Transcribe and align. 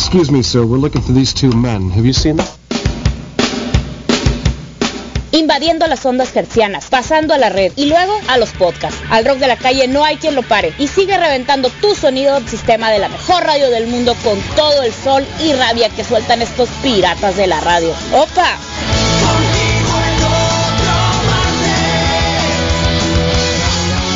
excuse 0.00 0.30
me, 0.30 0.42
sir. 0.42 0.64
We're 0.64 0.78
looking 0.78 1.02
for 1.02 1.12
these 1.12 1.34
two 1.34 1.52
men. 1.52 1.90
Have 1.90 2.06
you 2.06 2.14
seen 2.14 2.36
them? 2.36 2.46
invadiendo 5.32 5.86
las 5.86 6.04
ondas 6.04 6.34
hercianas, 6.34 6.86
pasando 6.86 7.32
a 7.34 7.38
la 7.38 7.50
red 7.50 7.72
y 7.76 7.86
luego 7.86 8.18
a 8.28 8.36
los 8.36 8.50
podcasts. 8.50 9.00
Al 9.10 9.24
rock 9.24 9.38
de 9.38 9.46
la 9.46 9.56
calle 9.56 9.86
no 9.86 10.04
hay 10.04 10.16
quien 10.16 10.34
lo 10.34 10.42
pare 10.42 10.74
y 10.78 10.88
sigue 10.88 11.16
reventando 11.16 11.70
tu 11.70 11.94
sonido 11.94 12.34
del 12.34 12.48
sistema 12.48 12.90
de 12.90 12.98
la 12.98 13.08
mejor 13.08 13.44
radio 13.44 13.70
del 13.70 13.86
mundo 13.86 14.16
con 14.24 14.40
todo 14.56 14.82
el 14.82 14.92
sol 14.92 15.24
y 15.40 15.52
rabia 15.52 15.88
que 15.88 16.04
sueltan 16.04 16.42
estos 16.42 16.68
piratas 16.82 17.36
de 17.36 17.46
la 17.46 17.60
radio. 17.60 17.94
¡Opa! 18.12 18.56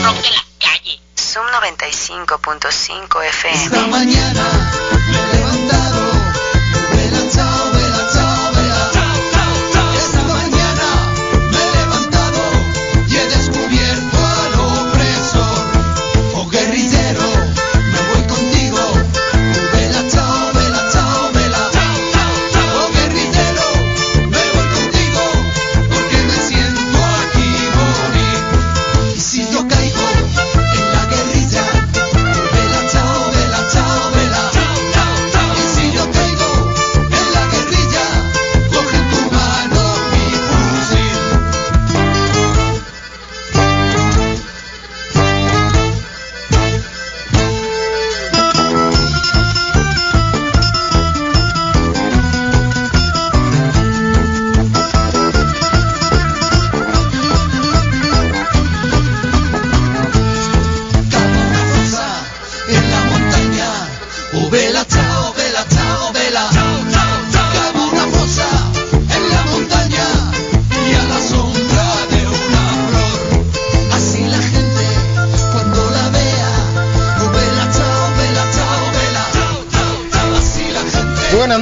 Rock 0.02 0.16
de 0.16 0.30
la 0.30 0.44
calle. 0.58 1.00
Zoom 1.16 1.46
95.5 1.46 3.24
FM. 3.24 3.64
Esta 3.64 3.86
mañana 3.86 5.33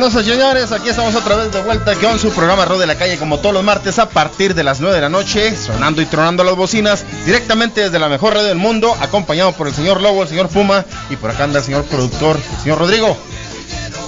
noches, 0.02 0.26
señores. 0.26 0.72
Aquí 0.72 0.88
estamos 0.88 1.14
otra 1.14 1.36
vez 1.36 1.52
de 1.52 1.62
vuelta 1.62 1.94
con 1.94 2.18
su 2.18 2.32
programa 2.32 2.64
Rod 2.64 2.80
de 2.80 2.88
la 2.88 2.96
Calle, 2.96 3.18
como 3.18 3.38
todos 3.38 3.54
los 3.54 3.62
martes 3.62 4.00
a 4.00 4.08
partir 4.08 4.52
de 4.52 4.64
las 4.64 4.80
9 4.80 4.96
de 4.96 5.00
la 5.00 5.08
noche, 5.08 5.56
sonando 5.56 6.02
y 6.02 6.06
tronando 6.06 6.42
las 6.42 6.56
bocinas, 6.56 7.04
directamente 7.24 7.82
desde 7.82 8.00
la 8.00 8.08
mejor 8.08 8.34
radio 8.34 8.48
del 8.48 8.58
mundo, 8.58 8.96
acompañado 9.00 9.52
por 9.52 9.68
el 9.68 9.74
señor 9.74 10.00
Lobo, 10.00 10.24
el 10.24 10.28
señor 10.28 10.48
Puma 10.48 10.84
y 11.08 11.14
por 11.14 11.30
acá 11.30 11.44
anda 11.44 11.60
el 11.60 11.64
señor 11.64 11.84
productor, 11.84 12.36
el 12.36 12.62
señor 12.62 12.78
Rodrigo. 12.80 13.16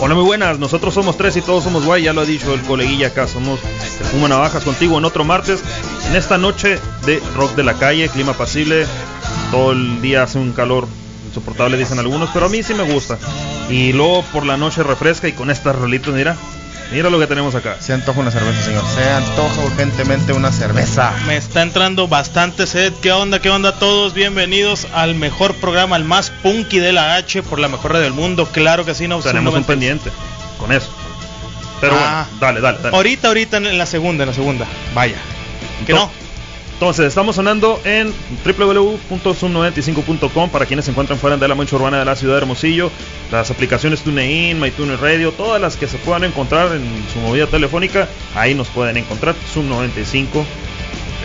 Hola, 0.01 0.17
muy 0.17 0.25
buenas. 0.25 0.59
Nosotros 0.59 0.95
somos 0.95 1.17
tres 1.17 1.37
y 1.37 1.43
todos 1.43 1.63
somos 1.63 1.85
guay. 1.85 2.03
Ya 2.03 2.13
lo 2.13 2.23
ha 2.23 2.25
dicho 2.25 2.53
el 2.53 2.63
coleguilla 2.63 3.09
acá. 3.09 3.29
Somos 3.29 3.61
el 4.01 4.07
Puma 4.09 4.27
Navajas 4.27 4.65
contigo 4.65 4.99
en 4.99 5.05
otro 5.05 5.23
martes. 5.23 5.61
En 6.09 6.17
esta 6.17 6.39
noche 6.39 6.81
de 7.07 7.23
rock 7.37 7.55
de 7.55 7.63
la 7.63 7.75
calle, 7.75 8.09
clima 8.09 8.33
pasible. 8.33 8.85
Todo 9.53 9.71
el 9.71 10.03
día 10.03 10.25
hace 10.25 10.39
un 10.39 10.53
calor 10.53 10.89
insoportable, 11.29 11.77
dicen 11.77 12.01
algunos, 12.01 12.31
pero 12.35 12.47
a 12.47 12.49
mí 12.49 12.65
sí 12.65 12.75
me 12.75 12.83
gusta. 12.83 13.17
Y 13.71 13.93
luego 13.93 14.23
por 14.33 14.45
la 14.47 14.57
noche 14.57 14.83
refresca 14.83 15.29
y 15.29 15.33
con 15.33 15.51
estas 15.51 15.75
rolitas, 15.77 16.13
mira. 16.15 16.37
Mira 16.93 17.09
lo 17.09 17.19
que 17.19 17.27
tenemos 17.27 17.55
acá. 17.55 17.77
Se 17.81 17.93
antoja 17.95 18.21
una 18.21 18.31
cerveza, 18.31 18.63
señor. 18.63 18.85
Se 18.95 19.09
antoja 19.11 19.61
urgentemente 19.65 20.33
una 20.35 20.53
cerveza. 20.53 21.13
Me 21.27 21.37
está 21.37 21.63
entrando 21.63 22.07
bastante 22.09 22.67
sed. 22.67 22.93
¿Qué 23.03 23.11
onda? 23.11 23.41
¿Qué 23.41 23.49
onda 23.51 23.73
todos? 23.73 24.13
Bienvenidos 24.13 24.87
al 24.93 25.15
mejor 25.15 25.55
programa, 25.55 25.97
al 25.97 26.05
más 26.05 26.31
punky 26.31 26.79
de 26.79 26.93
la 26.93 27.17
H 27.17 27.43
por 27.43 27.59
la 27.59 27.69
mejor 27.69 27.93
radio 27.93 28.05
del 28.05 28.13
mundo. 28.13 28.47
Claro 28.53 28.85
que 28.85 28.95
sí, 28.95 29.09
no 29.09 29.19
Tenemos 29.21 29.55
un 29.55 29.61
90. 29.63 29.67
pendiente 29.67 30.11
con 30.59 30.71
eso. 30.73 30.91
Pero 31.81 31.95
Ah. 31.99 32.27
bueno, 32.31 32.41
dale, 32.41 32.61
dale, 32.61 32.79
dale. 32.83 32.97
Ahorita, 32.97 33.29
ahorita 33.29 33.57
en 33.57 33.79
la 33.79 33.87
segunda, 33.87 34.25
en 34.25 34.29
la 34.29 34.35
segunda. 34.35 34.67
Vaya. 34.95 35.17
Que 35.87 35.95
no. 35.95 36.11
Entonces, 36.75 37.07
estamos 37.07 37.37
sonando 37.37 37.81
en 37.85 38.13
www.zoom95.com 38.45 40.51
para 40.51 40.67
quienes 40.67 40.85
se 40.85 40.91
encuentran 40.91 41.19
fuera 41.19 41.37
de 41.37 41.49
la 41.49 41.55
mancha 41.55 41.77
urbana 41.77 42.01
de 42.01 42.05
la 42.05 42.17
ciudad 42.17 42.35
de 42.35 42.39
Hermosillo. 42.39 42.91
Las 43.31 43.51
aplicaciones 43.51 44.03
TuneIn, 44.03 44.61
MyTuner 44.61 45.01
Radio, 45.01 45.33
todas 45.33 45.61
las 45.61 45.77
que 45.77 45.87
se 45.87 45.99
puedan 45.99 46.25
encontrar 46.25 46.75
en 46.75 46.85
su 47.13 47.21
movida 47.21 47.47
telefónica, 47.47 48.09
ahí 48.35 48.55
nos 48.55 48.69
pueden 48.69 48.97
encontrar. 48.97 49.37
Zoom 49.53 49.69
95 49.69 50.45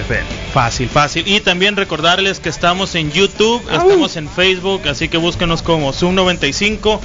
FM. 0.01 0.27
Fácil, 0.53 0.87
fácil. 0.87 1.27
Y 1.27 1.39
también 1.39 1.75
recordarles 1.75 2.39
que 2.39 2.49
estamos 2.49 2.93
en 2.93 3.11
YouTube, 3.11 3.61
estamos 3.71 4.17
en 4.17 4.29
Facebook, 4.29 4.87
así 4.87 5.09
que 5.09 5.17
búsquenos 5.17 5.63
como 5.63 5.93
Zoom95. 5.93 6.99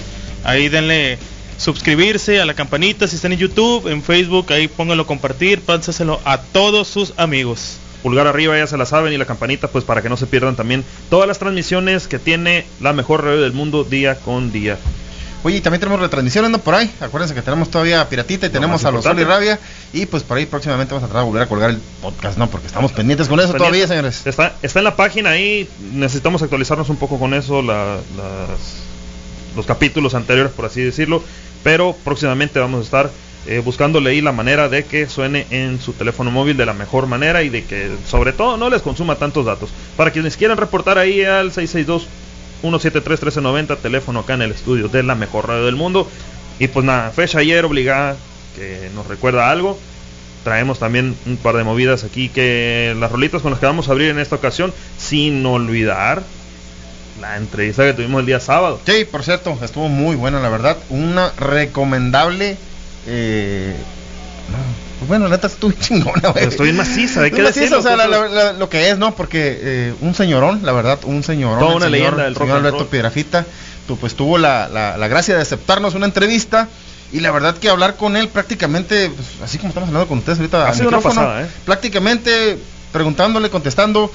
Ahí 0.44 0.68
denle 0.68 1.18
suscribirse 1.56 2.40
a 2.40 2.44
la 2.44 2.52
campanita 2.52 3.08
si 3.08 3.16
están 3.16 3.32
en 3.32 3.38
YouTube, 3.38 3.88
en 3.88 4.02
Facebook, 4.02 4.52
ahí 4.52 4.68
pónganlo 4.68 5.06
compartir, 5.06 5.62
pásaselo 5.62 6.20
a 6.24 6.38
todos 6.38 6.88
sus 6.88 7.14
amigos. 7.16 7.78
Pulgar 8.04 8.28
arriba, 8.28 8.56
ya 8.56 8.66
se 8.68 8.76
la 8.76 8.86
saben, 8.86 9.12
y 9.12 9.16
la 9.18 9.24
campanita, 9.24 9.66
pues 9.66 9.82
para 9.82 10.00
que 10.02 10.08
no 10.08 10.16
se 10.16 10.26
pierdan 10.26 10.54
también 10.54 10.84
todas 11.10 11.26
las 11.26 11.40
transmisiones 11.40 12.06
que 12.06 12.20
tiene 12.20 12.66
la 12.80 12.92
mejor 12.92 13.24
radio 13.24 13.40
del 13.40 13.52
mundo 13.52 13.82
día 13.82 14.14
con 14.14 14.52
día. 14.52 14.78
Oye, 15.42 15.56
y 15.56 15.60
también 15.60 15.80
tenemos 15.80 16.00
retransmisión, 16.00 16.44
anda 16.46 16.58
por 16.58 16.74
ahí. 16.74 16.90
Acuérdense 17.00 17.34
que 17.34 17.42
tenemos 17.42 17.70
todavía 17.70 18.08
Piratita 18.08 18.46
y 18.46 18.50
tenemos 18.50 18.84
a 18.86 18.90
los 18.90 19.04
Sol 19.04 19.18
y. 19.20 19.24
Rabia. 19.24 19.58
Y 19.92 20.06
pues 20.06 20.22
por 20.22 20.38
ahí 20.38 20.46
próximamente 20.46 20.94
vamos 20.94 21.04
a 21.04 21.06
tratar 21.08 21.22
de 21.24 21.28
volver 21.30 21.42
a 21.42 21.46
colgar 21.48 21.68
el 21.70 21.78
podcast, 22.00 22.38
¿no? 22.38 22.48
Porque 22.48 22.66
estamos 22.66 22.92
pendientes 22.92 23.28
con 23.28 23.40
eso 23.40 23.52
todavía, 23.52 23.86
señores. 23.86 24.26
Está, 24.26 24.54
está 24.62 24.78
en 24.78 24.84
la 24.84 24.96
página 24.96 25.30
ahí, 25.30 25.68
necesitamos 25.92 26.40
actualizarnos 26.42 26.88
un 26.88 26.96
poco 26.96 27.18
con 27.18 27.34
eso, 27.34 27.60
la- 27.60 27.96
las- 28.16 28.84
los 29.56 29.66
capítulos 29.66 30.14
anteriores, 30.14 30.52
por 30.52 30.64
así 30.64 30.80
decirlo, 30.82 31.22
pero 31.62 31.94
próximamente 32.04 32.58
vamos 32.58 32.80
a 32.80 32.84
estar 32.84 33.10
eh, 33.46 33.60
buscándole 33.64 34.10
ahí 34.10 34.20
la 34.20 34.32
manera 34.32 34.68
de 34.68 34.84
que 34.84 35.08
suene 35.08 35.46
en 35.50 35.80
su 35.80 35.92
teléfono 35.92 36.30
móvil 36.30 36.56
de 36.56 36.66
la 36.66 36.72
mejor 36.72 37.06
manera 37.06 37.42
y 37.42 37.48
de 37.48 37.64
que 37.64 37.90
sobre 38.06 38.32
todo 38.32 38.56
no 38.56 38.70
les 38.70 38.82
consuma 38.82 39.16
tantos 39.16 39.46
datos. 39.46 39.70
Para 39.96 40.10
quienes 40.10 40.36
quieran 40.36 40.56
reportar 40.56 40.98
ahí 40.98 41.22
al 41.24 41.52
662 41.52 42.08
173 42.60 43.20
1390, 43.20 43.76
teléfono 43.76 44.20
acá 44.20 44.34
en 44.34 44.42
el 44.42 44.52
estudio 44.52 44.88
de 44.88 45.02
la 45.02 45.14
mejor 45.14 45.48
radio 45.48 45.66
del 45.66 45.76
mundo. 45.76 46.08
Y 46.58 46.68
pues 46.68 46.84
nada, 46.84 47.10
fecha 47.10 47.40
ayer 47.40 47.64
obligada 47.64 48.16
que 48.56 48.90
nos 48.94 49.06
recuerda 49.06 49.50
algo 49.50 49.78
traemos 50.44 50.78
también 50.78 51.16
un 51.26 51.36
par 51.38 51.56
de 51.56 51.64
movidas 51.64 52.04
aquí 52.04 52.28
que 52.28 52.94
las 53.00 53.10
rolitas 53.10 53.42
con 53.42 53.50
las 53.50 53.58
que 53.58 53.66
vamos 53.66 53.88
a 53.88 53.92
abrir 53.92 54.10
en 54.10 54.20
esta 54.20 54.36
ocasión, 54.36 54.72
sin 54.98 55.44
olvidar 55.44 56.22
la 57.20 57.36
entrevista 57.36 57.84
que 57.84 57.94
tuvimos 57.94 58.20
el 58.20 58.26
día 58.26 58.38
sábado. 58.38 58.78
Sí, 58.86 59.04
por 59.10 59.24
cierto, 59.24 59.58
estuvo 59.62 59.88
muy 59.88 60.14
buena, 60.14 60.40
la 60.40 60.50
verdad. 60.50 60.76
Una 60.90 61.32
recomendable. 61.36 62.56
Eh, 63.06 63.74
pues 64.98 65.08
bueno, 65.08 65.24
la 65.28 65.36
neta 65.36 65.48
estuvo 65.48 65.72
chingona, 65.80 66.30
güey. 66.30 66.44
Estoy 66.46 66.72
maciza, 66.72 67.22
hay 67.22 67.30
que 67.30 67.36
Estuvo 67.42 67.48
maciza, 67.48 67.76
decirlo, 67.76 67.78
o 67.78 67.82
sea, 67.82 67.96
la- 67.96 68.18
pues, 68.18 68.32
la- 68.32 68.44
la- 68.44 68.52
lo 68.54 68.68
que 68.68 68.90
es, 68.90 68.98
¿no? 68.98 69.14
Porque 69.14 69.58
eh, 69.60 69.94
un 70.00 70.14
señorón, 70.14 70.60
la 70.62 70.72
verdad, 70.72 70.98
un 71.04 71.22
señorón. 71.22 71.58
Toda 71.60 71.76
una 71.76 71.86
señor- 71.86 71.90
leyenda 71.92 72.22
del 72.24 72.28
el 72.28 72.34
rock 72.34 72.44
señor 72.44 72.58
Alberto 72.58 72.78
roll. 72.78 72.86
Piedrafita, 72.88 73.46
tu- 73.86 73.96
pues 73.98 74.14
tuvo 74.14 74.38
la, 74.38 74.68
la- 74.68 74.96
la 74.96 75.08
gracia 75.08 75.34
de 75.36 75.42
aceptarnos 75.42 75.94
una 75.94 76.06
entrevista. 76.06 76.68
Y 77.12 77.20
la 77.20 77.30
verdad 77.30 77.56
que 77.56 77.68
hablar 77.68 77.94
con 77.96 78.16
él 78.16 78.26
prácticamente, 78.28 79.08
pues, 79.08 79.28
así 79.44 79.58
como 79.58 79.68
estamos 79.68 79.88
hablando 79.88 80.08
con 80.08 80.18
ustedes 80.18 80.38
ahorita, 80.38 80.68
Ha 80.68 80.74
sido 80.74 80.88
una 80.88 81.00
pasada, 81.00 81.42
¿eh? 81.42 81.46
prácticamente 81.64 82.58
preguntándole, 82.92 83.50
contestando, 83.50 84.10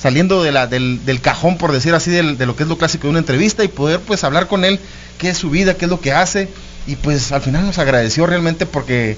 saliendo 0.00 0.42
de 0.42 0.50
la, 0.50 0.66
del, 0.66 1.04
del 1.04 1.20
cajón, 1.20 1.56
por 1.56 1.70
decir 1.70 1.94
así, 1.94 2.10
del- 2.10 2.38
de 2.38 2.46
lo 2.46 2.56
que 2.56 2.64
es 2.64 2.68
lo 2.68 2.78
clásico 2.78 3.04
de 3.04 3.10
una 3.10 3.18
entrevista 3.20 3.62
y 3.62 3.68
poder 3.68 4.00
pues 4.00 4.24
hablar 4.24 4.48
con 4.48 4.64
él, 4.64 4.80
qué 5.18 5.28
es 5.28 5.38
su 5.38 5.50
vida, 5.50 5.74
qué 5.74 5.84
es 5.84 5.90
lo 5.90 6.00
que 6.00 6.12
hace. 6.12 6.48
Y 6.86 6.96
pues 6.96 7.32
al 7.32 7.42
final 7.42 7.64
nos 7.66 7.78
agradeció 7.78 8.26
realmente 8.26 8.66
porque 8.66 9.16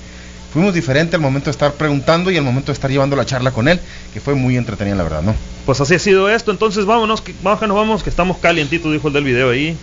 fuimos 0.53 0.75
diferentes 0.75 1.15
al 1.15 1.21
momento 1.21 1.47
de 1.47 1.53
estar 1.53 1.73
preguntando 1.73 2.31
y 2.31 2.37
al 2.37 2.45
momento 2.45 2.67
de 2.67 2.75
estar 2.75 2.91
llevando 2.91 3.17
la 3.17 3.25
charla 3.27 3.51
con 3.53 3.69
él, 3.69 3.81
que 4.13 4.21
fue 4.21 4.35
muy 4.35 4.57
entretenida, 4.57 4.95
la 4.97 5.03
verdad, 5.03 5.23
¿no? 5.23 5.35
Pues 5.67 5.81
así 5.81 5.95
ha 5.95 5.99
sido 5.99 6.29
esto, 6.29 6.51
entonces 6.51 6.85
vámonos, 6.85 7.21
que, 7.23 7.35
vamos 7.43 7.61
que 7.61 7.67
nos 7.67 7.77
vamos, 7.77 8.03
que 8.03 8.11
estamos 8.11 8.37
calientitos, 8.39 8.93
dijo 8.93 9.09
el 9.09 9.15
del 9.15 9.25
video 9.25 9.51
ahí. 9.51 9.77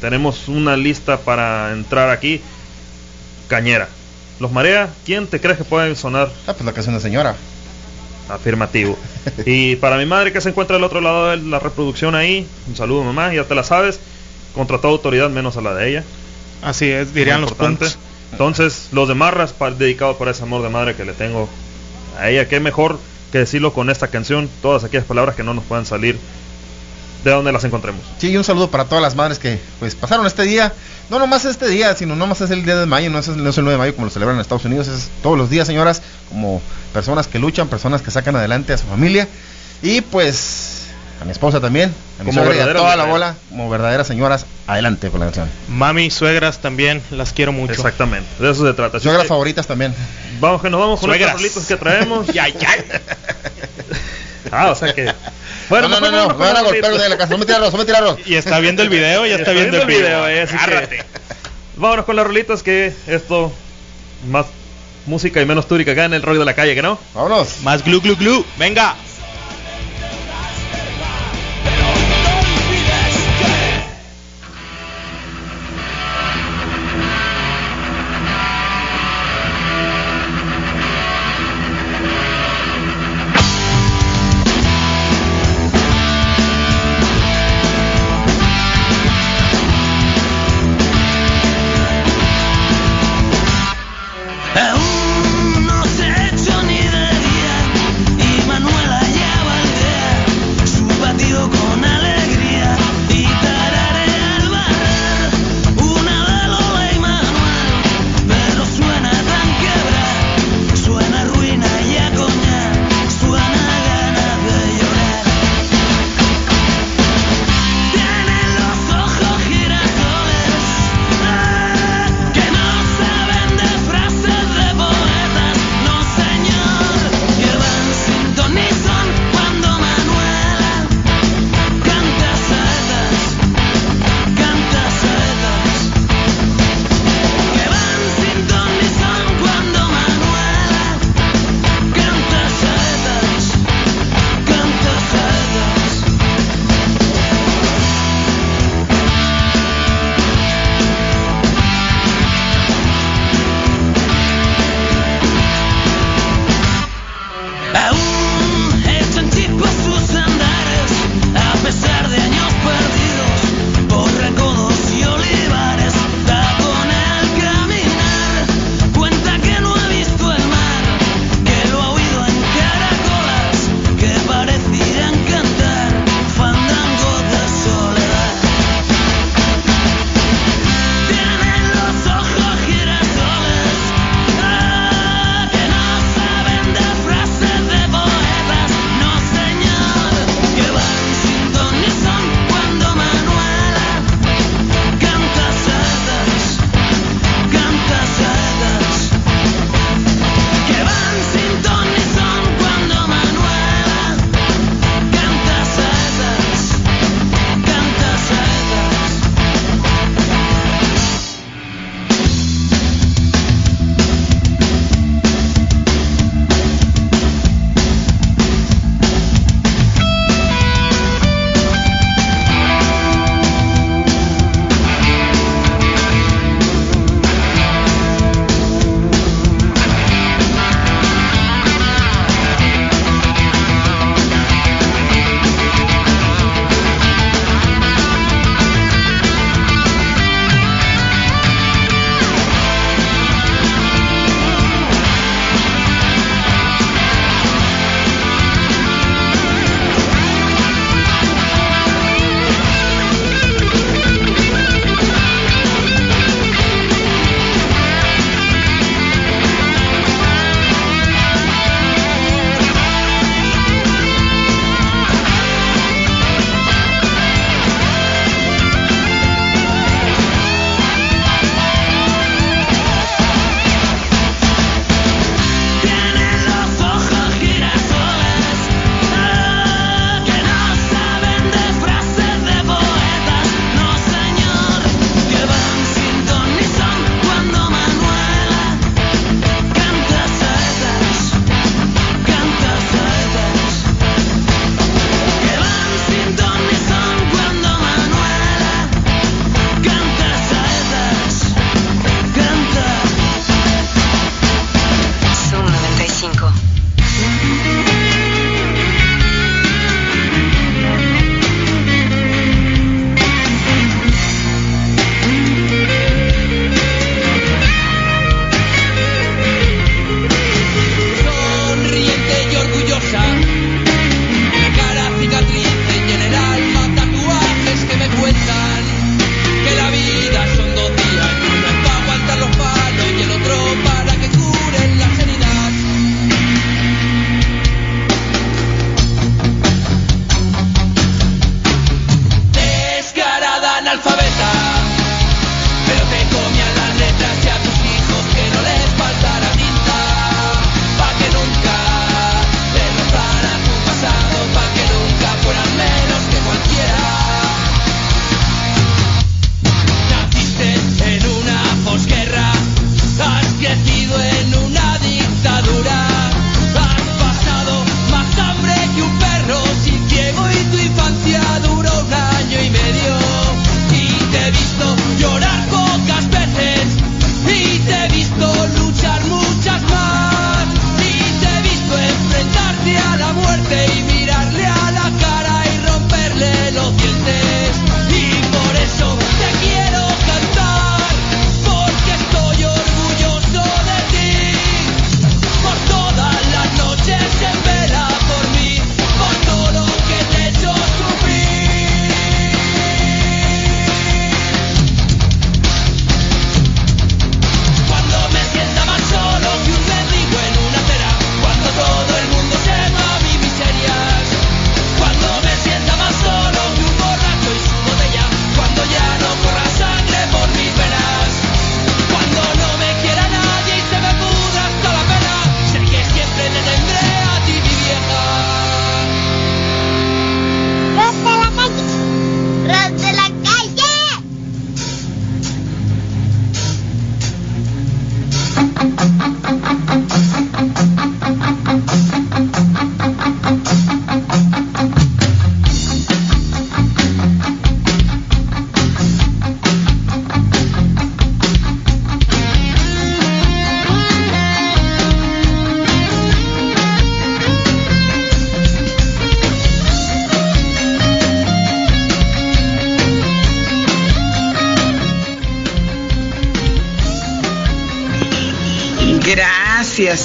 Tenemos 0.00 0.48
una 0.48 0.76
lista 0.78 1.18
para 1.18 1.72
entrar 1.72 2.08
aquí. 2.10 2.40
Cañera. 3.48 3.88
Los 4.38 4.50
Marea, 4.50 4.88
¿quién 5.04 5.26
te 5.26 5.38
crees 5.40 5.58
que 5.58 5.64
puede 5.64 5.94
sonar 5.96 6.30
Ah, 6.46 6.54
pues 6.54 6.64
la 6.64 6.72
canción 6.72 6.94
de 6.94 7.00
señora. 7.02 7.36
afirmativo? 8.30 8.96
y 9.44 9.76
para 9.76 9.98
mi 9.98 10.06
madre 10.06 10.32
que 10.32 10.40
se 10.40 10.48
encuentra 10.48 10.76
al 10.76 10.84
otro 10.84 11.00
lado 11.02 11.28
de 11.30 11.36
la 11.36 11.58
reproducción 11.58 12.14
ahí, 12.14 12.46
un 12.68 12.76
saludo 12.76 13.04
mamá, 13.04 13.34
ya 13.34 13.44
te 13.44 13.54
la 13.54 13.64
sabes, 13.64 14.00
contra 14.54 14.78
toda 14.78 14.92
autoridad 14.94 15.28
menos 15.28 15.56
a 15.58 15.60
la 15.60 15.74
de 15.74 15.90
ella. 15.90 16.04
Así 16.62 16.90
es, 16.90 17.14
dirían 17.14 17.40
los 17.40 17.50
importante. 17.50 17.84
punks. 17.86 17.98
Entonces, 18.32 18.88
los 18.92 19.08
de 19.08 19.14
Marras, 19.14 19.52
pa- 19.52 19.70
dedicado 19.70 20.16
para 20.18 20.30
ese 20.30 20.42
amor 20.42 20.62
de 20.62 20.68
madre 20.68 20.94
que 20.94 21.04
le 21.04 21.12
tengo 21.12 21.48
a 22.18 22.28
ella. 22.30 22.48
Qué 22.48 22.60
mejor 22.60 22.98
que 23.32 23.38
decirlo 23.38 23.72
con 23.72 23.90
esta 23.90 24.08
canción, 24.08 24.48
todas 24.62 24.84
aquellas 24.84 25.06
palabras 25.06 25.34
que 25.36 25.42
no 25.42 25.54
nos 25.54 25.64
puedan 25.64 25.86
salir 25.86 26.18
de 27.24 27.30
donde 27.30 27.52
las 27.52 27.64
encontremos. 27.64 28.00
Sí, 28.18 28.30
y 28.30 28.36
un 28.36 28.44
saludo 28.44 28.70
para 28.70 28.84
todas 28.86 29.02
las 29.02 29.14
madres 29.14 29.38
que 29.38 29.58
pues 29.78 29.94
pasaron 29.94 30.26
este 30.26 30.42
día. 30.44 30.72
No 31.10 31.18
nomás 31.18 31.44
este 31.44 31.68
día, 31.68 31.94
sino 31.96 32.14
no 32.16 32.26
más 32.26 32.40
es 32.40 32.50
el 32.50 32.64
día 32.64 32.76
de 32.76 32.86
mayo, 32.86 33.10
no 33.10 33.18
es, 33.18 33.28
no 33.28 33.50
es 33.50 33.58
el 33.58 33.64
9 33.64 33.74
de 33.74 33.78
mayo 33.78 33.94
como 33.94 34.06
lo 34.06 34.10
celebran 34.12 34.36
en 34.36 34.40
Estados 34.42 34.64
Unidos, 34.64 34.86
es 34.88 35.10
todos 35.22 35.36
los 35.36 35.50
días, 35.50 35.66
señoras, 35.66 36.02
como 36.28 36.62
personas 36.92 37.26
que 37.26 37.38
luchan, 37.40 37.68
personas 37.68 38.00
que 38.00 38.10
sacan 38.12 38.36
adelante 38.36 38.72
a 38.72 38.78
su 38.78 38.86
familia. 38.86 39.26
Y 39.82 40.00
pues 40.02 40.79
a 41.20 41.24
mi 41.24 41.32
esposa 41.32 41.60
también, 41.60 41.92
a 42.18 42.22
mi 42.24 42.30
Como 42.30 42.42
suegra 42.44 42.54
y 42.56 42.60
a 42.60 42.64
verdaderas 42.66 42.82
toda 42.82 42.96
la 42.96 43.04
bola, 43.04 43.34
como 43.50 43.68
verdaderas 43.68 44.06
señoras, 44.06 44.46
adelante 44.66 45.10
con 45.10 45.20
la 45.20 45.26
canción. 45.26 45.48
Mami, 45.68 46.10
suegras 46.10 46.60
también, 46.60 47.02
las 47.10 47.32
quiero 47.32 47.52
mucho. 47.52 47.72
Exactamente, 47.72 48.26
de 48.38 48.50
eso 48.50 48.66
se 48.66 48.72
trata. 48.74 48.96
Así 48.96 49.04
Suegras 49.04 49.24
que 49.24 49.28
favoritas 49.28 49.66
también. 49.66 49.94
Vamos 50.40 50.62
que 50.62 50.70
nos 50.70 50.80
vamos 50.80 51.00
con 51.00 51.08
Suegras. 51.10 51.32
los 51.32 51.40
rolitos 51.42 51.64
que 51.66 51.76
traemos. 51.76 52.26
Ya, 52.32 52.48
ya. 52.48 52.68
Ah, 54.52 54.70
o 54.70 54.74
sea 54.74 54.92
que. 54.94 55.04
No, 55.04 55.12
Bueno, 55.68 55.88
no, 55.88 56.00
no, 56.00 56.00
mejor 56.00 56.12
no, 56.12 56.16
vámonos 56.16 56.28
me 56.28 56.34
con 56.34 56.38
van 56.38 56.48
a 56.48 56.52
los 56.54 56.62
golpear 56.72 56.84
rolitos. 56.90 57.02
de 57.02 57.08
la 57.10 57.18
casa, 57.18 57.30
no 57.32 57.38
me 57.38 57.46
tirarlos, 57.46 57.72
no 57.72 57.78
me 57.78 57.84
tirarlos. 57.84 58.18
Y 58.26 58.34
está 58.34 58.58
viendo 58.58 58.82
el 58.82 58.88
video, 58.88 59.26
ya 59.26 59.36
está 59.36 59.52
viendo 59.52 59.76
el 59.80 59.86
video. 59.86 60.26
eh, 60.26 60.42
así 60.42 60.56
que- 60.56 60.62
Agárrate. 60.64 61.04
Vámonos 61.76 62.04
con 62.04 62.16
las 62.16 62.26
rolitas 62.26 62.62
que 62.62 62.92
esto 63.06 63.52
más 64.28 64.46
música 65.06 65.40
y 65.40 65.46
menos 65.46 65.68
túrica 65.68 65.92
acá 65.92 66.06
en 66.06 66.14
el 66.14 66.22
rollo 66.22 66.40
de 66.40 66.44
la 66.46 66.54
calle, 66.54 66.74
que 66.74 66.82
no? 66.82 66.98
Vámonos. 67.14 67.60
Más 67.62 67.84
glu 67.84 68.00
glu 68.00 68.16
glu. 68.16 68.44
Venga. 68.58 68.96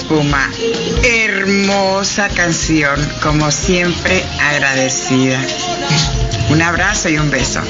espuma. 0.05 0.49
Hermosa 1.03 2.29
canción, 2.29 2.99
como 3.21 3.49
siempre 3.51 4.23
agradecida. 4.39 5.39
Un 6.49 6.61
abrazo 6.61 7.09
y 7.09 7.17
un 7.17 7.31
beso. 7.31 7.61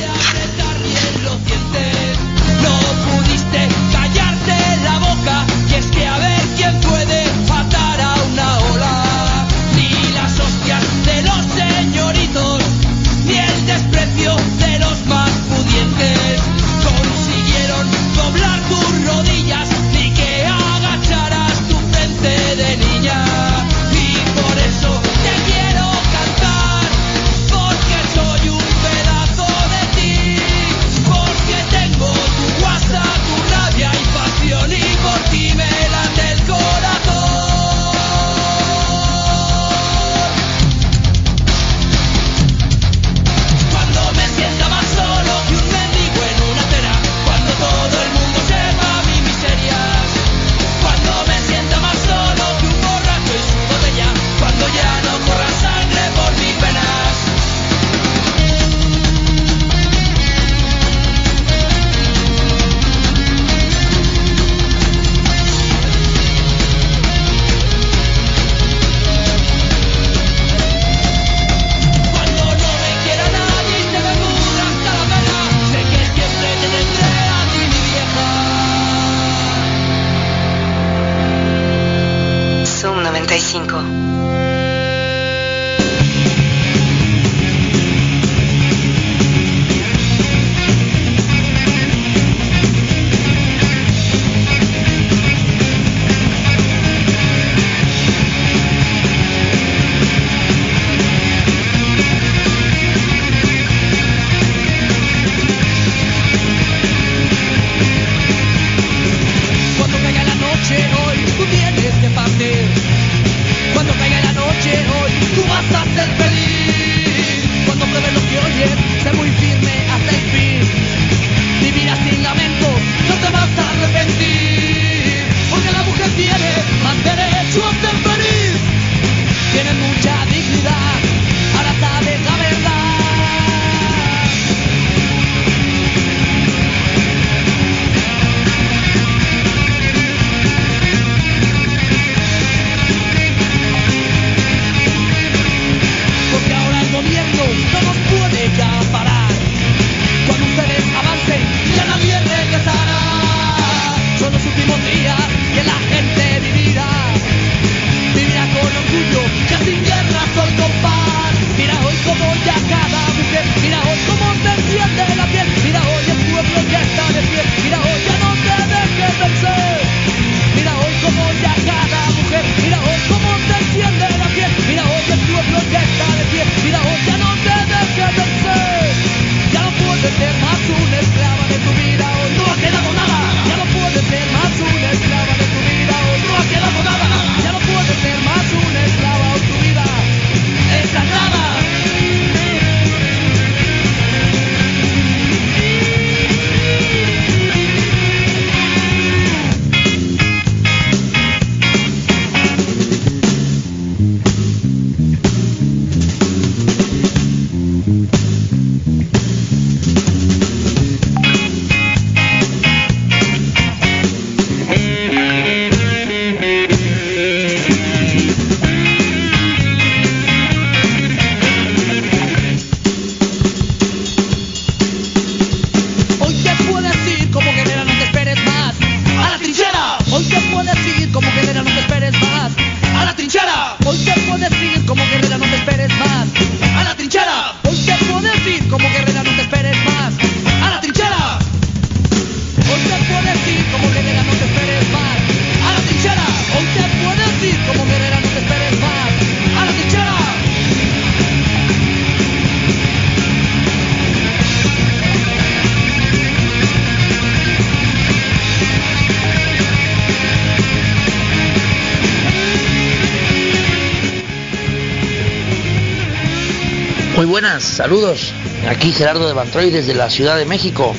saludos. 267.66 268.34
Aquí 268.70 268.92
Gerardo 268.92 269.28
de 269.28 269.34
Bantroy 269.34 269.70
desde 269.70 269.94
la 269.94 270.10
Ciudad 270.10 270.38
de 270.38 270.46
México 270.46 270.96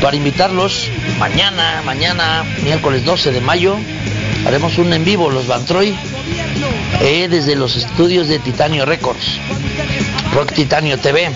para 0.00 0.16
invitarlos 0.16 0.88
mañana, 1.18 1.82
mañana, 1.84 2.44
miércoles 2.62 3.04
12 3.04 3.32
de 3.32 3.40
mayo, 3.40 3.76
haremos 4.46 4.78
un 4.78 4.92
en 4.92 5.04
vivo, 5.04 5.30
los 5.30 5.46
Bantroy, 5.46 5.96
eh, 7.00 7.28
desde 7.28 7.56
los 7.56 7.76
estudios 7.76 8.28
de 8.28 8.38
Titanio 8.38 8.86
Records, 8.86 9.38
Rock 10.34 10.52
Titanio 10.52 10.98
TV, 10.98 11.30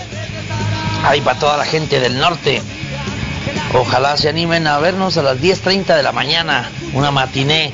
ahí 1.03 1.21
para 1.21 1.39
toda 1.39 1.57
la 1.57 1.65
gente 1.65 1.99
del 1.99 2.17
norte. 2.17 2.61
Ojalá 3.73 4.17
se 4.17 4.29
animen 4.29 4.67
a 4.67 4.79
vernos 4.79 5.17
a 5.17 5.23
las 5.23 5.37
10.30 5.37 5.95
de 5.95 6.03
la 6.03 6.11
mañana, 6.11 6.69
una 6.93 7.11
matiné. 7.11 7.73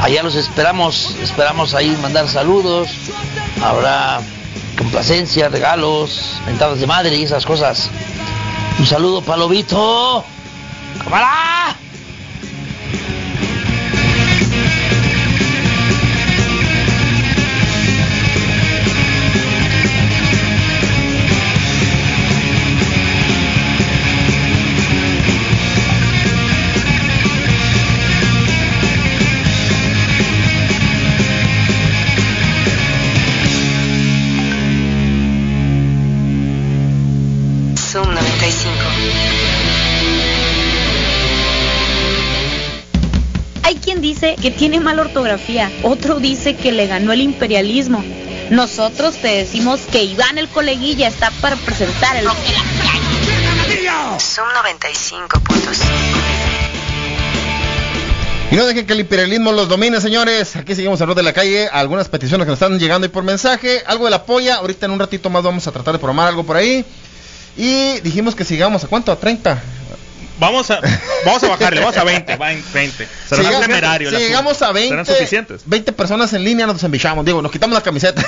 Allá 0.00 0.22
los 0.22 0.34
esperamos, 0.34 1.16
esperamos 1.22 1.74
ahí 1.74 1.96
mandar 2.00 2.28
saludos. 2.28 2.88
Habrá 3.62 4.20
complacencia, 4.78 5.48
regalos, 5.48 6.40
mentadas 6.46 6.80
de 6.80 6.86
madre 6.86 7.16
y 7.16 7.24
esas 7.24 7.44
cosas. 7.44 7.90
Un 8.78 8.86
saludo, 8.86 9.20
Palomito. 9.22 10.24
¡Cámara! 11.04 11.57
Que 44.38 44.50
tiene 44.50 44.80
mala 44.80 45.02
ortografía, 45.02 45.70
otro 45.82 46.20
dice 46.20 46.56
que 46.56 46.72
le 46.72 46.86
ganó 46.86 47.12
el 47.12 47.20
imperialismo. 47.20 48.04
Nosotros 48.50 49.16
te 49.16 49.28
decimos 49.28 49.80
que 49.92 50.04
Iván 50.04 50.38
el 50.38 50.48
coleguilla 50.48 51.08
está 51.08 51.30
para 51.40 51.56
presentar 51.56 52.16
el 52.16 52.26
Zoom 54.18 54.48
95.5. 54.48 56.38
Y 58.50 58.56
no 58.56 58.64
dejen 58.64 58.86
que 58.86 58.94
el 58.94 59.00
imperialismo 59.00 59.52
los 59.52 59.68
domine, 59.68 60.00
señores. 60.00 60.56
Aquí 60.56 60.74
seguimos 60.74 60.98
en 61.02 61.08
Rod 61.08 61.16
de 61.16 61.22
la 61.22 61.34
Calle. 61.34 61.68
Algunas 61.68 62.08
peticiones 62.08 62.46
que 62.46 62.50
nos 62.50 62.60
están 62.60 62.78
llegando 62.78 63.04
ahí 63.04 63.10
por 63.10 63.22
mensaje. 63.22 63.82
Algo 63.86 64.06
de 64.06 64.10
la 64.10 64.24
polla. 64.24 64.56
Ahorita 64.56 64.86
en 64.86 64.92
un 64.92 64.98
ratito 64.98 65.28
más 65.28 65.42
vamos 65.42 65.66
a 65.66 65.72
tratar 65.72 65.92
de 65.92 65.98
programar 65.98 66.28
algo 66.28 66.44
por 66.44 66.56
ahí. 66.56 66.82
Y 67.58 68.00
dijimos 68.00 68.34
que 68.34 68.44
sigamos 68.44 68.84
a 68.84 68.88
cuánto? 68.88 69.12
A 69.12 69.16
30. 69.16 69.62
Vamos 70.38 70.70
a, 70.70 70.80
vamos 71.24 71.42
a 71.42 71.48
bajarle, 71.48 71.80
vamos 71.80 71.96
a 71.96 72.04
20, 72.04 72.36
va 72.36 72.52
en 72.52 72.62
20. 72.72 73.04
Si 73.06 73.28
Será 73.28 73.42
llegamos- 73.42 73.66
temerario. 73.66 74.10
si 74.10 74.16
llegamos 74.16 74.62
a 74.62 74.72
20, 74.72 74.88
¿Serán 74.90 75.06
suficientes? 75.06 75.62
20 75.66 75.92
personas 75.92 76.32
en 76.32 76.44
línea 76.44 76.66
nos 76.66 76.82
embichamos. 76.84 77.24
Digo, 77.24 77.42
nos 77.42 77.50
quitamos 77.50 77.74
la 77.74 77.82
camiseta. 77.82 78.22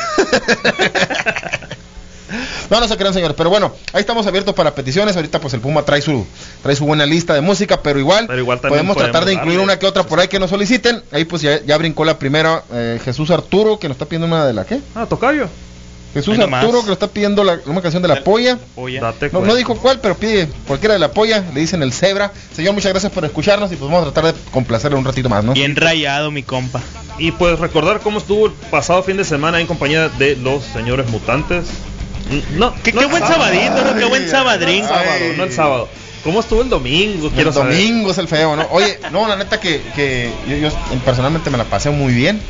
no, 2.71 2.81
no 2.81 2.89
se 2.89 2.97
crean, 2.97 3.15
señores. 3.15 3.35
Pero 3.37 3.51
bueno, 3.51 3.73
ahí 3.93 4.01
estamos 4.01 4.27
abiertos 4.27 4.55
para 4.55 4.75
peticiones. 4.75 5.17
Ahorita, 5.17 5.41
pues 5.41 5.55
el 5.55 5.61
Puma 5.61 5.85
trae 5.85 6.03
su, 6.03 6.27
trae 6.63 6.77
su 6.77 6.85
buena 6.85 7.07
lista 7.07 7.35
de 7.35 7.41
música. 7.41 7.83
Pero 7.83 7.99
igual, 7.99 8.27
Pero 8.27 8.39
igual 8.41 8.61
podemos 8.61 8.97
tratar 8.97 9.25
de 9.25 9.33
incluir 9.35 9.59
darle. 9.59 9.65
una 9.73 9.79
que 9.79 9.87
otra 9.87 10.05
por 10.05 10.21
ahí 10.21 10.29
que 10.29 10.39
nos 10.39 10.51
soliciten. 10.51 11.03
Ahí, 11.13 11.25
pues 11.25 11.43
ya, 11.43 11.61
ya 11.65 11.77
brincó 11.77 12.05
la 12.05 12.19
primera. 12.19 12.63
eh, 12.73 13.01
Jesús 13.05 13.31
Arturo, 13.31 13.79
que 13.79 13.89
nos 13.89 13.97
está 13.97 14.07
pidiendo 14.07 14.27
una 14.27 14.47
de 14.47 14.53
la 14.53 14.65
qué? 14.65 14.81
Ah, 14.95 15.07
tocayo. 15.09 15.49
Jesús 16.15 16.37
nomás. 16.39 16.65
Arturo, 16.65 16.81
que 16.81 16.87
nos 16.89 16.95
está 16.95 17.07
pidiendo 17.09 17.45
la- 17.45 17.61
una 17.67 17.81
canción 17.83 18.03
de 18.03 18.09
la 18.09 18.23
polla. 18.25 18.59
Polla. 18.75 19.01
Date 19.01 19.31
No, 19.33 19.55
dijo 19.55 19.77
cuál, 19.77 20.01
pero 20.01 20.17
pide 20.17 20.49
cualquiera 20.67 20.95
de 20.95 21.01
la 21.01 21.13
polla. 21.13 21.45
Le 21.55 21.61
dicen 21.61 21.83
el 21.83 21.93
cebra. 21.93 22.33
Señor, 22.55 22.75
muchas 22.75 22.91
gracias 22.93 23.13
por 23.13 23.25
escucharnos 23.25 23.71
y 23.73 23.77
pues 23.77 23.91
vamos 23.91 24.09
a 24.09 24.13
tratar 24.13 24.35
de 24.35 24.41
complacerle 24.51 24.99
un 24.99 25.05
ratito 25.05 25.29
más, 25.29 25.45
¿no? 25.45 25.53
Bien 25.53 25.77
rayado, 25.77 26.31
mi 26.31 26.43
compa. 26.43 26.81
Y 27.19 27.31
pues 27.33 27.59
recordar 27.59 28.01
cómo 28.01 28.19
estuvo 28.19 28.47
el 28.47 28.53
pasado 28.53 29.03
fin 29.03 29.17
de 29.19 29.25
semana 29.25 29.61
en 29.61 29.67
compañía 29.67 30.09
de 30.09 30.37
los 30.37 30.65
señores 30.65 31.09
mutantes. 31.11 31.67
No, 32.57 32.73
Qué, 32.83 32.93
no 32.93 33.01
qué 33.01 33.05
el 33.07 33.11
buen 33.11 33.23
sábado. 33.23 33.45
sabadito, 33.53 33.85
¿no? 33.93 33.99
Qué 33.99 34.05
buen 34.07 34.29
sabadrín. 34.29 34.83
El 34.83 34.89
sábado, 34.89 35.21
no 35.37 35.45
el 35.45 35.53
sábado. 35.53 35.89
¿Cómo 36.25 36.41
estuvo 36.41 36.61
el 36.63 36.69
domingo? 36.69 37.29
El 37.29 37.33
Quiero 37.33 37.53
saber. 37.53 37.73
domingo 37.75 38.11
es 38.11 38.19
el 38.19 38.29
feo, 38.29 38.55
¿no? 38.55 38.67
Oye, 38.71 38.99
no, 39.11 39.27
la 39.27 39.37
neta 39.37 39.59
que, 39.59 39.81
que 39.97 40.31
yo, 40.49 40.57
yo 40.57 40.71
personalmente 41.05 41.51
me 41.51 41.57
la 41.59 41.65
pasé 41.65 41.91
muy 41.91 42.13
bien. 42.13 42.41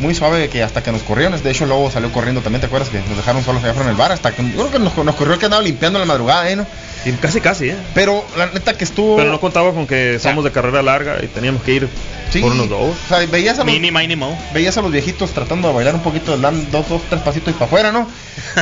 Muy 0.00 0.14
suave 0.14 0.48
que 0.48 0.62
hasta 0.62 0.82
que 0.82 0.92
nos 0.92 1.02
corrieron. 1.02 1.40
De 1.42 1.50
hecho, 1.50 1.66
luego 1.66 1.90
salió 1.90 2.10
corriendo 2.12 2.40
también, 2.40 2.60
¿te 2.60 2.66
acuerdas? 2.66 2.88
Que 2.88 2.98
nos 2.98 3.16
dejaron 3.16 3.44
solos 3.44 3.62
allá 3.62 3.72
afuera 3.72 3.88
en 3.90 3.94
el 3.94 3.98
bar. 3.98 4.12
Hasta 4.12 4.32
que, 4.32 4.42
yo 4.42 4.52
creo 4.54 4.70
que 4.70 4.78
nos, 4.78 4.96
nos 4.96 5.14
corrió 5.14 5.34
el 5.34 5.38
que 5.38 5.46
andaba 5.46 5.62
limpiando 5.62 5.98
en 5.98 6.08
la 6.08 6.12
madrugada, 6.12 6.50
¿eh? 6.50 6.56
¿no? 6.56 6.66
Y 7.04 7.12
casi, 7.12 7.40
casi, 7.40 7.70
¿eh? 7.70 7.76
Pero 7.94 8.24
la 8.36 8.46
neta 8.46 8.74
que 8.74 8.84
estuvo... 8.84 9.16
Pero 9.16 9.30
no 9.30 9.40
contaba 9.40 9.72
con 9.72 9.86
que 9.86 10.18
sea, 10.18 10.30
somos 10.32 10.44
de 10.44 10.52
carrera 10.52 10.82
larga 10.82 11.18
y 11.22 11.26
teníamos 11.28 11.62
que 11.62 11.72
ir 11.72 11.88
Sí, 12.30 12.40
por 12.40 12.52
unos 12.52 12.68
dos. 12.68 12.96
O 13.04 13.08
sea, 13.08 13.26
veías 13.26 13.58
a 13.58 13.64
los, 13.64 13.72
Mini, 13.72 13.90
mini, 13.90 14.14
mo. 14.14 14.38
veías 14.54 14.76
a 14.78 14.82
los 14.82 14.92
viejitos 14.92 15.32
tratando 15.32 15.68
de 15.68 15.74
bailar 15.74 15.94
un 15.96 16.02
poquito, 16.02 16.38
dan 16.38 16.70
dos, 16.70 16.88
dos, 16.88 17.02
tres 17.08 17.20
pasitos 17.22 17.50
y 17.50 17.54
para 17.54 17.66
afuera, 17.66 17.92
¿no? 17.92 18.06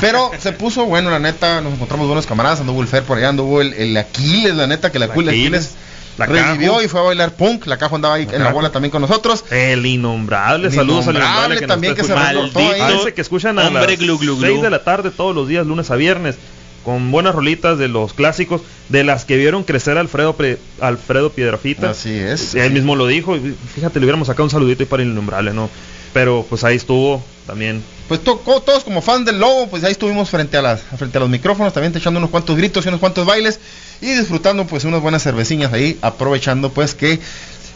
Pero 0.00 0.30
se 0.38 0.52
puso 0.52 0.86
bueno, 0.86 1.10
la 1.10 1.18
neta, 1.18 1.60
nos 1.60 1.74
encontramos 1.74 2.06
buenos 2.06 2.26
camaradas, 2.26 2.60
anduvo 2.60 2.80
el 2.80 2.88
Fer 2.88 3.02
por 3.02 3.18
allá, 3.18 3.28
anduvo 3.28 3.60
el, 3.60 3.74
el 3.74 3.96
Aquiles, 3.96 4.54
la 4.54 4.66
neta, 4.66 4.90
que 4.90 4.98
la 4.98 5.06
Aquiles, 5.06 5.34
Aquiles, 5.34 5.70
la 6.18 6.26
revivió 6.26 6.72
Cajo. 6.72 6.82
y 6.82 6.88
fue 6.88 7.00
a 7.00 7.02
bailar 7.04 7.32
punk, 7.34 7.66
la 7.66 7.78
caja 7.78 7.94
andaba 7.94 8.14
ahí 8.16 8.26
en 8.30 8.42
la 8.44 8.52
bola 8.52 8.70
también 8.70 8.90
con 8.90 9.00
nosotros. 9.02 9.44
El 9.50 9.86
innombrable, 9.86 10.70
saludos 10.70 11.06
al 11.08 11.14
innombrable 11.16 11.56
innombrable 11.56 11.60
que 11.60 11.66
también 11.66 11.94
que 11.94 12.04
se 12.04 12.14
reportó 12.14 12.58
ahí. 12.58 12.96
Ese 13.00 13.14
que 13.14 13.20
escuchan 13.20 13.58
a 13.58 13.68
Hombre 13.68 13.86
las 13.86 13.98
glu, 13.98 14.18
glu, 14.18 14.36
glu. 14.36 14.46
6 14.46 14.62
de 14.62 14.70
la 14.70 14.84
tarde 14.84 15.10
todos 15.10 15.34
los 15.34 15.48
días, 15.48 15.66
lunes 15.66 15.90
a 15.90 15.96
viernes, 15.96 16.36
con 16.84 17.10
buenas 17.10 17.34
rolitas 17.34 17.78
de 17.78 17.88
los 17.88 18.14
clásicos, 18.14 18.62
de 18.88 19.04
las 19.04 19.24
que 19.24 19.36
vieron 19.36 19.62
crecer 19.64 19.96
a 19.96 20.00
Alfredo, 20.00 20.34
Pre- 20.36 20.58
Alfredo 20.80 21.30
Piedrafita. 21.30 21.90
Así 21.90 22.14
es. 22.14 22.54
Él 22.54 22.72
mismo 22.72 22.96
lo 22.96 23.06
dijo, 23.06 23.36
y 23.36 23.54
fíjate, 23.74 23.98
le 24.00 24.06
hubiéramos 24.06 24.26
sacado 24.28 24.44
un 24.44 24.50
saludito 24.50 24.82
ahí 24.82 24.86
para 24.86 25.02
el 25.02 25.10
innombrable, 25.10 25.52
¿no? 25.52 25.68
Pero 26.14 26.46
pues 26.48 26.64
ahí 26.64 26.76
estuvo 26.76 27.22
también. 27.46 27.82
Pues 28.08 28.24
to- 28.24 28.40
co- 28.40 28.62
todos 28.62 28.82
como 28.84 29.02
fans 29.02 29.26
del 29.26 29.38
lobo, 29.38 29.68
pues 29.68 29.84
ahí 29.84 29.92
estuvimos 29.92 30.30
frente 30.30 30.56
a 30.56 30.62
las 30.62 30.80
frente 30.96 31.18
a 31.18 31.20
los 31.20 31.28
micrófonos, 31.28 31.74
también 31.74 31.94
echando 31.94 32.16
unos 32.18 32.30
cuantos 32.30 32.56
gritos 32.56 32.84
y 32.86 32.88
unos 32.88 32.98
cuantos 33.00 33.26
bailes 33.26 33.60
y 34.00 34.06
disfrutando 34.14 34.66
pues 34.66 34.84
unas 34.84 35.00
buenas 35.00 35.22
cerveciñas 35.22 35.72
ahí, 35.72 35.98
aprovechando 36.02 36.70
pues 36.70 36.94
que 36.94 37.18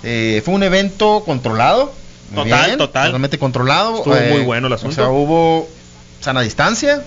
eh, 0.03 0.43
fue 0.45 0.55
un 0.55 0.63
evento 0.63 1.23
controlado. 1.25 1.93
Total, 2.35 2.77
total. 2.79 3.07
Totalmente 3.09 3.39
controlado. 3.39 3.99
Estuvo 3.99 4.15
muy 4.15 4.43
bueno 4.43 4.67
el 4.69 4.73
O 4.73 4.77
asunto. 4.77 4.95
sea, 4.97 5.09
hubo 5.09 5.69
sana 6.21 6.41
distancia. 6.41 7.03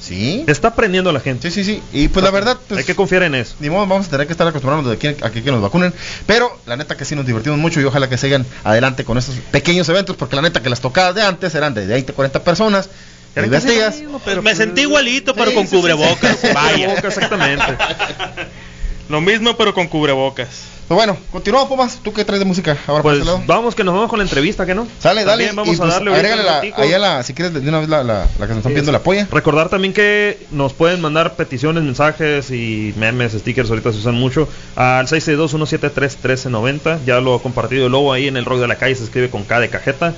Sí. 0.00 0.42
Está 0.48 0.68
aprendiendo 0.68 1.12
la 1.12 1.20
gente. 1.20 1.50
Sí, 1.50 1.62
sí, 1.62 1.74
sí. 1.76 1.82
Y 1.92 2.08
pues 2.08 2.24
la 2.24 2.30
verdad, 2.32 2.56
pues, 2.66 2.78
Hay 2.78 2.84
que 2.84 2.96
confiar 2.96 3.22
en 3.22 3.36
eso. 3.36 3.54
ni 3.60 3.70
modo, 3.70 3.86
vamos 3.86 4.06
a 4.06 4.10
tener 4.10 4.26
que 4.26 4.32
estar 4.32 4.46
acostumbrándonos 4.48 4.98
de 5.00 5.10
aquí 5.10 5.22
a 5.24 5.30
que, 5.30 5.44
que 5.44 5.52
nos 5.52 5.62
vacunen. 5.62 5.94
Pero 6.26 6.50
la 6.66 6.76
neta 6.76 6.96
que 6.96 7.04
sí 7.04 7.14
nos 7.14 7.24
divertimos 7.24 7.58
mucho 7.60 7.80
y 7.80 7.84
ojalá 7.84 8.08
que 8.08 8.18
sigan 8.18 8.44
adelante 8.64 9.04
con 9.04 9.16
estos 9.16 9.36
pequeños 9.52 9.88
eventos, 9.88 10.16
porque 10.16 10.34
la 10.34 10.42
neta 10.42 10.60
que 10.60 10.70
las 10.70 10.80
tocadas 10.80 11.14
de 11.14 11.22
antes 11.22 11.54
eran 11.54 11.74
de 11.74 11.86
20, 11.86 12.12
40 12.14 12.42
personas. 12.42 12.88
Eran 13.34 13.48
muy 13.50 13.56
casi 13.58 13.66
lo 13.68 13.72
vestidas. 13.74 14.00
mismo, 14.00 14.20
pero, 14.24 14.42
Me 14.42 14.50
pues, 14.50 14.58
sentí 14.58 14.82
igualito, 14.82 15.34
pero 15.34 15.50
sí, 15.50 15.56
con 15.56 15.66
sí, 15.66 15.76
cubrebocas. 15.76 16.36
sí. 16.40 16.48
Vaya. 16.54 16.94
Exactamente. 16.94 17.64
Lo 19.08 19.20
mismo, 19.20 19.56
pero 19.56 19.74
con 19.74 19.88
cubrebocas. 19.88 20.48
Pues 20.88 20.96
bueno, 20.96 21.16
continuamos, 21.30 21.68
Pumas. 21.68 21.98
¿Tú 22.02 22.12
qué 22.12 22.24
traes 22.24 22.40
de 22.40 22.44
música 22.44 22.76
ahora 22.86 23.02
por 23.02 23.12
Pues 23.12 23.18
este 23.18 23.26
lado? 23.26 23.42
vamos 23.46 23.74
que 23.74 23.84
nos 23.84 23.94
vamos 23.94 24.10
con 24.10 24.18
la 24.18 24.24
entrevista, 24.24 24.66
¿que 24.66 24.74
no? 24.74 24.86
Sale, 24.98 25.24
dale. 25.24 25.46
También 25.46 25.56
vamos 25.56 25.72
y, 25.72 25.76
a 25.76 25.78
pues, 25.84 25.92
darle 25.94 26.10
agrégale 26.14 26.40
un 26.42 26.46
la, 26.46 26.54
ratico. 26.56 26.82
ahí 26.82 26.92
a 26.92 26.98
la, 26.98 27.22
si 27.22 27.32
quieres, 27.34 27.54
de 27.54 27.60
una 27.68 27.80
vez 27.80 27.88
la, 27.88 28.02
la, 28.04 28.26
la 28.38 28.46
que 28.46 28.48
nos 28.48 28.58
están 28.58 28.72
viendo 28.74 28.92
la 28.92 28.98
polla. 29.00 29.26
Recordar 29.30 29.68
también 29.70 29.94
que 29.94 30.38
nos 30.50 30.72
pueden 30.74 31.00
mandar 31.00 31.34
peticiones, 31.34 31.82
mensajes 31.82 32.50
y 32.50 32.92
memes, 32.98 33.32
stickers, 33.32 33.70
ahorita 33.70 33.92
se 33.92 33.98
usan 33.98 34.14
mucho, 34.16 34.48
al 34.76 35.06
662-173-1390. 35.06 36.98
Ya 37.06 37.20
lo 37.20 37.34
ha 37.34 37.42
compartido 37.42 37.86
el 37.86 37.92
lobo 37.92 38.12
ahí 38.12 38.28
en 38.28 38.36
el 38.36 38.44
rock 38.44 38.60
de 38.60 38.68
la 38.68 38.76
calle, 38.76 38.94
se 38.94 39.04
escribe 39.04 39.30
con 39.30 39.44
K 39.44 39.60
de 39.60 39.68
cajeta, 39.70 40.14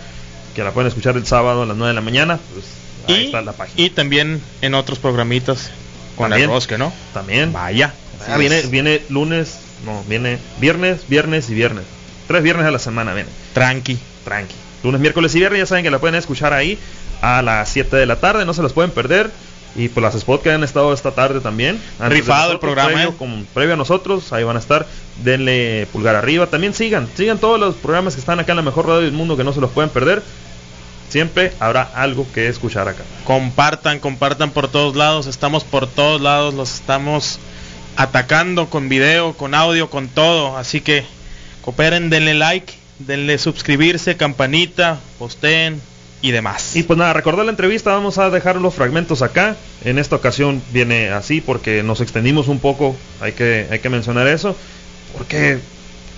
que 0.55 0.63
la 0.65 0.73
pueden 0.73 0.89
escuchar 0.89 1.17
el 1.17 1.27
sábado 1.27 1.63
a 1.63 1.67
las 1.67 1.77
9 1.77 1.91
de 1.91 1.95
la 1.95 2.01
mañana. 2.01 2.39
Pues 2.53 2.65
ahí 3.09 3.23
Y, 3.23 3.27
está 3.27 3.43
la 3.43 3.53
página. 3.53 3.81
y 3.87 3.91
también 3.91 4.41
en 4.63 4.75
otros 4.75 4.99
programitas 4.99 5.71
con 6.17 6.31
También. 6.31 6.51
el 6.51 6.55
rosque, 6.55 6.79
¿no? 6.79 6.93
También. 7.13 7.53
Vaya. 7.53 7.93
Ah, 8.29 8.39
viene, 8.39 8.63
viene 8.63 9.03
lunes, 9.11 9.59
no, 9.85 10.03
viene 10.09 10.39
viernes, 10.61 11.09
viernes 11.09 11.51
y 11.51 11.55
viernes. 11.55 11.85
Tres 12.29 12.43
viernes 12.43 12.67
a 12.67 12.71
la 12.71 12.79
semana 12.79 13.13
viene. 13.15 13.29
Tranqui. 13.53 13.99
Tranqui. 14.25 14.55
Lunes, 14.83 15.01
miércoles 15.01 15.35
y 15.35 15.39
viernes 15.39 15.59
ya 15.61 15.67
saben 15.67 15.85
que 15.85 15.91
la 15.91 15.99
pueden 15.99 16.15
escuchar 16.15 16.53
ahí 16.53 16.79
a 17.21 17.43
las 17.43 17.69
7 17.71 17.97
de 17.97 18.07
la 18.07 18.17
tarde, 18.17 18.45
no 18.45 18.55
se 18.55 18.63
las 18.63 18.73
pueden 18.73 18.91
perder. 18.91 19.31
Y 19.77 19.89
pues 19.89 20.03
las 20.03 20.15
spots 20.15 20.43
que 20.45 20.53
han 20.53 20.63
estado 20.63 20.93
esta 20.95 21.11
tarde 21.11 21.41
también. 21.41 21.81
De 21.99 22.09
Rifado 22.09 22.53
el 22.53 22.61
programa, 22.61 22.91
Previo, 22.93 23.09
¿eh? 23.09 23.15
como 23.19 23.45
previo 23.47 23.75
a 23.75 23.77
nosotros, 23.77 24.33
ahí 24.33 24.45
van 24.45 24.55
a 24.55 24.61
estar. 24.61 24.87
Denle 25.25 25.89
pulgar 25.93 26.15
arriba. 26.15 26.47
También 26.47 26.75
sigan, 26.75 27.09
sigan 27.17 27.39
todos 27.39 27.59
los 27.59 27.75
programas 27.75 28.15
que 28.15 28.21
están 28.21 28.39
acá 28.39 28.53
en 28.53 28.57
la 28.57 28.63
mejor 28.63 28.87
radio 28.87 29.01
del 29.01 29.13
mundo 29.13 29.37
que 29.37 29.43
no 29.43 29.53
se 29.53 29.61
los 29.61 29.71
pueden 29.73 29.91
perder. 29.91 30.23
Siempre 31.15 31.53
habrá 31.61 31.83
algo 31.83 32.27
que 32.35 32.49
escuchar 32.49 32.89
acá. 32.89 33.05
Compartan, 33.23 34.01
compartan 34.01 34.51
por 34.51 34.67
todos 34.67 34.97
lados. 34.97 35.29
Estamos 35.29 35.63
por 35.63 35.87
todos 35.87 36.21
lados. 36.21 36.55
Los 36.55 36.75
estamos 36.75 37.39
atacando 37.95 38.69
con 38.69 38.89
video, 38.89 39.35
con 39.35 39.55
audio, 39.55 39.89
con 39.89 40.09
todo. 40.09 40.57
Así 40.57 40.81
que 40.81 41.05
cooperen, 41.63 42.11
denle 42.11 42.35
like, 42.35 42.73
denle 42.99 43.39
suscribirse, 43.39 44.17
campanita, 44.17 44.99
posteen 45.21 45.81
y 46.21 46.33
demás. 46.33 46.75
Y 46.75 46.83
pues 46.83 46.99
nada, 46.99 47.13
recordar 47.13 47.45
la 47.45 47.53
entrevista, 47.53 47.93
vamos 47.93 48.19
a 48.19 48.29
dejar 48.31 48.57
los 48.57 48.75
fragmentos 48.75 49.23
acá. 49.23 49.55
En 49.85 50.01
esta 50.01 50.17
ocasión 50.17 50.61
viene 50.73 51.11
así 51.11 51.41
porque 51.41 51.85
nos 51.85 52.01
extendimos 52.01 52.49
un 52.49 52.59
poco, 52.59 52.97
hay 53.21 53.35
que, 53.35 53.69
hay 53.71 53.79
que 53.79 53.89
mencionar 53.89 54.27
eso. 54.27 54.57
Porque, 55.17 55.61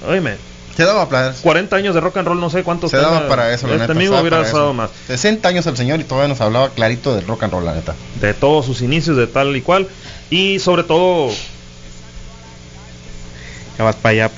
oíme, 0.08 0.36
Se 0.76 0.84
daba 0.84 1.08
para 1.08 1.32
40 1.32 1.74
años 1.76 1.94
de 1.94 2.00
rock 2.00 2.18
and 2.18 2.28
roll, 2.28 2.38
no 2.40 2.50
sé 2.50 2.62
cuántos 2.62 2.90
se 2.90 2.98
daba 2.98 3.26
para 3.28 3.52
eso, 3.54 3.66
la 3.66 3.74
Este 3.74 3.82
neta. 3.88 3.94
mismo 3.94 4.10
daba 4.16 4.22
hubiera 4.22 4.36
para 4.38 4.46
estado 4.48 4.64
eso. 4.66 4.74
más. 4.74 4.90
60 5.06 5.48
años 5.48 5.66
el 5.66 5.76
señor 5.76 6.00
y 6.00 6.04
todavía 6.04 6.28
nos 6.28 6.40
hablaba 6.40 6.68
clarito 6.70 7.14
del 7.14 7.26
rock 7.26 7.44
and 7.44 7.52
roll, 7.54 7.64
la 7.64 7.74
neta. 7.74 7.94
De 8.20 8.34
todos 8.34 8.66
sus 8.66 8.82
inicios, 8.82 9.16
de 9.16 9.26
tal 9.26 9.56
y 9.56 9.62
cual. 9.62 9.88
Y 10.28 10.58
sobre 10.58 10.82
todo, 10.82 11.30
Ya 13.78 13.84
vas 13.84 13.96
para 13.96 14.12
allá. 14.12 14.30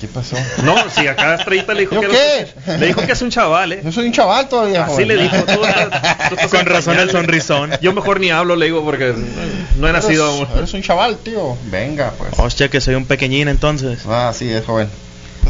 ¿Qué 0.00 0.08
pasó? 0.08 0.34
No, 0.64 0.74
si 0.88 1.06
acá 1.06 1.34
Estrellita 1.34 1.74
le 1.74 1.80
dijo 1.80 1.94
¿Yo 1.96 2.00
que 2.00 2.08
qué? 2.08 2.78
le 2.78 2.86
dijo 2.86 3.02
que 3.04 3.12
es 3.12 3.20
un 3.20 3.28
chaval, 3.30 3.72
eh. 3.72 3.80
Yo 3.84 3.92
soy 3.92 4.06
un 4.06 4.12
chaval 4.12 4.48
todavía. 4.48 4.84
Así 4.84 4.92
joven. 4.94 5.08
le 5.08 5.16
dijo. 5.24 5.36
Tú 5.36 6.48
Con 6.50 6.64
razón 6.66 6.98
el 6.98 7.10
sonrisón. 7.10 7.70
Yo 7.82 7.92
mejor 7.92 8.18
ni 8.18 8.30
hablo, 8.30 8.56
le 8.56 8.64
digo, 8.66 8.82
porque 8.82 9.14
no 9.76 9.88
he 9.88 9.92
nacido 9.92 10.24
aún. 10.24 10.42
Eres, 10.46 10.56
eres 10.56 10.74
un 10.74 10.82
chaval, 10.82 11.18
tío. 11.18 11.54
Venga, 11.70 12.12
pues. 12.16 12.30
Hostia, 12.38 12.68
que 12.70 12.80
soy 12.80 12.94
un 12.94 13.04
pequeñín 13.04 13.48
entonces. 13.48 14.00
Ah, 14.08 14.32
sí, 14.34 14.50
es 14.50 14.64
joven. 14.64 14.88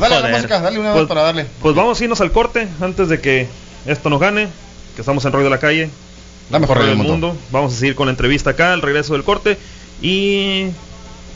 Pues 0.01 0.11
dale 0.11 0.15
la 0.15 0.21
Joder. 0.29 0.37
música, 0.37 0.61
dale 0.61 0.79
una 0.79 0.93
Pues- 0.93 1.03
vez 1.03 1.09
para 1.09 1.23
darle. 1.23 1.47
Pues 1.63 1.75
vamos 1.75 2.01
a 2.01 2.05
irnos 2.05 2.21
al 2.21 2.33
corte 2.33 2.67
antes 2.81 3.09
de 3.09 3.21
que 3.21 3.49
esto 3.87 4.11
nos 4.11 4.21
gane. 4.21 4.49
Que 4.97 5.03
estamos 5.03 5.25
en 5.25 5.33
Rollo 5.33 5.45
de 5.45 5.51
la 5.51 5.59
Calle, 5.59 5.89
La 6.51 6.59
mejor 6.59 6.79
radio 6.79 6.91
del 6.91 6.99
mundo. 6.99 7.37
Vamos 7.53 7.73
a 7.73 7.77
seguir 7.77 7.95
con 7.95 8.07
la 8.07 8.11
entrevista 8.11 8.51
acá, 8.51 8.75
el 8.75 8.83
regreso 8.83 9.13
del 9.13 9.23
corte. 9.23 9.57
Y. 10.03 10.67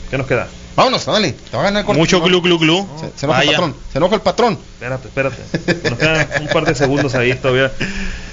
¿Qué 0.09 0.17
nos 0.17 0.27
queda? 0.27 0.47
Vámonos, 0.75 1.05
dale. 1.05 1.31
Te 1.31 1.55
va 1.55 1.63
a 1.63 1.65
ganar 1.67 1.79
el 1.81 1.85
corte. 1.85 1.99
Mucho 2.01 2.19
glu 2.19 2.41
glu 2.41 2.59
glu. 2.59 2.85
Se, 2.99 3.19
se 3.19 3.25
enoja 3.25 3.43
el 3.43 3.49
patrón. 3.51 3.75
Se 3.93 3.97
enoja 3.97 4.15
el 4.15 4.21
patrón. 4.21 4.59
Espérate, 4.73 5.07
espérate. 5.07 5.89
Nos 5.89 5.99
quedan 5.99 6.27
un 6.41 6.47
par 6.49 6.65
de 6.65 6.75
segundos 6.75 7.15
ahí 7.15 7.33
todavía. 7.35 7.71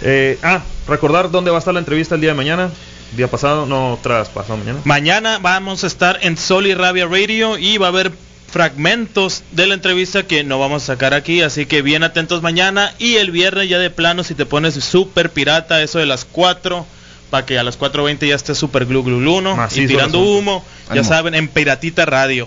Eh, 0.03 0.39
ah, 0.43 0.61
recordar 0.89 1.31
dónde 1.31 1.53
va 1.53 1.59
a 1.59 1.61
estar 1.61 1.73
la 1.73 1.79
entrevista 1.81 2.17
el 2.17 2.21
día 2.21 2.31
de 2.31 2.37
mañana. 2.37 2.71
Día 3.17 3.29
pasado, 3.29 3.65
no 3.67 3.97
tras 4.03 4.29
pasado 4.31 4.57
mañana. 4.57 4.81
Mañana 4.85 5.39
vamos 5.41 5.85
a 5.85 5.87
estar 5.87 6.19
en 6.23 6.37
Sol 6.37 6.67
y 6.67 6.75
Rabia 6.75 7.07
Radio 7.07 7.59
y 7.59 7.79
va 7.79 7.87
a 7.87 7.91
haber 7.91 8.11
fragmentos 8.53 9.43
de 9.53 9.67
la 9.67 9.75
entrevista 9.75 10.25
que 10.25 10.45
no 10.45 10.59
vamos 10.59 10.83
a 10.83 10.87
sacar 10.87 11.15
aquí, 11.15 11.41
así 11.41 11.65
que 11.65 11.81
bien 11.81 12.03
atentos 12.03 12.43
mañana 12.43 12.93
y 12.99 13.15
el 13.17 13.31
viernes 13.31 13.69
ya 13.71 13.79
de 13.79 13.89
plano 13.89 14.25
si 14.25 14.35
te 14.35 14.45
pones 14.45 14.75
super 14.75 15.31
pirata, 15.31 15.83
eso 15.83 15.99
de 15.99 16.07
las 16.07 16.27
4, 16.27 16.87
para 17.31 17.47
que 17.47 17.59
a 17.59 17.63
las 17.63 17.79
4.20 17.79 18.29
ya 18.29 18.35
esté 18.35 18.55
super 18.55 18.85
glu 18.85 19.03
glu 19.03 19.21
glu, 19.21 19.41
¿no? 19.41 19.57
Macizo 19.57 19.83
y 19.83 19.87
tirando 19.87 20.21
humo, 20.21 20.63
ya 20.89 20.93
Ánimo. 20.93 21.09
saben, 21.09 21.35
en 21.35 21.49
Piratita 21.49 22.05
Radio. 22.05 22.47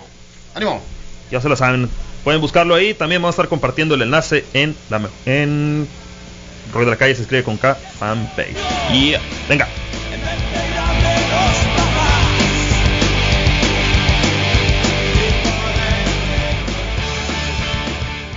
Ánimo. 0.54 0.80
Ya 1.32 1.40
se 1.40 1.48
lo 1.48 1.56
saben. 1.56 1.90
Pueden 2.22 2.40
buscarlo 2.40 2.76
ahí. 2.76 2.94
También 2.94 3.20
vamos 3.20 3.34
a 3.34 3.36
estar 3.36 3.48
compartiendo 3.48 3.96
el 3.96 4.02
enlace 4.02 4.44
en 4.54 4.76
la 4.90 5.00
en 5.26 5.88
Rollo 6.72 6.86
de 6.86 6.90
la 6.92 6.96
Calle 6.96 7.14
se 7.16 7.22
escribe 7.22 7.42
con 7.42 7.56
K 7.56 7.74
fanpage. 7.98 8.56
Y 8.92 9.14
Venga. 9.48 9.66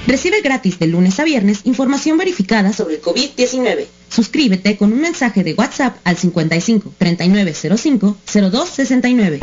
Recibe 0.09 0.41
gratis 0.41 0.79
de 0.79 0.87
lunes 0.87 1.19
a 1.19 1.23
viernes 1.23 1.59
información 1.65 2.17
verificada 2.17 2.73
sobre 2.73 2.95
el 2.95 3.01
COVID-19. 3.03 3.85
Suscríbete 4.09 4.75
con 4.75 4.91
un 4.91 5.01
mensaje 5.01 5.43
de 5.43 5.53
WhatsApp 5.53 5.97
al 6.03 6.17
55 6.17 6.93
3905 6.97 8.17
0269. 8.25 9.39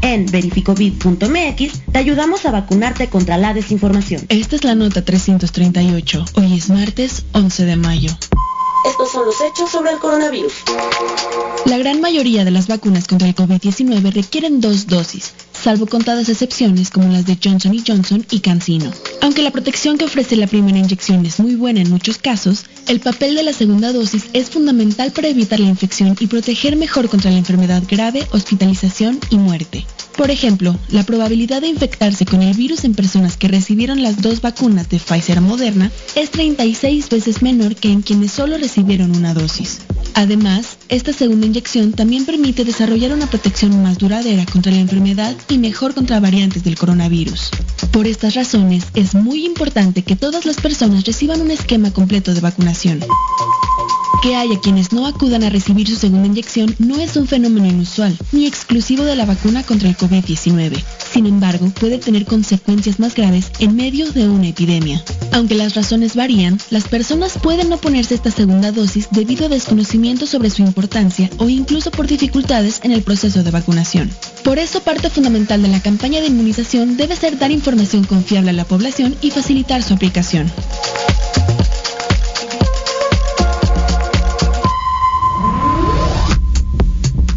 En 0.00 0.24
verificovid.mx 0.24 1.82
te 1.92 1.98
ayudamos 1.98 2.46
a 2.46 2.52
vacunarte 2.52 3.10
contra 3.10 3.36
la 3.36 3.52
desinformación. 3.52 4.24
Esta 4.30 4.56
es 4.56 4.64
la 4.64 4.74
nota 4.74 5.04
338. 5.04 6.24
Hoy 6.36 6.56
es 6.56 6.70
martes 6.70 7.24
11 7.32 7.66
de 7.66 7.76
mayo. 7.76 8.10
Estos 8.88 9.12
son 9.12 9.26
los 9.26 9.36
hechos 9.42 9.70
sobre 9.70 9.92
el 9.92 9.98
coronavirus. 9.98 10.54
La 11.66 11.76
gran 11.76 12.00
mayoría 12.00 12.46
de 12.46 12.50
las 12.50 12.66
vacunas 12.66 13.06
contra 13.06 13.28
el 13.28 13.34
COVID-19 13.34 14.10
requieren 14.10 14.62
dos 14.62 14.86
dosis, 14.86 15.34
salvo 15.62 15.86
contadas 15.86 16.28
excepciones 16.28 16.90
como 16.90 17.08
las 17.12 17.24
de 17.24 17.38
Johnson 17.42 17.72
Johnson 17.86 18.26
y 18.30 18.40
CanSino. 18.40 18.90
Aunque 19.20 19.42
la 19.42 19.52
protección 19.52 19.96
que 19.96 20.04
ofrece 20.04 20.34
la 20.34 20.48
primera 20.48 20.78
inyección 20.78 21.24
es 21.24 21.38
muy 21.38 21.54
buena 21.54 21.80
en 21.80 21.90
muchos 21.90 22.18
casos, 22.18 22.64
el 22.88 23.00
papel 23.00 23.34
de 23.34 23.42
la 23.42 23.52
segunda 23.52 23.92
dosis 23.92 24.26
es 24.32 24.50
fundamental 24.50 25.12
para 25.12 25.28
evitar 25.28 25.60
la 25.60 25.68
infección 25.68 26.16
y 26.20 26.26
proteger 26.26 26.76
mejor 26.76 27.08
contra 27.08 27.30
la 27.30 27.38
enfermedad 27.38 27.82
grave, 27.88 28.26
hospitalización 28.32 29.18
y 29.30 29.36
muerte. 29.36 29.86
Por 30.16 30.30
ejemplo, 30.30 30.78
la 30.90 31.04
probabilidad 31.04 31.62
de 31.62 31.68
infectarse 31.68 32.26
con 32.26 32.42
el 32.42 32.54
virus 32.54 32.84
en 32.84 32.94
personas 32.94 33.36
que 33.36 33.48
recibieron 33.48 34.02
las 34.02 34.20
dos 34.20 34.40
vacunas 34.40 34.88
de 34.88 34.98
Pfizer 34.98 35.38
o 35.38 35.42
Moderna 35.42 35.90
es 36.14 36.30
36 36.30 37.08
veces 37.08 37.42
menor 37.42 37.76
que 37.76 37.90
en 37.90 38.02
quienes 38.02 38.32
solo 38.32 38.58
recibieron 38.58 39.16
una 39.16 39.32
dosis. 39.34 39.80
Además, 40.14 40.76
esta 40.88 41.12
segunda 41.12 41.46
inyección 41.46 41.92
también 41.92 42.26
permite 42.26 42.64
desarrollar 42.64 43.12
una 43.12 43.26
protección 43.26 43.82
más 43.82 43.98
duradera 43.98 44.44
contra 44.44 44.72
la 44.72 44.78
enfermedad 44.78 45.34
y 45.48 45.58
mejor 45.58 45.94
contra 45.94 46.20
variantes 46.20 46.62
del 46.62 46.76
coronavirus. 46.76 47.50
Por 47.92 48.06
estas 48.06 48.34
razones, 48.34 48.84
es 48.94 49.14
muy 49.14 49.44
importante 49.44 50.02
que 50.02 50.16
todas 50.16 50.46
las 50.46 50.56
personas 50.56 51.04
reciban 51.04 51.42
un 51.42 51.50
esquema 51.50 51.92
completo 51.92 52.32
de 52.32 52.40
vacunación. 52.40 53.00
Que 54.22 54.34
haya 54.36 54.58
quienes 54.60 54.92
no 54.92 55.06
acudan 55.06 55.42
a 55.42 55.50
recibir 55.50 55.88
su 55.88 55.96
segunda 55.96 56.28
inyección 56.28 56.74
no 56.78 57.00
es 57.00 57.16
un 57.16 57.26
fenómeno 57.26 57.66
inusual, 57.66 58.16
ni 58.30 58.46
exclusivo 58.46 59.04
de 59.04 59.16
la 59.16 59.26
vacuna 59.26 59.62
contra 59.64 59.88
el 59.88 59.96
COVID-19. 59.96 60.80
Sin 61.12 61.26
embargo, 61.26 61.70
puede 61.78 61.98
tener 61.98 62.24
consecuencias 62.24 62.98
más 62.98 63.14
graves 63.14 63.50
en 63.58 63.76
medio 63.76 64.10
de 64.12 64.28
una 64.28 64.48
epidemia. 64.48 65.02
Aunque 65.32 65.56
las 65.56 65.74
razones 65.74 66.14
varían, 66.14 66.58
las 66.70 66.88
personas 66.88 67.36
pueden 67.42 67.68
no 67.68 67.78
ponerse 67.78 68.14
esta 68.14 68.30
segunda 68.30 68.70
dosis 68.70 69.08
debido 69.10 69.46
a 69.46 69.48
desconocimiento 69.48 70.26
sobre 70.26 70.50
su 70.50 70.62
importancia 70.62 71.28
o 71.38 71.48
incluso 71.48 71.90
por 71.90 72.06
dificultades 72.06 72.80
en 72.84 72.92
el 72.92 73.02
proceso 73.02 73.42
de 73.42 73.50
vacunación. 73.50 74.10
Por 74.44 74.58
eso, 74.58 74.80
parte 74.80 75.10
fundamental 75.10 75.62
de 75.62 75.68
la 75.68 75.82
campaña 75.82 76.20
de 76.20 76.28
inmunización 76.28 76.96
debe 76.96 77.16
ser 77.16 77.38
dar 77.38 77.50
información 77.50 77.81
confiable 78.08 78.50
a 78.50 78.52
la 78.52 78.64
población 78.64 79.16
y 79.20 79.30
facilitar 79.32 79.82
su 79.82 79.94
aplicación. 79.94 80.50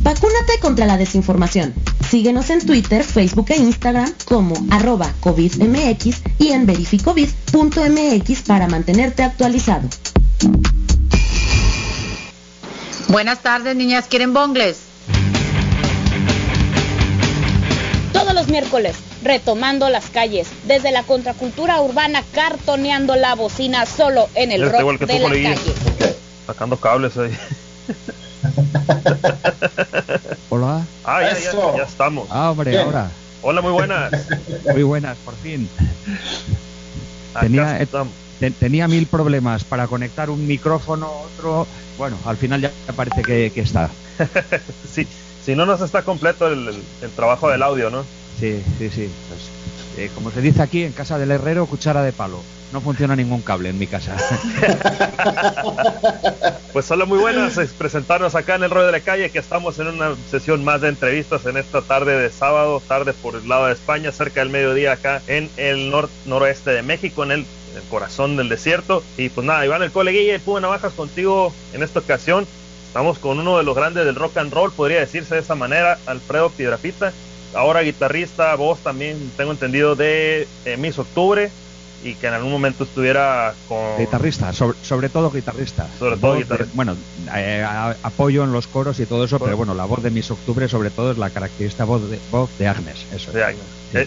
Vacúnate 0.02 0.60
contra 0.62 0.86
la 0.86 0.98
desinformación. 0.98 1.74
Síguenos 2.10 2.52
en 2.52 2.64
Twitter, 2.64 3.04
Facebook 3.04 3.48
e 3.50 3.58
Instagram 3.58 4.14
como 4.26 4.56
arroba 4.70 5.12
COVIDMX 5.20 6.22
y 6.38 6.50
en 6.50 6.68
verificovid.mx 6.68 8.42
para 8.44 8.68
mantenerte 8.68 9.24
actualizado. 9.24 9.90
Buenas 13.08 13.42
tardes, 13.42 13.76
niñas. 13.76 14.06
¿Quieren 14.08 14.34
bongles? 14.34 14.78
Todos 18.14 18.34
los 18.34 18.48
miércoles, 18.48 18.96
retomando 19.26 19.90
las 19.90 20.10
calles, 20.12 20.48
desde 20.66 20.92
la 20.92 21.04
contracultura 21.04 21.82
urbana, 21.82 22.24
cartoneando 22.34 23.16
la 23.16 23.36
bocina 23.36 23.86
solo 23.86 24.30
en 24.36 24.52
el 24.52 24.64
Este 24.64 24.80
igual 24.80 25.00
rock 25.00 25.08
que 25.10 25.14
de 25.14 25.20
la 25.20 25.30
calle. 25.30 25.56
Sacando 26.48 26.78
cables 26.78 27.18
ahí. 27.18 27.36
Hola. 30.50 30.86
Ah, 31.04 31.22
ya, 31.24 31.38
ya, 31.40 31.52
ya 31.78 31.84
estamos. 31.84 32.28
Ah, 32.32 32.52
hombre, 32.52 32.80
ahora. 32.80 33.10
Hola, 33.42 33.62
muy 33.62 33.72
buenas. 33.72 34.12
Muy 34.74 34.84
buenas, 34.84 35.18
por 35.26 35.36
fin. 35.36 35.68
Tenía-. 37.40 37.86
Te- 38.40 38.52
tenía 38.52 38.88
mil 38.88 39.08
problemas 39.08 39.64
para 39.64 39.88
conectar 39.88 40.30
un 40.30 40.46
micrófono, 40.48 41.10
otro. 41.38 41.68
Bueno, 41.98 42.18
al 42.26 42.38
final 42.38 42.62
ya 42.62 42.72
parece 42.96 43.22
que, 43.24 43.52
que 43.54 43.62
está. 43.62 43.90
Sí, 44.94 45.08
si 45.46 45.56
no 45.56 45.66
nos 45.66 45.82
está 45.82 46.02
completo 46.04 46.48
el, 46.48 46.68
el- 46.68 46.84
el 47.04 47.10
trabajo 47.12 47.50
del 47.50 47.64
audio, 47.64 47.90
¿no? 47.90 48.04
Sí, 48.40 48.62
sí, 48.78 48.90
sí. 48.90 49.10
Pues, 49.30 49.42
eh, 49.98 50.12
como 50.14 50.32
se 50.32 50.42
dice 50.42 50.62
aquí, 50.62 50.84
en 50.84 50.92
casa 50.92 51.18
del 51.18 51.32
herrero, 51.32 51.66
cuchara 51.66 52.04
de 52.04 52.12
palo. 52.12 52.42
No 52.74 52.82
funciona 52.82 53.16
ningún 53.16 53.42
cable 53.42 53.70
en 53.70 53.80
mi 53.80 53.88
casa. 53.88 54.16
Pues 56.74 56.92
hola, 56.92 57.06
muy 57.06 57.20
buenas. 57.20 57.58
Es 57.58 57.72
presentarnos 57.72 58.36
acá 58.36 58.56
en 58.56 58.64
el 58.64 58.70
rollo 58.70 58.88
de 58.88 58.92
la 58.92 59.00
calle, 59.00 59.30
que 59.30 59.40
estamos 59.40 59.80
en 59.80 59.88
una 59.88 60.14
sesión 60.30 60.66
más 60.66 60.82
de 60.82 60.90
entrevistas 60.90 61.46
en 61.46 61.56
esta 61.56 61.82
tarde 61.82 62.20
de 62.20 62.30
sábado, 62.30 62.82
tarde 62.86 63.14
por 63.14 63.36
el 63.36 63.48
lado 63.48 63.68
de 63.68 63.72
España, 63.72 64.12
cerca 64.12 64.42
del 64.42 64.50
mediodía 64.50 64.92
acá 64.92 65.22
en 65.28 65.50
el 65.56 65.90
nor 65.90 66.10
noroeste 66.26 66.72
de 66.72 66.82
México, 66.82 67.24
en 67.24 67.32
el, 67.32 67.40
el 67.40 67.84
corazón 67.90 68.36
del 68.36 68.50
desierto. 68.50 69.06
Y 69.16 69.30
pues 69.30 69.48
nada, 69.48 69.66
Iván 69.66 69.84
el 69.84 69.92
coleguilla 69.92 70.36
y 70.36 70.40
Puma 70.40 70.60
Navajas 70.60 70.92
contigo 70.92 71.54
en 71.72 71.82
esta 71.82 72.00
ocasión. 72.00 72.46
Estamos 72.88 73.20
con 73.20 73.40
uno 73.40 73.58
de 73.58 73.64
los 73.64 73.74
grandes 73.74 74.06
del 74.06 74.16
rock 74.16 74.36
and 74.36 74.54
roll, 74.54 74.74
podría 74.74 75.00
decirse 75.00 75.36
de 75.36 75.42
esa 75.42 75.56
manera, 75.56 75.98
Alfredo 76.08 76.50
Piedrafita, 76.50 77.14
ahora 77.56 77.82
guitarrista, 77.82 78.54
voz 78.56 78.80
también, 78.80 79.32
tengo 79.38 79.52
entendido, 79.52 79.96
de 79.96 80.48
eh, 80.66 80.78
Miss 80.78 80.98
Octubre, 81.00 81.50
y 82.04 82.14
que 82.14 82.28
en 82.28 82.34
algún 82.36 82.52
momento 82.52 82.84
estuviera 82.84 83.56
con... 83.68 83.98
guitarrista, 83.98 84.54
sobre, 84.54 84.78
sobre 84.84 85.10
todo 85.10 85.32
guitarrista. 85.32 85.88
Sobre 85.98 86.18
todo 86.18 86.32
Voz 86.32 86.38
de- 86.38 86.44
guitarrista. 86.44 86.72
bueno, 86.76 86.96
eh, 87.36 87.66
a- 87.68 87.96
apoyo 88.04 88.44
en 88.44 88.52
los 88.52 88.68
coros 88.68 89.00
y 89.00 89.06
todo 89.08 89.26
eso, 89.26 89.40
pero 89.40 89.58
bueno, 89.58 89.74
la 89.74 89.86
voz 89.86 90.04
de 90.04 90.12
Miss 90.12 90.30
Octubre 90.30 90.68
sobre 90.70 90.92
todo 90.92 91.12
es 91.14 91.18
la 91.18 91.32
característica 91.32 91.84
voz 91.86 92.08
de, 92.10 92.20
voz 92.32 92.50
de 92.60 92.68
Agnes. 92.68 93.06
Eso 93.14 93.32
de 93.32 93.40
es. 93.42 93.46
Agnes. 93.48 93.64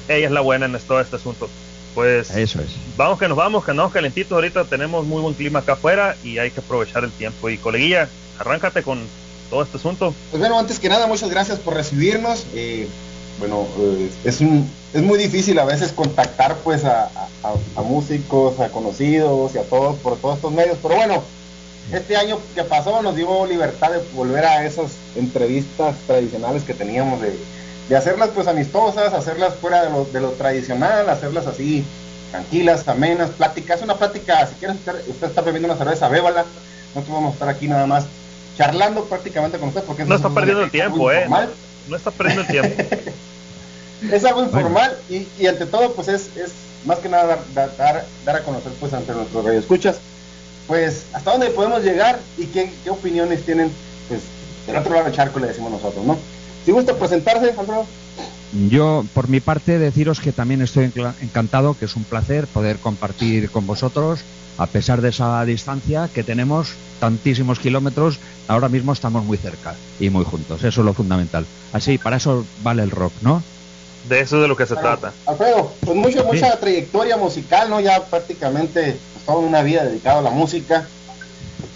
E- 0.09 0.17
Ella 0.17 0.27
es 0.27 0.33
la 0.33 0.41
buena 0.43 0.67
en 0.67 0.79
todo 0.79 1.01
este 1.01 1.17
asunto. 1.17 1.49
Pues 1.95 2.31
Eso 2.31 2.61
es. 2.61 2.69
vamos 2.97 3.19
que 3.19 3.27
nos 3.27 3.37
vamos, 3.37 3.65
que 3.65 3.73
andamos 3.73 3.93
calentitos 3.93 4.31
ahorita, 4.31 4.65
tenemos 4.67 5.05
muy 5.05 5.21
buen 5.21 5.35
clima 5.35 5.59
acá 5.61 5.73
afuera 5.73 6.15
y 6.23 6.39
hay 6.39 6.53
que 6.53 6.61
aprovechar 6.61 7.03
el 7.03 7.11
tiempo. 7.11 7.49
Y 7.51 7.59
coleguilla, 7.59 8.09
arráncate 8.39 8.85
con 8.85 9.01
todo 9.51 9.63
este 9.65 9.79
asunto. 9.79 10.15
Pues 10.31 10.39
bueno, 10.39 10.57
antes 10.57 10.79
que 10.79 10.89
nada, 10.89 11.09
muchas 11.09 11.31
gracias 11.31 11.59
por 11.59 11.75
recibirnos. 11.75 12.45
Eh, 12.55 12.87
bueno, 13.39 13.67
eh, 13.79 14.11
es, 14.25 14.41
un, 14.41 14.69
es 14.93 15.03
muy 15.03 15.19
difícil 15.19 15.59
a 15.59 15.65
veces 15.65 15.93
contactar 15.93 16.57
pues 16.65 16.85
a, 16.85 17.05
a- 17.05 17.29
a- 17.45 17.55
a 17.81 17.83
músicos, 17.83 18.59
a 18.61 18.69
conocidos 18.69 19.55
y 19.55 19.59
a 19.59 19.63
todos 19.63 19.97
por 19.97 20.17
todos 20.17 20.37
estos 20.37 20.53
medios, 20.53 20.79
pero 20.83 20.97
bueno, 20.97 21.23
este 21.93 22.17
año 22.17 22.39
que 22.55 22.65
pasó 22.65 23.01
nos 23.03 23.17
dio 23.17 23.47
libertad 23.47 23.91
de 23.93 24.01
volver 24.15 24.45
a 24.45 24.65
esas 24.67 24.93
entrevistas 25.17 25.97
tradicionales 26.07 26.63
que 26.65 26.75
teníamos 26.75 27.21
de, 27.21 27.35
de 27.89 27.97
hacerlas 27.97 28.31
pues 28.35 28.47
amistosas, 28.47 29.15
hacerlas 29.15 29.55
fuera 29.55 29.85
de 29.85 29.91
lo, 29.91 30.05
de 30.05 30.21
lo 30.21 30.31
tradicional, 30.33 31.09
hacerlas 31.09 31.47
así 31.47 31.85
tranquilas, 32.31 32.87
amenas, 32.89 33.31
pláticas, 33.31 33.81
una 33.81 33.95
plática, 33.97 34.47
si 34.47 34.55
quieres 34.57 34.77
usted, 34.77 34.95
usted 35.09 35.29
está 35.29 35.41
bebiendo 35.41 35.69
una 35.69 35.79
cerveza, 35.79 36.09
bébala, 36.09 36.45
nosotros 36.95 37.15
vamos 37.15 37.31
a 37.31 37.33
estar 37.35 37.49
aquí 37.49 37.69
nada 37.69 37.87
más 37.87 38.05
charlando 38.59 39.05
prácticamente 39.05 39.57
con 39.59 39.69
usted 39.69 39.83
porque 39.85 40.05
No 40.05 40.15
es 40.15 40.21
está 40.21 40.29
perdiendo 40.35 40.65
el 40.65 40.71
tiempo, 40.71 41.11
eh. 41.11 41.25
No 41.89 41.97
está 41.97 42.11
perdiendo 42.11 42.43
el 42.43 42.49
tiempo. 42.49 42.83
es 44.13 44.25
algo 44.25 44.43
informal 44.43 44.97
y, 45.11 45.27
y 45.39 45.47
ante 45.47 45.67
todo 45.67 45.93
pues 45.95 46.09
es, 46.09 46.29
es 46.37 46.53
más 46.87 46.99
que 46.99 47.09
nada 47.09 47.43
dar, 47.55 47.75
dar- 47.77 48.05
dar, 48.25 48.37
a 48.37 48.43
conocer 48.43 48.73
pues 48.81 48.93
ante 48.93 49.13
nuestros 49.13 49.45
radioescuchas 49.45 49.97
pues 50.67 51.05
hasta 51.13 51.33
dónde 51.33 51.51
podemos 51.51 51.83
llegar 51.83 52.19
y 52.37 52.45
qué, 52.47 52.71
qué 52.85 52.91
opiniones 52.91 53.45
tienen 53.45 53.71
pues 54.09 54.21
del 54.67 54.77
otro 54.77 54.93
lado 54.93 55.07
del 55.07 55.15
charco 55.15 55.39
le 55.39 55.47
decimos 55.49 55.71
nosotros, 55.73 56.05
¿no? 56.05 56.17
Si 56.65 56.73
gusta 56.73 56.95
presentarse, 56.95 57.55
Alfredo. 57.59 57.87
Yo, 58.71 59.05
por 59.15 59.29
mi 59.29 59.41
parte, 59.41 59.79
deciros 59.79 60.21
que 60.21 60.33
también 60.33 60.61
estoy 60.63 60.93
encantado, 61.23 61.77
que 61.79 61.87
es 61.87 61.97
un 61.97 62.05
placer 62.05 62.47
poder 62.47 62.77
compartir 62.79 63.51
con 63.51 63.67
vosotros, 63.67 64.21
a 64.59 64.67
pesar 64.67 65.01
de 65.01 65.11
esa 65.11 65.43
distancia 65.47 66.09
que 66.13 66.23
tenemos, 66.23 66.73
tantísimos 67.01 67.59
kilómetros, 67.59 68.19
ahora 68.49 68.69
mismo 68.69 68.93
estamos 68.93 69.25
muy 69.25 69.39
cerca 69.39 69.75
y 70.01 70.11
muy 70.11 70.25
juntos, 70.25 70.65
eso 70.65 70.81
es 70.81 70.85
lo 70.85 70.93
fundamental. 70.95 71.47
Así, 71.73 71.97
para 71.97 72.17
eso 72.17 72.45
vale 72.63 72.83
el 72.83 72.91
rock, 72.91 73.13
¿no? 73.23 73.43
De 74.09 74.21
eso 74.21 74.37
es 74.37 74.43
de 74.43 74.49
lo 74.49 74.57
que 74.57 74.67
se 74.67 74.77
trata. 74.77 75.13
Alfredo, 75.27 75.73
pues 75.85 75.97
mucho, 75.97 76.25
mucha 76.25 76.59
trayectoria 76.59 77.17
musical, 77.17 77.69
¿no? 77.69 77.81
Ya 77.81 78.05
prácticamente 78.05 78.97
pues, 79.13 79.25
toda 79.27 79.39
una 79.39 79.63
vida 79.63 79.85
dedicada 79.85 80.21
a 80.21 80.23
la 80.23 80.31
música. 80.31 80.89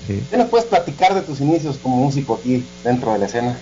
Sí. 0.06 0.22
¿Qué 0.30 0.36
nos 0.36 0.48
puedes 0.48 0.66
platicar 0.66 1.14
de 1.14 1.22
tus 1.22 1.40
inicios 1.40 1.78
como 1.82 1.96
músico 1.96 2.38
aquí 2.40 2.64
dentro 2.82 3.12
de 3.12 3.18
la 3.18 3.26
escena? 3.26 3.58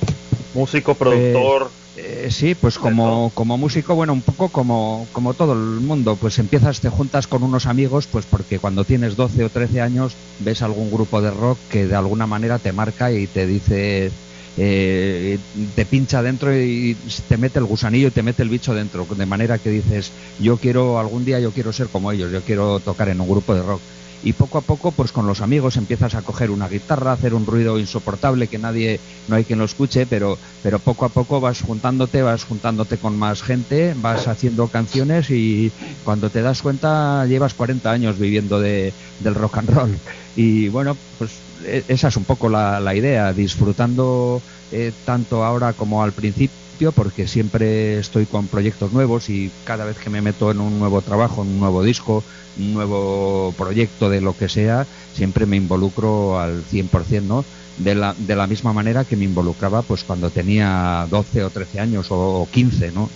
Músico, 0.55 0.95
productor. 0.95 1.71
Eh, 1.97 2.29
sí, 2.31 2.55
pues 2.55 2.79
como, 2.79 3.31
como 3.35 3.59
músico, 3.59 3.95
bueno, 3.95 4.13
un 4.13 4.23
poco 4.23 4.49
como, 4.49 5.07
como 5.13 5.35
todo 5.35 5.53
el 5.53 5.81
mundo, 5.81 6.17
pues 6.17 6.39
empiezas, 6.39 6.81
te 6.81 6.89
juntas 6.89 7.27
con 7.27 7.43
unos 7.43 7.67
amigos, 7.67 8.07
pues 8.07 8.25
porque 8.25 8.59
cuando 8.59 8.85
tienes 8.85 9.17
12 9.17 9.45
o 9.45 9.51
13 9.51 9.81
años 9.81 10.15
ves 10.39 10.63
algún 10.63 10.91
grupo 10.91 11.21
de 11.21 11.31
rock 11.31 11.59
que 11.69 11.87
de 11.87 11.97
alguna 11.97 12.27
manera 12.27 12.59
te 12.59 12.73
marca 12.73 13.13
y 13.13 13.27
te 13.27 13.47
dice, 13.47 14.11
eh, 14.57 15.39
te 15.75 15.87
pincha 15.87 16.23
dentro 16.23 16.57
y 16.57 16.97
te 17.27 17.39
mete 17.39 17.59
el 17.59 17.67
gusanillo 17.67 18.09
y 18.09 18.11
te 18.11 18.23
mete 18.23 18.43
el 18.43 18.49
bicho 18.49 18.75
dentro, 18.75 19.07
de 19.07 19.27
manera 19.27 19.59
que 19.59 19.71
dices, 19.71 20.15
yo 20.39 20.59
quiero, 20.59 20.99
algún 20.99 21.25
día 21.25 21.41
yo 21.41 21.53
quiero 21.53 21.73
ser 21.73 21.89
como 21.91 22.13
ellos, 22.13 22.33
yo 22.33 22.43
quiero 22.45 22.81
tocar 22.81 23.09
en 23.09 23.21
un 23.21 23.29
grupo 23.29 23.55
de 23.55 23.63
rock 23.63 23.85
y 24.21 24.35
poco 24.35 24.59
a 24.59 24.67
poco 24.67 24.95
pues 24.97 25.13
con 25.13 25.27
los 25.27 25.41
amigos 25.41 25.77
empiezas 25.77 26.15
a 26.15 26.23
coger 26.23 26.51
una 26.51 26.69
guitarra, 26.69 27.13
hacer 27.13 27.35
un 27.35 27.47
ruido 27.47 27.79
insoportable 27.79 28.49
que 28.49 28.59
nadie, 28.59 29.03
no 29.27 29.37
hay 29.37 29.45
quien 29.45 29.59
lo 29.59 29.65
escuche, 29.65 30.07
pero, 30.07 30.41
pero 30.61 30.83
poco 30.83 31.05
a 31.05 31.13
poco 31.13 31.41
vas 31.41 31.61
juntándote, 31.63 32.23
vas 32.23 32.45
juntándote 32.45 32.99
con 32.99 33.17
más 33.17 33.43
gente, 33.43 33.95
vas 33.97 34.27
haciendo 34.29 34.71
canciones 34.71 35.31
y 35.31 35.75
cuando 36.03 36.31
te 36.31 36.43
das 36.43 36.63
cuenta 36.63 37.27
llevas 37.27 37.55
40 37.55 37.91
años 37.93 38.19
viviendo 38.19 38.61
de, 38.61 38.97
del 39.19 39.35
rock 39.35 39.59
and 39.59 39.71
roll. 39.71 40.03
Y 40.35 40.69
bueno, 40.69 41.03
pues 41.17 41.45
e- 41.65 41.85
esa 41.89 42.09
es 42.09 42.17
un 42.17 42.27
poco 42.27 42.49
la, 42.49 42.81
la 42.81 42.95
idea, 42.95 43.33
disfrutando 43.33 44.45
eh, 44.71 44.95
tanto 45.05 45.45
ahora 45.45 45.75
como 45.75 46.03
al 46.03 46.15
principio 46.15 46.57
porque 46.89 47.29
siempre 47.29 47.99
estoy 47.99 48.25
con 48.25 48.47
proyectos 48.49 48.93
nuevos 48.93 49.29
y 49.29 49.51
cada 49.65 49.85
vez 49.85 49.99
que 49.99 50.09
me 50.09 50.23
meto 50.23 50.51
en 50.51 50.61
un 50.61 50.79
nuevo 50.79 51.03
trabajo, 51.03 51.43
en 51.43 51.49
un 51.49 51.61
nuevo 51.61 51.83
disco, 51.85 52.25
un 52.59 52.73
nuevo 52.73 53.55
proyecto 53.57 54.09
de 54.09 54.21
lo 54.23 54.37
que 54.37 54.49
sea, 54.49 54.87
siempre 55.15 55.45
me 55.45 55.57
involucro 55.57 56.41
al 56.41 56.63
100%, 56.65 57.23
¿no? 57.23 57.45
De 57.79 57.95
la, 57.95 58.15
de 58.19 58.37
la 58.37 58.47
misma 58.47 58.73
manera 58.75 59.05
que 59.05 59.17
me 59.17 59.25
involucraba 59.25 59.81
pues 59.83 60.05
cuando 60.05 60.29
tenía 60.29 61.07
12 61.09 61.45
o 61.45 61.51
13 61.51 61.81
años 61.81 62.11
o, 62.11 62.43
o 62.43 62.49
15, 62.51 62.93
¿no? 62.93 63.09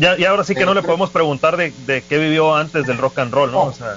Ya, 0.00 0.18
y 0.18 0.24
ahora 0.24 0.42
sí 0.44 0.54
que 0.54 0.66
no 0.66 0.74
le 0.74 0.82
podemos 0.82 1.10
preguntar 1.10 1.56
de, 1.56 1.72
de 1.86 2.02
qué 2.02 2.18
vivió 2.18 2.54
antes 2.56 2.86
del 2.86 2.98
rock 2.98 3.20
and 3.20 3.32
roll, 3.32 3.52
¿no? 3.52 3.62
O 3.64 3.72
sea, 3.72 3.96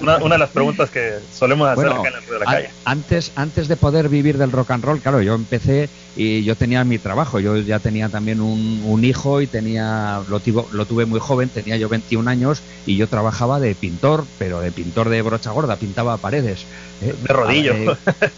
una, 0.00 0.16
una 0.18 0.34
de 0.34 0.38
las 0.40 0.50
preguntas 0.50 0.90
que 0.90 1.14
solemos 1.32 1.68
hacer 1.68 1.86
Bueno, 1.86 2.00
acá 2.00 2.08
en 2.08 2.24
Río 2.24 2.34
de 2.34 2.38
la 2.40 2.44
calle. 2.46 2.70
antes, 2.84 3.32
antes 3.36 3.68
de 3.68 3.76
poder 3.76 4.08
vivir 4.08 4.38
del 4.38 4.50
rock 4.50 4.72
and 4.72 4.84
roll, 4.84 5.00
claro, 5.00 5.22
yo 5.22 5.34
empecé 5.34 5.88
y 6.14 6.44
yo 6.44 6.56
tenía 6.56 6.84
mi 6.84 6.98
trabajo, 6.98 7.40
yo 7.40 7.56
ya 7.58 7.80
tenía 7.80 8.10
también 8.10 8.40
un, 8.40 8.80
un 8.82 9.04
hijo 9.04 9.40
y 9.40 9.48
tenía 9.48 10.22
lo, 10.26 10.40
tuvo- 10.42 10.68
lo 10.70 10.86
tuve 10.86 11.06
muy 11.06 11.20
joven, 11.20 11.50
tenía 11.50 11.76
yo 11.76 11.88
21 11.88 12.28
años 12.28 12.64
y 12.84 12.96
yo 12.96 13.08
trabajaba 13.08 13.60
de 13.60 13.76
pintor, 13.76 14.30
pero 14.36 14.60
de 14.60 14.72
pintor 14.72 15.08
de 15.08 15.22
brocha 15.22 15.50
gorda, 15.52 15.78
pintaba 15.78 16.20
paredes. 16.20 16.68
¿eh? 17.00 17.14
De 17.16 17.32
rodillo. 17.32 17.74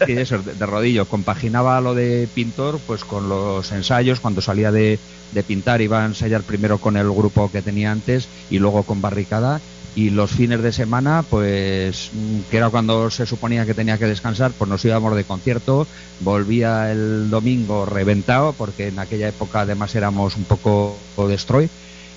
Eh, 0.05 0.21
eso, 0.21 0.41
de, 0.43 0.55
de 0.55 0.65
rodillo. 0.65 1.07
Compaginaba 1.07 1.79
lo 1.81 1.93
de 1.95 2.29
pintor 2.33 2.83
pues 2.85 3.05
con 3.05 3.29
los 3.29 3.71
ensayos, 3.71 4.19
cuando 4.19 4.41
salía 4.41 4.71
de, 4.71 5.01
de 5.29 5.43
pintar 5.43 5.81
iba 5.81 6.01
a 6.03 6.05
ensayar 6.05 6.45
primero 6.45 6.79
con 6.79 6.97
el 6.97 7.09
grupo 7.11 7.51
que 7.51 7.63
tenía 7.63 7.91
antes 7.91 8.29
y 8.49 8.59
luego 8.59 8.85
con 8.85 9.01
barricada 9.01 9.63
y 9.95 10.09
los 10.09 10.31
fines 10.31 10.61
de 10.61 10.71
semana, 10.71 11.23
pues 11.29 12.09
mm, 12.13 12.49
que 12.49 12.57
era 12.57 12.69
cuando 12.69 13.09
se 13.09 13.25
suponía 13.25 13.65
que 13.65 13.73
tenía 13.73 13.97
que 13.97 14.07
descansar, 14.07 14.51
pues 14.57 14.69
nos 14.69 14.83
íbamos 14.85 15.15
de 15.15 15.23
concierto, 15.23 15.87
volvía 16.21 16.91
el 16.91 17.29
domingo 17.29 17.85
reventado, 17.85 18.53
porque 18.53 18.87
en 18.87 18.99
aquella 18.99 19.27
época 19.27 19.61
además 19.61 19.95
éramos 19.95 20.35
un 20.35 20.45
poco 20.45 20.97
destroy, 21.27 21.69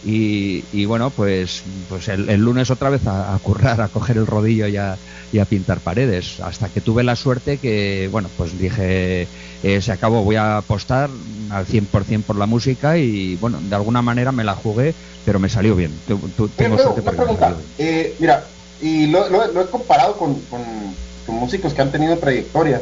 y, 0.04 0.64
y 0.72 0.84
bueno, 0.84 1.10
pues, 1.10 1.62
pues 1.88 2.08
el, 2.08 2.26
lunes 2.36 2.70
otra 2.70 2.90
vez 2.90 3.06
a, 3.06 3.34
a 3.34 3.38
currar, 3.38 3.80
a 3.80 3.88
coger 3.88 4.18
el 4.18 4.26
rodillo 4.26 4.68
y 4.68 4.76
a, 4.76 4.96
y 5.32 5.38
a 5.38 5.44
pintar 5.44 5.80
paredes, 5.80 6.40
hasta 6.40 6.68
que 6.68 6.80
tuve 6.80 7.02
la 7.02 7.16
suerte 7.16 7.58
que, 7.58 8.08
bueno, 8.12 8.30
pues 8.36 8.58
dije, 8.58 9.26
eh, 9.62 9.82
se 9.82 9.92
acabó, 9.92 10.22
voy 10.22 10.36
a 10.36 10.58
apostar 10.58 11.10
al 11.50 11.66
100% 11.66 12.22
por 12.22 12.36
la 12.36 12.46
música 12.46 12.98
y 12.98 13.36
bueno, 13.36 13.58
de 13.60 13.74
alguna 13.74 14.02
manera 14.02 14.32
me 14.32 14.44
la 14.44 14.54
jugué, 14.54 14.94
pero 15.26 15.40
me 15.40 15.48
salió 15.50 15.74
bien. 15.74 15.92
Tu- 16.06 16.48
tengo 16.50 16.78
suerte 16.78 17.00
una 17.02 17.10
pregunta. 17.10 17.56
Eh, 17.78 18.14
mira, 18.20 18.44
y 18.80 19.08
lo, 19.08 19.28
lo- 19.28 19.52
lo 19.52 19.60
he 19.60 19.66
comparado 19.66 20.16
con, 20.16 20.34
con- 20.42 20.94
con 21.26 21.34
músicos 21.34 21.74
que 21.74 21.82
han 21.82 21.90
tenido 21.90 22.16
trayectoria. 22.16 22.80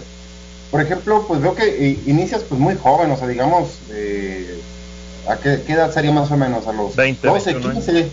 Por 0.71 0.83
ejemplo, 0.83 1.25
pues 1.27 1.41
veo 1.41 1.55
que 1.55 1.65
eh, 1.91 1.99
inicias 2.07 2.43
pues 2.47 2.61
muy 2.61 2.77
joven, 2.77 3.11
o 3.11 3.17
sea, 3.17 3.27
digamos, 3.29 3.71
eh, 3.91 4.61
¿a 5.27 5.37
qué, 5.37 5.63
qué 5.67 5.73
edad 5.73 5.91
sería 5.93 6.13
más 6.13 6.31
o 6.31 6.37
menos? 6.37 6.67
A 6.67 6.73
los 6.75 6.95
20, 6.95 7.27
12, 7.27 7.53
21 7.55 7.75
15, 7.81 8.09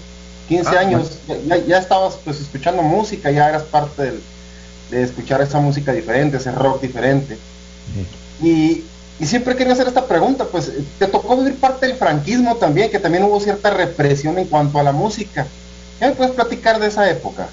15 0.47 0.69
Ah, 0.69 0.79
años. 0.79 1.11
Ya, 1.27 1.35
ya- 1.57 1.65
ya 1.65 1.77
estabas 1.79 2.17
pues 2.23 2.39
escuchando 2.39 2.81
música, 2.83 3.31
ya 3.31 3.49
eras 3.49 3.63
parte 3.63 4.01
del- 4.03 4.21
de 4.91 5.03
escuchar 5.03 5.41
esa 5.41 5.59
música 5.59 5.91
diferente, 5.91 6.37
ese 6.37 6.51
rock 6.53 6.81
diferente. 6.81 7.37
Y, 8.41 8.83
y 9.21 9.27
siempre 9.27 9.55
quería 9.55 9.73
hacer 9.73 9.87
esta 9.87 10.07
pregunta, 10.07 10.45
pues 10.51 10.67
eh, 10.69 10.83
te 10.99 11.07
tocó 11.07 11.37
vivir 11.37 11.55
parte 11.57 11.87
del 11.87 11.95
franquismo 11.95 12.55
también, 12.57 12.89
que 12.91 12.99
también 12.99 13.23
hubo 13.23 13.39
cierta 13.39 13.69
represión 13.69 14.37
en 14.39 14.47
cuanto 14.47 14.79
a 14.79 14.83
la 14.83 14.91
música. 14.91 15.47
¿Qué 15.99 16.07
me 16.07 16.11
puedes 16.13 16.33
platicar 16.33 16.79
de 16.79 16.87
esa 16.87 17.09
época? 17.09 17.47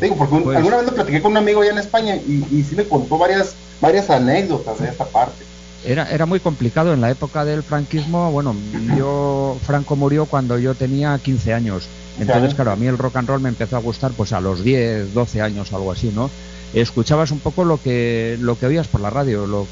Digo, 0.00 0.14
porque 0.16 0.34
un- 0.34 0.44
Pues- 0.44 0.56
alguna 0.58 0.76
vez 0.76 0.86
lo 0.86 0.94
platiqué 0.94 1.20
con 1.22 1.32
un 1.32 1.38
amigo 1.38 1.62
allá 1.62 1.72
en 1.72 1.78
España 1.78 2.14
y, 2.16 2.44
y 2.52 2.62
sí 2.68 2.76
me 2.76 2.84
contó 2.84 3.16
varias, 3.18 3.54
varias 3.80 4.10
anécdotas 4.10 4.78
de 4.80 4.88
esta 4.88 5.06
parte. 5.06 5.44
Era, 5.84 6.10
era 6.10 6.26
muy 6.26 6.40
complicado 6.40 6.92
en 6.92 7.00
la 7.00 7.10
época 7.10 7.44
del 7.44 7.62
franquismo. 7.62 8.30
Bueno, 8.30 8.54
yo 8.96 9.56
Franco 9.64 9.96
murió 9.96 10.26
cuando 10.26 10.58
yo 10.58 10.74
tenía 10.74 11.18
15 11.22 11.54
años. 11.54 11.88
Entonces, 12.20 12.54
claro, 12.54 12.72
a 12.72 12.76
mí 12.76 12.86
el 12.86 12.98
rock 12.98 13.16
and 13.16 13.28
roll 13.28 13.40
me 13.40 13.48
empezó 13.48 13.76
a 13.76 13.80
gustar 13.80 14.10
pues 14.12 14.32
a 14.32 14.40
los 14.40 14.62
10, 14.64 15.14
12 15.14 15.40
años, 15.40 15.72
algo 15.72 15.92
así, 15.92 16.10
¿no? 16.14 16.30
Escuchabas 16.74 17.30
un 17.30 17.40
poco 17.40 17.64
lo 17.64 17.80
que 17.80 18.36
lo 18.40 18.58
que 18.58 18.66
oías 18.66 18.88
por 18.88 19.00
la 19.00 19.10
radio, 19.10 19.46
lo, 19.46 19.66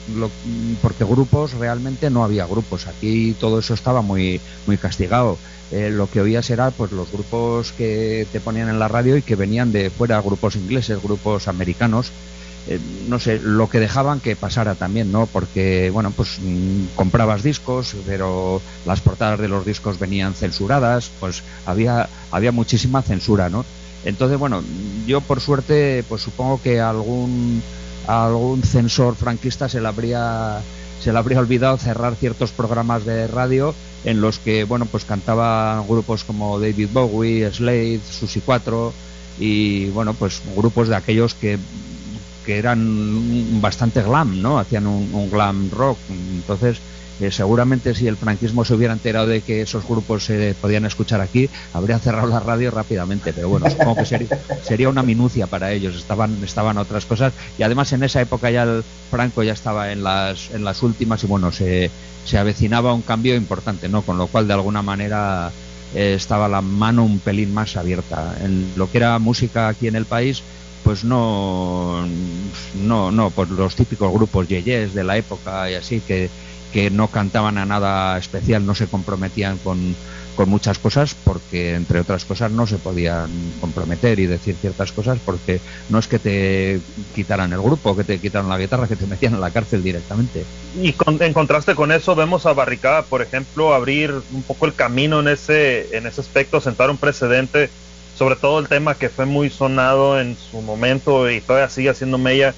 porque 0.83 1.05
grupos 1.05 1.53
realmente 1.55 2.11
no 2.11 2.25
había 2.25 2.47
grupos. 2.47 2.87
Aquí 2.87 3.35
todo 3.39 3.59
eso 3.59 3.75
estaba 3.75 4.03
muy 4.03 4.41
muy 4.67 4.79
castigado. 4.79 5.37
Eh, 5.73 5.91
lo 5.91 6.09
que 6.09 6.21
oías 6.21 6.49
era 6.51 6.71
pues 6.71 6.93
los 6.93 7.11
grupos 7.11 7.73
que 7.73 8.27
te 8.33 8.41
ponían 8.41 8.69
en 8.69 8.79
la 8.79 8.89
radio 8.89 9.17
y 9.17 9.23
que 9.23 9.35
venían 9.35 9.73
de 9.73 9.91
fuera, 9.91 10.21
grupos 10.21 10.57
ingleses, 10.57 11.03
grupos 11.03 11.49
americanos 11.49 12.13
eh, 12.69 12.81
no 13.09 13.21
sé, 13.21 13.39
lo 13.39 13.69
que 13.69 13.79
dejaban 13.79 14.21
que 14.21 14.35
pasara 14.35 14.75
también, 14.75 15.13
¿no? 15.13 15.27
Porque, 15.27 15.91
bueno, 15.91 16.11
pues 16.11 16.39
mm, 16.41 16.97
comprabas 16.97 17.45
discos, 17.45 17.95
pero 18.07 18.61
las 18.85 19.01
portadas 19.01 19.39
de 19.39 19.47
los 19.49 19.65
discos 19.65 20.01
venían 20.01 20.35
censuradas, 20.35 21.11
pues 21.21 21.45
había, 21.65 22.09
había 22.33 22.51
muchísima 22.51 23.03
censura, 23.03 23.49
¿no? 23.49 23.65
Entonces, 24.07 24.39
bueno, 24.39 24.63
yo 25.05 25.21
por 25.21 25.41
suerte, 25.41 26.05
pues 26.09 26.23
supongo 26.23 26.63
que 26.63 26.81
algún, 26.81 27.61
algún 28.07 28.63
censor 28.63 29.17
franquista 29.17 29.69
se 29.69 29.81
le 29.81 29.89
habría 29.89 30.61
se 31.03 31.13
le 31.13 31.19
habría 31.19 31.41
olvidado 31.41 31.77
cerrar 31.77 32.15
ciertos 32.15 32.53
programas 32.53 33.05
de 33.05 33.27
radio 33.27 33.75
en 34.05 34.21
los 34.21 34.39
que, 34.39 34.65
bueno, 34.65 34.87
pues 34.87 35.05
cantaban 35.05 35.87
grupos 35.87 36.25
como 36.25 36.59
David 36.59 36.89
Bowie, 36.93 37.51
Slade, 37.53 38.01
Susi 38.09 38.41
4 38.41 38.93
y, 39.39 39.87
bueno, 39.91 40.15
pues 40.15 40.41
grupos 40.57 40.89
de 40.89 40.97
aquellos 40.97 41.35
que 41.35 41.59
que 42.47 42.59
eran 42.59 43.61
bastante 43.61 44.03
glam, 44.03 44.41
¿no? 44.41 44.61
Hacían 44.61 44.87
un, 44.87 45.11
un 45.13 45.29
glam 45.29 45.69
rock. 45.73 45.99
Entonces, 46.09 46.79
eh, 47.21 47.31
seguramente 47.31 47.95
si 47.95 48.07
el 48.07 48.17
franquismo 48.17 48.65
se 48.65 48.75
hubiera 48.75 48.93
enterado 48.93 49.27
de 49.27 49.41
que 49.41 49.63
esos 49.63 49.87
grupos 49.87 50.25
se 50.25 50.55
podían 50.61 50.85
escuchar 50.85 51.21
aquí, 51.21 51.49
habría 51.73 51.99
cerrado 51.99 52.29
la 52.29 52.41
radio 52.41 52.71
rápidamente. 52.71 53.33
Pero 53.33 53.49
bueno, 53.49 53.71
supongo 53.71 53.97
que 53.97 54.07
sería, 54.07 54.39
sería 54.63 54.89
una 54.89 55.03
minucia 55.03 55.47
para 55.47 55.73
ellos. 55.73 55.97
Estaban, 55.97 56.43
estaban 56.45 56.79
otras 56.79 57.07
cosas. 57.07 57.33
Y 57.59 57.63
además 57.63 57.93
en 57.93 58.03
esa 58.03 58.21
época 58.21 58.51
ya 58.51 58.65
el 58.65 58.85
Franco 59.11 59.43
ya 59.43 59.53
estaba 59.53 59.93
en 59.93 60.03
las, 60.03 60.51
en 60.53 60.65
las 60.65 60.83
últimas 60.83 61.23
y 61.25 61.27
bueno, 61.27 61.53
se, 61.53 61.91
se 62.25 62.39
avecinaba 62.39 62.93
un 62.93 63.03
cambio 63.03 63.35
importante, 63.35 63.89
¿no? 63.89 64.03
Con 64.03 64.19
lo 64.19 64.27
cual, 64.27 64.47
de 64.47 64.55
alguna 64.55 64.83
manera, 64.83 65.51
eh, 65.95 66.15
estaba 66.15 66.49
la 66.49 66.61
mano 66.61 67.05
un 67.05 67.21
pelín 67.21 67.55
más 67.55 67.77
abierta. 67.77 68.37
En 68.43 68.73
lo 68.77 68.91
que 68.91 68.99
era 68.99 69.19
música 69.19 69.69
aquí 69.69 69.87
en 69.89 69.97
el 69.97 70.05
país, 70.05 70.43
pues 70.85 71.05
no, 71.05 72.07
no, 72.85 73.11
no, 73.11 73.31
pues 73.31 73.49
los 73.51 73.75
típicos 73.75 74.13
grupos 74.13 74.47
yeyes 74.47 74.95
de 74.95 75.05
la 75.05 75.17
época 75.17 75.71
y 75.71 75.75
así 75.75 76.01
que, 76.01 76.31
que 76.77 76.91
no 76.91 77.09
cantaban 77.09 77.57
a 77.57 77.65
nada 77.65 78.19
especial, 78.19 78.67
no 78.67 78.75
se 78.75 78.87
comprometían 78.87 79.57
con, 79.57 79.97
con 80.37 80.51
muchas 80.51 80.79
cosas 80.79 81.15
porque 81.15 81.73
entre 81.75 82.01
otras 82.01 82.27
cosas 82.27 82.53
no 82.53 82.67
se 82.67 82.77
podían 82.77 83.31
comprometer 83.63 84.21
y 84.21 84.27
decir 84.27 84.57
ciertas 84.61 84.93
cosas 84.93 85.19
porque 85.25 85.59
no 85.89 85.99
es 85.99 86.07
que 86.07 86.19
te 86.19 86.79
quitaran 87.15 87.51
el 87.55 87.63
grupo, 87.63 87.97
que 87.97 88.05
te 88.05 88.19
quitaran 88.19 88.51
la 88.51 88.59
guitarra, 88.59 88.89
que 88.89 88.97
te 88.97 89.07
metían 89.07 89.33
en 89.33 89.41
la 89.41 89.53
cárcel 89.53 89.83
directamente. 89.83 90.45
Y 90.83 90.93
con- 90.93 91.23
en 91.23 91.33
contraste 91.33 91.75
con 91.75 91.91
eso 91.93 92.15
vemos 92.15 92.45
a 92.45 92.53
Barricada, 92.53 93.07
por 93.07 93.23
ejemplo, 93.23 93.73
abrir 93.73 94.13
un 94.31 94.43
poco 94.43 94.67
el 94.67 94.75
camino 94.75 95.21
en 95.21 95.29
ese, 95.29 95.97
en 95.97 96.07
ese 96.07 96.21
aspecto, 96.21 96.61
sentar 96.61 96.91
un 96.91 96.99
precedente, 96.99 97.71
sobre 98.13 98.37
todo 98.37 98.59
el 98.59 98.69
tema 98.69 98.97
que 98.99 99.09
fue 99.09 99.25
muy 99.25 99.49
sonado 99.49 100.21
en 100.21 100.37
su 100.37 100.61
momento 100.61 101.31
y 101.31 101.41
todavía 101.41 101.71
sigue 101.71 101.89
haciendo 101.89 102.19
mella, 102.19 102.55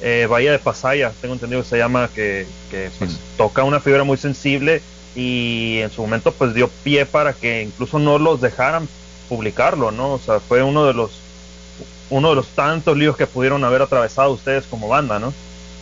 eh, 0.00 0.26
Bahía 0.28 0.52
de 0.52 0.58
Pasaya, 0.58 1.12
tengo 1.20 1.34
entendido 1.34 1.62
que 1.62 1.68
se 1.68 1.78
llama, 1.78 2.08
que, 2.14 2.46
que, 2.70 2.90
pues, 2.98 3.18
toca 3.36 3.64
una 3.64 3.80
fibra 3.80 4.04
muy 4.04 4.16
sensible 4.16 4.82
y 5.14 5.78
en 5.80 5.90
su 5.90 6.02
momento 6.02 6.32
pues 6.32 6.54
dio 6.54 6.68
pie 6.82 7.06
para 7.06 7.32
que 7.32 7.62
incluso 7.62 7.98
no 7.98 8.18
los 8.18 8.40
dejaran 8.40 8.88
publicarlo, 9.28 9.90
¿no? 9.90 10.14
O 10.14 10.18
sea, 10.18 10.40
fue 10.40 10.62
uno 10.62 10.86
de 10.86 10.94
los 10.94 11.12
uno 12.10 12.30
de 12.30 12.34
los 12.36 12.48
tantos 12.48 12.96
líos 12.96 13.16
que 13.16 13.26
pudieron 13.26 13.64
haber 13.64 13.82
atravesado 13.82 14.32
ustedes 14.32 14.66
como 14.66 14.88
banda, 14.88 15.18
¿no? 15.18 15.32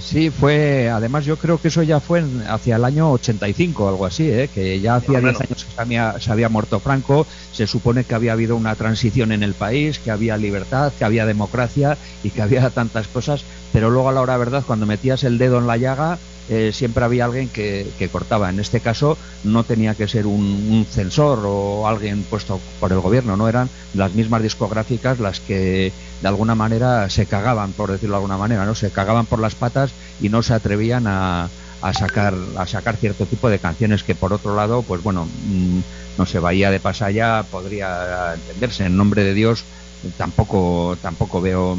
Sí, 0.05 0.31
fue, 0.31 0.88
además 0.91 1.25
yo 1.25 1.38
creo 1.38 1.61
que 1.61 1.69
eso 1.69 1.83
ya 1.85 2.01
fue 2.01 2.19
en- 2.21 2.41
hacia 2.43 2.75
el 2.77 2.85
año 2.85 3.11
85 3.12 3.85
o 3.85 3.88
algo 3.88 4.05
así, 4.05 4.29
¿eh? 4.29 4.51
que 4.51 4.81
ya 4.81 4.97
hacía 4.97 5.21
Más 5.21 5.23
o 5.23 5.23
10 5.23 5.41
menos. 5.41 5.41
años 5.41 5.65
que 5.65 5.71
se 5.71 5.81
había, 5.81 6.15
se 6.19 6.33
había 6.33 6.49
muerto 6.49 6.81
Franco, 6.81 7.29
se 7.51 7.67
supone 7.69 8.05
que 8.05 8.15
había 8.17 8.33
habido 8.33 8.57
una 8.57 8.75
transición 8.77 9.31
en 9.31 9.43
el 9.45 9.55
país, 9.57 10.01
que 10.01 10.11
había 10.11 10.37
libertad, 10.38 10.95
que 10.97 11.05
había 11.05 11.25
democracia 11.25 12.01
y 12.21 12.33
que 12.33 12.43
había 12.43 12.71
tantas 12.73 13.09
cosas, 13.09 13.47
pero 13.71 13.91
luego 13.91 14.09
a 14.09 14.12
la 14.12 14.23
hora 14.23 14.37
verdad, 14.38 14.65
cuando 14.67 14.87
metías 14.87 15.23
el 15.23 15.38
dedo 15.38 15.59
en 15.59 15.67
la 15.69 15.77
llaga, 15.77 16.23
eh, 16.46 16.72
siempre 16.72 17.05
había 17.05 17.24
alguien 17.24 17.50
que, 17.50 17.94
que 17.96 18.11
cortaba. 18.11 18.50
En 18.50 18.59
este 18.59 18.81
caso 18.81 19.18
no 19.42 19.64
tenía 19.64 19.94
que 19.96 20.09
ser 20.09 20.26
un, 20.26 20.42
un 20.70 20.87
censor 20.87 21.44
o 21.46 21.87
alguien 21.87 22.26
puesto 22.28 22.64
por 22.78 22.92
el 22.92 23.00
gobierno, 23.00 23.37
no 23.37 23.48
eran 23.48 23.70
las 23.92 24.14
mismas 24.14 24.42
discográficas 24.42 25.18
las 25.18 25.40
que 25.40 25.94
de 26.20 26.28
alguna 26.28 26.55
manera 26.55 27.09
se 27.11 27.26
cagaban, 27.26 27.74
por 27.74 27.90
decirlo 27.92 28.14
de 28.14 28.18
alguna 28.18 28.38
manera, 28.38 28.66
no 28.66 28.74
se 28.74 28.92
cagaban 28.92 29.26
por 29.26 29.40
las 29.40 29.55
patas 29.57 29.96
y 30.18 30.28
no 30.28 30.42
se 30.42 30.55
atrevían 30.55 31.07
a, 31.07 31.52
a 31.81 31.92
sacar 31.94 32.35
a 32.57 32.66
sacar 32.66 32.96
cierto 32.98 33.26
tipo 33.28 33.49
de 33.51 33.61
canciones 33.61 34.05
que 34.05 34.14
por 34.14 34.32
otro 34.32 34.55
lado, 34.55 34.84
pues 34.84 35.03
bueno, 35.03 35.32
mm, 35.34 35.82
no 36.16 36.26
sé, 36.26 36.38
Bahía 36.40 36.70
de 36.70 36.80
Pasaya 36.80 37.49
podría 37.51 38.34
entenderse 38.34 38.84
en 38.86 38.97
nombre 38.97 39.24
de 39.24 39.34
Dios 39.34 39.68
tampoco 40.16 40.99
tampoco 41.01 41.40
veo 41.40 41.74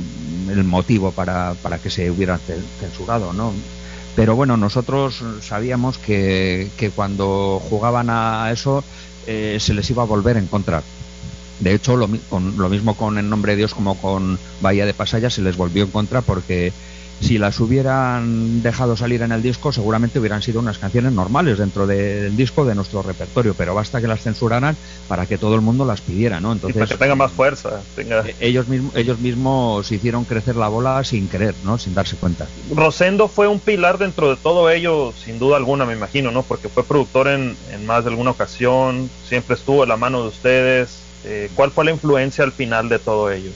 el 0.48 0.64
motivo 0.64 1.14
para, 1.14 1.56
para 1.62 1.80
que 1.80 1.90
se 1.90 2.10
hubieran 2.12 2.42
ce- 2.46 2.70
censurado, 2.78 3.34
¿no? 3.34 3.66
Pero 4.16 4.36
bueno, 4.36 4.58
nosotros 4.58 5.24
sabíamos 5.42 5.98
que, 5.98 6.70
que 6.78 6.92
cuando 6.92 7.62
jugaban 7.70 8.10
a 8.10 8.52
eso 8.52 8.84
eh, 9.26 9.58
se 9.60 9.74
les 9.74 9.90
iba 9.90 10.04
a 10.04 10.08
volver 10.08 10.38
en 10.38 10.48
contra. 10.48 10.84
De 11.60 11.74
hecho, 11.74 11.96
lo, 11.96 12.10
con, 12.30 12.58
lo 12.58 12.70
mismo 12.70 12.96
con 12.96 13.18
El 13.18 13.30
Nombre 13.30 13.54
de 13.54 13.60
Dios 13.60 13.74
como 13.74 13.96
con 14.00 14.38
Bahía 14.62 14.86
de 14.86 14.94
Pasaya 14.94 15.30
se 15.30 15.42
les 15.42 15.58
volvió 15.58 15.84
en 15.84 15.92
contra 15.92 16.22
porque 16.22 16.74
si 17.24 17.38
las 17.38 17.60
hubieran 17.60 18.62
dejado 18.62 18.96
salir 18.98 19.22
en 19.22 19.32
el 19.32 19.42
disco 19.42 19.72
seguramente 19.72 20.20
hubieran 20.20 20.42
sido 20.42 20.60
unas 20.60 20.78
canciones 20.78 21.14
normales 21.14 21.58
dentro 21.58 21.88
de- 21.88 22.22
del 22.22 22.36
disco 22.36 22.66
de 22.66 22.76
nuestro 22.76 23.02
repertorio, 23.02 23.54
pero 23.56 23.74
basta 23.74 24.02
que 24.02 24.08
las 24.08 24.22
censuraran 24.22 24.76
para 25.08 25.26
que 25.26 25.38
todo 25.38 25.56
el 25.56 25.62
mundo 25.62 25.86
las 25.86 26.02
pidiera, 26.02 26.40
¿no? 26.40 26.50
Y 26.50 26.54
Entonces 26.54 26.76
para 26.80 26.88
que 26.88 26.98
tenga 26.98 27.16
más 27.16 27.32
fuerza, 27.32 27.82
tenga... 27.96 28.24
ellos 28.40 28.68
mismos 28.68 28.94
ellos 28.96 29.20
mismos 29.20 29.92
hicieron 29.92 30.26
crecer 30.26 30.56
la 30.56 30.68
bola 30.68 31.04
sin 31.04 31.28
querer, 31.28 31.56
¿no? 31.64 31.78
Sin 31.78 31.94
darse 31.94 32.16
cuenta. 32.18 32.46
Rosendo 32.76 33.28
fue 33.28 33.48
un 33.48 33.60
pilar 33.60 33.98
dentro 33.98 34.30
de 34.30 34.36
todo 34.38 34.70
ello, 34.70 35.14
sin 35.24 35.40
duda 35.40 35.58
alguna, 35.58 35.86
me 35.86 35.94
imagino, 35.94 36.32
¿no? 36.32 36.44
Porque 36.44 36.68
fue 36.70 36.84
productor 36.84 37.28
en, 37.30 37.56
en 37.72 37.86
más 37.86 38.04
de 38.04 38.10
alguna 38.10 38.32
ocasión, 38.32 39.10
siempre 39.28 39.56
estuvo 39.56 39.84
a 39.84 39.88
la 39.88 39.98
mano 39.98 40.22
de 40.24 40.28
ustedes. 40.28 41.00
Eh, 41.26 41.50
¿Cuál 41.56 41.72
fue 41.72 41.86
la 41.86 41.92
influencia 41.92 42.44
al 42.44 42.52
final 42.52 42.90
de 42.90 43.00
todo 43.00 43.32
ello? 43.32 43.52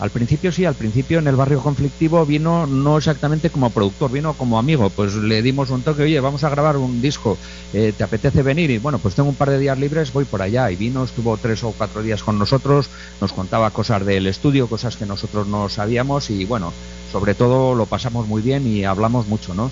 Al 0.00 0.10
principio 0.10 0.50
sí, 0.50 0.64
al 0.64 0.76
principio 0.76 1.18
en 1.18 1.26
el 1.26 1.36
barrio 1.36 1.60
conflictivo 1.60 2.24
vino 2.24 2.66
no 2.66 2.96
exactamente 2.96 3.50
como 3.50 3.68
productor, 3.68 4.10
vino 4.10 4.32
como 4.32 4.58
amigo. 4.58 4.88
Pues 4.88 5.14
le 5.14 5.42
dimos 5.42 5.68
un 5.68 5.82
toque, 5.82 6.04
oye, 6.04 6.18
vamos 6.20 6.42
a 6.42 6.48
grabar 6.48 6.78
un 6.78 7.02
disco, 7.02 7.36
eh, 7.74 7.92
¿te 7.94 8.02
apetece 8.02 8.42
venir? 8.42 8.70
Y 8.70 8.78
bueno, 8.78 8.98
pues 8.98 9.14
tengo 9.14 9.28
un 9.28 9.36
par 9.36 9.50
de 9.50 9.58
días 9.58 9.78
libres, 9.78 10.10
voy 10.10 10.24
por 10.24 10.40
allá. 10.40 10.70
Y 10.70 10.76
vino, 10.76 11.04
estuvo 11.04 11.36
tres 11.36 11.62
o 11.64 11.74
cuatro 11.76 12.02
días 12.02 12.22
con 12.22 12.38
nosotros, 12.38 12.88
nos 13.20 13.34
contaba 13.34 13.72
cosas 13.72 14.06
del 14.06 14.26
estudio, 14.26 14.70
cosas 14.70 14.96
que 14.96 15.04
nosotros 15.04 15.46
no 15.46 15.68
sabíamos 15.68 16.30
y 16.30 16.46
bueno, 16.46 16.72
sobre 17.04 17.34
todo 17.34 17.74
lo 17.74 17.84
pasamos 17.84 18.26
muy 18.26 18.40
bien 18.40 18.66
y 18.66 18.84
hablamos 18.84 19.26
mucho, 19.26 19.52
¿no? 19.52 19.70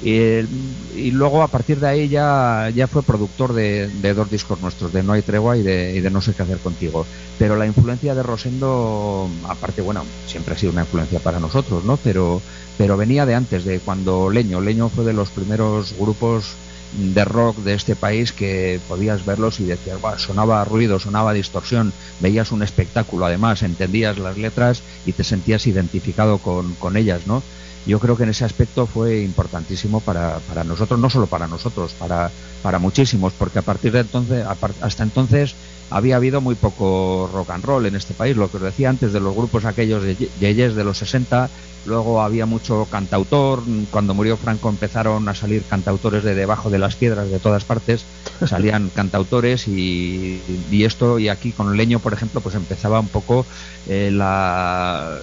Y, 0.00 1.10
luego 1.10 1.42
a 1.42 1.50
partir 1.50 1.80
de 1.80 1.88
ahí 1.88 2.08
ya, 2.08 2.70
ya 2.74 2.86
fue 2.88 3.02
productor 3.02 3.52
de, 3.52 3.88
de 3.88 4.14
dos 4.14 4.30
discos 4.30 4.60
nuestros, 4.60 4.92
de 4.92 5.02
No 5.02 5.12
hay 5.12 5.22
tregua 5.22 5.56
y 5.56 5.62
de, 5.62 5.94
y 5.96 6.00
de 6.00 6.10
No 6.10 6.20
sé 6.20 6.34
qué 6.34 6.42
hacer 6.42 6.60
contigo. 6.60 7.04
Pero 7.36 7.56
la 7.56 7.66
influencia 7.66 8.14
de 8.14 8.22
Rosendo, 8.22 9.28
aparte, 9.48 9.82
bueno, 9.82 10.04
siempre 10.24 10.54
ha 10.54 10.58
sido 10.58 10.72
una 10.72 10.82
influencia 10.82 11.20
para 11.20 11.40
nosotros, 11.40 11.84
¿no? 11.84 11.96
Pero, 11.98 12.42
pero 12.76 12.96
venía 12.96 13.26
de 13.26 13.34
antes, 13.34 13.64
de 13.64 13.80
cuando 13.80 14.30
Leño. 14.30 14.60
Leño 14.60 14.88
fue 14.88 15.04
de 15.04 15.12
los 15.12 15.30
primeros 15.30 15.96
grupos 15.96 16.56
de 16.90 17.24
rock 17.24 17.58
de 17.58 17.74
este 17.74 17.96
país 17.96 18.32
que 18.32 18.80
podías 18.86 19.24
verlos 19.24 19.60
y 19.60 19.64
decías, 19.64 20.00
"Buah, 20.00 20.18
sonaba 20.18 20.64
ruido, 20.64 20.98
sonaba 20.98 21.34
distorsión, 21.34 21.92
veías 22.20 22.50
un 22.52 22.62
espectáculo, 22.62 23.26
además 23.26 23.62
entendías 23.62 24.18
las 24.18 24.38
letras 24.38 24.82
y 25.04 25.12
te 25.12 25.24
sentías 25.24 25.66
identificado 25.66 26.38
con, 26.38 26.76
con 26.76 26.96
ellas, 26.96 27.26
¿no? 27.26 27.42
Yo 27.88 28.00
creo 28.00 28.18
que 28.18 28.24
en 28.24 28.28
ese 28.28 28.44
aspecto 28.44 28.86
fue 28.86 29.22
importantísimo 29.22 30.04
para, 30.04 30.40
para 30.44 30.62
nosotros, 30.62 31.00
no 31.00 31.08
solo 31.08 31.30
para 31.30 31.48
nosotros, 31.48 31.94
para, 31.94 32.34
para 32.60 32.78
muchísimos, 32.78 33.34
porque 33.34 33.60
a 33.60 33.62
partir 33.62 33.92
de 33.92 34.00
entonces, 34.00 34.44
hasta 34.82 35.02
entonces 35.04 35.56
había 35.88 36.16
habido 36.16 36.42
muy 36.42 36.56
poco 36.56 37.26
rock 37.26 37.48
and 37.50 37.64
roll 37.64 37.86
en 37.86 37.94
este 37.96 38.14
país, 38.14 38.36
lo 38.36 38.50
que 38.50 38.58
os 38.58 38.62
decía 38.62 38.90
antes 38.90 39.14
de 39.14 39.20
los 39.20 39.34
grupos 39.34 39.64
aquellos 39.64 40.04
de 40.04 40.16
ye- 40.16 40.32
yeyes 40.36 40.74
de 40.74 40.84
los 40.84 40.98
60, 40.98 41.50
luego 41.84 42.20
había 42.22 42.46
mucho 42.46 42.86
cantautor, 42.90 43.64
cuando 43.90 44.14
murió 44.14 44.36
Franco 44.36 44.68
empezaron 44.68 45.28
a 45.28 45.34
salir 45.34 45.66
cantautores 45.66 46.24
de 46.24 46.34
debajo 46.34 46.70
de 46.70 46.78
las 46.78 46.96
piedras 46.96 47.30
de 47.30 47.40
todas 47.40 47.64
partes, 47.64 48.08
salían 48.46 48.90
cantautores 48.90 49.66
y, 49.68 50.64
y 50.70 50.84
esto 50.84 51.18
y 51.18 51.28
aquí 51.28 51.52
con 51.52 51.76
Leño, 51.76 52.00
por 52.00 52.12
ejemplo, 52.14 52.42
pues 52.42 52.54
empezaba 52.54 53.00
un 53.00 53.10
poco 53.10 53.48
eh, 53.86 54.10
la, 54.12 55.18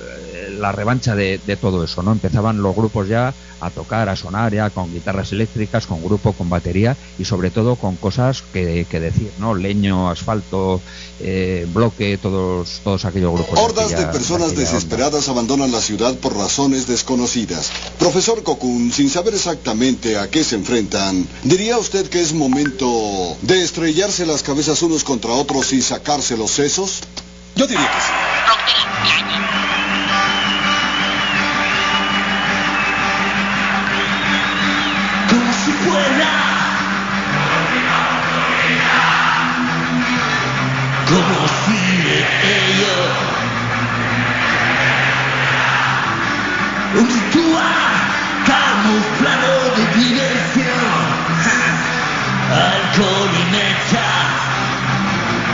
la 0.49 0.72
revancha 0.72 1.16
de, 1.16 1.39
de 1.43 1.58
todo 1.58 1.84
eso, 1.84 2.03
¿no? 2.03 2.12
Empezaban 2.12 2.62
los 2.62 2.76
grupos 2.76 3.08
ya 3.08 3.36
a 3.60 3.72
tocar, 3.72 4.10
a 4.10 4.16
sonar 4.16 4.53
ya 4.53 4.70
con 4.72 4.91
guitarras 4.91 5.32
eléctricas, 5.32 5.88
con 5.88 6.01
grupo, 6.01 6.36
con 6.36 6.49
batería 6.49 6.97
y 7.18 7.26
sobre 7.26 7.51
todo 7.51 7.78
con 7.78 7.97
cosas 7.97 8.41
que, 8.41 8.88
que 8.89 8.99
decir, 8.99 9.34
¿no? 9.38 9.56
Leño, 9.56 10.10
asfalto, 10.10 10.84
eh, 11.20 11.66
bloque, 11.74 12.18
todos, 12.18 12.82
todos 12.84 13.05
aquellos 13.05 13.34
grupos. 13.34 13.57
Hordas 13.59 13.89
de 13.89 14.05
personas 14.07 14.49
onda. 14.49 14.61
desesperadas 14.61 15.30
abandonan 15.30 15.72
la 15.72 15.82
ciudad 15.82 16.16
por 16.16 16.36
razones 16.36 16.88
desconocidas. 16.88 17.72
Profesor 17.99 18.43
Kokun, 18.43 18.91
sin 18.91 19.09
saber 19.09 19.34
exactamente 19.34 20.18
a 20.18 20.30
qué 20.30 20.43
se 20.43 20.55
enfrentan, 20.55 21.28
¿diría 21.43 21.78
usted 21.78 22.09
que 22.09 22.22
es 22.22 22.34
momento 22.34 23.38
de 23.41 23.63
estrellarse 23.63 24.26
las 24.26 24.43
cabezas 24.43 24.82
unos 24.82 25.03
contra 25.03 25.32
otros 25.32 25.72
y 25.74 25.82
sacarse 25.82 26.38
los 26.38 26.51
sesos? 26.51 27.01
Yo 27.55 27.68
diría 27.68 27.89
que 27.89 28.01
sí. 28.01 28.11
como 35.30 35.53
si 35.53 35.72
fuera 35.72 36.55
como 41.08 41.47
si 41.47 42.26
ello 42.43 43.36
un 46.95 47.08
ritual 47.08 47.93
camuflado 48.45 49.76
de 49.76 49.86
diversión. 49.99 51.26
Alcohol 52.51 53.30
y 53.34 53.51
mecha 53.51 54.08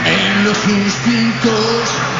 en 0.04 0.44
los 0.44 0.68
instintos 0.68 2.11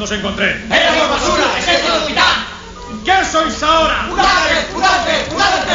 cuando 0.00 0.14
os 0.14 0.18
encontré? 0.18 0.56
¡Éramos 0.74 1.10
basura! 1.10 1.58
¡Ejército 1.58 1.92
del 1.92 2.06
titán! 2.06 2.46
¿Qué 3.04 3.24
sois 3.30 3.62
ahora? 3.62 4.04
¡Mutante! 4.08 4.72
¡Mutante! 4.72 5.12
¡Mutante! 5.30 5.74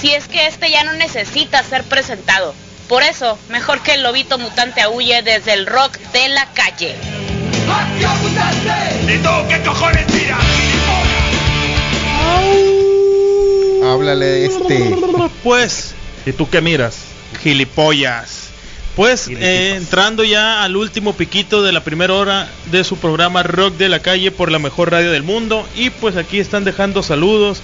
Si 0.00 0.14
es 0.14 0.26
que 0.26 0.46
este 0.46 0.70
ya 0.70 0.84
no 0.84 0.94
necesita 0.94 1.62
ser 1.62 1.84
presentado. 1.84 2.54
Por 2.88 3.02
eso, 3.02 3.38
mejor 3.50 3.80
que 3.82 3.92
el 3.92 4.02
lobito 4.02 4.38
mutante 4.38 4.80
aúlle 4.80 5.20
desde 5.22 5.52
el 5.52 5.66
rock 5.66 5.98
de 6.14 6.28
la 6.30 6.46
calle. 6.54 6.96
¡Acción 7.70 8.22
mutante! 8.22 9.12
¿Y 9.12 9.18
tú 9.18 9.48
qué 9.50 9.62
cojones 9.62 10.06
tiras? 10.06 10.44
Háblale 13.84 14.46
este. 14.46 14.96
Pues, 15.42 15.94
¿Y 16.24 16.32
tú 16.32 16.48
qué 16.48 16.62
miras? 16.62 16.96
gilipollas. 17.42 18.43
Pues, 18.96 19.26
eh, 19.28 19.74
entrando 19.74 20.22
ya 20.22 20.62
al 20.62 20.76
último 20.76 21.14
piquito 21.14 21.62
de 21.64 21.72
la 21.72 21.82
primera 21.82 22.14
hora 22.14 22.48
de 22.70 22.84
su 22.84 22.96
programa 22.96 23.42
Rock 23.42 23.76
de 23.76 23.88
la 23.88 23.98
Calle 23.98 24.30
por 24.30 24.52
la 24.52 24.60
mejor 24.60 24.92
radio 24.92 25.10
del 25.10 25.24
mundo. 25.24 25.66
Y 25.74 25.90
pues 25.90 26.16
aquí 26.16 26.38
están 26.38 26.64
dejando 26.64 27.02
saludos 27.02 27.60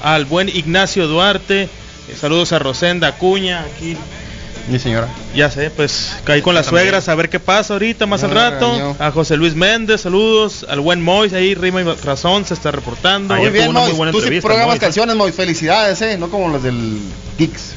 al 0.00 0.24
buen 0.24 0.48
Ignacio 0.48 1.08
Duarte. 1.08 1.62
eh, 1.62 1.68
saludos 2.18 2.52
a 2.52 2.60
Rosenda 2.60 3.08
Acuña. 3.08 3.62
Aquí 3.62 3.96
Mi 4.70 4.78
señora. 4.78 5.08
Ya 5.34 5.50
sé, 5.50 5.70
pues 5.70 6.14
caí 6.24 6.42
con 6.42 6.54
las 6.54 6.66
También. 6.66 6.84
suegras 6.84 7.08
a 7.08 7.14
ver 7.14 7.30
qué 7.30 7.40
pasa 7.40 7.72
ahorita 7.74 8.04
más 8.06 8.22
No 8.22 8.28
al 8.28 8.34
rato. 8.34 8.96
A 8.98 9.10
José 9.10 9.36
Luis 9.36 9.54
Méndez, 9.54 10.02
saludos. 10.02 10.66
Al 10.68 10.80
buen 10.80 11.00
Mois, 11.02 11.32
ahí 11.32 11.54
Rima 11.54 11.80
y 11.80 11.84
Razón 11.84 12.44
se 12.44 12.52
está 12.54 12.70
reportando. 12.70 13.34
Muy 13.34 13.48
bien, 13.50 13.72
Mois. 13.72 13.94
Tú 14.12 14.20
sí 14.20 14.40
programas 14.40 14.78
canciones, 14.78 15.16
Mois. 15.16 15.34
Felicidades, 15.34 16.02
¿eh? 16.02 16.18
No 16.18 16.28
como 16.28 16.48
los 16.48 16.62
del 16.62 16.98
Geeks. 17.38 17.72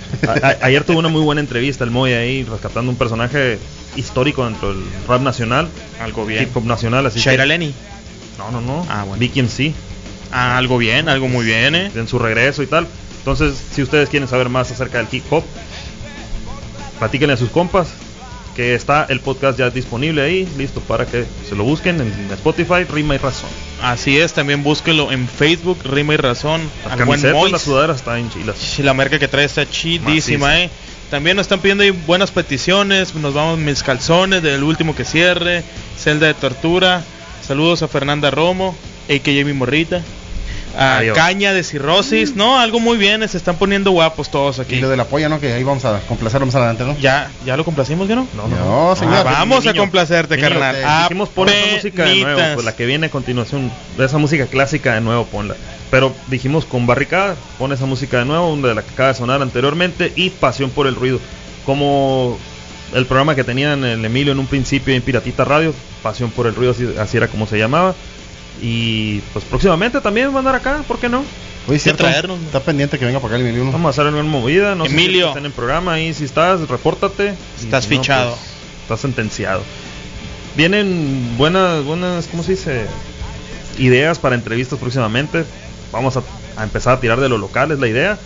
Ayer 0.61 0.83
tuvo 0.83 0.99
una 0.99 1.07
muy 1.07 1.21
buena 1.21 1.39
entrevista 1.41 1.83
el 1.85 1.91
Moy 1.91 2.11
ahí 2.13 2.43
rescatando 2.43 2.91
un 2.91 2.97
personaje 2.97 3.57
histórico 3.95 4.43
dentro 4.45 4.73
del 4.73 4.83
rap 5.07 5.21
nacional. 5.21 5.69
Algo 6.01 6.25
bien. 6.25 6.43
Hip 6.43 6.57
hop 6.57 6.65
nacional, 6.65 7.05
así 7.05 7.19
Shaira 7.19 7.43
que- 7.43 7.47
Lenny. 7.47 7.73
No, 8.37 8.51
no, 8.51 8.59
no. 8.59 8.85
Ah, 8.89 9.03
bueno. 9.03 9.19
Vicky 9.19 9.39
MC. 9.41 9.73
Ah, 10.33 10.57
algo 10.57 10.77
bien, 10.77 11.07
algo 11.07 11.27
muy 11.29 11.45
bien, 11.45 11.75
eh. 11.75 11.91
En 11.95 12.07
su 12.07 12.19
regreso 12.19 12.63
y 12.63 12.67
tal. 12.67 12.87
Entonces, 13.19 13.53
si 13.73 13.81
ustedes 13.83 14.09
quieren 14.09 14.27
saber 14.27 14.49
más 14.49 14.71
acerca 14.71 14.97
del 14.97 15.07
hip 15.11 15.23
hop, 15.31 15.43
platíquenle 17.01 17.33
a 17.33 17.37
sus 17.37 17.49
compas 17.49 17.87
que 18.55 18.75
está 18.75 19.07
el 19.09 19.21
podcast 19.21 19.57
ya 19.57 19.71
disponible 19.71 20.21
ahí, 20.21 20.47
listo 20.55 20.81
para 20.81 21.07
que 21.07 21.25
se 21.49 21.55
lo 21.55 21.63
busquen 21.63 21.99
en 21.99 22.31
Spotify, 22.31 22.83
Rima 22.83 23.15
y 23.15 23.17
Razón. 23.17 23.49
Así 23.81 24.19
es, 24.19 24.33
también 24.33 24.61
búsquelo 24.61 25.11
en 25.11 25.27
Facebook, 25.27 25.79
Rima 25.83 26.13
y 26.13 26.17
Razón. 26.17 26.61
Las 26.85 26.97
camisetas, 26.97 27.63
sudaderas 27.63 28.03
en 28.05 28.85
la 28.85 28.93
marca 28.93 29.17
que 29.17 29.27
trae 29.27 29.45
está 29.45 29.67
chidísima, 29.67 30.59
eh. 30.59 30.69
También 31.09 31.37
nos 31.37 31.45
están 31.45 31.59
pidiendo 31.59 31.83
ahí 31.83 31.89
buenas 31.89 32.29
peticiones. 32.29 33.15
Nos 33.15 33.33
vamos 33.33 33.57
mis 33.57 33.81
calzones 33.81 34.43
del 34.43 34.61
último 34.61 34.95
que 34.95 35.03
cierre. 35.03 35.63
Celda 35.97 36.27
de 36.27 36.35
tortura. 36.35 37.03
Saludos 37.41 37.81
a 37.81 37.87
Fernanda 37.87 38.29
Romo, 38.29 38.75
a.k.a. 39.09 39.43
mi 39.43 39.53
morrita. 39.53 40.03
A 40.77 40.97
Adiós. 40.97 41.17
Caña 41.17 41.53
de 41.53 41.63
cirrosis. 41.63 42.35
No, 42.35 42.59
algo 42.59 42.79
muy 42.79 42.97
bien. 42.97 43.27
Se 43.27 43.37
están 43.37 43.57
poniendo 43.57 43.91
guapos 43.91 44.29
todos 44.31 44.59
aquí. 44.59 44.75
Y 44.75 44.79
lo 44.79 44.89
de 44.89 44.97
la 44.97 45.05
polla, 45.05 45.29
¿no? 45.29 45.39
Que 45.39 45.53
ahí 45.53 45.63
vamos 45.63 45.83
a 45.85 45.99
complacerlo 46.07 46.45
más 46.45 46.55
adelante, 46.55 46.83
¿no? 46.83 46.97
Ya, 46.97 47.31
ya 47.45 47.57
lo 47.57 47.65
complacimos, 47.65 48.07
¿ya 48.07 48.15
no? 48.15 48.27
No, 48.35 48.47
No, 48.47 48.95
señor. 48.95 49.15
Ah, 49.15 49.23
vamos 49.23 49.65
a 49.67 49.73
complacerte, 49.73 50.35
niño, 50.37 50.49
carnal. 50.49 51.03
dijimos 51.03 51.29
pon 51.29 51.49
esa 51.49 51.75
música 51.75 52.03
de 52.05 52.21
nuevo, 52.21 52.41
pues 52.53 52.65
la 52.65 52.75
que 52.75 52.85
viene 52.85 53.07
a 53.07 53.09
continuación, 53.09 53.71
de 53.97 54.05
esa 54.05 54.17
música 54.17 54.45
clásica 54.47 54.93
de 54.93 55.01
nuevo 55.01 55.25
ponla. 55.25 55.55
Pero 55.89 56.13
dijimos 56.27 56.65
con 56.65 56.87
barricada, 56.87 57.35
pon 57.59 57.73
esa 57.73 57.85
música 57.85 58.19
de 58.19 58.25
nuevo, 58.25 58.55
de 58.55 58.73
la 58.73 58.81
que 58.81 58.91
acaba 58.91 59.09
de 59.09 59.15
sonar 59.15 59.41
anteriormente 59.41 60.13
y 60.15 60.29
Pasión 60.29 60.69
por 60.69 60.87
el 60.87 60.95
ruido, 60.95 61.19
como 61.65 62.37
el 62.93 63.05
programa 63.05 63.35
que 63.35 63.43
tenían 63.43 63.83
el 63.83 64.03
Emilio 64.03 64.31
en 64.31 64.39
un 64.39 64.47
principio 64.47 64.93
en 64.93 65.01
Piratita 65.01 65.43
Radio, 65.43 65.73
Pasión 66.01 66.31
por 66.31 66.47
el 66.47 66.55
ruido, 66.55 66.71
así, 66.71 66.87
así 66.99 67.17
era 67.17 67.27
como 67.27 67.45
se 67.47 67.57
llamaba. 67.57 67.93
Y 68.61 69.19
pues 69.33 69.43
próximamente 69.45 69.99
también 70.01 70.27
van 70.27 70.35
a 70.37 70.39
andar 70.39 70.55
acá, 70.55 70.83
¿por 70.87 70.99
qué 70.99 71.09
no? 71.09 71.23
Oye, 71.67 71.79
cierto, 71.79 72.03
traernos, 72.03 72.39
¿no? 72.39 72.45
Está 72.45 72.59
pendiente 72.59 72.97
que 72.99 73.05
venga 73.05 73.19
para 73.19 73.35
acá 73.35 73.41
el 73.41 73.47
Emilio. 73.47 73.71
Vamos 73.71 73.87
a 73.87 73.89
hacer 74.01 74.13
una 74.13 74.23
movida, 74.23 74.75
no 74.75 74.85
sé 74.85 74.91
Emilio. 74.91 75.11
si 75.13 75.27
estás 75.27 75.37
en 75.37 75.45
el 75.45 75.51
programa 75.51 75.93
ahí, 75.93 76.13
si 76.13 76.25
estás, 76.25 76.67
repórtate. 76.67 77.35
Y 77.61 77.65
Estás 77.65 77.85
si 77.85 77.95
no, 77.95 78.01
fichado. 78.01 78.29
pues, 78.31 78.41
estás 78.83 78.99
sentenciado. 79.01 79.61
Vienen 80.55 81.35
buenas, 81.37 81.83
buenas, 81.83 82.27
¿cómo 82.27 82.43
se 82.43 82.51
dice? 82.51 82.85
Ideas 83.77 84.19
para 84.19 84.35
entrevistas 84.35 84.77
próximamente. 84.79 85.45
Vamos 85.91 86.17
a, 86.17 86.23
a 86.57 86.63
empezar 86.63 86.95
a 86.97 86.99
tirar 86.99 87.19
de 87.19 87.29
lo 87.29 87.37
local, 87.37 87.71
es 87.71 87.79
la 87.79 87.87
idea. 87.87 88.17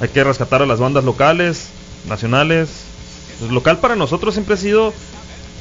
Hay 0.00 0.08
que 0.08 0.22
rescatar 0.24 0.62
a 0.62 0.66
las 0.66 0.80
bandas 0.80 1.04
locales, 1.04 1.68
nacionales. 2.08 2.68
Pues, 3.38 3.50
local 3.50 3.78
para 3.78 3.96
nosotros 3.96 4.34
siempre 4.34 4.54
ha 4.54 4.58
sido 4.58 4.92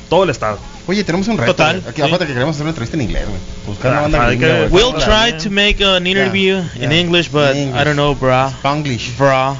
todo 0.10 0.24
el 0.26 0.30
estado. 0.32 0.60
Oye, 0.88 1.04
tenemos 1.04 1.28
un 1.28 1.38
reto. 1.38 1.54
Total. 1.54 1.84
Aquí 1.88 2.02
sí. 2.02 2.08
aparte 2.08 2.26
que 2.28 2.34
queremos 2.34 2.56
hacer 2.56 2.64
una 2.64 2.72
entrevista 2.72 2.98
en 2.98 3.02
inglés, 3.04 3.26
güey. 3.28 3.40
Buscar 3.68 3.92
una 3.92 4.02
banda 4.02 4.30
que- 4.32 4.68
güey. 4.68 4.84
We'll 4.84 4.94
try 4.96 5.34
to 5.42 5.50
make 5.50 5.84
an 5.84 6.06
interview 6.08 6.58
Yeah, 6.76 6.84
in 6.86 6.92
yeah. 6.92 7.00
English, 7.00 7.30
but 7.32 7.52
In 7.56 7.58
English. 7.70 7.82
I 7.82 7.86
don't 7.86 7.94
know, 7.96 8.16
bro. 8.16 8.48
Spanglish. 8.50 9.16
Bro. 9.18 9.58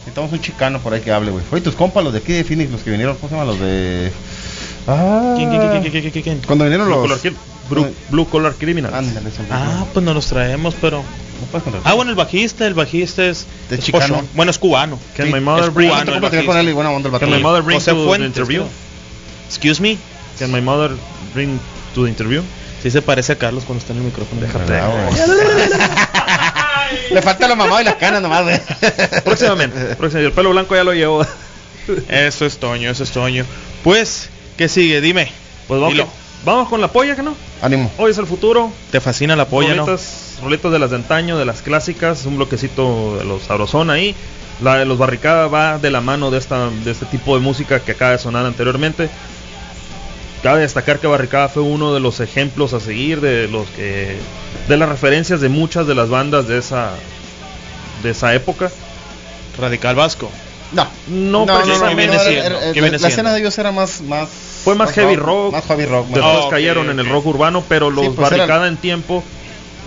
Necesitamos 0.00 0.32
un 0.32 0.40
chicano 0.40 0.80
por 0.80 0.92
ahí 0.94 1.00
que 1.00 1.10
hable, 1.12 1.30
güey. 1.30 1.44
Oye, 1.50 1.60
tus 1.62 1.74
compas, 1.74 2.02
los 2.04 2.12
de 2.12 2.18
aquí 2.20 2.32
de 2.32 2.44
Phoenix, 2.44 2.70
los 2.70 2.82
que 2.82 2.90
vinieron, 2.90 3.16
¿cómo 3.16 3.28
se 3.28 3.34
llaman? 3.34 3.46
Los 3.48 3.60
de... 3.60 4.12
Ah, 4.86 5.34
¿Quién, 5.36 5.50
quién, 5.50 5.60
quién, 5.60 5.80
quién, 5.82 5.92
quién, 6.02 6.10
quién, 6.12 6.22
quién? 6.24 6.40
Cuando 6.46 6.64
vinieron 6.64 6.86
Blue, 6.88 7.06
los... 7.08 7.22
Kill- 7.22 7.36
Blue- 7.68 7.94
Blue 8.10 8.26
Collar 8.28 8.54
Criminals. 8.54 8.94
Ándale, 8.94 9.30
son- 9.30 9.46
Ah, 9.50 9.84
pues 9.92 10.04
no 10.04 10.12
los 10.14 10.26
traemos, 10.26 10.74
pero. 10.80 11.02
Ah, 11.84 11.94
bueno, 11.94 12.10
el 12.10 12.16
bajista, 12.16 12.66
el 12.66 12.74
bajista 12.74 13.24
es. 13.24 13.46
De 13.70 13.76
es 13.76 13.84
chicano. 13.84 14.22
Bueno, 14.34 14.50
es 14.50 14.58
cubano. 14.58 14.98
Can 15.16 15.26
Sí, 15.28 15.32
my 15.32 15.40
mother 15.40 15.64
es 15.68 15.74
bring- 15.74 15.88
cubano, 15.88 16.12
el 16.14 16.20
con 16.20 16.30
bajista. 16.30 16.60
él 16.60 16.68
y 16.68 16.72
buena 16.72 16.90
onda 16.90 17.08
el. 17.08 17.18
Can 17.18 17.30
my 17.30 17.38
mother 17.38 17.62
bring 17.62 17.78
José 17.78 17.92
to 17.92 18.12
the 18.16 18.24
interview? 18.24 18.64
Excuse 19.48 19.80
me. 19.80 19.96
Can 20.38 20.50
my 20.50 20.60
mother 20.60 20.92
bring 21.34 21.58
to 21.94 22.04
the 22.04 22.08
interview? 22.08 22.42
Sí 22.82 22.90
se 22.90 23.02
parece 23.02 23.32
a 23.32 23.36
Carlos 23.36 23.64
cuando 23.64 23.80
está 23.80 23.92
en 23.92 23.98
el 23.98 24.04
micrófono. 24.04 24.40
Déjate. 24.40 24.72
Le 27.10 27.22
falta 27.22 27.46
la 27.46 27.54
mamá 27.54 27.82
y 27.82 27.84
las 27.84 27.96
canas 27.96 28.22
nomás. 28.22 28.60
Próximamente, 29.24 29.78
próximamente. 29.96 30.26
El 30.26 30.32
pelo 30.32 30.50
blanco 30.50 30.74
ya 30.74 30.84
lo 30.84 30.92
llevo. 30.92 31.24
Eso 32.08 32.46
es 32.46 32.58
Toño, 32.58 32.90
eso 32.90 33.04
es 33.04 33.10
Toño. 33.10 33.44
Pues, 33.84 34.28
¿qué 34.56 34.68
sigue? 34.68 35.00
Dime. 35.00 35.30
Pues 35.68 35.80
vamos, 35.80 35.94
Dilo. 35.94 36.08
vamos 36.44 36.68
con 36.68 36.80
la 36.80 36.88
polla, 36.88 37.16
¿que 37.16 37.22
no? 37.22 37.34
Ánimo. 37.62 37.90
Hoy 37.98 38.10
es 38.10 38.18
el 38.18 38.26
futuro. 38.26 38.72
Te 38.90 39.00
fascina 39.00 39.36
la 39.36 39.46
polla, 39.46 39.74
¿no? 39.74 39.86
Roletas, 39.86 40.38
roletas 40.42 40.72
de 40.72 40.78
las 40.78 40.90
de 40.90 40.96
antaño, 40.96 41.38
de 41.38 41.44
las 41.44 41.62
clásicas, 41.62 42.26
un 42.26 42.36
bloquecito 42.36 43.16
de 43.18 43.24
los 43.24 43.42
sabrosón 43.42 43.90
ahí. 43.90 44.14
La 44.62 44.76
de 44.76 44.84
los 44.84 44.98
barricada 44.98 45.46
va 45.48 45.78
de 45.78 45.90
la 45.90 46.00
mano 46.00 46.30
de 46.30 46.38
esta 46.38 46.68
de 46.68 46.90
este 46.90 47.06
tipo 47.06 47.34
de 47.34 47.42
música 47.42 47.80
que 47.80 47.92
acaba 47.92 48.12
de 48.12 48.18
sonar 48.18 48.44
anteriormente. 48.44 49.08
Cabe 50.42 50.60
destacar 50.62 50.98
que 51.00 51.06
Barricada 51.06 51.48
fue 51.48 51.62
uno 51.62 51.92
de 51.92 52.00
los 52.00 52.20
ejemplos 52.20 52.72
a 52.72 52.80
seguir 52.80 53.20
de 53.20 53.46
los 53.48 53.68
que 53.70 54.16
de 54.68 54.76
las 54.78 54.88
referencias 54.88 55.40
de 55.42 55.48
muchas 55.50 55.86
de 55.86 55.94
las 55.94 56.08
bandas 56.08 56.48
de 56.48 56.58
esa 56.58 56.92
de 58.02 58.10
esa 58.10 58.34
época. 58.34 58.70
Radical 59.58 59.94
Vasco. 59.96 60.30
No. 60.72 60.86
No, 61.08 61.44
¿qué 61.46 61.52
precisamente. 61.64 62.38
era- 62.38 62.60
la 62.60 62.72
siendo? 62.72 63.06
escena 63.08 63.32
de 63.34 63.40
ellos 63.40 63.58
era 63.58 63.72
más... 63.72 64.00
más 64.02 64.28
Fue 64.64 64.74
más 64.76 64.92
heavy 64.92 65.16
rock. 65.16 65.52
Más 65.52 65.64
heavy 65.66 65.84
rock. 65.84 66.06
más- 66.06 66.14
Después 66.14 66.44
ok, 66.44 66.50
cayeron 66.50 66.88
en 66.90 67.00
el 67.00 67.08
rock 67.08 67.26
urbano, 67.26 67.62
pero 67.68 67.90
los 67.90 68.04
Sí, 68.06 68.12
pues 68.16 68.30
Barricada 68.30 68.60
eran- 68.62 68.74
en 68.74 68.76
tiempo 68.78 69.22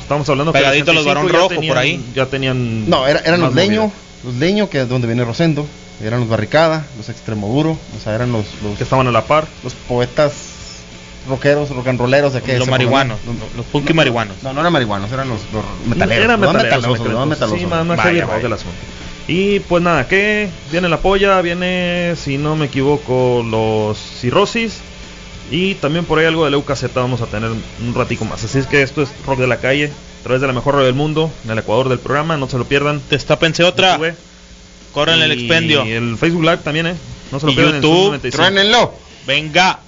estamos 0.01 0.28
hablando 0.30 0.51
que 0.51 0.60
Pegadito 0.60 0.93
los 0.93 1.06
Barón 1.06 1.26
85 1.26 1.34
ya 1.34 1.39
Rojo, 1.39 1.49
tenían- 1.49 1.74
por 1.74 1.78
ahí. 1.78 2.06
Ya 2.14 2.26
tenían 2.28 2.89
No, 2.89 3.08
era- 3.08 3.22
eran 3.22 3.39
los 3.41 3.56
leños, 3.56 3.91
los 4.24 4.36
leños 4.36 4.70
que 4.70 4.82
es 4.82 4.89
donde 4.89 5.08
viene 5.08 5.24
Rosendo, 5.24 5.66
eran 6.02 6.22
los 6.22 6.30
Barricada, 6.30 6.86
los 6.98 7.10
Extremoduro, 7.10 7.72
o 7.72 8.00
sea, 8.04 8.16
eran 8.16 8.32
los, 8.32 8.46
los, 8.64 8.78
que 8.78 8.84
estaban 8.84 9.08
a 9.08 9.12
la 9.12 9.26
par. 9.26 9.48
los 9.64 9.74
poetas 9.74 10.34
rockeros, 11.28 11.70
rock 11.70 11.88
and 11.88 12.00
rolleros 12.00 12.34
de 12.34 12.41
que 12.41 12.58
Los 12.58 12.68
marihuanos, 12.68 13.20
los, 13.26 13.36
los 13.56 13.66
punky 13.68 13.94
marihuanos. 13.94 14.44
No, 14.44 14.54
no 14.54 14.62
eran 14.62 14.74
marihuanos, 14.74 15.12
eran 15.12 15.30
los, 15.30 15.39
los 15.54 15.64
metaleros. 15.88 16.26
Eran 16.26 16.41
los 16.41 16.54
metaleros, 16.54 16.82
metalosos, 16.82 17.00
me 17.00 17.06
creo. 17.06 17.20
los 17.20 17.28
metalosos. 17.28 17.60
Sí, 17.60 17.66
más, 17.66 17.86
más 17.86 17.98
Vaya, 17.98 18.26
asunto. 18.26 18.72
Y 19.28 19.60
pues 19.62 19.82
nada, 19.82 20.08
que 20.08 20.50
viene 20.72 20.89
la 20.89 20.98
polla, 20.98 21.41
viene, 21.41 22.16
si 22.18 22.38
no 22.38 22.56
me 22.56 22.66
equivoco, 22.66 23.44
los 23.48 23.98
cirrosis. 23.98 24.80
Y 25.50 25.76
también 25.76 26.06
por 26.06 26.20
ahí 26.20 26.26
algo 26.26 26.46
de 26.46 26.52
Leucaceta 26.52 27.00
vamos 27.00 27.22
a 27.22 27.28
tener 27.28 27.50
un 27.52 27.94
ratico 27.94 28.26
más. 28.26 28.44
Así 28.44 28.58
es 28.58 28.68
que 28.68 28.82
esto 28.82 29.02
es 29.02 29.10
Rock 29.26 29.39
de 29.39 29.48
la 29.48 29.58
Calle, 29.58 29.91
a 30.20 30.24
través 30.24 30.41
de 30.41 30.48
la 30.48 30.54
mejor 30.54 30.76
radio 30.76 30.88
del 30.88 30.96
mundo, 30.96 31.32
en 31.46 31.52
el 31.52 31.60
Ecuador 31.60 31.89
del 31.89 32.00
programa, 32.00 32.38
no 32.38 32.50
se 32.50 32.58
lo 32.58 32.66
pierdan. 32.66 33.02
Destapense 33.10 33.64
otra. 33.64 33.98
YouTube, 33.98 34.16
Corran 34.94 35.22
el 35.22 35.32
y 35.32 35.41
expendio. 35.44 35.84
el 35.84 36.18
Facebook 36.18 36.44
Live 36.44 36.58
también, 36.58 36.88
¿eh? 36.88 36.96
No 37.32 37.39
se 37.39 37.46
lo 37.48 37.52
Y 37.52 37.56
pierdan 37.56 37.76
en 37.76 37.82
YouTube, 37.82 37.96
Zoom 37.96 38.06
95. 38.06 38.38
Truénenlo. 38.38 38.94
Venga. 39.26 39.80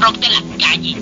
Rock 0.00 0.18
de 0.18 0.28
la 0.28 0.42
calle. 0.58 0.96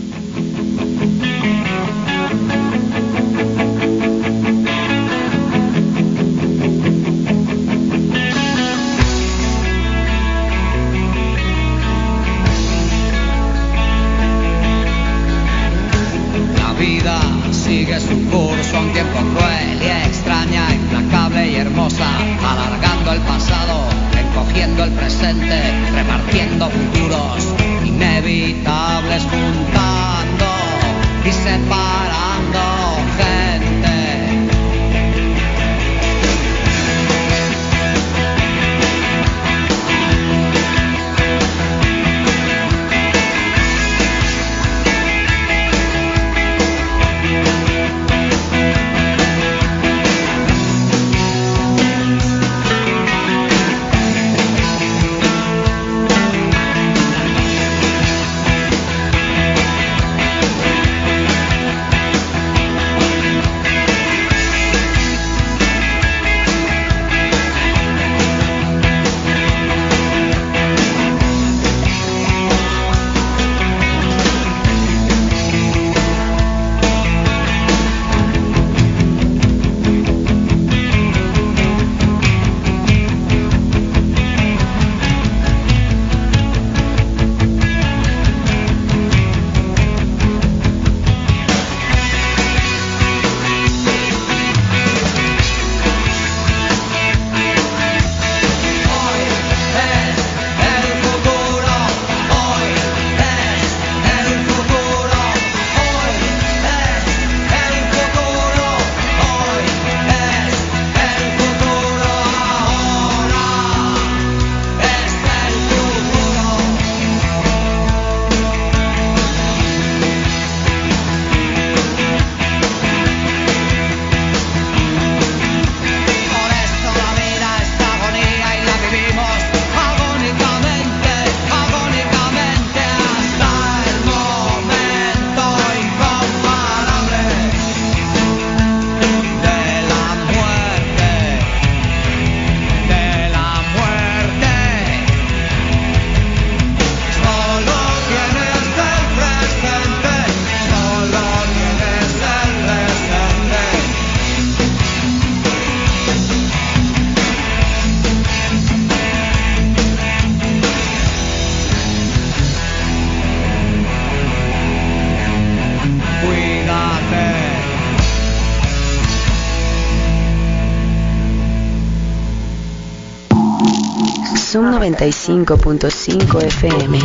95.5 175.01 176.43
FM. 176.45 176.99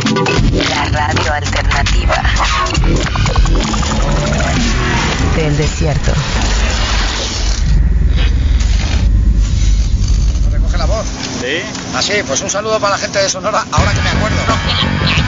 La 0.68 0.84
radio 0.84 1.32
alternativa 1.32 2.22
del 5.34 5.56
desierto. 5.56 6.12
recoge 10.52 10.76
la 10.76 10.84
voz. 10.84 11.06
Sí. 11.40 11.62
Ah, 11.94 12.02
sí, 12.02 12.12
pues 12.26 12.42
un 12.42 12.50
saludo 12.50 12.78
para 12.78 12.96
la 12.96 12.98
gente 12.98 13.18
de 13.18 13.30
Sonora, 13.30 13.64
ahora 13.72 13.94
que 13.94 14.02
me 14.02 14.10
acuerdo. 14.10 15.25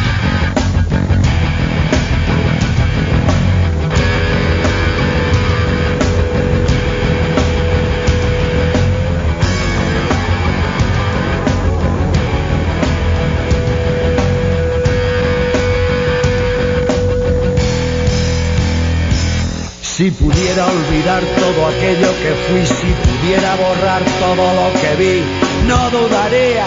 Si 19.99 20.13
pudiera 20.13 20.65
olvidar 20.65 21.25
todo 21.41 21.67
aquello 21.67 22.11
que 22.23 22.33
fui, 22.47 22.65
si 22.65 22.91
pudiera 23.03 23.57
borrar 23.57 24.01
todo 24.21 24.45
lo 24.55 24.73
que 24.81 24.95
vi, 24.95 25.25
no 25.67 25.91
dudaría, 25.91 26.67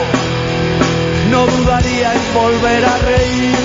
no 1.30 1.46
dudaría 1.46 2.14
en 2.14 2.34
volver 2.34 2.84
a 2.84 2.98
reír. 2.98 3.56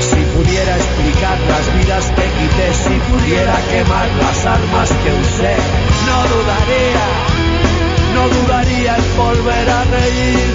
Si 0.00 0.16
pudiera 0.34 0.76
explicar 0.78 1.38
las 1.48 1.78
vidas 1.78 2.10
que 2.10 2.26
quité, 2.36 2.74
si 2.74 2.98
pudiera 3.08 3.54
quemar 3.70 4.08
las 4.18 4.44
armas 4.44 4.90
que 4.90 5.12
usé, 5.22 5.54
no 6.08 6.18
dudaría, 6.34 7.06
no 8.14 8.28
dudaría 8.34 8.96
en 8.96 9.16
volver 9.16 9.70
a 9.70 9.84
reír. 9.84 10.48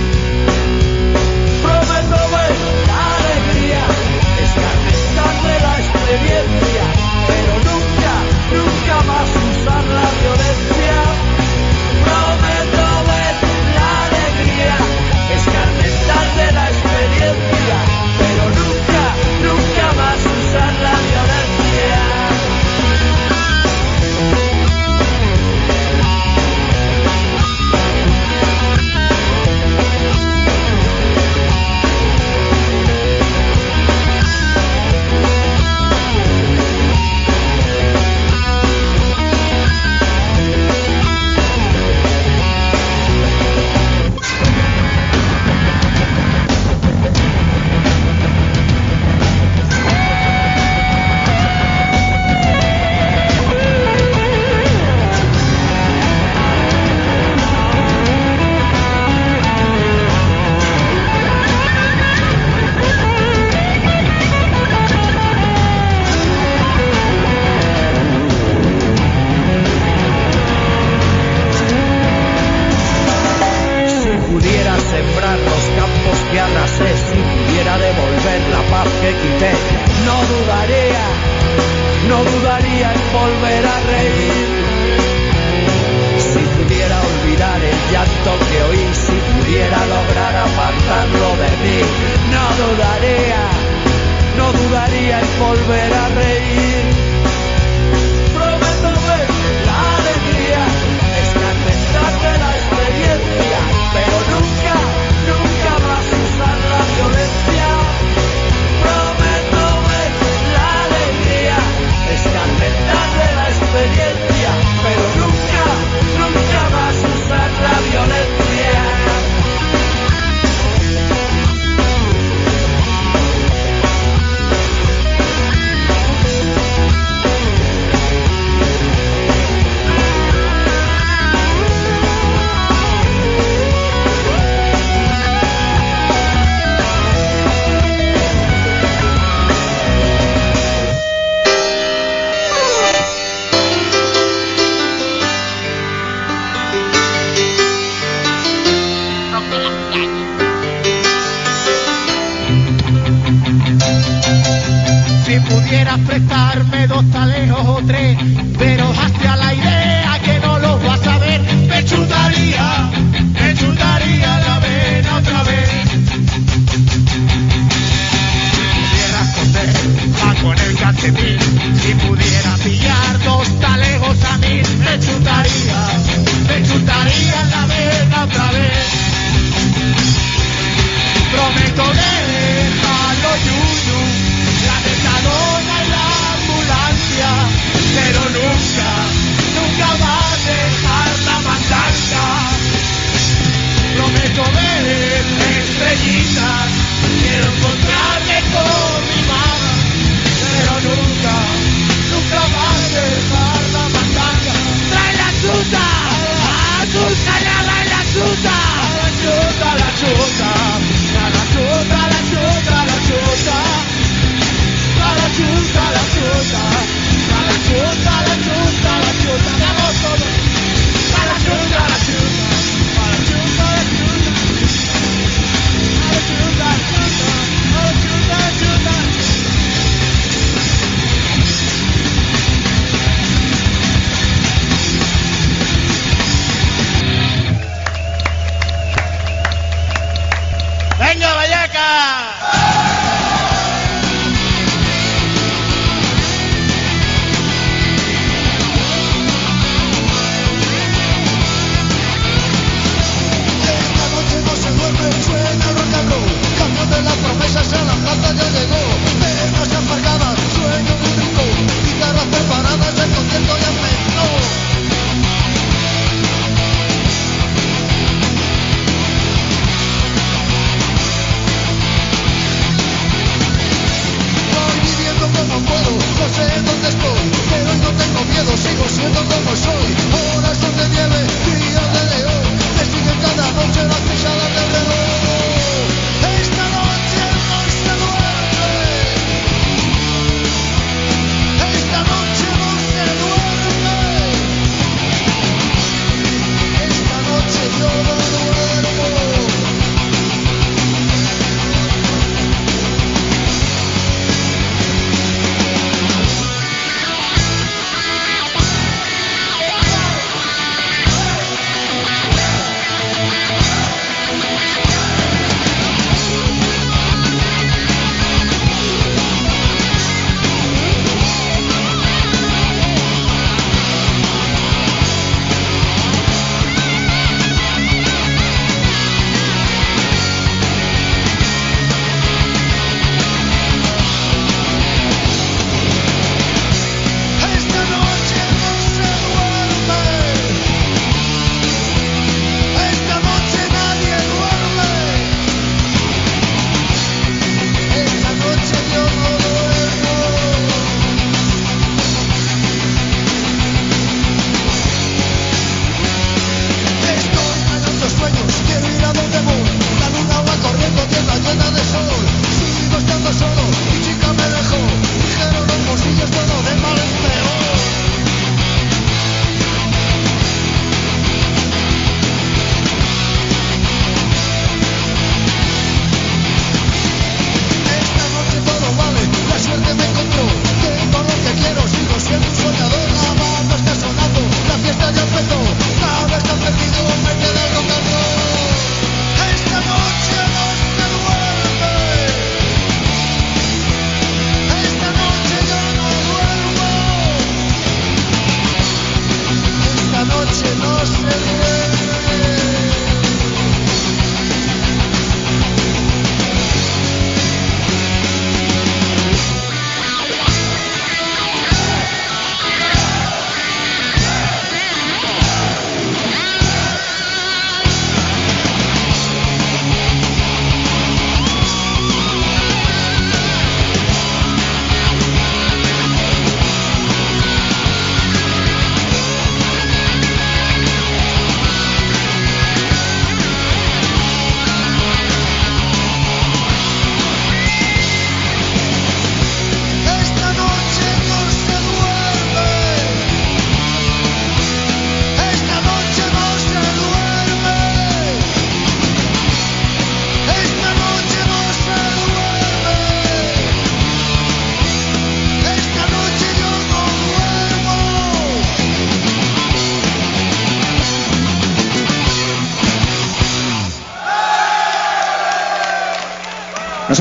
Prometo 1.63 2.21
ver 2.35 2.55
la 2.91 3.15
alegría, 3.15 3.83
escarmentar 4.43 5.35
de 5.47 5.59
la 5.63 5.73
experiencia, 5.79 6.90
nunca 8.91 9.03
más 9.03 9.29
usar 9.29 9.85
la. 9.85 10.40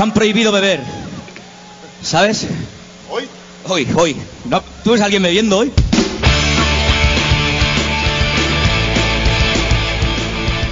Han 0.01 0.13
prohibido 0.13 0.51
beber. 0.51 0.79
¿Sabes? 2.01 2.47
¿Hoy? 3.09 3.27
Hoy, 3.67 3.87
hoy. 3.95 4.15
No, 4.45 4.63
¿Tú 4.83 4.91
ves 4.91 5.01
a 5.01 5.05
alguien 5.05 5.21
bebiendo 5.21 5.59
hoy? 5.59 5.71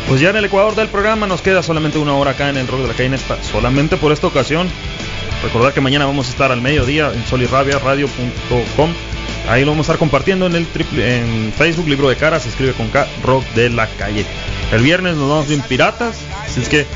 Pues 0.08 0.22
ya 0.22 0.32
en 0.32 0.38
el 0.38 0.46
Ecuador 0.46 0.74
del 0.74 0.88
programa 0.88 1.28
nos 1.28 1.42
queda 1.42 1.62
solamente 1.62 2.00
una 2.00 2.16
hora 2.16 2.32
acá 2.32 2.50
en 2.50 2.58
el 2.58 2.68
Rock 2.68 2.82
de 2.82 2.88
la 2.88 2.94
Calle 2.94 3.06
en 3.06 3.14
esta, 3.14 3.42
solamente 3.44 3.98
por 3.98 4.12
esta 4.12 4.26
ocasión. 4.26 4.68
Recordar 5.44 5.74
que 5.74 5.82
mañana 5.82 6.08
vamos 6.08 6.28
a 6.28 6.32
estar 6.32 6.52
al 6.52 6.62
mediodía 6.62 7.12
en 7.14 7.24
solirrabiaradio.com. 7.28 8.90
Ahí 9.48 9.64
lo 9.64 9.72
vamos 9.72 9.88
a 9.88 9.94
estar 9.94 10.00
compartiendo 10.00 10.48
en 10.48 10.56
el 10.56 10.66
triple, 10.66 11.20
en 11.20 11.54
Facebook, 11.56 11.88
libro 11.88 12.10
de 12.10 12.16
cara, 12.16 12.40
se 12.40 12.50
escribe 12.50 12.74
con 12.74 12.90
K, 12.90 13.08
Rock 13.24 13.46
de 13.54 13.70
la 13.70 13.88
Calle. 13.88 14.26
El 14.72 14.82
viernes 14.82 15.16
nos 15.16 15.30
vamos 15.30 15.48
bien 15.48 15.62
piratas, 15.62 16.18
así 16.44 16.62
es 16.62 16.70
que 16.70 16.88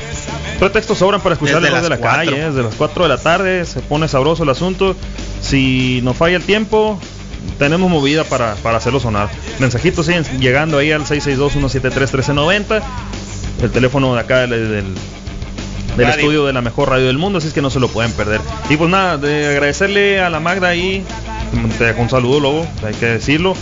pretextos 0.64 0.96
sobran 0.96 1.20
para 1.20 1.34
escuchar 1.34 1.60
Desde 1.60 1.68
el 1.68 1.74
Rock 1.74 1.82
de 1.82 1.88
la 1.90 1.98
cuatro. 1.98 2.32
Calle, 2.32 2.44
desde 2.46 2.62
las 2.62 2.74
4 2.74 3.02
de 3.02 3.08
la 3.10 3.18
tarde, 3.18 3.66
se 3.66 3.80
pone 3.80 4.08
sabroso 4.08 4.44
el 4.44 4.48
asunto. 4.48 4.96
Si 5.42 6.00
nos 6.02 6.16
falla 6.16 6.36
el 6.36 6.42
tiempo, 6.42 6.98
tenemos 7.58 7.90
movida 7.90 8.24
para, 8.24 8.54
para 8.56 8.78
hacerlo 8.78 8.98
sonar. 8.98 9.28
Mensajitos 9.58 10.06
siguen 10.06 10.24
llegando 10.40 10.78
ahí 10.78 10.90
al 10.90 11.02
662-173-1390. 11.02 12.82
El 13.62 13.70
teléfono 13.72 14.14
de 14.14 14.20
acá 14.20 14.38
del, 14.38 14.50
del, 14.50 14.70
del 14.70 16.06
Radio. 16.06 16.08
estudio 16.08 16.46
de 16.46 16.54
la 16.54 16.62
mejor 16.62 16.88
radio 16.88 17.08
del 17.08 17.18
mundo, 17.18 17.38
así 17.38 17.48
es 17.48 17.52
que 17.52 17.60
no 17.60 17.68
se 17.68 17.78
lo 17.78 17.88
pueden 17.88 18.12
perder. 18.12 18.40
Y 18.70 18.78
pues 18.78 18.88
nada, 18.88 19.18
de 19.18 19.48
agradecerle 19.48 20.22
a 20.22 20.30
la 20.30 20.40
Magda 20.40 20.68
ahí, 20.68 21.04
te 21.76 21.84
dejo 21.84 22.00
un 22.00 22.08
saludo, 22.08 22.40
Lobo, 22.40 22.66
hay 22.82 22.94
que 22.94 23.04
decirlo. 23.06 23.54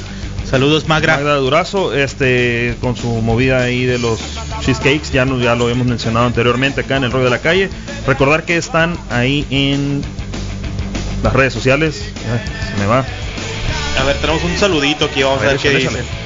Saludos, 0.49 0.87
Magra. 0.87 1.17
Magda 1.17 1.35
Durazo, 1.37 1.95
este, 1.95 2.77
con 2.81 2.95
su 2.95 3.09
movida 3.09 3.61
ahí 3.63 3.87
de 3.87 3.99
los 3.99 4.21
cheesecakes, 4.63 5.11
ya, 5.11 5.25
no, 5.25 5.39
ya 5.39 5.55
lo 5.55 5.69
hemos 5.69 5.87
mencionado 5.87 6.27
anteriormente 6.27 6.81
acá 6.83 6.97
en 6.97 7.05
el 7.05 7.13
Rollo 7.13 7.25
de 7.25 7.31
la 7.31 7.41
Calle. 7.41 7.69
Recordar 8.07 8.45
que 8.45 8.57
están 8.57 8.97
ahí 9.11 9.47
en 9.51 10.03
las 11.23 11.33
redes 11.33 11.53
sociales. 11.53 12.03
Ay, 12.33 12.41
se 12.73 12.81
me 12.81 12.87
va. 12.87 13.05
A 14.01 14.05
ver, 14.05 14.17
tenemos 14.17 14.43
un 14.45 14.57
saludito 14.57 15.05
aquí, 15.05 15.23
vamos 15.23 15.39
a, 15.41 15.43
A 15.43 15.47
ver, 15.47 15.53
ver 15.53 15.61
qué 15.61 15.69
échale, 15.69 15.85
dice. 15.85 16.01
échale. 16.01 16.23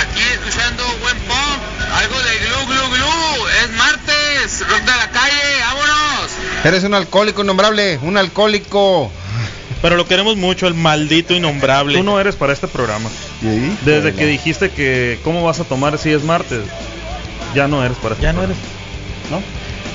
Aquí 0.00 0.22
escuchando 0.32 0.82
buen 1.00 1.16
pop, 1.20 1.60
algo 1.94 2.16
de 2.22 2.38
glu 2.38 2.66
glu 2.66 2.88
glu, 2.96 3.46
es 3.62 3.70
martes, 3.76 4.60
rock 4.68 4.80
de 4.80 4.96
la 4.96 5.10
calle, 5.10 5.60
vámonos. 5.60 6.30
Eres 6.64 6.84
un 6.84 6.94
alcohólico 6.94 7.42
innombrable, 7.42 7.98
un 8.02 8.16
alcohólico. 8.16 9.10
Pero 9.84 9.98
lo 9.98 10.06
queremos 10.06 10.38
mucho, 10.38 10.66
el 10.66 10.72
maldito 10.72 11.34
innombrable. 11.34 11.98
Tú 11.98 12.04
no 12.04 12.18
eres 12.18 12.36
para 12.36 12.54
este 12.54 12.66
programa. 12.66 13.10
Desde 13.84 14.14
que 14.14 14.24
dijiste 14.24 14.70
que 14.70 15.18
cómo 15.22 15.44
vas 15.44 15.60
a 15.60 15.64
tomar 15.64 15.98
si 15.98 16.10
es 16.10 16.24
martes, 16.24 16.62
ya 17.54 17.68
no 17.68 17.84
eres 17.84 17.98
para 17.98 18.14
este 18.14 18.24
Ya 18.24 18.32
no 18.32 18.38
programa. 18.38 18.62
¿No? 19.30 19.42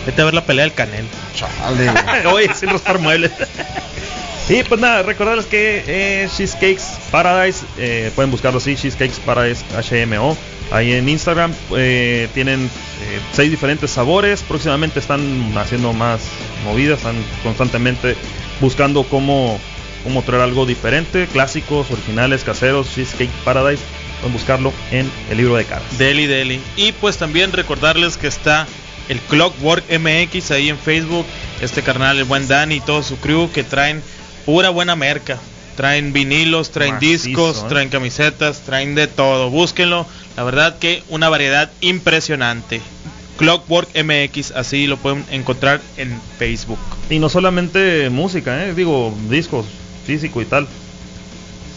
Vete 0.06 0.22
a 0.22 0.26
ver 0.26 0.36
la 0.36 0.46
pelea 0.46 0.66
del 0.66 0.76
Canel. 0.76 1.08
Chale. 1.34 2.28
Oye, 2.32 2.54
sin 2.54 2.70
rostar 2.70 3.00
muebles. 3.00 3.32
y 4.48 4.62
pues 4.62 4.80
nada, 4.80 5.02
recordarles 5.02 5.48
que 5.48 5.84
eh, 5.88 6.30
Cheesecakes 6.38 6.84
Paradise, 7.10 7.66
eh, 7.80 8.12
pueden 8.14 8.30
buscarlo 8.30 8.60
así, 8.60 8.76
Cheesecakes 8.76 9.20
Paradise 9.26 9.66
HMO, 10.06 10.38
ahí 10.70 10.94
en 10.94 11.10
Instagram. 11.10 11.52
eh, 11.76 12.30
tienen 12.36 12.66
eh, 12.66 13.20
seis 13.32 13.50
diferentes 13.50 13.90
sabores. 13.90 14.44
Próximamente 14.44 15.00
están 15.00 15.52
haciendo 15.58 15.94
más 15.94 16.22
movidas, 16.64 17.00
están 17.00 17.16
constantemente 17.42 18.16
buscando 18.60 19.04
cómo, 19.04 19.60
cómo 20.04 20.22
traer 20.24 20.41
algo 20.41 20.66
diferente, 20.66 21.28
clásicos, 21.32 21.91
originales, 21.91 22.43
caseros, 22.43 22.93
Cheesecake 22.93 23.32
Paradise. 23.43 23.84
Pueden 24.20 24.34
buscarlo 24.34 24.74
en 24.91 25.10
el 25.30 25.38
libro 25.38 25.56
de 25.56 25.66
caras. 25.66 25.97
Deli 25.97 26.28
Deli. 26.28 26.60
Y 26.76 26.91
pues 26.93 27.18
también 27.18 27.54
recordarles 27.54 28.18
que 28.18 28.28
está 28.28 28.68
el 29.08 29.20
Clockwork 29.22 29.86
MX 29.89 30.52
ahí 30.52 30.70
en 30.70 30.78
Facebook. 30.78 31.26
Este 31.62 31.82
carnal, 31.82 32.18
el 32.18 32.26
buen 32.26 32.47
Dani 32.47 32.76
y 32.76 32.82
todo 32.82 33.04
su 33.04 33.18
crew 33.18 33.50
que 33.52 33.64
traen 33.64 34.02
pura 34.45 34.70
buena 34.70 34.95
merca. 34.95 35.38
Traen 35.76 36.12
vinilos, 36.12 36.72
traen 36.72 37.00
discos, 37.00 37.60
¿eh? 37.60 37.66
traen 37.70 37.89
camisetas, 37.89 38.62
traen 38.62 38.95
de 38.95 39.08
todo. 39.08 39.50
Búsquenlo. 39.50 40.06
La 40.36 40.43
verdad 40.43 40.78
que 40.78 41.04
una 41.10 41.30
variedad 41.30 41.72
impresionante. 41.80 42.82
Clockwork 43.38 43.89
MX, 43.95 44.52
así 44.52 44.86
lo 44.86 44.97
pueden 44.97 45.26
encontrar 45.32 45.80
en 45.95 46.20
Facebook. 46.38 46.80
Y 47.10 47.20
no 47.20 47.30
solamente 47.30 48.10
música, 48.10 48.66
¿eh? 48.66 48.74
digo, 48.74 49.14
discos, 49.30 49.66
físico 50.10 50.41
y 50.41 50.45
tal. 50.45 50.68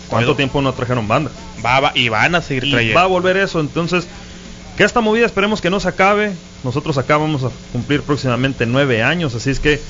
¿Cuánto 0.09 0.35
tiempo 0.37 0.61
no 0.63 0.73
trajeron 0.73 1.07
bandas? 1.07 1.33
Va, 1.65 1.81
va- 1.81 1.93
y 1.95 2.09
van 2.09 2.35
a 2.35 2.41
seguir 2.43 2.65
Y 2.65 2.71
trayendo. 2.71 2.95
va 2.97 3.03
a 3.03 3.07
volver 3.07 3.37
eso, 3.37 3.61
entonces, 3.61 4.07
que 4.77 4.85
esta 4.85 5.01
movida 5.03 5.27
esperemos 5.27 5.61
que 5.61 5.69
no 5.71 5.81
se 5.81 5.89
acabe. 5.89 6.33
Nosotros 6.65 6.97
acá 6.99 7.17
vamos 7.19 7.45
a 7.45 7.51
cumplir 7.73 8.03
próximamente 8.03 8.65
nueve 8.67 9.03
años, 9.03 9.35
así 9.35 9.51
es 9.51 9.61
que, 9.61 9.81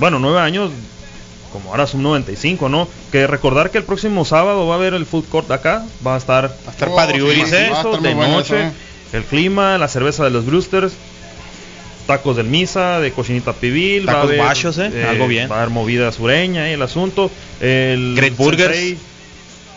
bueno, 0.00 0.18
nueve 0.18 0.40
años, 0.40 0.70
como 1.52 1.70
ahora 1.70 1.86
son 1.86 2.02
95, 2.02 2.68
¿no? 2.68 2.88
Que 3.12 3.26
recordar 3.26 3.70
que 3.70 3.78
el 3.78 3.84
próximo 3.84 4.24
sábado 4.24 4.66
va 4.66 4.74
a 4.74 4.78
haber 4.78 4.94
el 4.94 5.06
food 5.06 5.24
court 5.26 5.50
acá, 5.50 5.84
va 6.06 6.14
a 6.14 6.18
estar, 6.18 6.48
Va 6.66 6.68
a 6.68 6.70
estar 6.72 6.88
Oh, 6.88 6.96
padriuris, 6.96 7.48
sí, 7.48 7.54
va 7.54 7.58
a 7.78 7.82
estar 7.82 8.00
de 8.00 8.14
bueno 8.14 8.32
noche, 8.36 8.58
eso, 8.60 8.68
¿eh? 8.68 8.72
el 9.12 9.24
clima, 9.24 9.78
la 9.78 9.88
cerveza 9.88 10.24
de 10.24 10.30
los 10.30 10.44
Brewsters, 10.44 10.92
tacos 12.06 12.36
del 12.36 12.46
Misa, 12.46 13.00
de 13.00 13.12
cochinita 13.12 13.52
pibil, 13.52 14.08
va 14.08 14.12
a 14.12 14.14
Tacos 14.14 14.30
haber, 14.30 14.40
bachos, 14.40 14.78
¿eh? 14.78 15.06
Algo 15.08 15.28
bien. 15.28 15.50
Va 15.50 15.56
a 15.56 15.58
haber 15.58 15.70
movida 15.70 16.10
sureña 16.12 16.68
y 16.68 16.72
el 16.72 16.82
asunto. 16.82 17.30
El 17.60 18.14
Great 18.16 18.36
Burgers. 18.36 18.74
Sensei, 18.74 18.98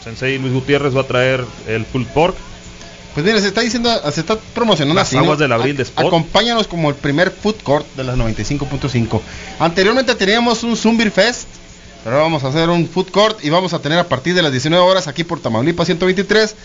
Sensei 0.04 0.38
Luis 0.38 0.54
Gutiérrez 0.54 0.96
va 0.96 1.02
a 1.02 1.08
traer 1.08 1.44
el 1.68 1.86
pulled 1.86 2.08
pork. 2.08 2.36
Pues 3.14 3.26
mire, 3.26 3.42
se 3.42 3.48
está 3.48 3.62
diciendo, 3.62 3.92
se 4.12 4.22
está 4.22 4.38
promocionando 4.54 4.96
Las 4.96 5.08
así, 5.08 5.16
¿no? 5.16 5.24
aguas 5.24 5.40
del 5.40 5.52
abril 5.52 5.76
de 5.76 5.84
Spot. 5.84 6.06
Acompáñanos 6.06 6.68
como 6.68 6.90
el 6.90 6.96
primer 6.96 7.32
food 7.32 7.56
court 7.64 7.86
de 7.96 8.04
las 8.04 8.16
95.5. 8.16 9.20
Anteriormente 9.60 10.14
teníamos 10.16 10.64
un 10.64 10.78
Zumbir 10.78 11.12
Fest, 11.12 11.48
pero 12.04 12.16
ahora 12.16 12.24
vamos 12.26 12.44
a 12.44 12.50
hacer 12.50 12.70
un 12.70 12.88
food 12.88 13.10
court 13.10 13.44
y 13.44 13.50
vamos 13.50 13.74
a 13.74 13.80
tener 13.80 13.98
a 13.98 14.08
partir 14.08 14.36
de 14.36 14.44
las 14.44 14.52
19 14.52 14.82
horas 14.84 15.08
aquí 15.08 15.24
por 15.24 15.40
Tamaulipas 15.42 15.88
123, 15.88 16.56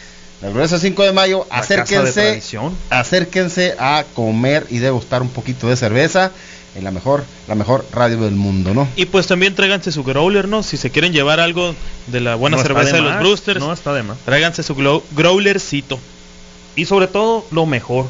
la 0.43 0.49
gloriosa 0.51 0.79
5 0.79 1.03
de 1.03 1.13
mayo. 1.13 1.47
La 1.51 1.61
casa 1.61 1.75
de 1.75 1.81
acérquense, 1.83 2.43
acérquense 2.91 3.75
a 3.79 4.05
comer 4.15 4.67
y 4.71 4.79
degustar 4.79 5.23
un 5.23 5.29
poquito 5.29 5.69
de 5.69 5.77
cerveza 5.77 6.31
en 6.77 6.83
la 6.85 6.91
mejor, 6.91 7.25
la 7.47 7.55
mejor 7.55 7.87
radio 7.93 8.17
del 8.19 8.35
mundo, 8.35 8.75
¿no? 8.75 8.89
Y 8.97 9.05
pues 9.07 9.27
también 9.29 9.55
tráiganse 9.55 9.93
su 9.93 10.03
growler, 10.03 10.49
¿no? 10.49 10.63
Si 10.63 10.77
se 10.77 10.91
quieren 10.91 11.13
llevar 11.13 11.39
algo 11.41 11.75
de 12.09 12.21
la 12.21 12.35
buena 12.35 12.57
No 12.57 12.63
cerveza 12.63 12.97
de, 12.97 13.03
de 13.03 13.09
los 13.09 13.19
Brewsters, 13.21 13.61
No 13.61 13.73
está 13.73 13.95
de 13.95 14.03
más. 14.03 14.19
tráiganse 14.25 14.63
su 14.63 14.75
growlercito. 15.13 15.99
Y 16.77 16.87
sobre 16.87 17.07
todo, 17.07 17.47
lo 17.53 17.67
mejor. 17.67 18.07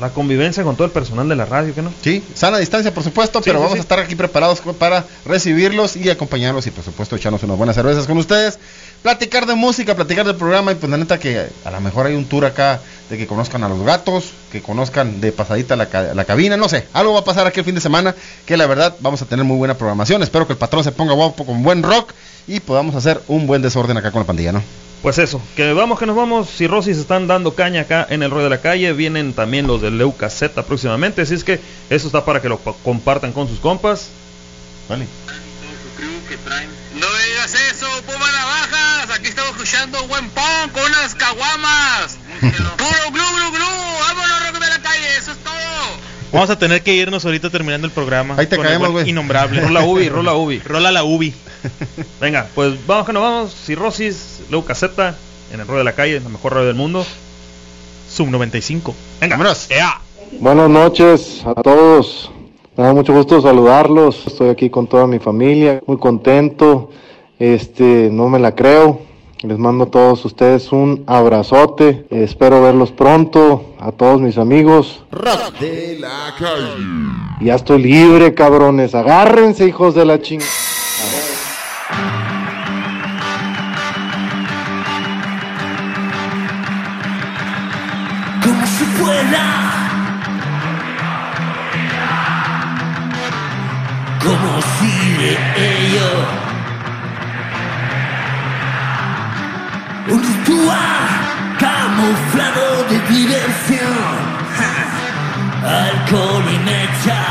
La 0.00 0.08
convivencia 0.08 0.64
con 0.64 0.76
todo 0.76 0.86
el 0.86 0.92
personal 0.92 1.28
de 1.28 1.36
la 1.36 1.44
radio, 1.44 1.74
¿que 1.74 1.82
no? 1.82 1.92
Sí, 2.02 2.24
sana 2.34 2.56
distancia 2.56 2.92
por 2.94 3.04
supuesto, 3.04 3.40
Sí, 3.40 3.44
pero 3.50 3.58
sí, 3.58 3.62
vamos 3.62 3.72
sí. 3.74 3.78
a 3.78 3.82
estar 3.82 3.98
aquí 3.98 4.14
preparados 4.14 4.60
para 4.78 5.04
recibirlos 5.26 5.94
y 5.94 6.08
acompañarlos 6.08 6.66
y 6.66 6.70
por 6.70 6.82
supuesto 6.82 7.16
echarnos 7.16 7.42
unas 7.42 7.58
buenas 7.58 7.76
cervezas 7.76 8.06
con 8.06 8.16
ustedes, 8.16 8.58
platicar 9.02 9.46
de 9.46 9.54
música, 9.54 9.94
platicar 9.94 10.26
del 10.26 10.36
programa 10.36 10.72
y 10.72 10.74
pues 10.74 10.90
la 10.90 10.96
neta 10.98 11.18
que 11.18 11.48
a 11.64 11.70
lo 11.70 11.80
mejor 11.80 12.06
hay 12.06 12.14
un 12.14 12.26
tour 12.26 12.44
acá 12.44 12.80
de 13.08 13.16
que 13.18 13.26
conozcan 13.26 13.64
a 13.64 13.68
los 13.68 13.82
gatos, 13.82 14.32
que 14.52 14.60
conozcan 14.62 15.20
de 15.20 15.32
pasadita 15.32 15.74
la, 15.76 15.86
ca- 15.88 16.14
la 16.14 16.24
cabina, 16.24 16.56
no 16.56 16.68
sé, 16.68 16.86
algo 16.92 17.12
va 17.14 17.20
a 17.20 17.24
pasar 17.24 17.46
aquí 17.46 17.60
el 17.60 17.66
fin 17.66 17.74
de 17.74 17.80
semana 17.80 18.14
que 18.46 18.56
la 18.56 18.66
verdad 18.66 18.94
vamos 19.00 19.22
a 19.22 19.26
tener 19.26 19.44
muy 19.44 19.56
buena 19.56 19.74
programación, 19.74 20.22
espero 20.22 20.46
que 20.46 20.52
el 20.52 20.58
patrón 20.58 20.84
se 20.84 20.92
ponga 20.92 21.14
guapo 21.14 21.44
con 21.46 21.62
buen 21.62 21.82
rock 21.82 22.12
y 22.46 22.60
podamos 22.60 22.94
hacer 22.94 23.20
un 23.28 23.46
buen 23.46 23.62
desorden 23.62 23.96
acá 23.96 24.10
con 24.12 24.20
la 24.20 24.26
pandilla, 24.26 24.52
¿no? 24.52 24.62
Pues 25.02 25.16
eso, 25.16 25.40
que 25.56 25.72
vamos 25.72 25.98
que 25.98 26.04
nos 26.04 26.14
vamos. 26.14 26.50
Si 26.50 26.66
Rosy 26.66 26.92
se 26.92 27.00
están 27.00 27.26
dando 27.26 27.54
caña 27.54 27.80
acá 27.82 28.06
en 28.10 28.22
el 28.22 28.30
rollo 28.30 28.44
de 28.44 28.50
la 28.50 28.60
calle, 28.60 28.92
vienen 28.92 29.32
también 29.32 29.66
los 29.66 29.80
del 29.80 29.96
Leuca 29.96 30.28
Z 30.28 30.62
próximamente. 30.64 31.22
Así 31.22 31.32
es 31.32 31.42
que 31.42 31.58
eso 31.88 32.06
está 32.06 32.22
para 32.26 32.42
que 32.42 32.50
lo 32.50 32.58
pa- 32.58 32.74
compartan 32.84 33.32
con 33.32 33.48
sus 33.48 33.60
compas. 33.60 34.08
Vale. 34.90 35.06
No 36.94 37.06
digas 37.06 37.54
eso, 37.72 37.86
escuchando 39.70 40.04
buen 40.08 40.28
punk 40.30 40.72
con 40.72 40.82
unas 40.82 41.14
caguamas. 41.14 42.18
Puro 42.40 43.10
glu 43.12 43.22
glu 43.22 43.50
glu, 43.52 43.66
vámonos 44.00 44.46
rock 44.46 44.60
de 44.60 44.68
la 44.68 44.82
calle, 44.82 45.16
eso 45.16 45.30
es 45.30 45.38
todo. 45.38 45.52
Vamos 46.32 46.50
a 46.50 46.58
tener 46.58 46.82
que 46.82 46.92
irnos 46.94 47.24
ahorita 47.24 47.50
terminando 47.50 47.86
el 47.86 47.92
programa. 47.92 48.34
Ahí 48.36 48.48
te 48.48 48.58
caemos, 48.58 48.90
güey. 48.90 49.08
Innombrable. 49.08 49.60
Rola 49.60 49.84
Ubi, 49.84 50.08
rola 50.08 50.34
Ubi. 50.34 50.58
Rola 50.58 50.90
la 50.90 51.04
Ubi. 51.04 51.32
Venga, 52.20 52.48
pues 52.54 52.84
vamos 52.84 53.06
que 53.06 53.12
nos 53.12 53.22
vamos. 53.22 53.52
Si 53.52 53.76
Rosis, 53.76 54.40
Leuca 54.50 54.74
Z, 54.74 55.14
en 55.52 55.60
el 55.60 55.66
rollo 55.68 55.78
de 55.78 55.84
la 55.84 55.92
calle, 55.92 56.18
la 56.18 56.28
mejor 56.28 56.54
radio 56.54 56.66
del 56.66 56.76
mundo. 56.76 57.06
Sub 58.08 58.28
95. 58.28 58.92
Venga, 59.20 59.36
vámonos. 59.36 59.68
Buenas 60.40 60.68
noches 60.68 61.42
a 61.46 61.54
todos. 61.54 62.32
Me 62.76 62.82
da 62.82 62.92
mucho 62.92 63.12
gusto 63.12 63.40
saludarlos. 63.40 64.26
Estoy 64.26 64.48
aquí 64.48 64.68
con 64.68 64.88
toda 64.88 65.06
mi 65.06 65.20
familia, 65.20 65.80
muy 65.86 65.98
contento. 65.98 66.90
Este, 67.38 68.08
no 68.10 68.28
me 68.28 68.40
la 68.40 68.56
creo. 68.56 69.09
Les 69.42 69.58
mando 69.58 69.84
a 69.84 69.90
todos 69.90 70.22
ustedes 70.26 70.70
un 70.70 71.02
abrazote. 71.06 72.04
Espero 72.10 72.60
verlos 72.60 72.92
pronto. 72.92 73.74
A 73.80 73.90
todos 73.90 74.20
mis 74.20 74.36
amigos. 74.36 75.02
Rock 75.10 75.58
de 75.58 75.98
la 75.98 76.34
calle. 76.38 76.84
Ya 77.40 77.54
estoy 77.54 77.82
libre, 77.82 78.34
cabrones. 78.34 78.94
Agárrense, 78.94 79.66
hijos 79.66 79.94
de 79.94 80.04
la 80.04 80.20
ching. 80.20 80.42
¿Cómo 88.42 88.66
se 88.66 88.84
puede 89.02 89.22
piedad. 89.22 89.90
Como 94.22 94.60
sigue 94.78 95.38
Un 100.10 100.22
ritual 100.22 101.56
camuflado 101.58 102.84
de 102.88 102.98
diversión. 103.14 104.30
Alcohol 105.64 106.44
y 106.52 106.58
mecha 106.58 107.22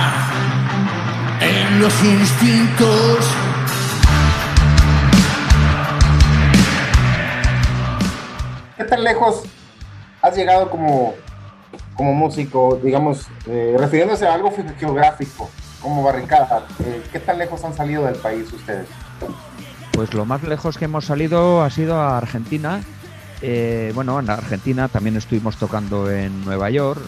en 1.41 1.80
los 1.82 2.03
instintos. 2.03 3.25
¿Qué 8.77 8.84
tan 8.86 9.03
lejos 9.03 9.43
has 10.21 10.36
llegado 10.36 10.69
como, 10.69 11.13
como 11.95 12.13
músico, 12.13 12.80
digamos, 12.82 13.27
eh, 13.47 13.75
refiriéndose 13.77 14.27
a 14.27 14.34
algo 14.34 14.51
ge- 14.51 14.63
geográfico, 14.80 15.49
como 15.82 16.03
barricada? 16.03 16.65
eh, 16.86 17.03
¿Qué 17.11 17.19
tan 17.19 17.38
lejos 17.38 17.63
han 17.65 17.73
salido 17.73 18.05
del 18.05 18.15
país 18.15 18.51
ustedes? 18.53 18.88
Pues 20.00 20.14
lo 20.14 20.24
más 20.24 20.41
lejos 20.43 20.78
que 20.78 20.86
hemos 20.86 21.04
salido 21.04 21.62
ha 21.62 21.70
sido 21.70 22.00
a 22.00 22.18
Argentina. 22.18 22.82
Eh, 23.41 23.91
bueno, 23.93 24.18
en 24.18 24.30
Argentina 24.30 24.88
también 24.88 25.18
estuvimos 25.18 25.58
tocando 25.58 26.10
en 26.10 26.45
Nueva 26.45 26.70
York, 26.70 27.02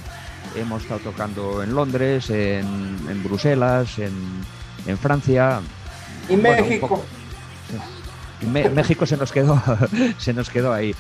hemos 0.58 0.82
estado 0.82 1.00
tocando 1.00 1.64
en 1.64 1.74
Londres, 1.74 2.30
en, 2.30 2.98
en 3.10 3.24
Bruselas, 3.24 3.98
en, 3.98 4.12
en 4.86 4.98
Francia. 4.98 5.62
Y 6.28 6.36
Bueno, 6.36 6.66
México. 6.66 7.02
México 8.74 9.06
se 9.06 9.16
nos 9.16 9.32
quedó 9.32 9.62
se 10.18 10.34
nos 10.34 10.50
quedó 10.50 10.74
ahí 10.74 10.96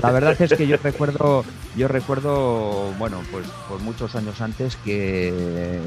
la 0.00 0.12
verdad 0.12 0.40
es 0.40 0.54
que 0.54 0.68
yo 0.68 0.76
recuerdo 0.76 1.44
yo 1.76 1.88
recuerdo 1.88 2.92
bueno 3.00 3.20
pues 3.32 3.48
por 3.68 3.80
muchos 3.80 4.14
años 4.14 4.40
antes 4.40 4.76
que, 4.76 5.80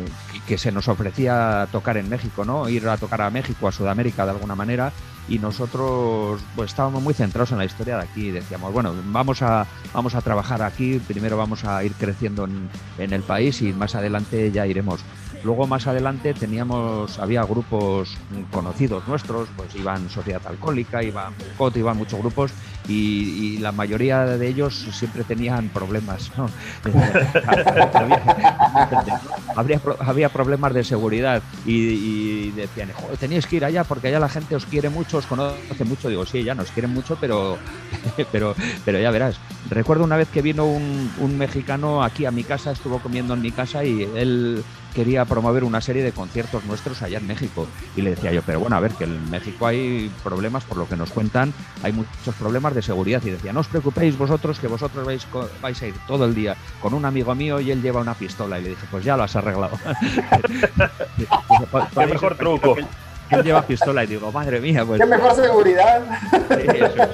que 0.45 0.57
se 0.57 0.73
nos 0.73 0.89
ofrecía 0.89 1.65
tocar 1.71 1.95
en 1.95 2.09
México 2.09 2.43
no 2.43 2.67
ir 2.67 2.89
a 2.89 2.97
tocar 2.97 3.21
a 3.21 3.29
México 3.29 3.69
a 3.69 3.71
Sudamérica 3.71 4.25
de 4.25 4.31
alguna 4.31 4.55
manera 4.55 4.91
y 5.27 5.39
nosotros 5.39 6.41
pues 6.55 6.71
estábamos 6.71 7.01
muy 7.01 7.13
centrados 7.13 7.51
en 7.51 7.57
la 7.57 7.65
historia 7.65 7.97
de 7.97 8.03
aquí 8.03 8.31
decíamos 8.31 8.71
bueno 8.73 8.93
vamos 9.05 9.41
a 9.41 9.65
vamos 9.93 10.15
a 10.15 10.21
trabajar 10.21 10.61
aquí 10.61 10.99
primero 11.07 11.37
vamos 11.37 11.65
a 11.65 11.83
ir 11.83 11.93
creciendo 11.93 12.45
en, 12.45 12.69
en 12.97 13.13
el 13.13 13.23
país 13.23 13.61
y 13.61 13.73
más 13.73 13.95
adelante 13.95 14.51
ya 14.51 14.65
iremos 14.65 15.01
Luego 15.43 15.67
más 15.67 15.87
adelante 15.87 16.33
teníamos, 16.33 17.19
había 17.19 17.43
grupos 17.43 18.17
conocidos 18.51 19.07
nuestros, 19.07 19.47
pues 19.55 19.75
iban 19.75 20.09
Sociedad 20.09 20.41
Alcohólica, 20.45 21.03
iban 21.03 21.33
Cot, 21.57 21.75
iban 21.77 21.97
muchos 21.97 22.19
grupos 22.19 22.51
y, 22.87 23.57
la 23.57 23.71
mayoría 23.71 24.25
de 24.25 24.47
ellos 24.47 24.87
siempre 24.91 25.23
tenían 25.23 25.69
problemas. 25.69 26.31
¿no? 26.37 26.49
había, 29.55 29.81
había 29.99 30.29
problemas 30.29 30.73
de 30.73 30.83
seguridad 30.83 31.41
y, 31.65 32.51
decían, 32.51 32.91
"Joder, 32.93 33.17
teníais 33.17 33.47
que 33.47 33.57
ir 33.57 33.65
allá 33.65 33.83
porque 33.83 34.07
allá 34.07 34.19
la 34.19 34.29
gente 34.29 34.55
os 34.55 34.65
quiere 34.65 34.89
mucho, 34.89 35.17
os 35.17 35.25
conoce 35.25 35.83
mucho. 35.85 36.09
Digo, 36.09 36.25
sí, 36.25 36.43
ya 36.43 36.55
nos 36.55 36.71
quieren 36.71 36.93
mucho, 36.93 37.17
pero, 37.19 37.57
pero, 38.31 38.55
pero 38.85 38.99
ya 38.99 39.11
verás. 39.11 39.37
Recuerdo 39.69 40.03
una 40.03 40.17
vez 40.17 40.29
que 40.29 40.41
vino 40.41 40.65
un 40.65 41.37
mexicano 41.37 42.03
aquí 42.03 42.25
a 42.25 42.31
mi 42.31 42.43
casa, 42.43 42.71
estuvo 42.71 42.99
comiendo 42.99 43.33
en 43.33 43.41
mi 43.41 43.51
casa 43.51 43.83
y 43.83 44.03
él 44.15 44.63
quería 44.93 45.25
promover 45.25 45.63
una 45.63 45.79
serie 45.81 46.03
de 46.03 46.11
conciertos 46.11 46.63
nuestros 46.65 47.01
allá 47.01 47.17
en 47.19 47.27
México. 47.27 47.67
Y 47.95 48.01
le 48.01 48.11
decía 48.11 48.31
yo, 48.31 48.41
pero 48.41 48.59
bueno, 48.59 48.75
a 48.75 48.79
ver, 48.79 48.91
que 48.93 49.03
en 49.03 49.29
México 49.29 49.67
hay 49.67 50.11
problemas, 50.23 50.63
por 50.63 50.77
lo 50.77 50.87
que 50.89 50.95
nos 50.95 51.11
cuentan, 51.11 51.53
hay 51.83 51.93
muchos 51.93 52.33
problemas 52.39 52.73
de 52.73 52.81
seguridad. 52.81 53.21
Y 53.23 53.29
decía, 53.29 53.53
no 53.53 53.59
os 53.59 53.67
preocupéis 53.67 54.17
vosotros, 54.17 54.59
que 54.59 54.67
vosotros 54.67 55.05
vais, 55.05 55.25
co- 55.25 55.49
vais 55.61 55.81
a 55.81 55.87
ir 55.87 55.95
todo 56.07 56.25
el 56.25 56.33
día 56.33 56.55
con 56.81 56.93
un 56.93 57.05
amigo 57.05 57.33
mío 57.35 57.59
y 57.59 57.71
él 57.71 57.81
lleva 57.81 58.01
una 58.01 58.13
pistola. 58.15 58.59
Y 58.59 58.63
le 58.63 58.69
dije, 58.69 58.85
pues 58.89 59.03
ya 59.05 59.15
lo 59.17 59.23
has 59.23 59.35
arreglado. 59.35 59.77
Qué 61.93 62.05
mejor 62.05 62.35
truco. 62.35 62.75
Él 63.29 63.43
lleva 63.43 63.61
pistola 63.61 64.03
y 64.03 64.07
digo, 64.07 64.31
madre 64.31 64.59
mía, 64.61 64.85
pues... 64.85 65.01
¿Qué 65.01 65.05
mejor 65.05 65.35
seguridad? 65.35 66.01
Sí, 66.31 66.67
eso, 66.75 66.85
es, 66.85 67.09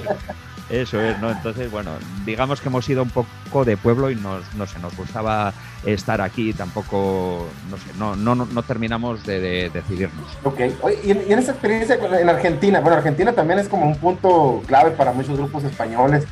eso 0.82 1.00
es, 1.00 1.18
¿no? 1.20 1.30
Entonces, 1.30 1.70
bueno, 1.70 1.92
digamos 2.24 2.60
que 2.60 2.68
hemos 2.68 2.88
ido 2.88 3.02
un 3.02 3.10
poco 3.10 3.64
de 3.64 3.76
pueblo 3.76 4.10
y 4.10 4.16
nos, 4.16 4.42
no 4.54 4.66
sé, 4.66 4.78
nos 4.78 4.96
gustaba 4.96 5.52
estar 5.84 6.20
aquí, 6.20 6.52
tampoco, 6.52 7.48
no 7.70 7.76
sé, 7.76 7.84
no, 7.98 8.16
no, 8.16 8.34
no 8.34 8.62
terminamos 8.62 9.24
de, 9.24 9.40
de 9.40 9.70
decidirnos. 9.70 10.26
Ok, 10.42 10.60
y, 11.04 11.10
en, 11.10 11.24
y 11.28 11.32
en 11.32 11.38
esa 11.38 11.52
experiencia 11.52 11.98
en 12.20 12.28
Argentina, 12.28 12.80
bueno, 12.80 12.96
Argentina 12.96 13.32
también 13.32 13.58
es 13.58 13.68
como 13.68 13.86
un 13.86 13.96
punto 13.96 14.62
clave 14.66 14.90
para 14.92 15.12
muchos 15.12 15.36
grupos 15.36 15.64
españoles. 15.64 16.24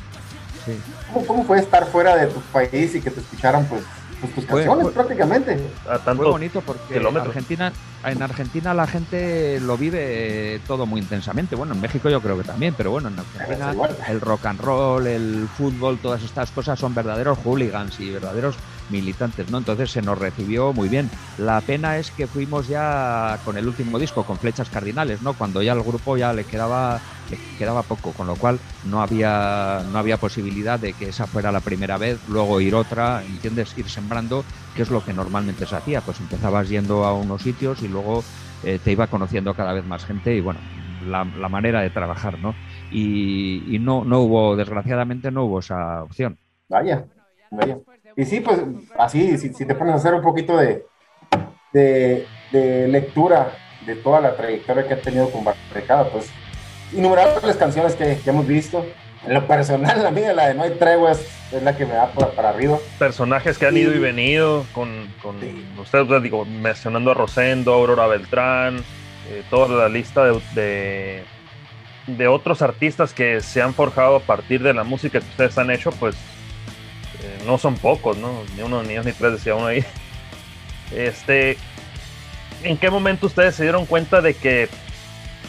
Sí. 0.65 0.79
¿Cómo, 1.13 1.25
cómo 1.27 1.43
fue 1.43 1.59
estar 1.59 1.85
fuera 1.87 2.15
de 2.15 2.27
tu 2.27 2.39
país 2.41 2.95
y 2.95 3.01
que 3.01 3.11
te 3.11 3.19
escucharan 3.19 3.65
pues, 3.65 3.83
pues, 4.23 4.35
tus 4.35 4.45
Fue- 4.45 4.59
canciones 4.61 4.83
fue- 4.83 4.93
prácticamente? 4.93 5.59
A 5.89 5.97
Fue 5.99 6.15
bonito 6.31 6.61
porque 6.61 6.97
Argentina, 6.97 7.73
en 8.05 8.21
Argentina 8.21 8.73
la 8.73 8.87
gente 8.87 9.59
lo 9.59 9.77
vive 9.77 10.61
todo 10.67 10.85
muy 10.85 11.01
intensamente. 11.01 11.55
Bueno, 11.55 11.73
en 11.73 11.81
México 11.81 12.09
yo 12.09 12.21
creo 12.21 12.37
que 12.37 12.43
también, 12.43 12.73
pero 12.77 12.91
bueno, 12.91 13.09
en 13.09 13.19
Argentina 13.19 13.73
el 14.07 14.21
rock 14.21 14.45
and 14.45 14.61
roll, 14.61 15.07
el 15.07 15.47
fútbol, 15.57 15.97
todas 15.99 16.23
estas 16.23 16.51
cosas 16.51 16.79
son 16.79 16.95
verdaderos 16.95 17.37
hooligans 17.43 17.99
y 17.99 18.11
verdaderos 18.11 18.55
militantes, 18.93 19.49
¿no? 19.51 19.57
Entonces 19.57 19.91
se 19.91 20.01
nos 20.01 20.17
recibió 20.17 20.71
muy 20.71 20.87
bien. 20.87 21.09
La 21.37 21.59
pena 21.59 21.97
es 21.97 22.11
que 22.11 22.27
fuimos 22.27 22.67
ya 22.67 23.39
con 23.43 23.57
el 23.57 23.67
último 23.67 23.99
disco, 23.99 24.23
con 24.23 24.37
Flechas 24.37 24.69
Cardinales, 24.69 25.21
¿no? 25.21 25.33
Cuando 25.33 25.61
ya 25.61 25.73
al 25.73 25.81
grupo 25.81 26.15
ya 26.15 26.31
le 26.31 26.45
quedaba 26.45 27.01
le 27.29 27.37
quedaba 27.57 27.83
poco, 27.83 28.11
con 28.11 28.27
lo 28.27 28.35
cual 28.35 28.59
no 28.85 29.01
había 29.01 29.81
no 29.91 29.97
había 29.97 30.17
posibilidad 30.17 30.79
de 30.79 30.93
que 30.93 31.09
esa 31.09 31.25
fuera 31.25 31.51
la 31.51 31.61
primera 31.61 31.97
vez, 31.97 32.19
luego 32.29 32.61
ir 32.61 32.75
otra, 32.75 33.23
¿entiendes? 33.25 33.77
Ir 33.77 33.89
sembrando, 33.89 34.45
que 34.75 34.83
es 34.83 34.91
lo 34.91 35.03
que 35.03 35.13
normalmente 35.13 35.65
se 35.65 35.75
hacía, 35.75 36.01
pues 36.01 36.19
empezabas 36.19 36.69
yendo 36.69 37.05
a 37.05 37.13
unos 37.13 37.41
sitios 37.41 37.81
y 37.81 37.87
luego 37.87 38.23
eh, 38.63 38.79
te 38.83 38.91
iba 38.91 39.07
conociendo 39.07 39.53
cada 39.53 39.73
vez 39.73 39.85
más 39.85 40.05
gente 40.05 40.35
y 40.35 40.41
bueno, 40.41 40.59
la, 41.07 41.23
manera 41.49 41.81
de 41.81 41.89
trabajar, 41.89 42.39
¿no? 42.39 42.53
Y, 42.91 43.75
y 43.75 43.79
no, 43.79 44.03
no 44.03 44.19
hubo, 44.21 44.55
desgraciadamente 44.55 45.31
no 45.31 45.45
hubo 45.45 45.59
esa 45.59 46.03
opción. 46.03 46.37
Vaya, 46.69 47.05
vaya. 47.51 47.77
Y 48.15 48.25
sí, 48.25 48.39
pues 48.39 48.59
así, 48.97 49.37
si, 49.37 49.53
si 49.53 49.65
te 49.65 49.75
pones 49.75 49.93
a 49.93 49.97
hacer 49.97 50.13
un 50.13 50.21
poquito 50.21 50.57
de, 50.57 50.85
de, 51.71 52.27
de 52.51 52.87
lectura 52.87 53.57
de 53.85 53.95
toda 53.95 54.21
la 54.21 54.35
trayectoria 54.35 54.87
que 54.87 54.93
ha 54.93 55.01
tenido 55.01 55.29
con 55.29 55.43
Barricada, 55.43 56.09
pues 56.09 56.29
innumerables 56.93 57.55
canciones 57.57 57.95
que, 57.95 58.17
que 58.23 58.29
hemos 58.29 58.47
visto. 58.47 58.85
En 59.25 59.33
lo 59.33 59.47
personal, 59.47 60.03
la 60.03 60.11
mía, 60.11 60.33
la 60.33 60.47
de 60.47 60.53
No 60.53 60.63
hay 60.63 60.71
treguas, 60.71 61.25
es 61.51 61.63
la 61.63 61.75
que 61.75 61.85
me 61.85 61.93
da 61.93 62.11
para, 62.11 62.31
para 62.31 62.49
arriba. 62.49 62.77
Personajes 62.99 63.57
que 63.57 63.65
han 63.65 63.77
ido 63.77 63.93
y 63.93 63.99
venido 63.99 64.65
con, 64.73 65.07
con 65.21 65.37
ustedes, 65.79 66.07
pues, 66.07 66.23
digo, 66.23 66.45
mencionando 66.45 67.11
a 67.11 67.13
Rosendo, 67.13 67.73
Aurora 67.73 68.07
Beltrán, 68.07 68.83
eh, 69.29 69.43
toda 69.49 69.69
la 69.69 69.87
lista 69.87 70.25
de, 70.25 70.41
de, 70.55 71.23
de 72.07 72.27
otros 72.27 72.61
artistas 72.61 73.13
que 73.13 73.39
se 73.39 73.61
han 73.61 73.73
forjado 73.73 74.17
a 74.17 74.19
partir 74.19 74.61
de 74.61 74.73
la 74.73 74.83
música 74.83 75.21
que 75.21 75.29
ustedes 75.29 75.57
han 75.57 75.71
hecho, 75.71 75.91
pues 75.91 76.17
eh, 77.23 77.43
no 77.45 77.57
son 77.57 77.75
pocos, 77.75 78.17
¿no? 78.17 78.43
Ni 78.55 78.63
uno, 78.63 78.83
ni 78.83 78.95
dos, 78.95 79.05
ni 79.05 79.13
tres, 79.13 79.33
decía 79.33 79.55
uno 79.55 79.67
ahí. 79.67 79.83
Este, 80.91 81.57
¿en 82.63 82.77
qué 82.77 82.89
momento 82.89 83.27
ustedes 83.27 83.55
se 83.55 83.63
dieron 83.63 83.85
cuenta 83.85 84.21
de 84.21 84.35
que, 84.35 84.69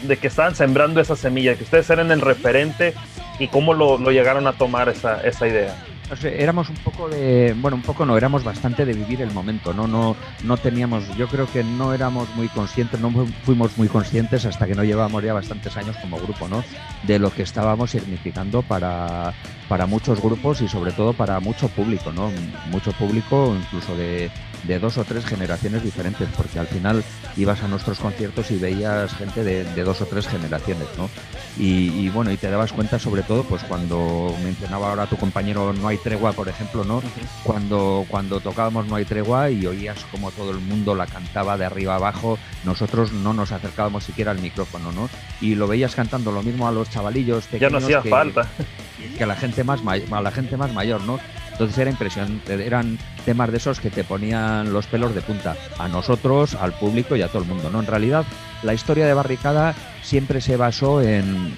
de 0.03 0.17
que 0.17 0.27
estaban 0.27 0.55
sembrando 0.55 1.01
esa 1.01 1.15
semilla, 1.15 1.55
que 1.55 1.63
ustedes 1.63 1.89
eran 1.89 2.11
el 2.11 2.21
referente 2.21 2.93
y 3.37 3.47
cómo 3.47 3.73
lo, 3.73 3.97
lo 3.97 4.11
llegaron 4.11 4.47
a 4.47 4.53
tomar 4.53 4.89
esa, 4.89 5.21
esa 5.21 5.47
idea? 5.47 5.75
Éramos 6.23 6.69
un 6.69 6.75
poco 6.77 7.09
de, 7.09 7.55
bueno, 7.59 7.77
un 7.77 7.81
poco 7.83 8.05
no, 8.05 8.15
éramos 8.15 8.43
bastante 8.43 8.85
de 8.85 8.93
vivir 8.93 9.21
el 9.23 9.31
momento, 9.31 9.73
¿no? 9.73 9.87
No, 9.87 10.15
no 10.43 10.57
teníamos, 10.57 11.03
yo 11.17 11.27
creo 11.27 11.47
que 11.47 11.63
no 11.63 11.93
éramos 11.93 12.27
muy 12.35 12.47
conscientes, 12.47 12.99
no 12.99 13.09
fu- 13.09 13.25
fuimos 13.43 13.75
muy 13.77 13.87
conscientes 13.87 14.45
hasta 14.45 14.67
que 14.67 14.75
no 14.75 14.83
llevábamos 14.83 15.23
ya 15.23 15.33
bastantes 15.33 15.75
años 15.77 15.97
como 15.97 16.19
grupo, 16.19 16.47
¿no? 16.47 16.63
De 17.03 17.17
lo 17.17 17.31
que 17.31 17.41
estábamos 17.41 17.89
significando 17.91 18.61
para, 18.61 19.33
para 19.67 19.87
muchos 19.87 20.21
grupos 20.21 20.61
y 20.61 20.67
sobre 20.67 20.91
todo 20.91 21.13
para 21.13 21.39
mucho 21.39 21.69
público, 21.69 22.11
¿no? 22.11 22.31
Mucho 22.69 22.91
público, 22.91 23.55
incluso 23.59 23.95
de, 23.95 24.29
de 24.63 24.79
dos 24.79 24.97
o 24.97 25.03
tres 25.03 25.25
generaciones 25.25 25.83
diferentes, 25.83 26.27
porque 26.35 26.59
al 26.59 26.67
final 26.67 27.03
ibas 27.37 27.61
a 27.63 27.67
nuestros 27.67 27.99
conciertos 27.99 28.49
y 28.51 28.57
veías 28.57 29.13
gente 29.13 29.43
de, 29.43 29.63
de 29.63 29.83
dos 29.83 30.01
o 30.01 30.05
tres 30.05 30.27
generaciones, 30.27 30.87
¿no? 30.97 31.09
Y, 31.57 31.89
y 32.05 32.09
bueno, 32.09 32.31
y 32.31 32.37
te 32.37 32.49
dabas 32.49 32.73
cuenta 32.73 32.99
sobre 32.99 33.23
todo, 33.23 33.43
pues 33.43 33.63
cuando 33.63 34.35
mencionaba 34.43 34.89
ahora 34.89 35.05
tu 35.05 35.15
compañero 35.17 35.71
No 35.73 35.87
hay 35.87 35.97
tregua, 35.97 36.33
por 36.33 36.49
ejemplo, 36.49 36.83
¿no? 36.83 37.01
Cuando, 37.43 38.05
cuando 38.09 38.39
tocábamos 38.39 38.87
No 38.87 38.95
hay 38.95 39.05
tregua 39.05 39.49
y 39.49 39.65
oías 39.65 39.97
como 40.11 40.31
todo 40.31 40.51
el 40.51 40.57
mundo 40.59 40.95
la 40.95 41.05
cantaba 41.05 41.57
de 41.57 41.65
arriba 41.65 41.95
abajo, 41.95 42.37
nosotros 42.63 43.11
no 43.13 43.33
nos 43.33 43.51
acercábamos 43.51 44.03
siquiera 44.03 44.31
al 44.31 44.39
micrófono, 44.39 44.91
¿no? 44.91 45.09
Y 45.41 45.55
lo 45.55 45.67
veías 45.67 45.95
cantando 45.95 46.31
lo 46.31 46.43
mismo 46.43 46.67
a 46.67 46.71
los 46.71 46.89
chavalillos 46.89 47.45
Ya 47.51 47.69
no 47.69 47.77
pequeños 47.79 47.83
hacía 47.83 48.01
que- 48.01 48.09
falta. 48.09 48.47
que 49.17 49.23
a 49.23 49.27
la 49.27 49.35
gente 49.35 49.63
más 49.63 49.79
a 50.11 50.21
la 50.21 50.31
gente 50.31 50.57
más 50.57 50.73
mayor, 50.73 51.01
¿no? 51.03 51.19
Entonces 51.55 51.77
era 51.77 51.89
impresionante, 51.89 52.65
eran 52.65 52.97
temas 53.23 53.49
de 53.49 53.57
esos 53.57 53.79
que 53.79 53.89
te 53.89 54.03
ponían 54.03 54.73
los 54.73 54.87
pelos 54.87 55.15
de 55.15 55.21
punta 55.21 55.55
a 55.79 55.87
nosotros, 55.87 56.53
al 56.55 56.73
público 56.73 57.15
y 57.15 57.21
a 57.21 57.29
todo 57.29 57.43
el 57.43 57.47
mundo, 57.47 57.69
¿no? 57.69 57.79
En 57.79 57.87
realidad, 57.87 58.25
la 58.61 58.73
historia 58.73 59.05
de 59.05 59.13
Barricada 59.13 59.73
siempre 60.03 60.41
se 60.41 60.57
basó 60.57 61.01
en 61.01 61.53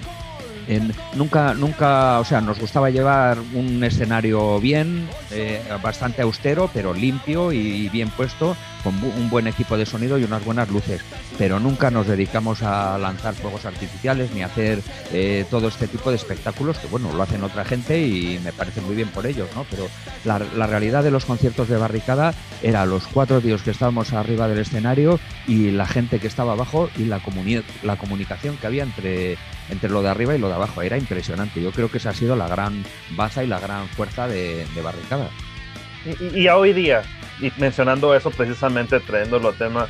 En- 0.70 0.92
nunca, 1.16 1.54
nunca, 1.54 2.18
o 2.20 2.24
sea, 2.26 2.42
nos 2.42 2.60
gustaba 2.60 2.90
llevar 2.90 3.38
un 3.54 3.82
escenario 3.82 4.60
bien, 4.60 5.08
eh, 5.30 5.62
bastante 5.82 6.20
austero, 6.20 6.68
pero 6.74 6.92
limpio 6.92 7.52
y 7.52 7.88
bien 7.88 8.10
puesto, 8.10 8.54
con 8.84 8.94
un 9.02 9.30
buen 9.30 9.46
equipo 9.46 9.76
de 9.76 9.86
sonido 9.86 10.18
y 10.18 10.24
unas 10.24 10.44
buenas 10.44 10.68
luces. 10.70 11.00
Pero 11.36 11.58
nunca 11.60 11.90
nos 11.90 12.06
dedicamos 12.06 12.62
a 12.62 12.98
lanzar 12.98 13.34
fuegos 13.34 13.64
artificiales 13.64 14.30
ni 14.32 14.42
a 14.42 14.46
hacer 14.46 14.80
eh, 15.12 15.44
todo 15.50 15.68
este 15.68 15.86
tipo 15.88 16.10
de 16.10 16.16
espectáculos, 16.16 16.78
que 16.78 16.86
bueno, 16.88 17.12
lo 17.12 17.22
hacen 17.22 17.42
otra 17.44 17.64
gente 17.64 18.00
y 18.06 18.38
me 18.42 18.52
parece 18.52 18.80
muy 18.80 18.94
bien 18.96 19.08
por 19.08 19.26
ellos, 19.26 19.48
¿no? 19.54 19.64
Pero 19.70 19.88
la, 20.24 20.38
la 20.56 20.66
realidad 20.66 21.02
de 21.04 21.10
los 21.10 21.24
conciertos 21.24 21.68
de 21.68 21.76
barricada 21.76 22.34
era 22.62 22.86
los 22.86 23.06
cuatro 23.06 23.40
tíos 23.40 23.62
que 23.62 23.70
estábamos 23.70 24.12
arriba 24.12 24.48
del 24.48 24.58
escenario 24.58 25.18
y 25.46 25.70
la 25.70 25.86
gente 25.86 26.18
que 26.18 26.26
estaba 26.26 26.52
abajo 26.52 26.90
y 26.96 27.04
la, 27.04 27.20
comuni- 27.20 27.62
la 27.82 27.96
comunicación 27.96 28.56
que 28.56 28.66
había 28.66 28.82
entre, 28.82 29.36
entre 29.70 29.90
lo 29.90 30.02
de 30.02 30.08
arriba 30.08 30.34
y 30.34 30.38
lo 30.38 30.48
de 30.48 30.54
abajo. 30.54 30.82
Era 30.82 30.96
impresionante. 30.98 31.62
Yo 31.62 31.72
creo 31.72 31.90
que 31.90 31.98
esa 31.98 32.10
ha 32.10 32.14
sido 32.14 32.36
la 32.36 32.48
gran 32.48 32.84
baza 33.16 33.44
y 33.44 33.46
la 33.46 33.60
gran 33.60 33.88
fuerza 33.88 34.26
de, 34.28 34.66
barricada. 34.82 35.30
Y- 36.34 36.40
y 36.40 36.48
a 36.48 36.56
hoy 36.56 36.72
día, 36.72 37.02
y 37.40 37.52
mencionando 37.58 38.14
eso 38.14 38.30
precisamente, 38.30 39.00
trayéndolo 39.00 39.50
a 39.50 39.52
tema, 39.52 39.88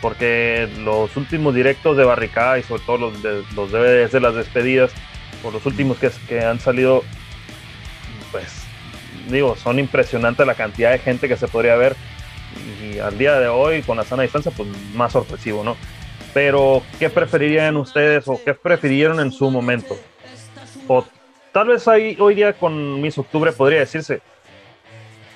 porque 0.00 0.68
los 0.78 1.16
últimos 1.16 1.54
directos 1.54 1.96
de 1.96 2.04
Barricada 2.04 2.58
y 2.58 2.62
sobre 2.62 2.82
todo 2.82 2.98
los, 2.98 3.22
de, 3.22 3.42
los 3.54 3.70
DVDs 3.70 4.12
de 4.12 4.20
las 4.20 4.34
despedidas, 4.34 4.92
o 5.42 5.50
los 5.50 5.64
últimos 5.66 5.98
que, 5.98 6.10
que 6.28 6.40
han 6.44 6.60
salido, 6.60 7.02
pues 8.30 8.60
digo, 9.28 9.56
son 9.56 9.78
impresionantes 9.78 10.46
la 10.46 10.54
cantidad 10.54 10.92
de 10.92 10.98
gente 10.98 11.28
que 11.28 11.36
se 11.36 11.48
podría 11.48 11.76
ver. 11.76 11.96
Y 12.82 12.98
al 12.98 13.16
día 13.16 13.38
de 13.38 13.48
hoy, 13.48 13.82
con 13.82 13.96
la 13.96 14.04
sana 14.04 14.22
distancia, 14.22 14.52
pues 14.56 14.68
más 14.94 15.12
sorpresivo, 15.12 15.62
¿no? 15.62 15.76
Pero, 16.34 16.82
¿qué 16.98 17.10
preferirían 17.10 17.76
ustedes 17.76 18.26
o 18.28 18.40
qué 18.44 18.54
prefirieron 18.54 19.20
en 19.20 19.32
su 19.32 19.50
momento? 19.50 19.96
O 20.86 21.04
tal 21.52 21.68
vez 21.68 21.86
ahí, 21.88 22.16
hoy 22.20 22.34
día 22.34 22.52
con 22.52 23.00
Miss 23.00 23.18
Octubre 23.18 23.52
podría 23.52 23.80
decirse, 23.80 24.20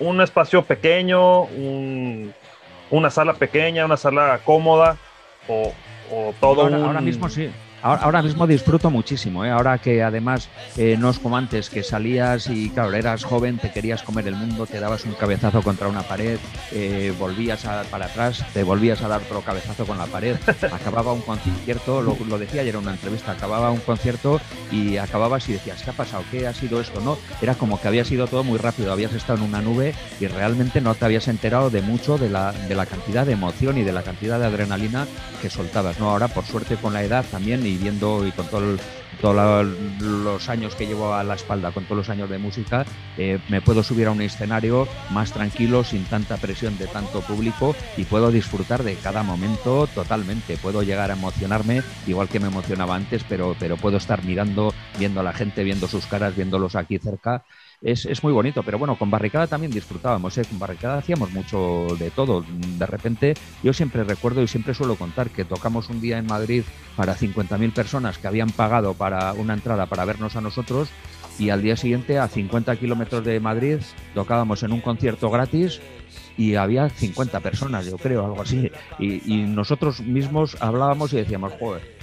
un 0.01 0.21
espacio 0.21 0.65
pequeño, 0.65 1.43
un- 1.43 2.33
una 2.91 3.11
sala 3.11 3.35
pequeña, 3.35 3.85
una 3.85 3.97
sala 3.97 4.41
cómoda 4.45 4.97
o, 5.49 5.73
o 6.13 6.35
todo 6.41 6.63
ahora, 6.63 6.77
un- 6.79 6.85
ahora 6.85 7.01
mismo 7.01 7.29
sí. 7.29 7.51
Ahora, 7.85 8.01
ahora 8.05 8.23
mismo 8.23 8.47
disfruto 8.47 8.91
muchísimo, 8.91 9.45
¿eh? 9.45 9.51
ahora 9.51 9.77
que 9.77 10.03
además 10.03 10.49
eh, 10.79 10.97
no 10.99 11.11
es 11.11 11.19
como 11.19 11.37
antes, 11.37 11.69
que 11.69 11.83
salías 11.83 12.49
y 12.49 12.71
claro, 12.71 12.95
eras 12.95 13.25
joven, 13.25 13.59
te 13.59 13.71
querías 13.71 14.03
comer 14.03 14.27
el 14.27 14.37
mundo, 14.37 14.65
te 14.67 14.81
dabas 14.81 15.05
un 15.05 15.13
cabezazo 15.13 15.61
contra 15.61 15.87
una 15.89 16.01
pared, 16.03 16.39
eh, 16.73 17.13
volvías 17.19 17.67
a- 17.67 17.83
para 17.91 18.07
atrás, 18.07 18.43
te 18.55 18.63
volvías 18.63 19.03
a 19.03 19.09
dar 19.09 19.21
otro 19.21 19.43
cabezazo 19.43 19.85
con 19.85 19.99
la 19.99 20.07
pared, 20.07 20.35
acababa 20.73 21.13
un 21.13 21.21
concierto, 21.21 22.01
lo, 22.01 22.17
lo 22.27 22.39
decía 22.39 22.63
ayer 22.63 22.75
en 22.75 22.81
una 22.81 22.93
entrevista, 22.93 23.33
acababa 23.33 23.71
un 23.71 23.81
concierto 23.81 24.41
y 24.73 24.97
acababas 24.97 25.47
y 25.51 25.53
decías, 25.53 25.83
¿qué 25.83 25.91
ha 25.91 25.93
pasado? 25.93 26.25
¿Qué 26.31 26.47
ha 26.47 26.55
sido 26.55 26.81
esto? 26.81 27.03
No, 27.03 27.19
era 27.43 27.55
como 27.55 27.79
que 27.79 27.89
había 27.89 28.07
sido 28.07 28.27
todo 28.29 28.45
muy 28.45 28.57
rápido, 28.57 28.93
habías 28.93 29.13
estado 29.13 29.41
en 29.41 29.45
una 29.45 29.61
nube 29.61 29.93
y 30.21 30.27
realmente 30.27 30.81
no 30.81 30.95
te 30.95 31.05
habías 31.05 31.29
enterado 31.29 31.69
de 31.69 31.83
mucho 31.83 32.17
de 32.17 32.31
la, 32.31 32.53
de 32.53 32.75
la 32.75 32.87
cantidad 32.87 33.27
de 33.27 33.33
emoción 33.33 33.77
y 33.77 33.83
de 33.83 33.93
la 33.93 34.03
cantidad 34.03 34.39
de 34.41 34.47
adrenalina 34.47 35.07
que 35.43 35.51
soltabas, 35.51 36.01
¿no? 36.01 36.09
Ahora, 36.09 36.29
por 36.29 36.47
suerte, 36.47 36.77
con 36.77 36.95
la 36.95 37.03
edad 37.03 37.27
también 37.31 37.67
y 37.67 37.74
viendo 37.79 38.27
y 38.27 38.33
con 38.33 38.47
todo 38.49 38.65
el- 38.73 38.81
todos 39.21 39.67
los 40.01 40.49
años 40.49 40.75
que 40.75 40.87
llevo 40.87 41.15
a 41.15 41.25
la 41.25 41.35
espalda, 41.35 41.71
con 41.73 41.85
todos 41.85 41.97
los 41.99 42.09
años 42.11 42.29
de 42.29 42.39
música, 42.39 42.85
eh, 43.17 43.39
me 43.49 43.63
puedo 43.63 43.83
subir 43.83 44.09
a 44.09 44.11
un 44.11 44.21
escenario 44.21 44.89
más 45.11 45.33
tranquilo, 45.33 45.85
sin 45.85 46.05
tanta 46.05 46.37
presión 46.37 46.77
de 46.79 46.89
tanto 46.89 47.21
público 47.23 47.75
y 47.97 48.05
puedo 48.05 48.31
disfrutar 48.31 48.83
de 48.83 48.97
cada 48.97 49.23
momento 49.23 49.87
totalmente. 49.87 50.57
Puedo 50.59 50.83
llegar 50.83 51.11
a 51.11 51.15
emocionarme 51.15 51.83
igual 52.07 52.29
que 52.29 52.41
me 52.41 52.49
emocionaba 52.49 52.97
antes, 52.97 53.25
pero, 53.25 53.57
pero 53.59 53.77
puedo 53.77 53.97
estar 53.97 54.25
mirando, 54.25 54.75
viendo 54.99 55.21
a 55.21 55.25
la 55.25 55.33
gente, 55.33 55.63
viendo 55.65 55.89
sus 55.89 56.07
caras, 56.07 56.35
viéndolos 56.37 56.75
aquí 56.77 56.99
cerca. 56.99 57.45
Es, 57.85 58.07
es 58.07 58.25
muy 58.25 58.33
bonito, 58.33 58.63
pero 58.63 58.79
bueno, 58.79 58.97
con 58.97 59.11
Barricada 59.11 59.47
también 59.47 59.71
disfrutábamos, 59.71 60.39
¿eh? 60.39 60.45
con 60.49 60.59
Barricada 60.59 60.97
hacíamos 60.97 61.31
mucho 61.33 61.87
de 61.99 62.11
todo. 62.11 62.43
De 62.79 62.87
repente, 62.87 63.35
yo 63.63 63.75
siempre 63.75 64.05
recuerdo 64.05 64.43
y 64.43 64.49
siempre 64.49 64.73
suelo 64.73 64.97
contar 64.97 65.29
que 65.29 65.45
tocamos 65.45 65.91
un 65.91 66.01
día 66.01 66.17
en 66.17 66.27
Madrid 66.27 66.65
para 66.97 67.15
50.000 67.15 67.75
personas 67.75 68.17
que 68.17 68.27
habían 68.27 68.49
pagado 68.49 68.95
para 68.95 69.35
una 69.35 69.53
entrada 69.53 69.85
para 69.85 70.07
vernos 70.07 70.35
a 70.35 70.41
nosotros 70.41 70.89
y 71.39 71.51
al 71.51 71.61
día 71.61 71.77
siguiente 71.77 72.19
a 72.19 72.27
50 72.27 72.75
kilómetros 72.77 73.23
de 73.23 73.39
Madrid 73.39 73.79
tocábamos 74.15 74.63
en 74.63 74.73
un 74.73 74.81
concierto 74.81 75.31
gratis 75.31 75.81
y 76.37 76.55
había 76.55 76.89
50 76.89 77.41
personas, 77.41 77.87
yo 77.87 77.97
creo, 77.97 78.25
algo 78.25 78.43
así. 78.43 78.71
Y, 78.99 79.45
nosotros 79.45 80.01
mismos 80.01 80.57
hablábamos 80.61 81.13
y 81.13 81.17
decíamos, 81.17 81.53
joder, 81.61 81.94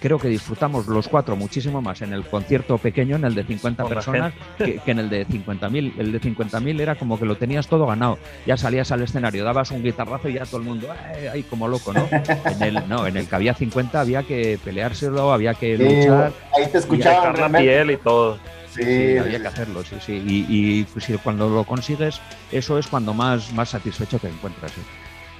creo 0.00 0.18
que 0.18 0.28
disfrutamos 0.28 0.86
los 0.86 1.06
cuatro 1.08 1.36
muchísimo 1.36 1.80
más 1.82 2.02
en 2.02 2.12
el 2.12 2.24
concierto 2.24 2.78
pequeño, 2.78 3.16
en 3.16 3.24
el 3.24 3.34
de 3.34 3.44
50 3.44 3.82
Con 3.82 3.90
la 3.90 3.94
personas, 3.96 4.32
que, 4.58 4.78
que 4.78 4.90
en 4.90 4.98
el 4.98 5.10
de 5.10 5.26
50.000. 5.26 5.92
El 5.98 6.10
de 6.10 6.20
50.000 6.20 6.80
era 6.80 6.96
como 6.96 7.18
que 7.18 7.26
lo 7.26 7.36
tenías 7.36 7.68
todo 7.68 7.86
ganado. 7.86 8.18
Ya 8.46 8.56
salías 8.56 8.90
al 8.90 9.02
escenario, 9.02 9.44
dabas 9.44 9.70
un 9.70 9.82
guitarrazo 9.84 10.28
y 10.28 10.34
ya 10.34 10.46
todo 10.46 10.56
el 10.58 10.64
mundo, 10.64 10.88
"Ay, 10.90 11.26
ay", 11.26 11.42
como 11.44 11.68
loco, 11.68 11.92
¿no? 11.92 12.08
En 12.50 12.62
el, 12.62 12.88
no, 12.88 13.06
en 13.06 13.16
el 13.16 13.28
que 13.28 13.34
había 13.36 13.54
50 13.54 14.00
había 14.00 14.22
que 14.22 14.58
peleárselo, 14.64 15.32
había 15.32 15.54
que 15.54 15.76
Sí, 15.76 15.84
luchar. 15.84 16.32
ahí 16.56 16.66
te 16.72 16.78
escuchaban 16.78 17.22
la 17.22 17.32
realmente. 17.32 17.68
piel 17.68 17.90
y 17.92 17.96
todo. 17.98 18.38
Sí, 18.74 18.84
Sí, 18.84 19.18
había 19.18 19.40
que 19.40 19.48
hacerlo, 19.48 19.82
sí, 19.84 19.96
sí. 20.00 20.12
Y, 20.24 20.46
y, 20.48 20.84
pues, 20.84 21.06
cuando 21.22 21.48
lo 21.48 21.64
consigues, 21.64 22.20
eso 22.52 22.78
es 22.78 22.86
cuando 22.86 23.12
más, 23.12 23.52
más 23.52 23.68
satisfecho 23.70 24.18
te 24.18 24.28
encuentras. 24.28 24.72
sí. 24.72 24.80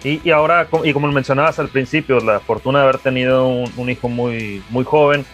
Y, 0.02 0.20
y 0.26 0.30
ahora, 0.30 0.66
y 0.84 0.92
como 0.92 1.06
lo 1.06 1.12
mencionabas 1.12 1.58
al 1.58 1.68
principio, 1.68 2.20
la 2.20 2.40
fortuna 2.40 2.78
de 2.78 2.84
haber 2.84 2.98
tenido 2.98 3.48
un, 3.48 3.70
un 3.76 3.90
hijo 3.90 4.08
muy, 4.08 4.62
muy 4.70 4.84
joven, 4.84 5.26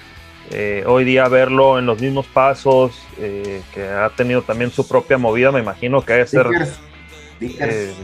eh, 0.50 0.84
hoy 0.86 1.04
día 1.04 1.28
verlo 1.28 1.78
en 1.78 1.86
los 1.86 2.00
mismos 2.00 2.26
pasos, 2.26 3.00
eh, 3.18 3.62
que 3.74 3.84
ha 3.84 4.10
tenido 4.10 4.42
también 4.42 4.70
su 4.70 4.86
propia 4.86 5.18
movida, 5.18 5.50
me 5.52 5.60
imagino 5.60 6.02
que 6.02 6.12
debe 6.12 6.26
ser 6.26 6.48
Dickers, 6.48 6.80
Dickers. 7.40 7.74
eh, 7.74 7.94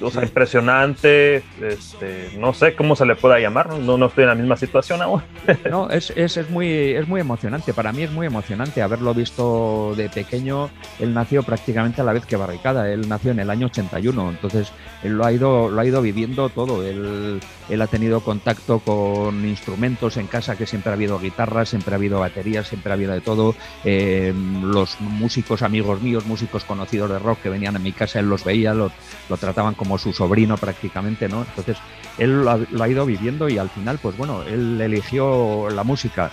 o 0.00 0.10
sea, 0.10 0.22
impresionante, 0.22 1.42
este, 1.60 2.30
no 2.38 2.52
sé 2.52 2.74
cómo 2.74 2.94
se 2.96 3.04
le 3.04 3.16
pueda 3.16 3.38
llamar, 3.38 3.78
no, 3.78 3.98
no 3.98 4.06
estoy 4.06 4.22
en 4.24 4.28
la 4.28 4.34
misma 4.34 4.56
situación 4.56 5.02
aún. 5.02 5.22
No, 5.70 5.90
es, 5.90 6.10
es, 6.16 6.36
es, 6.36 6.48
muy, 6.50 6.70
es 6.70 7.06
muy 7.08 7.20
emocionante. 7.20 7.74
Para 7.74 7.92
mí 7.92 8.02
es 8.02 8.10
muy 8.10 8.26
emocionante 8.26 8.80
haberlo 8.80 9.12
visto 9.12 9.94
de 9.96 10.08
pequeño. 10.08 10.70
Él 10.98 11.12
nació 11.12 11.42
prácticamente 11.42 12.00
a 12.00 12.04
la 12.04 12.12
vez 12.12 12.24
que 12.26 12.36
Barricada. 12.36 12.90
Él 12.90 13.08
nació 13.08 13.32
en 13.32 13.40
el 13.40 13.50
año 13.50 13.66
81. 13.66 14.30
Entonces, 14.30 14.72
él 15.02 15.12
lo 15.12 15.24
ha 15.24 15.32
ido, 15.32 15.68
lo 15.68 15.80
ha 15.80 15.84
ido 15.84 16.00
viviendo 16.00 16.48
todo. 16.48 16.86
Él, 16.86 17.40
él 17.68 17.82
ha 17.82 17.86
tenido 17.86 18.20
contacto 18.20 18.78
con 18.80 19.44
instrumentos 19.44 20.16
en 20.16 20.26
casa, 20.26 20.56
que 20.56 20.66
siempre 20.66 20.90
ha 20.90 20.94
habido 20.94 21.18
guitarras, 21.18 21.68
siempre 21.68 21.94
ha 21.94 21.96
habido 21.96 22.20
baterías, 22.20 22.68
siempre 22.68 22.92
ha 22.92 22.94
habido 22.94 23.12
de 23.12 23.20
todo. 23.20 23.54
Eh, 23.84 24.32
los 24.62 25.00
músicos 25.00 25.62
amigos 25.62 26.00
míos, 26.00 26.26
músicos 26.26 26.64
conocidos 26.64 27.10
de 27.10 27.18
rock 27.18 27.42
que 27.42 27.48
venían 27.48 27.76
a 27.76 27.78
mi 27.78 27.92
casa, 27.92 28.20
él 28.20 28.28
los 28.28 28.44
veía, 28.44 28.74
lo, 28.74 28.90
lo 29.28 29.36
trataban 29.36 29.74
como 29.74 29.87
su 29.96 30.12
sobrino 30.12 30.58
prácticamente, 30.58 31.28
¿no? 31.28 31.42
Entonces, 31.42 31.78
él 32.18 32.42
lo 32.42 32.50
ha, 32.50 32.58
lo 32.58 32.82
ha 32.82 32.88
ido 32.88 33.06
viviendo 33.06 33.48
y 33.48 33.56
al 33.56 33.70
final, 33.70 33.98
pues 34.02 34.16
bueno, 34.16 34.42
él 34.42 34.78
eligió 34.80 35.70
la 35.70 35.84
música. 35.84 36.30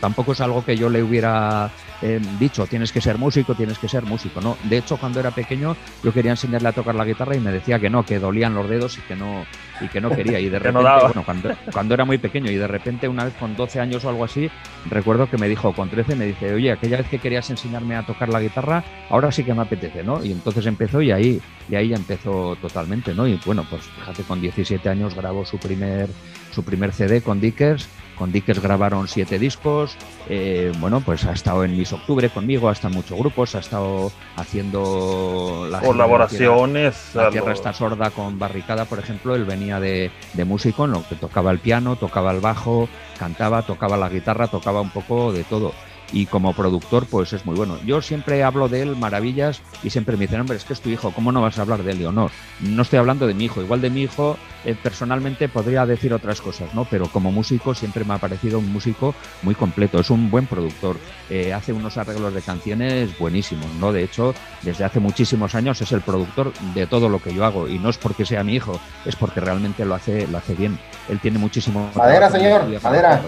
Tampoco 0.00 0.32
es 0.32 0.40
algo 0.40 0.64
que 0.64 0.76
yo 0.76 0.88
le 0.88 1.02
hubiera 1.02 1.70
eh, 2.02 2.20
dicho, 2.38 2.66
tienes 2.66 2.92
que 2.92 3.00
ser 3.00 3.18
músico, 3.18 3.54
tienes 3.54 3.78
que 3.78 3.88
ser 3.88 4.04
músico, 4.04 4.40
¿no? 4.40 4.56
De 4.64 4.78
hecho, 4.78 4.96
cuando 4.98 5.20
era 5.20 5.30
pequeño, 5.30 5.76
yo 6.02 6.12
quería 6.12 6.32
enseñarle 6.32 6.68
a 6.68 6.72
tocar 6.72 6.94
la 6.94 7.04
guitarra 7.04 7.34
y 7.36 7.40
me 7.40 7.52
decía 7.52 7.78
que 7.78 7.88
no, 7.88 8.04
que 8.04 8.18
dolían 8.18 8.54
los 8.54 8.68
dedos 8.68 8.98
y 8.98 9.00
que 9.02 9.16
no, 9.16 9.46
y 9.80 9.88
que 9.88 10.00
no 10.00 10.10
quería. 10.10 10.38
Y 10.40 10.48
de 10.48 10.60
Que 10.66 10.72
no 10.72 10.80
repente, 10.80 11.06
bueno, 11.06 11.24
cuando, 11.24 11.50
cuando 11.72 11.94
era 11.94 12.04
muy 12.04 12.18
pequeño 12.18 12.50
y 12.50 12.56
de 12.56 12.66
repente 12.66 13.08
una 13.08 13.24
vez 13.24 13.34
con 13.34 13.56
12 13.56 13.80
años 13.80 14.04
o 14.04 14.08
algo 14.08 14.24
así, 14.24 14.50
recuerdo 14.90 15.28
que 15.30 15.38
me 15.38 15.48
dijo, 15.48 15.72
con 15.72 15.88
13 15.88 16.16
me 16.16 16.26
dice, 16.26 16.52
oye, 16.52 16.72
aquella 16.72 16.98
vez 16.98 17.08
que 17.08 17.18
querías 17.18 17.48
enseñarme 17.50 17.96
a 17.96 18.02
tocar 18.02 18.28
la 18.28 18.40
guitarra, 18.40 18.84
ahora 19.08 19.32
sí 19.32 19.44
que 19.44 19.54
me 19.54 19.62
apetece, 19.62 20.02
¿no? 20.02 20.22
Y 20.24 20.32
entonces 20.32 20.66
empezó 20.66 21.00
y 21.00 21.12
ahí, 21.12 21.40
y 21.68 21.74
ahí 21.74 21.88
ya 21.88 21.96
empezó 21.96 22.56
totalmente, 22.56 23.14
¿no? 23.14 23.26
Y 23.26 23.40
bueno, 23.46 23.64
pues 23.68 23.82
fíjate, 23.82 24.22
con 24.24 24.40
17 24.40 24.88
años 24.88 25.14
grabó 25.14 25.44
su 25.44 25.58
primer, 25.58 26.08
su 26.52 26.62
primer 26.62 26.92
CD 26.92 27.22
con 27.22 27.40
Dickers. 27.40 27.88
Con 28.16 28.32
Dickers 28.32 28.60
grabaron 28.60 29.08
siete 29.08 29.38
discos. 29.38 29.96
eh, 30.28 30.72
bueno, 30.80 31.00
pues 31.00 31.24
ha 31.24 31.32
estado 31.32 31.64
en 31.64 31.76
Miss 31.76 31.92
Octubre 31.92 32.28
conmigo, 32.30 32.68
ha 32.68 32.72
estado 32.72 32.92
en 32.92 32.96
muchos 32.96 33.18
grupos, 33.18 33.54
ha 33.54 33.60
estado 33.60 34.10
haciendo 34.36 35.68
la 35.70 35.80
Colaboraciones. 35.80 37.10
La 37.14 37.30
tierra 37.30 37.52
está 37.52 37.72
sorda 37.72 38.10
con 38.10 38.38
Barricada, 38.38 38.86
por 38.86 38.98
ejemplo, 38.98 39.34
él 39.34 39.44
venía 39.44 39.80
de, 39.80 40.10
de 40.32 40.44
músico, 40.44 40.86
en 40.86 40.92
lo 40.92 41.06
que 41.08 41.14
tocaba 41.14 41.50
el 41.50 41.58
piano, 41.58 41.96
tocaba 41.96 42.32
el 42.32 42.40
bajo, 42.40 42.88
cantaba, 43.18 43.62
tocaba 43.62 43.96
la 43.96 44.08
guitarra, 44.08 44.48
tocaba 44.48 44.80
un 44.80 44.90
poco 44.90 45.32
de 45.32 45.44
todo. 45.44 45.72
Y 46.12 46.26
como 46.26 46.52
productor 46.52 47.06
pues 47.06 47.32
es 47.32 47.44
muy 47.44 47.56
bueno. 47.56 47.78
Yo 47.84 48.00
siempre 48.02 48.42
hablo 48.42 48.68
de 48.68 48.82
él 48.82 48.96
maravillas 48.96 49.60
y 49.82 49.90
siempre 49.90 50.16
me 50.16 50.26
dicen, 50.26 50.40
hombre, 50.40 50.56
es 50.56 50.64
que 50.64 50.72
es 50.72 50.80
tu 50.80 50.88
hijo, 50.88 51.10
¿cómo 51.12 51.32
no 51.32 51.42
vas 51.42 51.58
a 51.58 51.62
hablar 51.62 51.82
de 51.82 51.94
Leonor? 51.94 52.30
No 52.60 52.82
estoy 52.82 52.98
hablando 52.98 53.26
de 53.26 53.34
mi 53.34 53.44
hijo, 53.44 53.60
igual 53.60 53.80
de 53.80 53.90
mi 53.90 54.02
hijo 54.02 54.38
eh, 54.64 54.74
personalmente 54.80 55.48
podría 55.48 55.86
decir 55.86 56.12
otras 56.12 56.40
cosas, 56.40 56.74
¿no? 56.74 56.84
Pero 56.84 57.06
como 57.08 57.30
músico 57.30 57.74
siempre 57.74 58.04
me 58.04 58.14
ha 58.14 58.18
parecido 58.18 58.58
un 58.58 58.72
músico 58.72 59.14
muy 59.42 59.54
completo, 59.54 60.00
es 60.00 60.10
un 60.10 60.30
buen 60.30 60.46
productor, 60.46 60.96
eh, 61.30 61.52
hace 61.52 61.72
unos 61.72 61.96
arreglos 61.96 62.34
de 62.34 62.42
canciones 62.42 63.16
buenísimos, 63.18 63.72
¿no? 63.74 63.92
De 63.92 64.02
hecho, 64.02 64.34
desde 64.62 64.84
hace 64.84 65.00
muchísimos 65.00 65.54
años 65.54 65.80
es 65.80 65.92
el 65.92 66.00
productor 66.00 66.52
de 66.74 66.86
todo 66.86 67.08
lo 67.08 67.20
que 67.20 67.32
yo 67.32 67.44
hago 67.44 67.68
y 67.68 67.78
no 67.78 67.90
es 67.90 67.98
porque 67.98 68.26
sea 68.26 68.44
mi 68.44 68.54
hijo, 68.54 68.80
es 69.04 69.16
porque 69.16 69.40
realmente 69.40 69.84
lo 69.84 69.94
hace, 69.94 70.26
lo 70.26 70.38
hace 70.38 70.54
bien. 70.54 70.78
Él 71.08 71.20
tiene 71.20 71.38
muchísimo... 71.38 71.90
Madera, 71.94 72.30
señor, 72.30 72.64
madera. 72.82 73.22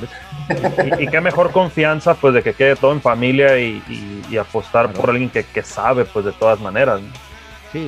Y, 0.98 1.04
y 1.04 1.06
qué 1.08 1.20
mejor 1.20 1.52
confianza 1.52 2.14
pues 2.14 2.34
de 2.34 2.42
que 2.42 2.54
quede 2.54 2.76
todo 2.76 2.92
en 2.92 3.00
familia 3.00 3.58
y, 3.58 3.82
y- 3.88 4.22
y 4.30 4.36
apostar 4.36 4.92
por 4.92 5.10
alguien 5.10 5.30
que, 5.30 5.44
que 5.44 5.62
sabe 5.62 6.04
pues 6.04 6.24
de 6.24 6.32
todas 6.32 6.58
maneras. 6.60 7.00
Sí, 7.72 7.78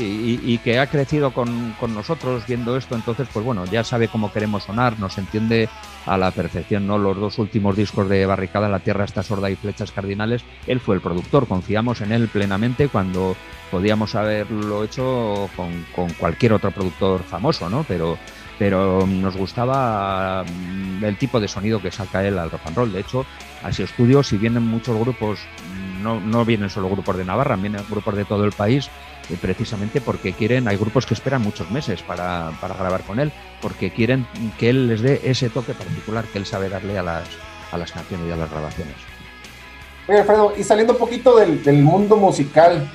y, 0.44 0.52
y 0.52 0.58
que 0.58 0.78
ha 0.78 0.86
crecido 0.86 1.30
con, 1.32 1.74
con 1.80 1.94
nosotros 1.94 2.46
viendo 2.46 2.76
esto, 2.76 2.94
entonces, 2.94 3.26
pues 3.32 3.42
bueno, 3.46 3.64
ya 3.64 3.82
sabe 3.82 4.08
cómo 4.08 4.30
queremos 4.30 4.64
sonar, 4.64 4.98
nos 4.98 5.16
entiende 5.16 5.70
a 6.04 6.18
la 6.18 6.32
perfección, 6.32 6.86
¿no? 6.86 6.98
Los 6.98 7.16
dos 7.16 7.38
últimos 7.38 7.74
discos 7.76 8.06
de 8.06 8.26
Barricada, 8.26 8.68
La 8.68 8.80
Tierra 8.80 9.06
está 9.06 9.22
sorda 9.22 9.48
y 9.48 9.56
Flechas 9.56 9.90
Cardinales, 9.90 10.44
él 10.66 10.80
fue 10.80 10.96
el 10.96 11.00
productor, 11.00 11.48
confiamos 11.48 12.02
en 12.02 12.12
él 12.12 12.28
plenamente 12.28 12.88
cuando 12.88 13.34
podíamos 13.70 14.14
haberlo 14.16 14.84
hecho 14.84 15.48
con, 15.56 15.86
con 15.96 16.12
cualquier 16.12 16.52
otro 16.52 16.72
productor 16.72 17.22
famoso, 17.22 17.70
¿no? 17.70 17.82
Pero, 17.88 18.18
pero 18.60 19.06
nos 19.06 19.38
gustaba 19.38 20.44
mm, 20.44 21.02
el 21.02 21.16
tipo 21.16 21.40
de 21.40 21.48
sonido 21.48 21.80
que 21.80 21.90
saca 21.90 22.22
él 22.22 22.38
al 22.38 22.50
rock 22.50 22.60
and 22.66 22.76
roll. 22.76 22.92
De 22.92 23.00
hecho, 23.00 23.24
a 23.62 23.70
ese 23.70 23.84
estudio, 23.84 24.22
si 24.22 24.36
vienen 24.36 24.64
muchos 24.64 24.98
grupos, 24.98 25.40
no, 26.02 26.20
no 26.20 26.44
vienen 26.44 26.68
solo 26.68 26.90
grupos 26.90 27.16
de 27.16 27.24
Navarra, 27.24 27.56
vienen 27.56 27.82
grupos 27.88 28.14
de 28.16 28.26
todo 28.26 28.44
el 28.44 28.52
país, 28.52 28.90
eh, 29.30 29.38
precisamente 29.40 30.02
porque 30.02 30.34
quieren, 30.34 30.68
hay 30.68 30.76
grupos 30.76 31.06
que 31.06 31.14
esperan 31.14 31.40
muchos 31.40 31.70
meses 31.70 32.02
para, 32.02 32.50
para 32.60 32.74
grabar 32.74 33.00
con 33.00 33.18
él, 33.18 33.32
porque 33.62 33.92
quieren 33.92 34.26
que 34.58 34.68
él 34.68 34.88
les 34.88 35.00
dé 35.00 35.22
ese 35.24 35.48
toque 35.48 35.72
particular 35.72 36.26
que 36.26 36.36
él 36.36 36.44
sabe 36.44 36.68
darle 36.68 36.98
a 36.98 37.02
las, 37.02 37.24
a 37.72 37.78
las 37.78 37.90
canciones 37.90 38.28
y 38.28 38.32
a 38.32 38.36
las 38.36 38.50
grabaciones. 38.50 38.96
Oye, 40.06 40.18
Alfredo, 40.18 40.52
y 40.58 40.64
saliendo 40.64 40.92
un 40.92 40.98
poquito 40.98 41.34
del, 41.38 41.64
del 41.64 41.82
mundo 41.82 42.18
musical, 42.18 42.86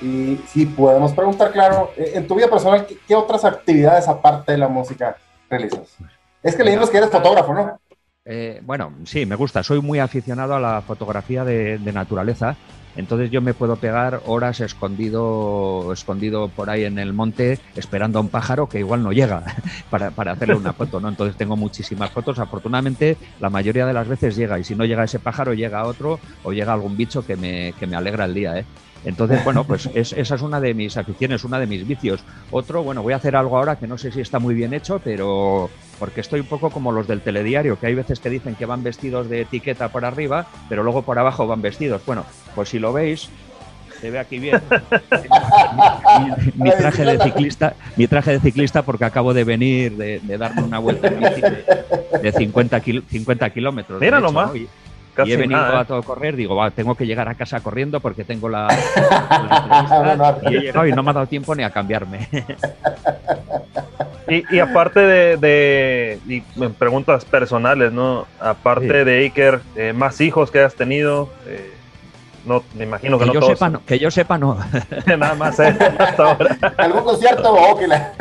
y 0.00 0.38
si 0.48 0.66
podemos 0.66 1.12
preguntar, 1.12 1.52
claro, 1.52 1.92
eh, 1.96 2.12
en 2.14 2.26
tu 2.26 2.34
vida 2.34 2.48
personal, 2.48 2.86
¿qué, 2.86 3.14
otras 3.14 3.44
actividades 3.44 4.08
aparte 4.08 4.52
de 4.52 4.58
la 4.58 4.68
música 4.68 5.16
realizas? 5.48 5.96
Es 6.42 6.54
que 6.54 6.64
leímos 6.64 6.90
que 6.90 6.98
eres 6.98 7.10
fotógrafo, 7.10 7.54
¿no? 7.54 7.80
Eh, 8.24 8.60
bueno, 8.62 8.92
sí, 9.04 9.24
me 9.24 9.36
gusta. 9.36 9.62
Soy 9.62 9.80
muy 9.80 9.98
aficionado 9.98 10.54
a 10.54 10.60
la 10.60 10.82
fotografía 10.82 11.44
de, 11.44 11.78
de 11.78 11.92
naturaleza. 11.92 12.56
Entonces 12.96 13.30
yo 13.30 13.42
me 13.42 13.54
puedo 13.54 13.76
pegar 13.76 14.22
horas 14.26 14.60
escondido, 14.60 15.92
escondido 15.92 16.48
por 16.48 16.70
ahí 16.70 16.84
en 16.84 16.98
el 16.98 17.12
monte 17.12 17.58
esperando 17.74 18.18
a 18.18 18.22
un 18.22 18.28
pájaro 18.28 18.68
que 18.68 18.78
igual 18.78 19.02
no 19.02 19.12
llega 19.12 19.42
para, 19.90 20.10
para 20.10 20.32
hacerle 20.32 20.54
una 20.54 20.72
foto, 20.72 20.98
¿no? 20.98 21.08
Entonces 21.08 21.36
tengo 21.36 21.56
muchísimas 21.56 22.10
fotos. 22.10 22.38
Afortunadamente 22.38 23.16
la 23.38 23.50
mayoría 23.50 23.86
de 23.86 23.92
las 23.92 24.08
veces 24.08 24.34
llega 24.34 24.58
y 24.58 24.64
si 24.64 24.74
no 24.74 24.84
llega 24.84 25.04
ese 25.04 25.18
pájaro 25.18 25.52
llega 25.52 25.86
otro 25.86 26.18
o 26.42 26.52
llega 26.52 26.72
algún 26.72 26.96
bicho 26.96 27.24
que 27.24 27.36
me, 27.36 27.74
que 27.78 27.86
me 27.86 27.96
alegra 27.96 28.24
el 28.24 28.34
día, 28.34 28.58
¿eh? 28.58 28.64
Entonces, 29.06 29.42
bueno, 29.44 29.64
pues 29.64 29.88
es- 29.94 30.12
esa 30.12 30.34
es 30.34 30.42
una 30.42 30.60
de 30.60 30.74
mis 30.74 30.96
aficiones, 30.96 31.44
una 31.44 31.58
de 31.58 31.66
mis 31.66 31.86
vicios. 31.86 32.20
Otro, 32.50 32.82
bueno, 32.82 33.02
voy 33.02 33.12
a 33.14 33.16
hacer 33.16 33.36
algo 33.36 33.56
ahora 33.56 33.76
que 33.76 33.86
no 33.86 33.96
sé 33.96 34.12
si 34.12 34.20
está 34.20 34.38
muy 34.38 34.54
bien 34.54 34.74
hecho, 34.74 35.00
pero 35.02 35.70
porque 35.98 36.20
estoy 36.20 36.40
un 36.40 36.46
poco 36.46 36.70
como 36.70 36.92
los 36.92 37.06
del 37.06 37.22
telediario, 37.22 37.78
que 37.78 37.86
hay 37.86 37.94
veces 37.94 38.20
que 38.20 38.28
dicen 38.28 38.54
que 38.56 38.66
van 38.66 38.82
vestidos 38.82 39.30
de 39.30 39.40
etiqueta 39.42 39.88
por 39.88 40.04
arriba, 40.04 40.46
pero 40.68 40.82
luego 40.82 41.02
por 41.02 41.18
abajo 41.18 41.46
van 41.46 41.62
vestidos. 41.62 42.02
Bueno, 42.04 42.26
pues 42.54 42.68
si 42.68 42.78
lo 42.80 42.92
veis, 42.92 43.30
se 44.00 44.10
ve 44.10 44.18
aquí 44.18 44.38
bien. 44.38 44.60
mi, 46.56 46.64
mi 46.64 46.70
traje 46.70 47.04
de 47.04 47.18
ciclista, 47.22 47.74
mi 47.96 48.06
traje 48.08 48.32
de 48.32 48.40
ciclista 48.40 48.82
porque 48.82 49.04
acabo 49.04 49.32
de 49.32 49.44
venir 49.44 49.96
de, 49.96 50.20
de 50.20 50.36
darme 50.38 50.62
una 50.62 50.78
vuelta 50.78 51.08
de, 51.08 51.64
de 52.22 52.32
50, 52.32 52.80
kil- 52.80 53.04
50 53.08 53.50
kilómetros. 53.50 54.00
nomás. 54.20 54.48
¿no? 54.48 54.85
Y, 55.16 55.18
Casi 55.18 55.30
y 55.30 55.34
he 55.34 55.36
venido 55.38 55.58
nada, 55.60 55.78
¿eh? 55.78 55.80
a 55.80 55.84
todo 55.86 56.02
correr, 56.02 56.36
digo, 56.36 56.54
va, 56.54 56.70
tengo 56.70 56.94
que 56.94 57.06
llegar 57.06 57.26
a 57.28 57.34
casa 57.34 57.60
corriendo 57.60 58.00
porque 58.00 58.22
tengo 58.24 58.48
la, 58.50 58.68
y 60.50 60.54
he 60.56 60.60
llegado 60.60 60.86
y 60.86 60.92
no 60.92 61.02
me 61.02 61.10
ha 61.10 61.14
dado 61.14 61.26
tiempo 61.26 61.54
ni 61.54 61.62
a 61.62 61.70
cambiarme. 61.70 62.28
Y, 64.28 64.44
y 64.56 64.58
aparte 64.58 65.00
de, 65.00 65.36
de- 65.36 66.18
y 66.28 66.42
me 66.58 66.68
preguntas 66.70 67.24
personales, 67.24 67.92
¿no? 67.92 68.26
Aparte 68.40 68.86
Sí. 69.00 69.04
de 69.04 69.18
Iker, 69.20 69.60
eh, 69.76 69.92
más 69.92 70.20
hijos 70.20 70.50
que 70.50 70.60
has 70.60 70.74
tenido, 70.74 71.30
eh, 71.46 71.70
no, 72.44 72.62
me 72.74 72.84
imagino 72.84 73.18
que, 73.18 73.24
que, 73.24 73.28
no 73.28 73.34
yo 73.34 73.40
todos. 73.40 73.52
sepa, 73.58 73.68
no, 73.70 73.84
que 73.86 73.98
yo 73.98 74.10
sepa, 74.10 74.36
no. 74.36 74.58
Nada 75.06 75.34
más 75.34 75.58
eh, 75.60 75.74
hasta 75.98 76.22
ahora. 76.24 76.56
¿Algún 76.76 77.04
concierto 77.04 77.54
o 77.54 77.78
que 77.78 77.86
la- 77.86 78.12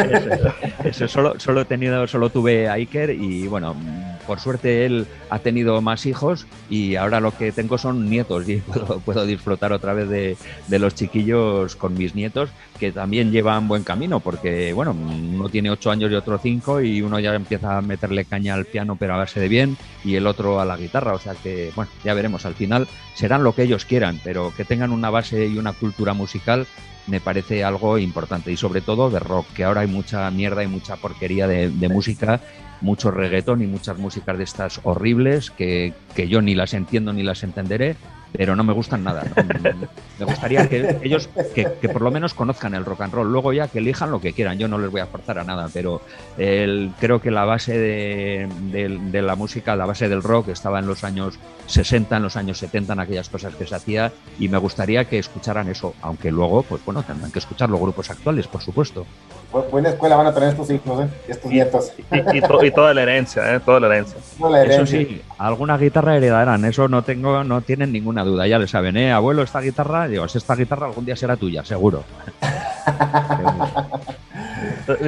Eso, 0.83 1.07
solo, 1.07 1.39
solo 1.39 1.61
he 1.61 1.65
tenido, 1.65 2.05
solo 2.07 2.29
tuve 2.29 2.69
a 2.69 2.73
Iker 2.73 3.09
y 3.09 3.47
bueno, 3.47 3.75
por 4.25 4.39
suerte 4.39 4.85
él 4.85 5.07
ha 5.29 5.39
tenido 5.39 5.81
más 5.81 6.05
hijos 6.05 6.45
y 6.69 6.95
ahora 6.95 7.19
lo 7.19 7.31
que 7.31 7.51
tengo 7.51 7.77
son 7.77 8.09
nietos 8.09 8.47
y 8.49 8.57
puedo, 9.05 9.25
disfrutar 9.25 9.73
otra 9.73 9.93
vez 9.93 10.09
de, 10.09 10.79
los 10.79 10.95
chiquillos 10.95 11.75
con 11.75 11.93
mis 11.93 12.15
nietos 12.15 12.49
que 12.79 12.91
también 12.91 13.31
llevan 13.31 13.67
buen 13.67 13.83
camino 13.83 14.19
porque 14.19 14.73
bueno, 14.73 14.91
uno 14.91 15.49
tiene 15.49 15.69
ocho 15.69 15.91
años 15.91 16.11
y 16.11 16.15
otro 16.15 16.37
cinco 16.37 16.81
y 16.81 17.01
uno 17.01 17.19
ya 17.19 17.33
empieza 17.33 17.77
a 17.77 17.81
meterle 17.81 18.25
caña 18.25 18.53
al 18.53 18.65
piano 18.65 18.95
pero 18.97 19.13
a 19.13 19.17
base 19.17 19.39
de 19.39 19.47
bien 19.47 19.77
y 20.03 20.15
el 20.15 20.27
otro 20.27 20.59
a 20.59 20.65
la 20.65 20.77
guitarra, 20.77 21.13
o 21.13 21.19
sea 21.19 21.33
que 21.35 21.71
bueno, 21.75 21.89
ya 22.03 22.13
veremos, 22.13 22.45
al 22.45 22.55
final 22.55 22.87
serán 23.13 23.43
lo 23.43 23.53
que 23.53 23.63
ellos 23.63 23.85
quieran, 23.85 24.19
pero 24.23 24.53
que 24.55 24.65
tengan 24.65 24.91
una 24.91 25.09
base 25.09 25.47
y 25.47 25.57
una 25.57 25.73
cultura 25.73 26.13
musical 26.13 26.67
me 27.07 27.21
parece 27.21 27.63
algo 27.63 27.97
importante. 27.97 28.51
Y 28.51 28.57
sobre 28.57 28.81
todo 28.81 29.09
de 29.09 29.19
rock, 29.19 29.45
que 29.53 29.63
ahora 29.63 29.81
hay 29.81 29.87
mucha 29.87 30.29
mierda 30.31 30.63
y 30.63 30.67
mucha 30.67 30.95
porquería 30.95 31.47
de 31.47 31.89
música, 31.89 32.41
mucho 32.85 33.11
reggaetón 33.11 33.61
y 33.61 33.67
muchas 33.67 33.97
músicas 33.97 34.37
de 34.37 34.43
estas 34.45 34.79
horribles 34.83 35.49
que, 35.49 35.93
que 36.15 36.29
yo 36.29 36.41
ni 36.41 36.55
las 36.55 36.73
entiendo 36.73 37.11
ni 37.11 37.23
las 37.23 37.43
entenderé, 37.43 37.95
pero 38.37 38.55
no 38.55 38.63
me 38.63 38.73
gustan 38.73 39.03
nada. 39.03 39.23
¿no? 39.35 39.87
Me 40.19 40.25
gustaría 40.25 40.67
que 40.69 40.97
ellos, 41.03 41.29
que, 41.53 41.67
que 41.81 41.89
por 41.89 42.01
lo 42.01 42.11
menos 42.11 42.33
conozcan 42.33 42.73
el 42.75 42.85
rock 42.85 43.01
and 43.01 43.13
roll, 43.13 43.31
luego 43.31 43.53
ya 43.53 43.67
que 43.67 43.79
elijan 43.79 44.11
lo 44.11 44.19
que 44.21 44.33
quieran, 44.33 44.57
yo 44.57 44.67
no 44.67 44.77
les 44.77 44.89
voy 44.91 45.01
a 45.01 45.07
forzar 45.07 45.39
a 45.39 45.43
nada, 45.43 45.69
pero 45.73 46.01
el- 46.37 46.91
creo 46.99 47.21
que 47.21 47.31
la 47.31 47.45
base 47.45 47.77
de, 47.77 48.47
de- 48.71 48.97
de 49.11 49.21
la 49.21 49.35
música, 49.35 49.75
la 49.75 49.85
base 49.85 50.07
del 50.09 50.23
rock 50.23 50.49
estaba 50.49 50.79
en 50.79 50.87
los 50.87 51.03
años 51.03 51.37
60, 51.67 52.17
en 52.17 52.23
los 52.23 52.35
años 52.37 52.57
70, 52.59 52.93
en 52.93 52.99
aquellas 52.99 53.29
cosas 53.29 53.55
que 53.55 53.65
se 53.65 53.75
hacía 53.75 54.11
y 54.39 54.47
me 54.49 54.57
gustaría 54.57 55.05
que 55.05 55.17
escucharan 55.19 55.67
eso, 55.69 55.93
aunque 56.01 56.31
luego, 56.31 56.63
pues 56.63 56.83
bueno, 56.85 57.03
tendrán 57.03 57.31
que 57.31 57.39
escuchar 57.39 57.69
los 57.69 57.79
grupos 57.79 58.09
actuales, 58.09 58.47
por 58.47 58.61
supuesto. 58.61 59.05
Bu- 59.51 59.69
Buena 59.69 59.89
escuela 59.89 60.15
van 60.17 60.27
a 60.27 60.33
tener 60.33 60.49
estos 60.49 60.69
hijos, 60.69 61.01
¿eh? 61.03 61.07
Estos 61.27 61.51
nietos. 61.51 61.93
Y, 62.11 62.37
y 62.37 62.41
to- 62.41 62.63
y 62.65 62.71
toda 62.71 62.93
la 62.93 63.03
herencia, 63.03 63.55
¿eh? 63.55 63.59
Toda 63.59 63.79
la 63.79 63.87
herencia. 63.87 64.17
Toda 64.37 64.49
la 64.51 64.63
Eso 64.63 64.85
sí, 64.85 65.21
alguna 65.37 65.77
guitarra 65.77 66.17
heredarán, 66.17 66.65
eso 66.65 66.87
no 66.87 67.03
tengo, 67.03 67.43
no 67.43 67.61
tienen 67.61 67.91
ninguna 67.93 68.23
duda, 68.25 68.45
ya 68.47 68.59
le 68.59 68.67
saben, 68.67 68.97
¿eh? 68.97 69.11
Abuelo, 69.13 69.43
esta 69.43 69.61
guitarra, 69.61 70.07
digo, 70.09 70.25
esta 70.25 70.55
guitarra 70.55 70.87
algún 70.87 71.05
día 71.05 71.15
será 71.15 71.37
tuya, 71.37 71.63
seguro. 71.63 72.03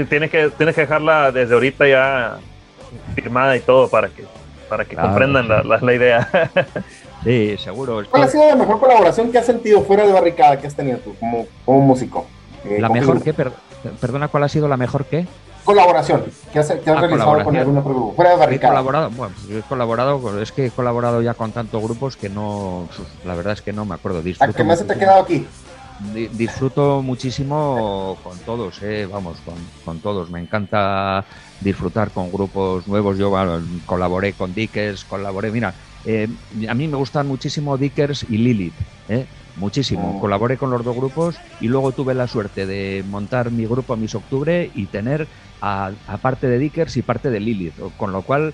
Tienes 0.09 0.31
que, 0.31 0.49
tienes 0.57 0.73
que 0.75 0.81
dejarla 0.81 1.31
desde 1.31 1.53
ahorita 1.53 1.87
ya 1.87 2.37
firmada 3.15 3.55
y 3.55 3.59
todo 3.59 3.87
para 3.89 4.07
que, 4.09 4.25
para 4.69 4.85
que 4.85 4.95
Claro, 4.95 5.09
comprendan 5.09 5.43
sí. 5.43 5.49
la, 5.49 5.63
la- 5.63 5.79
la 5.81 5.93
idea. 5.93 6.29
Sí, 7.23 7.55
seguro. 7.57 8.03
¿Cuál 8.09 8.23
ha 8.23 8.27
sido 8.27 8.47
la 8.47 8.55
mejor 8.55 8.79
colaboración 8.79 9.31
que 9.31 9.39
has 9.39 9.45
sentido 9.45 9.81
fuera 9.81 10.05
de 10.05 10.13
barricada 10.13 10.59
que 10.61 10.67
has 10.67 10.75
tenido 10.75 10.99
tú 10.99 11.15
como, 11.19 11.47
como 11.65 11.81
músico? 11.81 12.27
Eh, 12.63 12.77
La 12.79 12.89
mejor 12.89 13.21
que, 13.23 13.33
per- 13.33 13.51
perdona, 13.99 14.27
¿cuál 14.27 14.43
ha 14.43 14.47
sido 14.47 14.67
la 14.67 14.77
mejor 14.77 15.03
que? 15.05 15.25
Colaboración 15.67 16.23
que 16.53 16.59
has, 16.59 16.71
que 16.71 16.89
has 16.89 16.97
Ah, 16.97 17.01
realizado 17.01 17.43
con 17.43 17.57
algún 17.57 17.77
otro 17.77 17.93
grupo. 17.93 18.13
Fuera 18.15 18.29
de 18.31 18.35
He 18.37 18.39
barricada. 18.39 18.71
colaborado, 18.75 19.09
bueno, 19.11 19.35
pues 19.45 19.57
he 19.57 19.61
colaborado, 19.67 20.21
con- 20.21 20.41
es 20.41 20.51
que 20.53 20.67
he 20.67 20.71
colaborado 20.71 21.21
ya 21.21 21.33
con 21.33 21.51
tantos 21.51 21.83
grupos 21.83 22.15
que 22.15 22.29
no, 22.29 22.87
la 23.25 23.35
verdad 23.35 23.51
es 23.51 23.61
que 23.61 23.73
no 23.73 23.83
me 23.83 23.95
acuerdo. 23.95 24.19
¿A 24.19 24.21
Disfruto 24.21 24.53
qué 24.53 24.63
más 24.63 24.79
se 24.79 24.85
te 24.85 24.93
ha 24.93 24.97
quedado 24.97 25.23
aquí? 25.23 25.45
Di- 26.13 26.29
disfruto 26.29 27.01
muchísimo 27.01 28.17
con 28.23 28.37
todos, 28.39 28.81
eh, 28.81 29.09
vamos, 29.11 29.39
con, 29.43 29.55
con 29.83 29.99
todos. 29.99 30.29
Me 30.29 30.39
encanta 30.39 31.25
disfrutar 31.59 32.11
con 32.11 32.31
grupos 32.31 32.87
nuevos. 32.87 33.17
Yo 33.17 33.29
bueno, 33.29 33.59
colaboré 33.85 34.31
con 34.31 34.53
Dickers, 34.53 35.03
colaboré, 35.03 35.51
mira, 35.51 35.73
eh, 36.05 36.29
a 36.69 36.73
mí 36.75 36.87
me 36.87 36.95
gustan 36.95 37.27
muchísimo 37.27 37.77
Dickers 37.77 38.25
y 38.29 38.37
Lilith, 38.37 38.73
eh, 39.09 39.25
muchísimo. 39.57 40.13
Oh. 40.15 40.21
Colaboré 40.21 40.55
con 40.57 40.69
los 40.69 40.85
dos 40.85 40.95
grupos 40.95 41.35
y 41.59 41.67
luego 41.67 41.91
tuve 41.91 42.13
la 42.13 42.27
suerte 42.27 42.65
de 42.65 43.03
montar 43.09 43.51
mi 43.51 43.65
grupo 43.65 43.97
Mis 43.97 44.15
Octubre 44.15 44.71
y 44.73 44.85
tener 44.85 45.27
a, 45.61 45.91
a 46.07 46.17
parte 46.17 46.47
de 46.47 46.59
Dickers 46.59 46.97
y 46.97 47.01
parte 47.01 47.29
de 47.29 47.39
Lilith, 47.39 47.75
con 47.97 48.11
lo 48.11 48.21
cual 48.21 48.53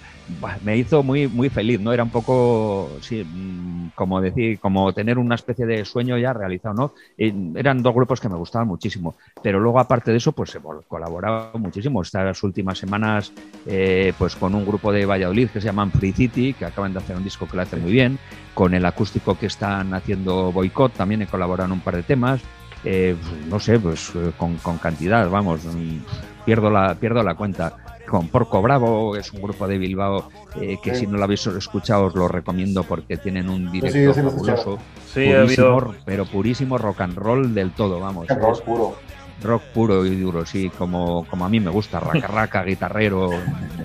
me 0.63 0.77
hizo 0.77 1.03
muy 1.03 1.27
muy 1.27 1.49
feliz, 1.49 1.79
¿no? 1.79 1.91
Era 1.91 2.03
un 2.03 2.09
poco, 2.09 2.97
mm, 3.11 3.87
como 3.95 4.21
decir, 4.21 4.59
como 4.59 4.93
tener 4.93 5.17
una 5.17 5.35
especie 5.35 5.65
de 5.65 5.83
sueño 5.85 6.17
ya 6.17 6.33
realizado, 6.33 6.73
¿no? 6.73 6.93
Eh, 7.17 7.33
eran 7.55 7.83
dos 7.83 7.93
grupos 7.93 8.19
que 8.19 8.29
me 8.29 8.35
gustaban 8.35 8.67
muchísimo, 8.67 9.15
pero 9.41 9.59
luego 9.59 9.79
aparte 9.79 10.11
de 10.11 10.17
eso, 10.17 10.31
pues 10.31 10.55
hemos 10.55 10.85
colaborado 10.85 11.57
muchísimo. 11.59 12.01
Estas 12.01 12.41
últimas 12.43 12.77
semanas, 12.77 13.31
eh, 13.65 14.13
pues 14.17 14.35
con 14.35 14.55
un 14.55 14.65
grupo 14.65 14.91
de 14.91 15.05
Valladolid 15.05 15.49
que 15.49 15.59
se 15.59 15.67
llaman 15.67 15.91
Free 15.91 16.13
City, 16.13 16.53
que 16.53 16.65
acaban 16.65 16.93
de 16.93 16.99
hacer 16.99 17.17
un 17.17 17.23
disco 17.23 17.47
que 17.47 17.57
lo 17.57 17.63
hacen 17.63 17.81
muy 17.81 17.91
bien, 17.91 18.17
con 18.53 18.73
el 18.73 18.85
acústico 18.85 19.37
que 19.37 19.47
están 19.47 19.93
haciendo 19.93 20.51
Boicot, 20.51 20.93
también 20.93 21.21
he 21.21 21.27
colaborado 21.27 21.67
en 21.67 21.73
un 21.73 21.79
par 21.81 21.95
de 21.95 22.03
temas. 22.03 22.41
Eh, 22.85 23.15
no 23.49 23.59
sé, 23.59 23.79
pues 23.79 24.11
eh, 24.15 24.31
con, 24.37 24.57
con 24.57 24.77
cantidad, 24.77 25.29
vamos, 25.29 25.63
mm, 25.65 25.99
pierdo 26.45 26.69
la, 26.69 26.95
pierdo 26.95 27.23
la 27.23 27.35
cuenta. 27.35 27.73
Con 28.05 28.27
Porco 28.27 28.61
Bravo, 28.61 29.15
es 29.15 29.31
un 29.31 29.41
grupo 29.41 29.65
de 29.65 29.77
Bilbao 29.77 30.29
eh, 30.59 30.77
que 30.83 30.93
Sí. 30.93 31.01
si 31.01 31.07
no 31.07 31.17
lo 31.17 31.23
habéis 31.23 31.47
escuchado 31.47 32.07
os 32.07 32.15
lo 32.15 32.27
recomiendo 32.27 32.83
porque 32.83 33.15
tienen 33.15 33.49
un 33.49 33.71
directo 33.71 34.13
sí 34.13 34.21
fabuloso, 34.21 34.77
purísimo, 35.13 35.95
pero 36.05 36.25
purísimo 36.25 36.77
rock 36.77 36.99
and 37.01 37.17
roll 37.17 37.53
del 37.55 37.71
todo, 37.71 38.01
vamos. 38.01 38.27
Rock 38.27 38.51
es 38.55 38.61
puro. 38.61 38.95
rock 39.41 39.63
puro 39.73 40.05
y 40.05 40.15
duro, 40.19 40.45
sí, 40.45 40.69
como, 40.77 41.25
como 41.29 41.45
a 41.45 41.49
mí 41.49 41.61
me 41.61 41.71
gusta, 41.71 42.01
raca 42.01 42.27
raca, 42.27 42.63
guitarrero, 42.65 43.29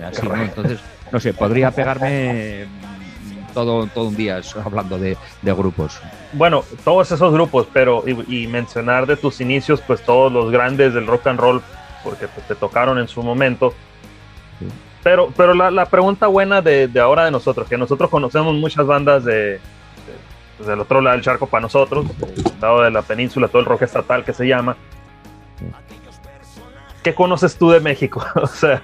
así, 0.05 0.27
¿no? 0.27 0.35
Entonces, 0.35 0.79
no 1.13 1.19
sé, 1.21 1.33
podría 1.33 1.71
pegarme 1.71 2.65
mm, 2.65 3.53
todo, 3.53 3.87
todo 3.87 4.09
un 4.09 4.17
día 4.17 4.41
hablando 4.63 4.99
de, 4.99 5.15
de 5.41 5.53
grupos. 5.53 5.97
Bueno, 6.33 6.63
todos 6.83 7.11
esos 7.11 7.33
grupos, 7.33 7.67
pero 7.73 8.03
y, 8.05 8.43
y 8.43 8.47
mencionar 8.47 9.07
de 9.07 9.15
tus 9.17 9.41
inicios, 9.41 9.81
pues 9.81 10.01
todos 10.01 10.31
los 10.31 10.51
grandes 10.51 10.93
del 10.93 11.07
rock 11.07 11.27
and 11.27 11.39
roll, 11.39 11.61
porque 12.03 12.27
pues, 12.27 12.47
te 12.47 12.55
tocaron 12.55 12.99
en 12.99 13.07
su 13.07 13.23
momento. 13.23 13.73
Pero, 15.03 15.31
pero 15.35 15.53
la, 15.53 15.71
la 15.71 15.85
pregunta 15.87 16.27
buena 16.27 16.61
de, 16.61 16.87
de 16.87 16.99
ahora 16.99 17.25
de 17.25 17.31
nosotros, 17.31 17.67
que 17.67 17.77
nosotros 17.77 18.09
conocemos 18.09 18.53
muchas 18.55 18.85
bandas 18.85 19.23
de, 19.25 19.33
de- 19.33 19.59
pues, 20.57 20.67
del 20.69 20.79
otro 20.81 21.01
lado 21.01 21.15
del 21.15 21.23
charco 21.25 21.47
para 21.47 21.61
nosotros, 21.61 22.05
del 22.19 22.43
lado 22.61 22.81
de 22.81 22.91
la 22.91 23.01
península, 23.01 23.47
todo 23.47 23.59
el 23.61 23.65
rock 23.65 23.83
estatal 23.83 24.23
que 24.23 24.33
se 24.33 24.45
llama. 24.45 24.75
¿Qué 27.01 27.13
conoces 27.15 27.55
tú 27.57 27.69
de 27.71 27.79
México? 27.79 28.23
o 28.35 28.45
sea, 28.47 28.81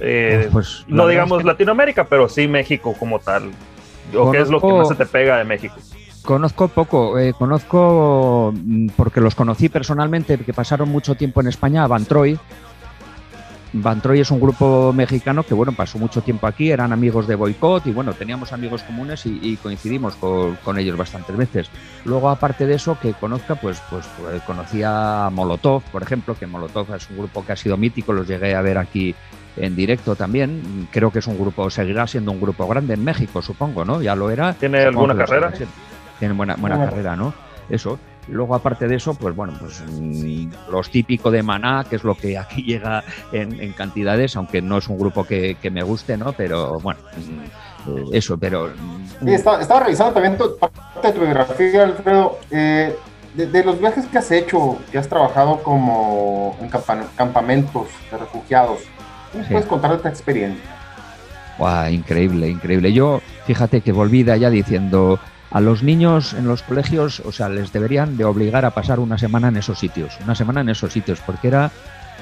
eh, 0.00 0.48
Pues, 0.50 0.84
la 0.88 0.96
no 0.96 1.06
digamos 1.08 1.38
es 1.38 1.42
que- 1.44 1.48
Latinoamérica, 1.52 2.04
pero 2.04 2.28
sí 2.28 2.48
México 2.48 2.94
como 2.98 3.18
tal. 3.18 3.50
¿O 4.16 4.30
qué 4.30 4.40
es 4.40 4.48
lo 4.50 4.60
que 4.60 4.66
más 4.72 4.88
se 4.88 4.94
te 4.94 5.06
pega 5.06 5.38
de 5.38 5.44
México? 5.44 5.76
Conozco 6.24 6.68
poco, 6.68 7.18
eh, 7.18 7.34
conozco 7.34 8.52
mm, 8.54 8.88
porque 8.96 9.20
los 9.20 9.34
conocí 9.34 9.68
personalmente, 9.68 10.38
que 10.38 10.54
pasaron 10.54 10.88
mucho 10.88 11.14
tiempo 11.14 11.42
en 11.42 11.48
España, 11.48 11.84
a 11.84 11.86
Van 11.86 12.06
Troy. 12.06 12.38
Van 13.74 14.00
Troy 14.00 14.20
es 14.20 14.30
un 14.30 14.40
grupo 14.40 14.92
mexicano 14.94 15.42
que, 15.42 15.52
bueno, 15.52 15.72
pasó 15.72 15.98
mucho 15.98 16.22
tiempo 16.22 16.46
aquí, 16.46 16.70
eran 16.70 16.92
amigos 16.92 17.26
de 17.26 17.34
Boicot 17.34 17.86
y, 17.88 17.90
bueno, 17.90 18.14
teníamos 18.14 18.52
amigos 18.52 18.82
comunes 18.84 19.26
y, 19.26 19.38
y 19.42 19.56
coincidimos 19.56 20.14
con, 20.14 20.54
con 20.64 20.78
ellos 20.78 20.96
bastantes 20.96 21.36
veces. 21.36 21.68
Luego, 22.04 22.30
aparte 22.30 22.66
de 22.66 22.76
eso, 22.76 22.96
que 23.02 23.12
conozca, 23.12 23.56
pues, 23.56 23.82
pues, 23.90 24.06
pues, 24.18 24.40
conocí 24.42 24.82
a 24.82 25.28
Molotov, 25.30 25.82
por 25.92 26.02
ejemplo, 26.02 26.36
que 26.38 26.46
Molotov 26.46 26.94
es 26.94 27.10
un 27.10 27.18
grupo 27.18 27.44
que 27.44 27.52
ha 27.52 27.56
sido 27.56 27.76
mítico, 27.76 28.12
los 28.14 28.26
llegué 28.26 28.54
a 28.54 28.62
ver 28.62 28.78
aquí 28.78 29.14
en 29.56 29.76
directo 29.76 30.16
también. 30.16 30.88
Creo 30.90 31.10
que 31.10 31.18
es 31.18 31.26
un 31.26 31.36
grupo, 31.36 31.68
seguirá 31.68 32.06
siendo 32.06 32.32
un 32.32 32.40
grupo 32.40 32.66
grande 32.66 32.94
en 32.94 33.04
México, 33.04 33.42
supongo, 33.42 33.84
¿no? 33.84 34.00
Ya 34.00 34.14
lo 34.14 34.30
era. 34.30 34.54
¿Tiene 34.54 34.84
Supongo 34.84 35.00
alguna 35.00 35.26
carrera? 35.26 35.52
Tienen 36.18 36.36
buena, 36.36 36.56
buena 36.56 36.76
Bueno. 36.76 36.90
carrera, 36.90 37.16
¿no? 37.16 37.34
Eso. 37.68 37.98
Luego, 38.28 38.54
aparte 38.54 38.88
de 38.88 38.96
eso, 38.96 39.14
pues 39.14 39.36
bueno, 39.36 39.52
pues 39.60 39.82
mm, 39.86 40.48
los 40.70 40.88
típicos 40.90 41.30
de 41.30 41.42
Maná, 41.42 41.84
que 41.88 41.96
es 41.96 42.04
lo 42.04 42.14
que 42.14 42.38
aquí 42.38 42.62
llega 42.66 43.04
en, 43.32 43.60
en 43.60 43.72
cantidades, 43.72 44.34
aunque 44.36 44.62
no 44.62 44.78
es 44.78 44.88
un 44.88 44.98
grupo 44.98 45.24
que, 45.26 45.56
que 45.60 45.70
me 45.70 45.82
guste, 45.82 46.16
¿no? 46.16 46.32
Pero 46.32 46.78
bueno, 46.80 47.00
mm, 47.16 47.90
eh, 47.98 48.04
eso, 48.12 48.38
pero 48.38 48.68
mm, 48.68 49.26
Sí, 49.26 49.34
estaba, 49.34 49.60
estaba 49.60 49.80
revisando 49.80 50.14
también 50.14 50.38
tu, 50.38 50.56
parte 50.58 50.78
de 51.08 51.12
tu 51.12 51.20
biografía, 51.20 51.82
Alfredo. 51.84 52.38
Eh, 52.50 52.96
de, 53.34 53.46
de 53.46 53.64
los 53.64 53.80
viajes 53.80 54.06
que 54.06 54.16
has 54.18 54.30
hecho, 54.30 54.78
que 54.92 54.96
has 54.98 55.08
trabajado 55.08 55.60
como 55.62 56.56
en 56.60 56.70
campa- 56.70 57.04
campamentos 57.16 57.88
de 58.10 58.16
refugiados, 58.16 58.78
¿qué 59.32 59.38
nos 59.38 59.46
Sí. 59.48 59.52
puedes 59.52 59.68
contar 59.68 59.90
de 59.90 59.96
esta 59.96 60.08
experiencia? 60.08 60.64
Guau, 61.58 61.90
increíble, 61.90 62.48
increíble. 62.48 62.92
Yo, 62.92 63.20
fíjate 63.44 63.80
que 63.80 63.90
volví 63.92 64.22
de 64.22 64.32
allá 64.32 64.50
diciendo 64.50 65.18
a 65.54 65.60
los 65.60 65.84
niños 65.84 66.34
en 66.34 66.48
los 66.48 66.64
colegios, 66.64 67.20
o 67.20 67.30
sea, 67.30 67.48
les 67.48 67.72
deberían 67.72 68.16
de 68.16 68.24
obligar 68.24 68.64
a 68.64 68.72
pasar 68.72 68.98
una 68.98 69.18
semana 69.18 69.48
en 69.48 69.56
esos 69.56 69.78
sitios, 69.78 70.18
una 70.24 70.34
semana 70.34 70.62
en 70.62 70.68
esos 70.68 70.92
sitios, 70.92 71.20
porque 71.24 71.46
era, 71.46 71.70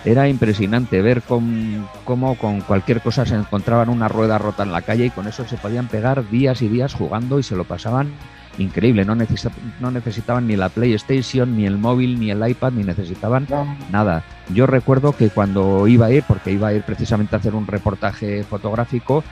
era 0.04 0.28
impresionante 0.28 1.00
ver 1.00 1.22
cómo, 1.22 1.88
cómo 2.04 2.36
con 2.36 2.60
cualquier 2.60 3.00
cosa 3.00 3.24
se 3.24 3.34
encontraban 3.34 3.88
una 3.88 4.06
rueda 4.06 4.36
rota 4.36 4.64
en 4.64 4.72
la 4.72 4.82
calle 4.82 5.06
y 5.06 5.10
con 5.10 5.26
eso 5.26 5.48
se 5.48 5.56
podían 5.56 5.88
pegar 5.88 6.28
días 6.28 6.60
y 6.60 6.68
días 6.68 6.92
jugando 6.92 7.38
y 7.38 7.42
se 7.42 7.56
lo 7.56 7.64
pasaban 7.64 8.12
increíble. 8.59 9.06
No, 9.06 9.14
no 9.14 9.90
necesitaban 9.90 10.46
ni 10.46 10.56
la 10.56 10.68
PlayStation, 10.68 11.56
ni 11.56 11.64
el 11.64 11.78
móvil, 11.78 12.20
ni 12.20 12.30
el 12.30 12.46
iPad, 12.46 12.72
ni 12.72 12.84
necesitaban 12.84 13.46
nada. 13.90 14.24
Yo 14.52 14.66
recuerdo 14.66 15.16
que 15.16 15.30
cuando 15.30 15.88
iba 15.88 16.04
a 16.04 16.12
ir, 16.12 16.22
porque 16.28 16.52
iba 16.52 16.68
a 16.68 16.74
ir 16.74 16.82
precisamente 16.82 17.34
a 17.34 17.38
hacer 17.38 17.54
un 17.54 17.66
reportaje 17.66 18.44
fotográfico, 18.44 19.24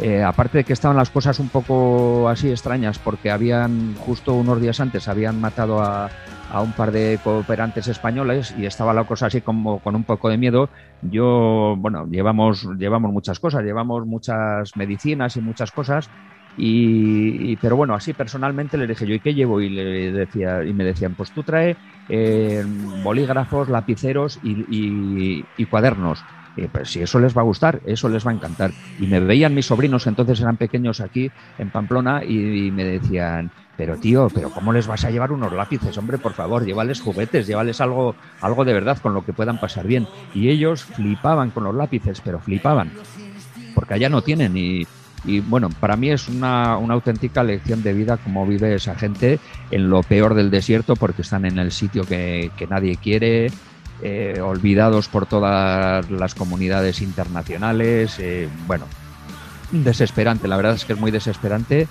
eh, 0.00 0.22
aparte 0.22 0.58
de 0.58 0.64
que 0.64 0.72
estaban 0.72 0.96
las 0.96 1.10
cosas 1.10 1.40
un 1.40 1.48
poco 1.48 2.28
así 2.28 2.48
extrañas, 2.50 2.98
porque 2.98 3.30
habían 3.30 3.96
justo 3.96 4.34
unos 4.34 4.60
días 4.60 4.78
antes 4.78 5.08
habían 5.08 5.40
matado 5.40 5.82
a, 5.82 6.08
un 6.62 6.72
par 6.72 6.92
de 6.92 7.18
cooperantes 7.22 7.88
españoles 7.88 8.54
y 8.56 8.64
estaba 8.64 8.94
la 8.94 9.04
cosa 9.04 9.26
así 9.26 9.42
como 9.42 9.80
con 9.80 9.94
un 9.94 10.04
poco 10.04 10.30
de 10.30 10.38
miedo. 10.38 10.70
Yo, 11.02 11.74
bueno, 11.76 12.06
llevamos, 12.10 12.66
llevamos 12.78 13.12
muchas 13.12 13.38
cosas, 13.38 13.64
llevamos 13.64 14.06
muchas 14.06 14.74
medicinas 14.76 15.36
y 15.36 15.40
muchas 15.42 15.72
cosas. 15.72 16.08
Y, 16.56 17.56
pero 17.56 17.76
bueno, 17.76 17.94
así 17.94 18.14
personalmente 18.14 18.78
le 18.78 18.86
dije 18.86 19.06
yo, 19.06 19.14
¿y 19.14 19.20
qué 19.20 19.34
llevo? 19.34 19.60
Y 19.60 19.68
le 19.68 20.10
decía, 20.10 20.64
y 20.64 20.72
me 20.72 20.84
decían, 20.84 21.14
pues 21.14 21.30
tú 21.32 21.42
trae 21.42 21.76
eh, 22.08 22.64
bolígrafos, 23.04 23.68
lapiceros 23.68 24.40
y 24.42 25.64
cuadernos. 25.66 26.24
Pues 26.66 26.90
si 26.90 27.00
eso 27.02 27.18
les 27.20 27.36
va 27.36 27.42
a 27.42 27.44
gustar, 27.44 27.80
eso 27.86 28.08
les 28.08 28.26
va 28.26 28.30
a 28.32 28.34
encantar. 28.34 28.72
Y 28.98 29.06
me 29.06 29.20
veían 29.20 29.54
mis 29.54 29.66
sobrinos, 29.66 30.06
entonces 30.06 30.40
eran 30.40 30.56
pequeños 30.56 31.00
aquí 31.00 31.30
en 31.58 31.70
Pamplona, 31.70 32.24
y, 32.24 32.70
me 32.70 32.84
decían, 32.84 33.50
pero 33.76 33.96
tío, 33.96 34.28
pero 34.34 34.50
¿cómo 34.50 34.72
les 34.72 34.86
vas 34.86 35.04
a 35.04 35.10
llevar 35.10 35.32
unos 35.32 35.52
lápices? 35.52 35.96
Hombre, 35.98 36.18
por 36.18 36.32
favor, 36.32 36.64
llévales 36.64 37.00
juguetes, 37.00 37.46
llévales 37.46 37.80
algo, 37.80 38.14
algo 38.40 38.64
de 38.64 38.72
verdad 38.72 38.98
con 39.00 39.14
lo 39.14 39.24
que 39.24 39.32
puedan 39.32 39.60
pasar 39.60 39.86
bien. 39.86 40.06
Y 40.34 40.48
ellos 40.48 40.82
flipaban 40.82 41.50
con 41.50 41.64
los 41.64 41.74
lápices, 41.74 42.20
pero 42.20 42.40
flipaban 42.40 42.90
porque 43.78 43.94
allá 43.94 44.08
no 44.08 44.22
tienen 44.22 44.56
y, 44.56 44.86
bueno, 45.46 45.68
para 45.68 45.96
mí 45.96 46.10
es 46.10 46.28
una, 46.28 46.72
auténtica 46.72 47.44
lección 47.44 47.80
de 47.84 47.92
vida 47.92 48.16
cómo 48.16 48.44
vive 48.44 48.74
esa 48.74 48.96
gente 48.96 49.38
en 49.70 49.88
lo 49.88 50.02
peor 50.02 50.34
del 50.34 50.50
desierto 50.50 50.96
porque 50.96 51.22
están 51.22 51.44
en 51.44 51.60
el 51.60 51.70
sitio 51.70 52.04
que 52.04 52.50
nadie 52.68 52.96
quiere, 52.96 53.52
eh, 54.02 54.40
olvidados 54.40 55.08
por 55.08 55.26
todas 55.26 56.10
las 56.10 56.34
comunidades 56.34 57.02
internacionales, 57.02 58.16
eh, 58.18 58.48
bueno, 58.66 58.86
desesperante, 59.72 60.48
la 60.48 60.56
verdad 60.56 60.74
es 60.74 60.84
que 60.84 60.92
es 60.92 60.98
muy 60.98 61.10
desesperante 61.10 61.88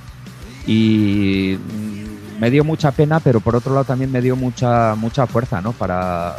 y 0.65 1.57
mm, 1.57 2.39
me 2.39 2.51
dio 2.51 2.63
mucha 2.63 2.91
pena, 2.91 3.19
pero 3.19 3.39
por 3.39 3.55
otro 3.55 3.73
lado 3.73 3.85
también 3.85 4.11
me 4.11 4.21
dio 4.21 4.35
mucha 4.35 4.95
mucha 4.95 5.27
fuerza, 5.27 5.61
¿no? 5.61 5.73
Para, 5.73 6.35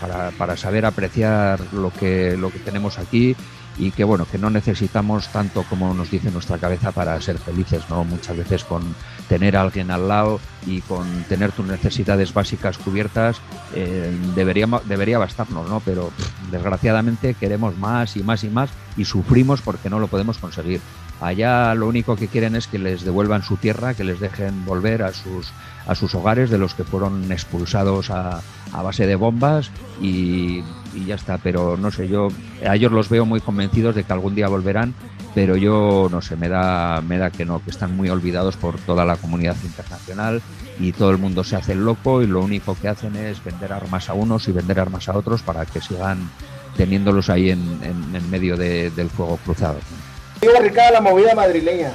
para, 0.00 0.30
para 0.32 0.56
saber 0.56 0.84
apreciar 0.84 1.60
lo 1.72 1.90
que 1.90 2.36
lo 2.36 2.50
que 2.50 2.58
tenemos 2.58 2.98
aquí 2.98 3.34
y 3.78 3.92
que 3.92 4.04
bueno 4.04 4.26
que 4.30 4.38
no 4.38 4.50
necesitamos 4.50 5.28
tanto 5.28 5.62
como 5.64 5.94
nos 5.94 6.10
dice 6.10 6.30
nuestra 6.30 6.58
cabeza 6.58 6.92
para 6.92 7.20
ser 7.20 7.38
felices, 7.38 7.82
¿no? 7.88 8.04
Muchas 8.04 8.36
veces 8.36 8.64
con 8.64 8.82
tener 9.28 9.56
a 9.56 9.62
alguien 9.62 9.90
al 9.90 10.08
lado 10.08 10.40
y 10.66 10.80
con 10.80 11.06
tener 11.28 11.52
tus 11.52 11.66
necesidades 11.66 12.32
básicas 12.32 12.78
cubiertas 12.78 13.40
eh, 13.74 14.10
debería 14.34 14.66
debería 14.86 15.18
bastarnos, 15.18 15.68
¿no? 15.68 15.80
Pero 15.80 16.10
desgraciadamente 16.50 17.34
queremos 17.34 17.76
más 17.76 18.16
y 18.16 18.22
más 18.22 18.44
y 18.44 18.48
más 18.48 18.70
y 18.96 19.04
sufrimos 19.04 19.62
porque 19.62 19.90
no 19.90 19.98
lo 19.98 20.08
podemos 20.08 20.38
conseguir. 20.38 20.80
Allá 21.20 21.74
lo 21.74 21.88
único 21.88 22.14
que 22.16 22.28
quieren 22.28 22.54
es 22.54 22.68
que 22.68 22.78
les 22.78 23.02
devuelvan 23.02 23.42
su 23.42 23.56
tierra, 23.56 23.94
que 23.94 24.04
les 24.04 24.20
dejen 24.20 24.64
volver 24.64 25.02
a 25.02 25.12
sus, 25.12 25.50
a 25.86 25.94
sus 25.96 26.14
hogares 26.14 26.48
de 26.48 26.58
los 26.58 26.74
que 26.74 26.84
fueron 26.84 27.30
expulsados 27.32 28.10
a, 28.10 28.40
a 28.72 28.82
base 28.82 29.06
de 29.06 29.16
bombas 29.16 29.70
y, 30.00 30.62
y 30.94 31.04
ya 31.06 31.16
está. 31.16 31.38
Pero 31.38 31.76
no 31.76 31.90
sé, 31.90 32.08
yo 32.08 32.28
a 32.64 32.76
ellos 32.76 32.92
los 32.92 33.08
veo 33.08 33.26
muy 33.26 33.40
convencidos 33.40 33.96
de 33.96 34.04
que 34.04 34.12
algún 34.12 34.36
día 34.36 34.48
volverán, 34.48 34.94
pero 35.34 35.56
yo 35.56 36.08
no 36.10 36.20
sé, 36.22 36.36
me 36.36 36.48
da, 36.48 37.00
me 37.00 37.18
da 37.18 37.30
que 37.30 37.44
no, 37.44 37.62
que 37.62 37.70
están 37.70 37.96
muy 37.96 38.08
olvidados 38.08 38.56
por 38.56 38.78
toda 38.78 39.04
la 39.04 39.16
comunidad 39.16 39.56
internacional 39.62 40.42
y 40.80 40.92
todo 40.92 41.10
el 41.10 41.18
mundo 41.18 41.44
se 41.44 41.56
hace 41.56 41.74
loco 41.74 42.22
y 42.22 42.26
lo 42.26 42.40
único 42.40 42.76
que 42.80 42.88
hacen 42.88 43.14
es 43.16 43.42
vender 43.44 43.72
armas 43.72 44.08
a 44.08 44.14
unos 44.14 44.46
y 44.48 44.52
vender 44.52 44.80
armas 44.80 45.08
a 45.08 45.16
otros 45.16 45.42
para 45.42 45.64
que 45.66 45.80
sigan 45.80 46.30
teniéndolos 46.76 47.28
ahí 47.30 47.50
en, 47.50 47.60
en- 47.82 48.14
en 48.16 48.30
medio 48.30 48.56
de- 48.56 48.90
del 48.90 49.10
fuego 49.10 49.38
cruzado. 49.44 49.76
Ricardo, 50.60 50.92
la 50.94 51.00
movida 51.00 51.34
madrileña. 51.34 51.92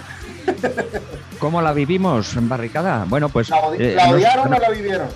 ¿Cómo 1.39 1.61
la 1.61 1.73
vivimos 1.73 2.35
en 2.35 2.49
barricada? 2.49 3.05
Bueno, 3.07 3.29
pues... 3.29 3.49
¿La, 3.49 3.61
odi- 3.61 3.79
eh, 3.79 3.93
la 3.95 4.09
odiaron 4.09 4.53
o 4.53 4.59
la 4.59 4.69
vivieron? 4.69 5.07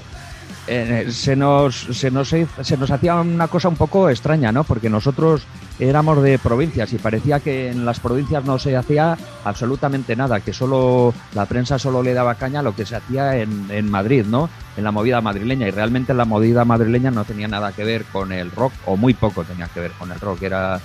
Se, 0.68 1.36
nos, 1.36 1.76
se, 1.76 2.12
nos, 2.12 2.30
se 2.30 2.78
nos 2.78 2.92
hacía 2.92 3.16
una 3.16 3.48
cosa 3.48 3.70
un 3.70 3.76
poco 3.76 4.10
extraña, 4.10 4.52
¿no? 4.52 4.64
Porque 4.64 4.90
nosotros 4.90 5.44
éramos 5.80 6.22
de 6.22 6.40
provincias 6.40 6.92
y 6.94 6.98
parecía 6.98 7.40
que 7.40 7.72
en 7.72 7.86
las 7.86 8.00
provincias 8.00 8.44
no 8.44 8.60
se 8.60 8.76
hacía 8.76 9.18
absolutamente 9.46 10.16
nada, 10.16 10.42
que 10.42 10.54
solo 10.54 11.14
la 11.34 11.46
prensa 11.46 11.80
solo 11.80 12.04
le 12.04 12.14
daba 12.14 12.36
caña 12.36 12.60
a 12.60 12.64
lo 12.64 12.76
que 12.76 12.86
se 12.86 12.96
hacía 12.96 13.38
en, 13.38 13.68
en 13.70 13.90
Madrid, 13.90 14.26
¿no? 14.28 14.50
En 14.76 14.84
la 14.84 14.92
movida 14.92 15.22
madrileña 15.22 15.68
y 15.68 15.72
realmente 15.72 16.14
la 16.14 16.26
movida 16.26 16.66
madrileña 16.66 17.12
no 17.12 17.26
tenía 17.26 17.48
nada 17.48 17.72
que 17.72 17.84
ver 17.84 18.04
con 18.06 18.32
el 18.32 18.52
rock 18.52 18.74
o 18.86 18.98
muy 18.98 19.14
poco 19.14 19.44
tenía 19.44 19.68
que 19.68 19.80
ver 19.80 19.92
con 19.92 20.12
el 20.12 20.20
rock, 20.20 20.44
era 20.44 20.80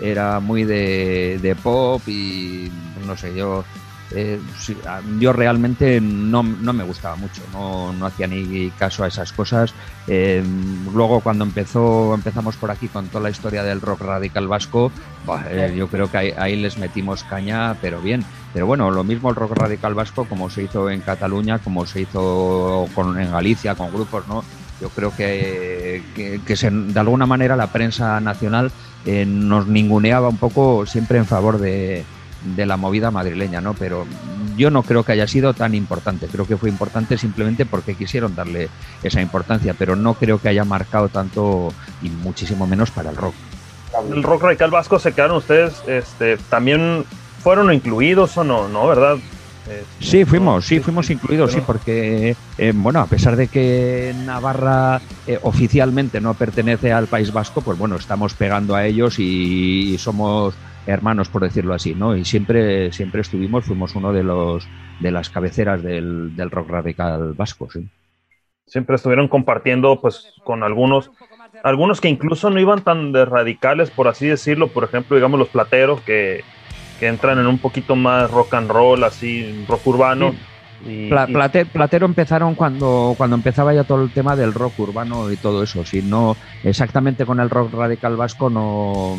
era 0.00 0.40
muy 0.40 0.64
de, 0.64 1.38
de 1.40 1.54
pop 1.54 2.02
y 2.08 2.70
no 3.06 3.16
sé, 3.16 3.34
yo 3.34 3.64
eh, 4.12 4.40
yo 5.18 5.32
realmente 5.32 6.00
no, 6.00 6.42
no 6.42 6.72
me 6.72 6.84
gustaba 6.84 7.16
mucho, 7.16 7.42
no, 7.52 7.92
no 7.92 8.06
hacía 8.06 8.26
ni 8.26 8.70
caso 8.72 9.04
a 9.04 9.08
esas 9.08 9.32
cosas. 9.32 9.74
Eh, 10.06 10.42
luego 10.92 11.20
cuando 11.20 11.44
empezó, 11.44 12.14
empezamos 12.14 12.56
por 12.56 12.70
aquí 12.70 12.88
con 12.88 13.08
toda 13.08 13.24
la 13.24 13.30
historia 13.30 13.62
del 13.62 13.80
rock 13.80 14.02
radical 14.02 14.46
vasco, 14.48 14.92
eh, 15.48 15.74
yo 15.76 15.88
creo 15.88 16.10
que 16.10 16.18
ahí, 16.18 16.32
ahí 16.36 16.56
les 16.56 16.76
metimos 16.78 17.24
caña, 17.24 17.74
pero 17.80 18.00
bien. 18.00 18.24
Pero 18.52 18.66
bueno, 18.66 18.90
lo 18.90 19.02
mismo 19.04 19.30
el 19.30 19.36
rock 19.36 19.52
radical 19.56 19.94
vasco 19.94 20.26
como 20.26 20.50
se 20.50 20.64
hizo 20.64 20.90
en 20.90 21.00
Cataluña, 21.00 21.58
como 21.58 21.86
se 21.86 22.02
hizo 22.02 22.86
con, 22.94 23.18
en 23.18 23.30
Galicia, 23.32 23.74
con 23.74 23.92
grupos, 23.92 24.26
¿no? 24.28 24.44
Yo 24.80 24.88
creo 24.90 25.14
que, 25.16 26.02
que, 26.14 26.40
que 26.44 26.56
se- 26.56 26.70
de 26.70 27.00
alguna 27.00 27.26
manera 27.26 27.56
la 27.56 27.68
prensa 27.72 28.20
nacional 28.20 28.70
eh, 29.06 29.24
nos 29.26 29.66
ninguneaba 29.66 30.28
un 30.28 30.36
poco 30.36 30.84
siempre 30.86 31.18
en 31.18 31.26
favor 31.26 31.58
de, 31.58 32.04
de 32.44 32.66
la 32.66 32.76
movida 32.76 33.10
madrileña, 33.10 33.60
¿no? 33.60 33.74
Pero 33.74 34.06
yo 34.56 34.70
no 34.70 34.82
creo 34.82 35.02
que 35.02 35.12
haya 35.12 35.26
sido 35.26 35.54
tan 35.54 35.74
importante. 35.74 36.26
Creo 36.26 36.46
que 36.46 36.56
fue 36.56 36.68
importante 36.68 37.18
simplemente 37.18 37.66
porque 37.66 37.94
quisieron 37.94 38.34
darle 38.34 38.68
esa 39.02 39.20
importancia, 39.20 39.74
pero 39.78 39.96
no 39.96 40.14
creo 40.14 40.40
que 40.40 40.48
haya 40.48 40.64
marcado 40.64 41.08
tanto 41.08 41.72
y 42.02 42.08
muchísimo 42.08 42.66
menos 42.66 42.90
para 42.90 43.10
el 43.10 43.16
rock. 43.16 43.34
El 44.10 44.22
rock 44.22 44.42
radical 44.42 44.70
vasco 44.70 44.98
se 44.98 45.12
quedaron 45.12 45.36
ustedes, 45.36 45.82
este, 45.86 46.36
también 46.48 47.04
fueron 47.42 47.72
incluidos 47.72 48.36
o 48.36 48.44
no, 48.44 48.68
¿no? 48.68 48.86
¿Verdad? 48.88 49.18
Eh, 49.68 49.84
Sí, 50.00 50.24
fuimos, 50.24 50.66
sí, 50.66 50.80
fuimos 50.80 51.08
incluidos, 51.10 51.52
sí, 51.52 51.60
porque, 51.64 52.36
eh, 52.58 52.72
bueno, 52.74 53.00
a 53.00 53.06
pesar 53.06 53.36
de 53.36 53.48
que 53.48 54.14
Navarra 54.24 55.00
eh, 55.26 55.38
oficialmente 55.42 56.20
no 56.20 56.34
pertenece 56.34 56.92
al 56.92 57.06
País 57.06 57.32
Vasco, 57.32 57.62
pues 57.62 57.78
bueno, 57.78 57.96
estamos 57.96 58.34
pegando 58.34 58.74
a 58.74 58.84
ellos 58.84 59.18
y, 59.18 59.96
somos 59.98 60.54
hermanos, 60.86 61.28
por 61.28 61.42
decirlo 61.42 61.74
así, 61.74 61.94
¿no? 61.94 62.16
Y 62.16 62.24
siempre, 62.24 62.92
siempre 62.92 63.22
estuvimos, 63.22 63.64
fuimos 63.64 63.94
uno 63.94 64.12
de 64.12 64.22
los 64.22 64.68
de 65.00 65.10
las 65.10 65.30
cabeceras 65.30 65.82
del, 65.82 66.36
del 66.36 66.50
rock 66.50 66.70
radical 66.70 67.34
vasco, 67.34 67.68
sí. 67.70 67.88
siempre 68.66 68.96
estuvieron 68.96 69.28
compartiendo 69.28 70.00
pues 70.00 70.32
con 70.44 70.62
algunos 70.62 71.10
algunos 71.62 72.00
que 72.00 72.08
incluso 72.08 72.50
no 72.50 72.60
iban 72.60 72.82
tan 72.82 73.12
de 73.12 73.24
radicales 73.24 73.90
por 73.90 74.08
así 74.08 74.26
decirlo 74.26 74.68
por 74.68 74.84
ejemplo 74.84 75.16
digamos 75.16 75.38
los 75.38 75.48
plateros 75.48 76.00
que, 76.02 76.42
que 77.00 77.08
entran 77.08 77.38
en 77.38 77.46
un 77.46 77.58
poquito 77.58 77.96
más 77.96 78.30
rock 78.30 78.54
and 78.54 78.70
roll 78.70 79.04
así 79.04 79.64
rock 79.68 79.86
urbano 79.86 80.34
y, 80.86 81.08
Pla- 81.08 81.26
y- 81.28 81.32
Plate- 81.32 81.66
Platero 81.66 82.06
empezaron 82.06 82.54
cuando, 82.54 83.14
cuando 83.16 83.36
empezaba 83.36 83.72
ya 83.74 83.84
todo 83.84 84.02
el 84.02 84.10
tema 84.10 84.36
del 84.36 84.52
rock 84.54 84.78
urbano 84.80 85.30
y 85.32 85.36
todo 85.36 85.62
eso. 85.62 85.84
Si 85.84 86.02
no, 86.02 86.36
exactamente 86.62 87.24
con 87.26 87.40
el 87.40 87.50
rock 87.50 87.72
radical 87.74 88.16
vasco 88.16 88.50
no, 88.50 89.16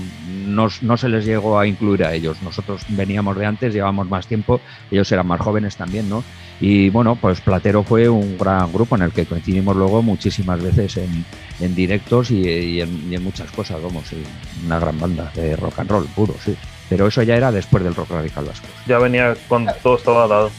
no, 0.47 0.67
no 0.81 0.97
se 0.97 1.09
les 1.09 1.25
llegó 1.25 1.59
a 1.59 1.67
incluir 1.67 2.03
a 2.03 2.13
ellos. 2.13 2.41
Nosotros 2.41 2.81
veníamos 2.89 3.37
de 3.37 3.45
antes, 3.45 3.73
llevamos 3.73 4.09
más 4.09 4.27
tiempo, 4.27 4.61
ellos 4.91 5.11
eran 5.11 5.27
más 5.27 5.41
jóvenes 5.41 5.75
también, 5.75 6.09
¿no? 6.09 6.23
Y 6.61 6.89
bueno, 6.89 7.17
pues 7.19 7.41
Platero 7.41 7.83
fue 7.83 8.07
un 8.07 8.37
gran 8.37 8.71
grupo 8.71 8.95
en 8.95 9.01
el 9.01 9.11
que 9.11 9.25
coincidimos 9.25 9.75
luego 9.75 10.01
muchísimas 10.01 10.61
veces 10.63 10.95
en, 10.97 11.25
en 11.59 11.75
directos 11.75 12.31
y, 12.31 12.47
y 12.47 12.81
en, 12.81 13.11
y 13.11 13.15
en 13.15 13.23
muchas 13.23 13.51
cosas, 13.51 13.81
vamos, 13.81 14.07
sí, 14.07 14.23
una 14.65 14.79
gran 14.79 14.97
banda 14.97 15.31
de 15.35 15.55
rock 15.57 15.79
and 15.79 15.89
roll 15.91 16.05
puro, 16.15 16.33
sí. 16.39 16.55
Pero 16.87 17.07
eso 17.07 17.23
ya 17.23 17.35
era 17.35 17.51
después 17.51 17.83
del 17.83 17.95
rock 17.95 18.11
radical 18.11 18.45
vasco. 18.45 18.67
ya 18.87 18.99
venía 18.99 19.35
con 19.49 19.65
todo 19.83 19.95
estaba 19.97 20.27
dado 20.27 20.51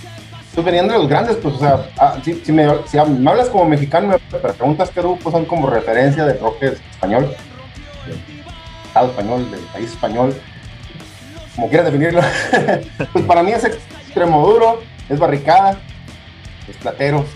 Pues 0.57 0.65
venían 0.65 0.89
de 0.89 0.95
los 0.95 1.07
grandes, 1.07 1.37
pues, 1.37 1.55
o 1.57 1.59
sea, 1.59 1.87
ah, 1.99 2.17
si, 2.25 2.33
si 2.37 2.51
me, 2.51 2.67
si 2.87 2.97
me 2.97 3.31
hablas 3.31 3.51
como 3.51 3.67
mexicano, 3.67 4.09
me 4.09 4.39
preguntas 4.39 4.89
qué 4.89 5.03
grupos 5.03 5.31
son 5.31 5.45
como 5.45 5.69
referencia 5.69 6.25
de 6.25 6.33
rock 6.39 6.63
español, 6.63 7.29
del 8.07 8.19
Estado 8.87 9.11
español, 9.11 9.51
del 9.51 9.61
país 9.61 9.91
español, 9.91 10.35
como 11.55 11.69
quieras 11.69 11.93
definirlo. 11.93 12.23
pues 13.13 13.25
para 13.27 13.43
mí 13.43 13.53
es 13.53 13.65
extremo 13.65 14.47
duro, 14.47 14.81
es 15.11 15.19
barricada, 15.19 15.79
es 16.67 16.77
platero, 16.79 17.27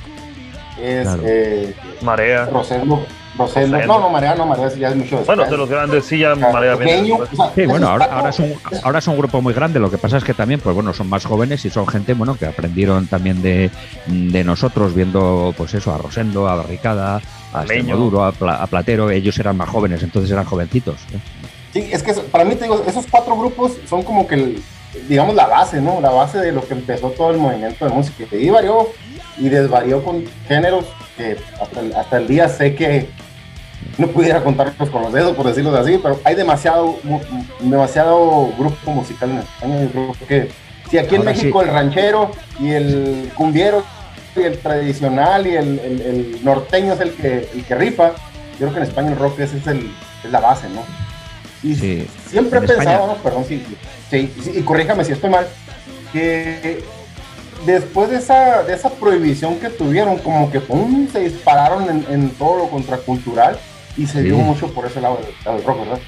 es 0.80 1.02
Claro. 1.02 1.22
eh, 1.26 1.74
Marea. 2.00 2.46
Rosendo, 2.46 3.04
Rosendo. 3.38 3.76
Rosendo. 3.76 3.94
No, 3.94 4.00
no, 4.00 4.10
Marea, 4.10 4.34
no, 4.34 4.46
Marea 4.46 4.68
ya 4.74 4.88
es 4.88 4.96
mucho 4.96 5.16
después. 5.18 5.26
bueno 5.38 5.50
de 5.50 5.56
los 5.56 5.68
grandes 5.68 6.04
sí 6.04 6.18
ya 6.18 6.34
Marea 6.34 6.76
pequeño, 6.76 7.18
después. 7.18 7.32
o 7.32 7.36
sea, 7.44 7.52
Sí, 7.54 7.66
bueno, 7.66 7.88
ahora, 7.88 8.28
es 8.28 8.38
un, 8.38 8.54
ahora 8.84 8.98
es 8.98 9.06
un 9.08 9.16
grupo 9.16 9.40
muy 9.40 9.54
grande. 9.54 9.78
Lo 9.80 9.90
que 9.90 9.98
pasa 9.98 10.16
es 10.18 10.24
que 10.24 10.34
también, 10.34 10.60
pues 10.60 10.74
bueno, 10.74 10.92
son 10.92 11.08
más 11.08 11.24
jóvenes 11.24 11.64
y 11.64 11.70
son 11.70 11.86
gente, 11.86 12.14
bueno, 12.14 12.36
que 12.36 12.46
aprendieron 12.46 13.06
también 13.06 13.40
de, 13.42 13.70
de 14.06 14.44
nosotros, 14.44 14.94
viendo, 14.94 15.54
pues 15.56 15.74
eso, 15.74 15.94
a 15.94 15.98
Rosendo, 15.98 16.48
a 16.48 16.56
Barricada, 16.56 17.20
a 17.52 17.64
Leño. 17.64 17.80
Extremoduro, 17.80 18.24
a, 18.24 18.32
Pla- 18.32 18.56
a 18.62 18.66
Platero. 18.66 19.10
Ellos 19.10 19.38
eran 19.38 19.56
más 19.56 19.68
jóvenes, 19.68 20.02
entonces 20.02 20.30
eran 20.30 20.44
jovencitos. 20.44 20.96
¿eh? 21.12 21.18
Sí, 21.72 21.88
es 21.92 22.02
que 22.02 22.12
para 22.14 22.44
mí, 22.44 22.56
te 22.56 22.64
digo, 22.64 22.82
esos 22.86 23.06
cuatro 23.08 23.36
grupos 23.36 23.72
son 23.88 24.02
como 24.02 24.26
que, 24.26 24.34
el- 24.34 24.62
digamos, 25.08 25.36
la 25.36 25.46
base, 25.46 25.80
¿no? 25.80 26.00
La 26.00 26.10
base 26.10 26.38
de 26.38 26.50
lo 26.50 26.66
que 26.66 26.74
empezó 26.74 27.10
todo 27.10 27.30
el 27.30 27.38
movimiento 27.38 27.84
de 27.84 27.92
música. 27.92 28.24
Y 28.36 28.50
varió 28.50 28.88
y 29.38 29.48
desvarió 29.48 30.02
con 30.02 30.24
géneros 30.48 30.84
que 31.16 31.36
hasta 31.60 31.80
el, 31.80 31.94
hasta 31.94 32.16
el 32.18 32.26
día 32.28 32.48
sé 32.48 32.74
que 32.74 33.08
no 33.98 34.08
pudiera 34.08 34.42
contarlos 34.42 34.90
con 34.90 35.02
los 35.02 35.12
dedos, 35.12 35.34
por 35.36 35.46
decirlo 35.46 35.74
así, 35.76 35.98
pero 36.02 36.20
hay 36.24 36.34
demasiado, 36.34 36.98
demasiado 37.60 38.52
grupo 38.58 38.90
musical 38.92 39.30
en 39.30 39.38
España. 39.38 39.82
Yo 39.82 39.90
creo 39.90 40.28
que 40.28 40.50
si 40.90 40.98
aquí 40.98 41.14
en 41.14 41.22
Ahora 41.22 41.32
México 41.32 41.60
sí. 41.62 41.68
el 41.68 41.74
ranchero 41.74 42.30
y 42.60 42.70
el 42.70 43.30
cumbiero 43.34 43.82
y 44.36 44.40
el 44.42 44.58
tradicional 44.58 45.46
y 45.46 45.56
el, 45.56 45.78
el- 45.78 46.00
el 46.02 46.44
norteño 46.44 46.92
es 46.94 47.00
el 47.00 47.12
que, 47.14 47.48
el 47.54 47.64
que 47.64 47.74
rifa, 47.74 48.12
yo 48.58 48.66
creo 48.66 48.72
que 48.72 48.76
en 48.78 48.84
España 48.84 49.08
el 49.12 49.16
rock 49.18 49.40
ese 49.40 49.58
es, 49.58 49.66
el, 49.66 49.90
es 50.24 50.30
la 50.30 50.40
base, 50.40 50.68
¿no? 50.68 50.82
Y 51.62 51.74
Sí. 51.74 52.06
siempre 52.28 52.58
he 52.58 52.62
En 52.62 52.68
pensado, 52.68 53.16
perdón, 53.22 53.44
sí, 53.46 53.62
sí, 54.10 54.32
y 54.54 54.60
corríjame 54.62 55.04
si 55.04 55.12
estoy 55.12 55.30
mal, 55.30 55.46
que 56.12 56.82
después 57.66 58.10
de 58.10 58.16
esa, 58.16 58.62
de 58.62 58.74
esa 58.74 58.90
prohibición 58.90 59.58
que 59.58 59.68
tuvieron, 59.70 60.18
como 60.18 60.50
que 60.50 60.60
pum, 60.60 61.06
se 61.12 61.20
dispararon 61.20 61.88
en, 61.88 62.06
en 62.10 62.30
todo 62.30 62.58
lo 62.58 62.68
contracultural 62.70 63.58
y 63.96 64.06
se 64.06 64.18
Sí. 64.22 64.24
dio 64.28 64.36
mucho 64.38 64.72
por 64.72 64.86
ese 64.86 65.00
lado 65.00 65.18
del, 65.44 65.54
del 65.54 65.64
rock, 65.64 65.80
¿verdad? 65.80 65.98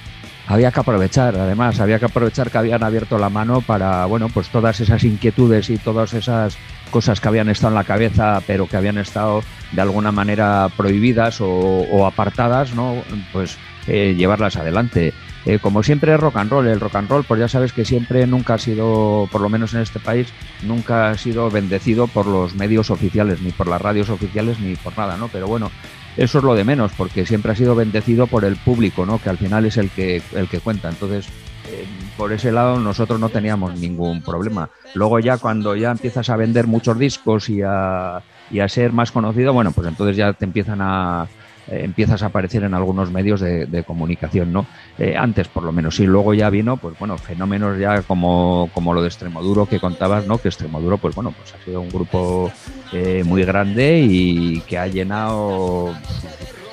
Había 0.48 0.72
que 0.72 0.80
aprovechar, 0.80 1.36
además, 1.36 1.78
había 1.78 1.98
que 2.00 2.06
aprovechar 2.06 2.50
que 2.50 2.58
habían 2.58 2.82
abierto 2.82 3.16
la 3.16 3.28
mano 3.28 3.60
para, 3.60 4.06
bueno, 4.06 4.28
pues 4.28 4.48
todas 4.48 4.80
esas 4.80 5.04
inquietudes 5.04 5.70
y 5.70 5.78
todas 5.78 6.12
esas 6.14 6.56
cosas 6.90 7.20
que 7.20 7.28
habían 7.28 7.48
estado 7.48 7.68
en 7.68 7.76
la 7.76 7.84
cabeza, 7.84 8.42
pero 8.46 8.66
que 8.66 8.76
habían 8.76 8.98
estado 8.98 9.42
de 9.70 9.80
alguna 9.80 10.10
manera 10.10 10.68
prohibidas 10.76 11.40
o, 11.40 11.48
o 11.48 12.06
apartadas, 12.06 12.74
¿no? 12.74 12.96
Pues 13.32 13.56
eh, 13.86 14.14
llevarlas 14.16 14.56
adelante. 14.56 15.14
Eh, 15.44 15.59
como 15.59 15.82
siempre 15.82 16.14
es 16.14 16.20
rock 16.20 16.36
and 16.36 16.51
roll, 16.51 16.69
el 16.69 16.78
rock 16.78 16.97
and 16.97 17.10
roll, 17.10 17.24
pues 17.24 17.40
ya 17.40 17.48
sabes 17.48 17.73
que 17.73 17.85
siempre 17.85 18.27
nunca 18.27 18.55
ha 18.55 18.59
sido, 18.59 19.28
por 19.32 19.40
lo 19.40 19.48
menos 19.48 19.74
en 19.74 19.81
este 19.81 19.98
país, 19.98 20.28
nunca 20.62 21.10
ha 21.10 21.19
sido 21.19 21.51
bendecido 21.51 22.06
por 22.06 22.27
los 22.27 22.55
medios 22.55 22.90
oficiales, 22.90 23.40
ni 23.43 23.51
por 23.51 23.66
las 23.66 23.82
radios 23.82 24.09
oficiales, 24.09 24.60
ni 24.60 24.77
por 24.77 24.97
nada, 24.97 25.16
¿no? 25.16 25.28
Pero 25.28 25.48
bueno, 25.48 25.70
eso 26.16 26.39
es 26.39 26.44
lo 26.44 26.55
de 26.55 26.62
menos, 26.62 26.93
porque 26.97 27.27
siempre 27.27 27.52
ha 27.52 27.56
sido 27.56 27.74
bendecido 27.74 28.28
por 28.28 28.44
el 28.44 28.56
público, 28.56 29.05
¿no? 29.05 29.19
Que 29.19 29.31
al 29.31 29.39
final 29.39 29.64
es 29.64 29.77
el 29.78 29.90
que, 29.90 30.23
el 30.35 30.48
que 30.48 30.60
cuenta. 30.60 30.89
Entonces, 30.89 31.27
eh, 31.70 31.86
por 32.16 32.32
ese 32.32 32.52
lado 32.52 32.78
nosotros 32.78 33.19
no 33.19 33.28
teníamos 33.28 33.78
ningún 33.78 34.23
problema. 34.23 34.69
Luego 34.94 35.19
ya 35.19 35.39
cuando 35.39 35.74
ya 35.74 35.90
empiezas 35.90 36.28
a 36.31 36.36
vender 36.36 36.66
muchos 36.66 36.98
discos 36.98 37.48
y 37.48 37.62
a, 37.62 38.23
y 38.51 38.60
a 38.60 38.69
ser 38.69 38.93
más 38.93 39.10
conocido, 39.10 39.52
bueno, 39.52 39.73
pues 39.73 39.89
entonces 39.89 40.16
ya 40.16 40.32
te 40.35 40.44
empiezan 40.44 40.81
a 40.82 41.27
eh, 41.68 41.80
empiezas 41.84 42.22
a 42.22 42.26
aparecer 42.26 42.64
en 42.64 42.74
algunos 42.74 43.10
medios 43.10 43.40
de, 43.40 43.66
de 43.66 43.84
comunicación, 43.84 44.52
¿no? 44.52 44.66
Eh, 44.98 45.14
antes 45.16 45.48
por 45.48 45.62
lo 45.62 45.72
menos, 45.72 46.01
y 46.01 46.06
luego 46.06 46.34
ya 46.34 46.51
vino, 46.51 46.76
pues 46.76 46.98
bueno, 46.98 47.16
fenómenos 47.18 47.78
ya 47.78 48.02
como, 48.02 48.68
como 48.74 48.94
lo 48.94 49.02
de 49.02 49.09
Extremoduro 49.09 49.66
que 49.66 49.80
contabas, 49.80 50.26
¿no? 50.26 50.39
Que 50.39 50.48
Extremoduro, 50.48 50.98
pues 50.98 51.14
bueno, 51.14 51.32
pues 51.32 51.55
ha 51.55 51.64
sido 51.64 51.80
un 51.80 51.89
grupo 51.89 52.51
eh, 52.93 53.22
muy 53.24 53.44
grande 53.44 54.01
y 54.09 54.60
que 54.62 54.78
ha 54.78 54.86
llenado 54.86 55.94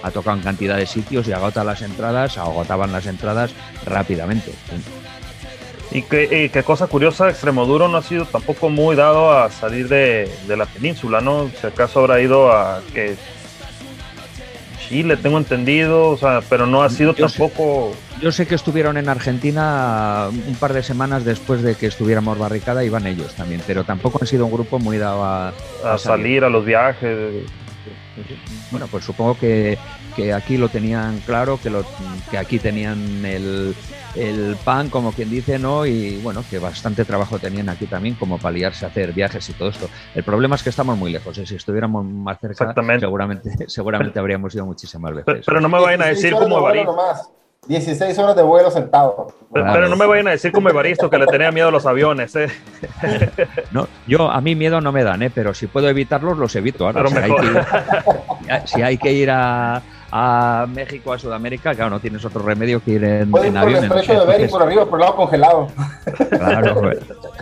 ha 0.01 0.11
tocado 0.11 0.37
en 0.37 0.43
cantidad 0.43 0.77
de 0.77 0.85
sitios 0.85 1.27
y 1.27 1.33
agota 1.33 1.63
las 1.63 1.81
entradas, 1.81 2.37
agotaban 2.37 2.91
las 2.91 3.05
entradas 3.05 3.51
rápidamente. 3.85 4.53
Y 5.91 6.03
qué, 6.03 6.49
qué 6.53 6.63
cosa 6.63 6.87
curiosa, 6.87 7.29
Extremoduro 7.29 7.87
no 7.87 7.97
ha 7.97 8.03
sido 8.03 8.25
tampoco 8.25 8.69
muy 8.69 8.95
dado 8.95 9.31
a 9.31 9.49
salir 9.49 9.87
de, 9.89 10.29
de 10.47 10.57
la 10.57 10.65
península, 10.65 11.19
¿no? 11.19 11.49
Si 11.59 11.67
acaso 11.67 11.99
habrá 11.99 12.21
ido 12.21 12.51
a 12.51 12.81
que 12.93 13.15
Chile, 14.89 15.17
tengo 15.17 15.37
entendido, 15.37 16.09
o 16.09 16.17
sea, 16.17 16.41
pero 16.49 16.65
no 16.65 16.81
ha 16.81 16.89
sido 16.89 17.13
Yo 17.15 17.29
sé- 17.29 17.37
tampoco 17.37 17.93
Yo 18.21 18.31
sé 18.31 18.47
que 18.47 18.55
estuvieron 18.55 18.97
en 18.97 19.07
Argentina 19.07 20.27
un 20.29 20.55
par 20.55 20.73
de 20.73 20.81
semanas 20.83 21.23
después 21.23 21.61
de 21.61 21.75
que 21.75 21.85
estuviéramos 21.85 22.37
barricada, 22.39 22.83
iban 22.83 23.05
ellos 23.05 23.33
también, 23.35 23.61
pero 23.67 23.83
tampoco 23.83 24.17
han 24.21 24.27
sido 24.27 24.45
un 24.47 24.51
grupo 24.51 24.79
muy 24.79 24.97
dado 24.97 25.23
a, 25.23 25.53
a 25.85 25.97
salir 25.99 26.43
a 26.43 26.49
los 26.49 26.65
viajes. 26.65 27.17
sí, 28.15 28.23
sí. 28.27 28.35
Bueno, 28.71 28.87
pues 28.87 29.05
supongo 29.05 29.37
que, 29.37 29.77
que 30.15 30.33
aquí 30.33 30.57
lo 30.57 30.69
tenían 30.69 31.19
claro, 31.25 31.59
que, 31.61 31.69
lo, 31.69 31.85
que 32.31 32.37
aquí 32.39 32.57
tenían 32.59 33.23
el, 33.23 33.75
el 34.15 34.57
pan, 34.63 34.89
como 34.89 35.11
quien 35.11 35.29
dice, 35.29 35.59
¿no? 35.59 35.85
Y 35.85 36.17
bueno, 36.21 36.43
que 36.49 36.59
bastante 36.59 37.05
trabajo 37.05 37.39
tenían 37.39 37.69
aquí 37.69 37.85
también 37.85 38.15
como 38.15 38.37
para 38.37 38.53
liarse 38.53 38.85
a 38.85 38.89
hacer 38.89 39.13
viajes 39.13 39.49
y 39.49 39.53
todo 39.53 39.69
esto. 39.69 39.89
El 40.15 40.23
problema 40.23 40.55
es 40.55 40.63
que 40.63 40.69
estamos 40.69 40.97
muy 40.97 41.11
lejos, 41.11 41.37
¿eh? 41.37 41.45
si 41.45 41.55
estuviéramos 41.55 42.05
más 42.05 42.39
cerca, 42.39 42.73
seguramente, 42.99 43.51
seguramente 43.67 44.19
habríamos 44.19 44.53
ido 44.55 44.65
muchísimas 44.65 45.13
veces. 45.13 45.45
Pero 45.45 45.61
no 45.61 45.69
me 45.69 45.79
vayan 45.79 46.01
a 46.01 46.05
16 46.05 46.33
decir 46.33 46.39
vuelo 46.39 46.59
Evaristo. 46.59 46.91
nomás. 46.91 47.29
16 47.67 48.17
horas 48.17 48.35
de 48.35 48.41
vuelo 48.41 48.71
sentado. 48.71 49.27
Pero, 49.53 49.65
pero 49.73 49.89
no 49.89 49.95
me 49.95 50.07
vayan 50.07 50.29
a 50.29 50.31
decir 50.31 50.51
como 50.51 50.69
Evaristo 50.69 51.09
que 51.09 51.17
le 51.17 51.27
tenía 51.27 51.51
miedo 51.51 51.67
a 51.67 51.71
los 51.71 51.85
aviones, 51.85 52.35
¿eh? 52.35 52.47
No, 53.71 53.87
yo 54.07 54.31
a 54.31 54.41
mí 54.41 54.55
miedo 54.55 54.81
no 54.81 54.91
me 54.91 55.03
dan, 55.03 55.21
¿eh? 55.23 55.29
pero 55.29 55.53
si 55.53 55.67
puedo 55.67 55.87
evitarlos, 55.89 56.37
los 56.37 56.55
evito. 56.55 56.85
Ahora, 56.87 57.03
Pero 57.03 57.09
si, 57.09 57.17
hay 57.17 57.35
que 57.35 57.45
ir, 57.45 58.65
si 58.65 58.81
hay 58.81 58.97
que 58.97 59.11
ir 59.11 59.29
a, 59.29 59.81
a 60.11 60.65
México, 60.73 61.13
a 61.13 61.19
Sudamérica, 61.19 61.73
claro, 61.75 61.91
no 61.91 61.99
tienes 61.99 62.23
otro 62.25 62.41
remedio 62.41 62.83
que 62.83 62.91
ir 62.91 63.03
en, 63.03 63.11
en 63.21 63.31
por 63.31 63.45
el 63.45 63.55
avión. 63.57 63.79
de 63.81 63.85
entonces- 63.87 64.51
por 64.51 64.61
arriba, 64.63 64.85
por 64.85 64.99
el 64.99 65.01
lado 65.05 65.15
congelado. 65.15 65.67
Claro, 66.29 66.75
pues, 66.81 66.97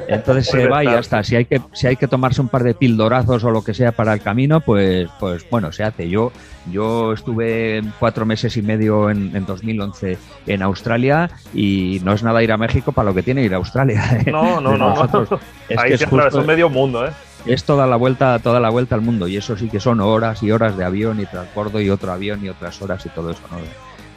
entonces 0.08 0.48
se 0.48 0.68
va 0.68 0.84
y 0.84 0.88
ya 0.88 1.00
está. 1.00 1.24
Si 1.24 1.36
hay 1.36 1.46
que 1.46 1.62
si 1.74 1.88
hay 1.88 1.96
que 1.96 2.08
tomarse 2.08 2.42
un 2.42 2.50
par 2.50 2.64
de 2.64 2.74
pildorazos 2.74 3.44
o 3.44 3.52
lo 3.52 3.64
que 3.64 3.74
sea 3.74 3.92
para 3.92 4.14
el 4.14 4.22
camino, 4.22 4.62
pues 4.62 5.10
pues 5.20 5.46
bueno, 5.50 5.72
se 5.72 5.84
hace. 5.84 6.10
Yo 6.10 6.32
yo 6.72 7.14
estuve 7.14 7.82
cuatro 8.00 8.26
meses 8.26 8.58
y 8.58 8.62
medio 8.62 9.10
en, 9.10 9.36
en 9.36 9.46
2011 9.46 10.18
en 10.48 10.62
Australia 10.64 11.30
y 11.54 12.02
no 12.04 12.14
es 12.14 12.24
nada 12.24 12.44
ir 12.44 12.52
a 12.52 12.58
México 12.58 12.92
para 12.92 13.10
lo 13.10 13.16
que 13.16 13.24
tiene 13.24 13.44
ir 13.44 13.54
a 13.54 13.58
Australia. 13.58 14.04
¿eh? 14.26 14.32
No, 14.32 14.60
no, 14.62 14.78
no. 14.78 14.90
nosotros. 14.90 15.32
no. 15.32 15.40
Es 15.70 15.78
Ahí 15.78 15.88
que 15.90 15.94
es 15.96 16.00
se 16.00 16.06
atravesó 16.06 16.38
justo- 16.38 16.48
medio 16.48 16.70
mundo, 16.70 17.06
¿eh? 17.06 17.12
Es 17.48 17.64
toda 17.64 17.88
la 17.88 17.96
vuelta 17.96 18.40
toda 18.40 18.60
la 18.60 18.70
vuelta 18.70 18.96
al 18.96 19.02
mundo 19.02 19.28
y 19.28 19.38
eso 19.38 19.58
sí 19.58 19.70
que 19.70 19.80
son 19.80 20.00
horas 20.02 20.44
y 20.44 20.52
horas 20.52 20.78
de 20.78 20.86
avión 20.86 21.20
y 21.20 21.26
transbordo 21.26 21.82
y 21.82 21.90
otro 21.90 22.12
avión 22.12 22.44
y 22.44 22.50
otras 22.50 22.82
horas 22.82 23.06
y 23.06 23.10
todo 23.10 23.32
eso 23.32 23.42
¿no? 23.52 23.58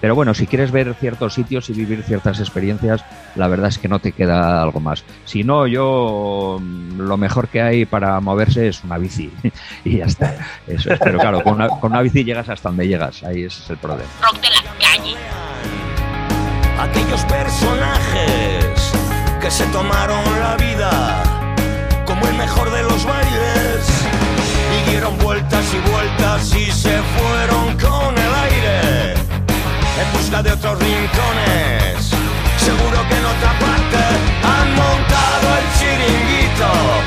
pero 0.00 0.14
bueno 0.14 0.34
si 0.34 0.46
quieres 0.46 0.70
ver 0.70 0.94
ciertos 0.94 1.34
sitios 1.34 1.68
y 1.70 1.72
vivir 1.72 2.02
ciertas 2.02 2.40
experiencias 2.40 3.04
la 3.36 3.48
verdad 3.48 3.68
es 3.68 3.78
que 3.78 3.88
no 3.88 3.98
te 4.00 4.12
queda 4.12 4.62
algo 4.62 4.80
más. 4.80 5.04
Si 5.24 5.44
no 5.44 5.66
yo 5.66 6.58
mm, 6.60 7.00
lo 7.00 7.16
mejor 7.16 7.48
que 7.48 7.62
hay 7.62 7.84
para 7.84 8.20
moverse 8.20 8.68
es 8.68 8.82
una 8.84 8.98
bici 8.98 9.30
y 9.84 9.98
ya 9.98 10.06
está 10.06 10.36
eso 10.66 10.92
es. 10.92 11.00
Pero 11.00 11.18
claro 11.18 11.42
con 11.42 11.54
una, 11.54 11.68
con 11.68 11.92
una 11.92 12.02
bici 12.02 12.24
llegas 12.24 12.48
hasta 12.48 12.68
donde 12.68 12.88
llegas 12.88 13.22
ahí 13.22 13.44
ese 13.44 13.62
es 13.62 13.70
el 13.70 13.78
problema. 13.78 14.10
Aquellos 16.78 17.24
personajes 17.24 18.92
que 19.40 19.50
se 19.50 19.66
tomaron 19.66 20.24
la 20.40 20.56
vida 20.56 21.39
como 22.20 22.32
el 22.32 22.38
mejor 22.38 22.70
de 22.70 22.82
los 22.82 23.04
bailes. 23.04 23.86
Y 24.76 24.90
dieron 24.90 25.16
vueltas 25.18 25.64
y 25.74 25.90
vueltas 25.90 26.54
y 26.54 26.70
se 26.70 27.00
fueron 27.16 27.76
con 27.78 28.16
el 28.16 28.34
aire. 28.34 29.12
En 29.14 30.12
busca 30.12 30.42
de 30.42 30.52
otros 30.52 30.78
rincones. 30.78 32.10
Seguro 32.58 33.08
que 33.08 33.16
en 33.16 33.24
otra 33.24 33.52
parte 33.58 33.98
han 34.44 34.74
montado 34.74 35.46
el 35.58 35.66
chiringuito 35.78 36.99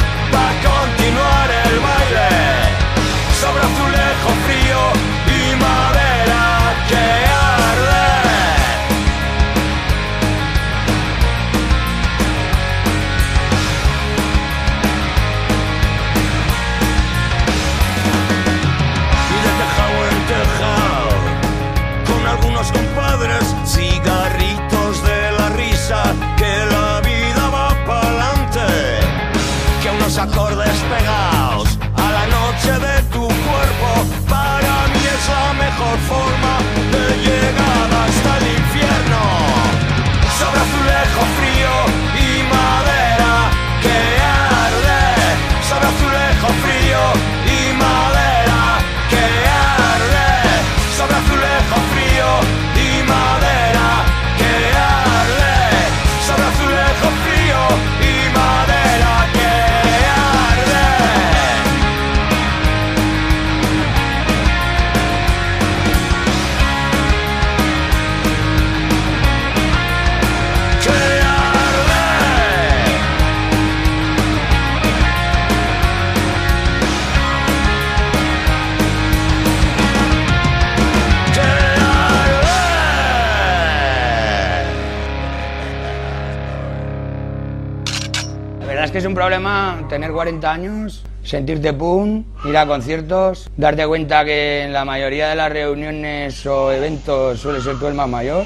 un 89.14 89.18
problema 89.18 89.86
tener 89.90 90.12
40 90.12 90.52
años, 90.52 91.04
sentirte 91.24 91.72
pum, 91.72 92.24
ir 92.46 92.58
a 92.58 92.66
conciertos, 92.66 93.48
darte 93.56 93.86
cuenta 93.86 94.26
que 94.26 94.64
en 94.64 94.74
la 94.74 94.86
mayoría 94.86 95.30
de 95.30 95.36
las 95.36 95.52
reuniones 95.52 96.44
o 96.48 96.72
eventos 96.72 97.40
suele 97.40 97.62
ser 97.62 97.78
tú 97.78 97.86
el 97.86 97.94
más 97.94 98.10
mayor. 98.10 98.44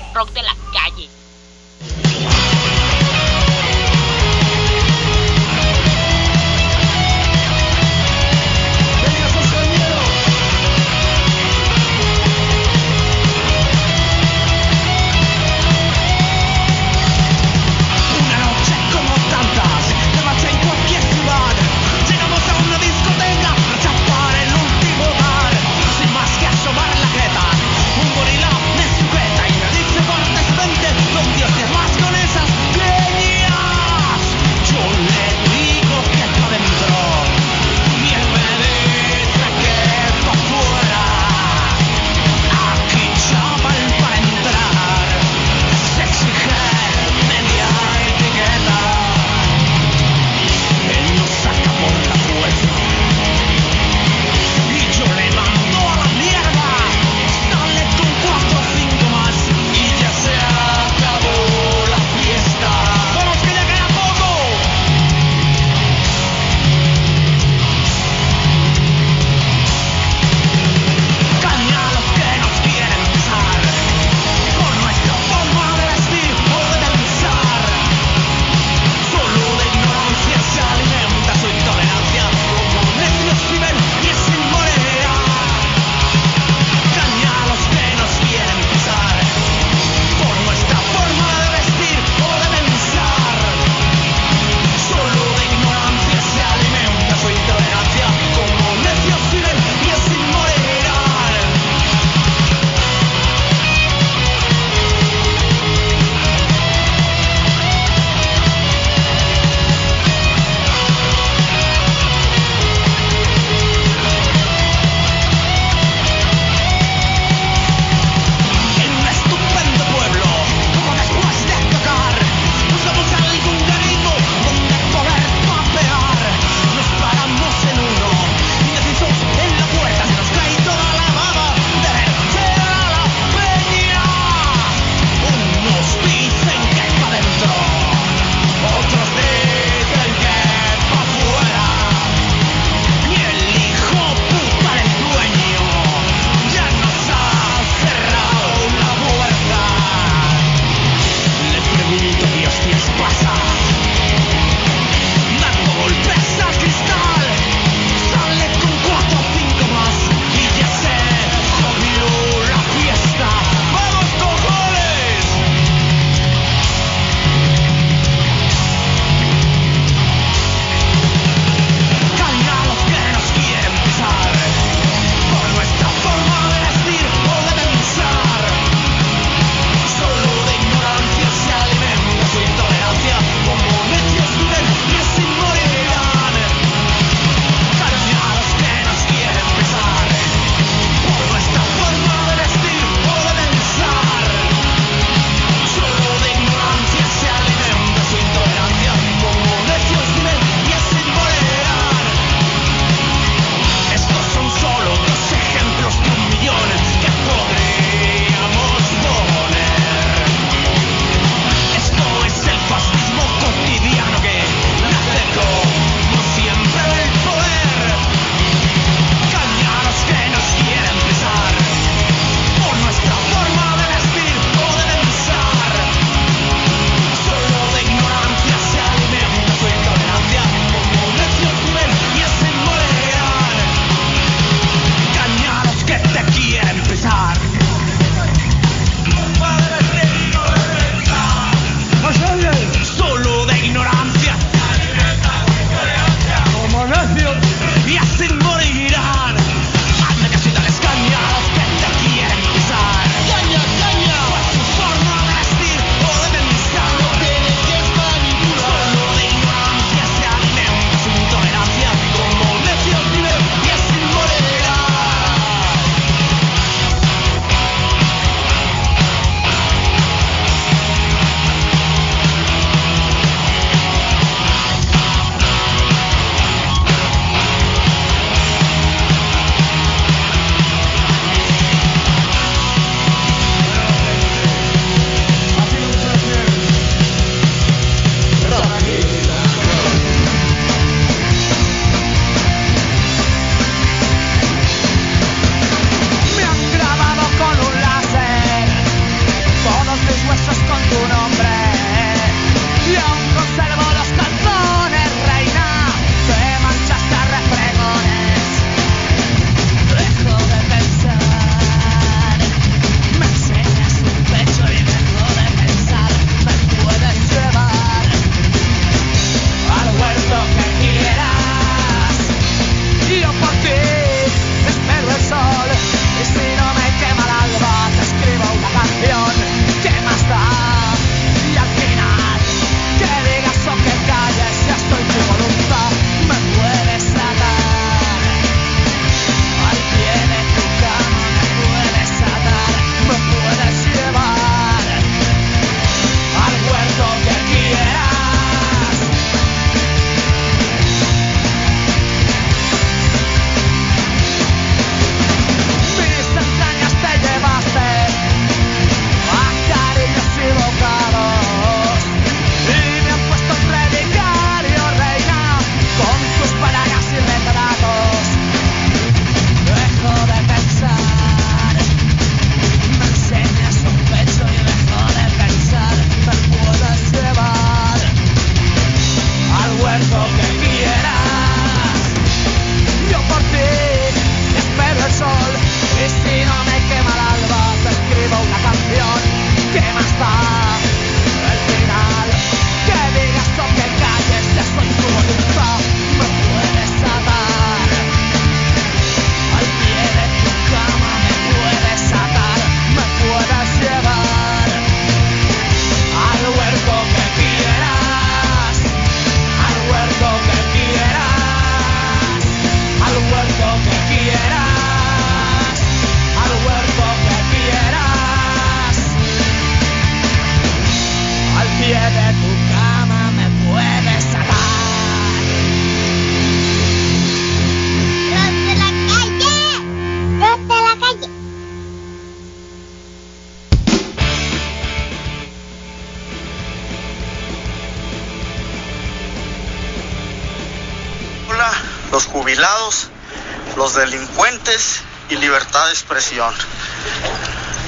Expresión. 446.08 446.56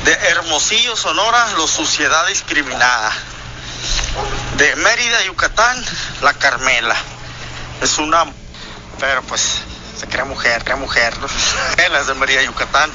De 0.04 0.12
Hermosillo, 0.12 0.98
Sonora, 0.98 1.54
los 1.56 1.70
suciedad 1.70 2.28
discriminada. 2.28 3.14
De 4.58 4.76
Mérida, 4.76 5.24
Yucatán, 5.24 5.82
la 6.22 6.34
Carmela. 6.34 6.98
Es 7.82 7.98
una... 7.98 8.26
Pero 9.00 9.22
pues 9.24 9.42
se 9.98 10.08
cree 10.08 10.26
mujer, 10.26 10.66
cree 10.66 10.76
mujer. 10.76 11.14
Él 11.78 11.96
es 11.96 12.08
de 12.08 12.14
Mérida, 12.16 12.44
Yucatán. 12.44 12.92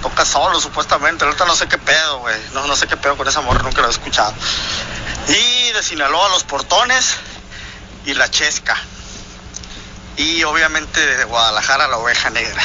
Toca 0.00 0.24
solo, 0.24 0.58
supuestamente. 0.58 1.26
Ahorita 1.26 1.44
no 1.44 1.54
sé 1.54 1.68
qué 1.68 1.76
pedo, 1.76 2.20
güey. 2.20 2.36
No, 2.54 2.66
no 2.66 2.74
sé 2.74 2.86
qué 2.86 2.96
pedo 2.96 3.18
con 3.18 3.28
esa 3.28 3.42
morra, 3.42 3.62
nunca 3.62 3.82
la 3.82 3.88
he 3.88 3.90
escuchado. 3.90 4.32
Y 5.28 5.72
de 5.72 5.82
Sinaloa, 5.82 6.30
los 6.30 6.44
portones 6.44 7.16
y 8.06 8.14
la 8.14 8.30
Chesca. 8.30 8.78
Y 10.16 10.42
obviamente 10.44 11.06
de 11.06 11.24
Guadalajara, 11.24 11.86
la 11.86 11.98
oveja 11.98 12.30
negra. 12.30 12.62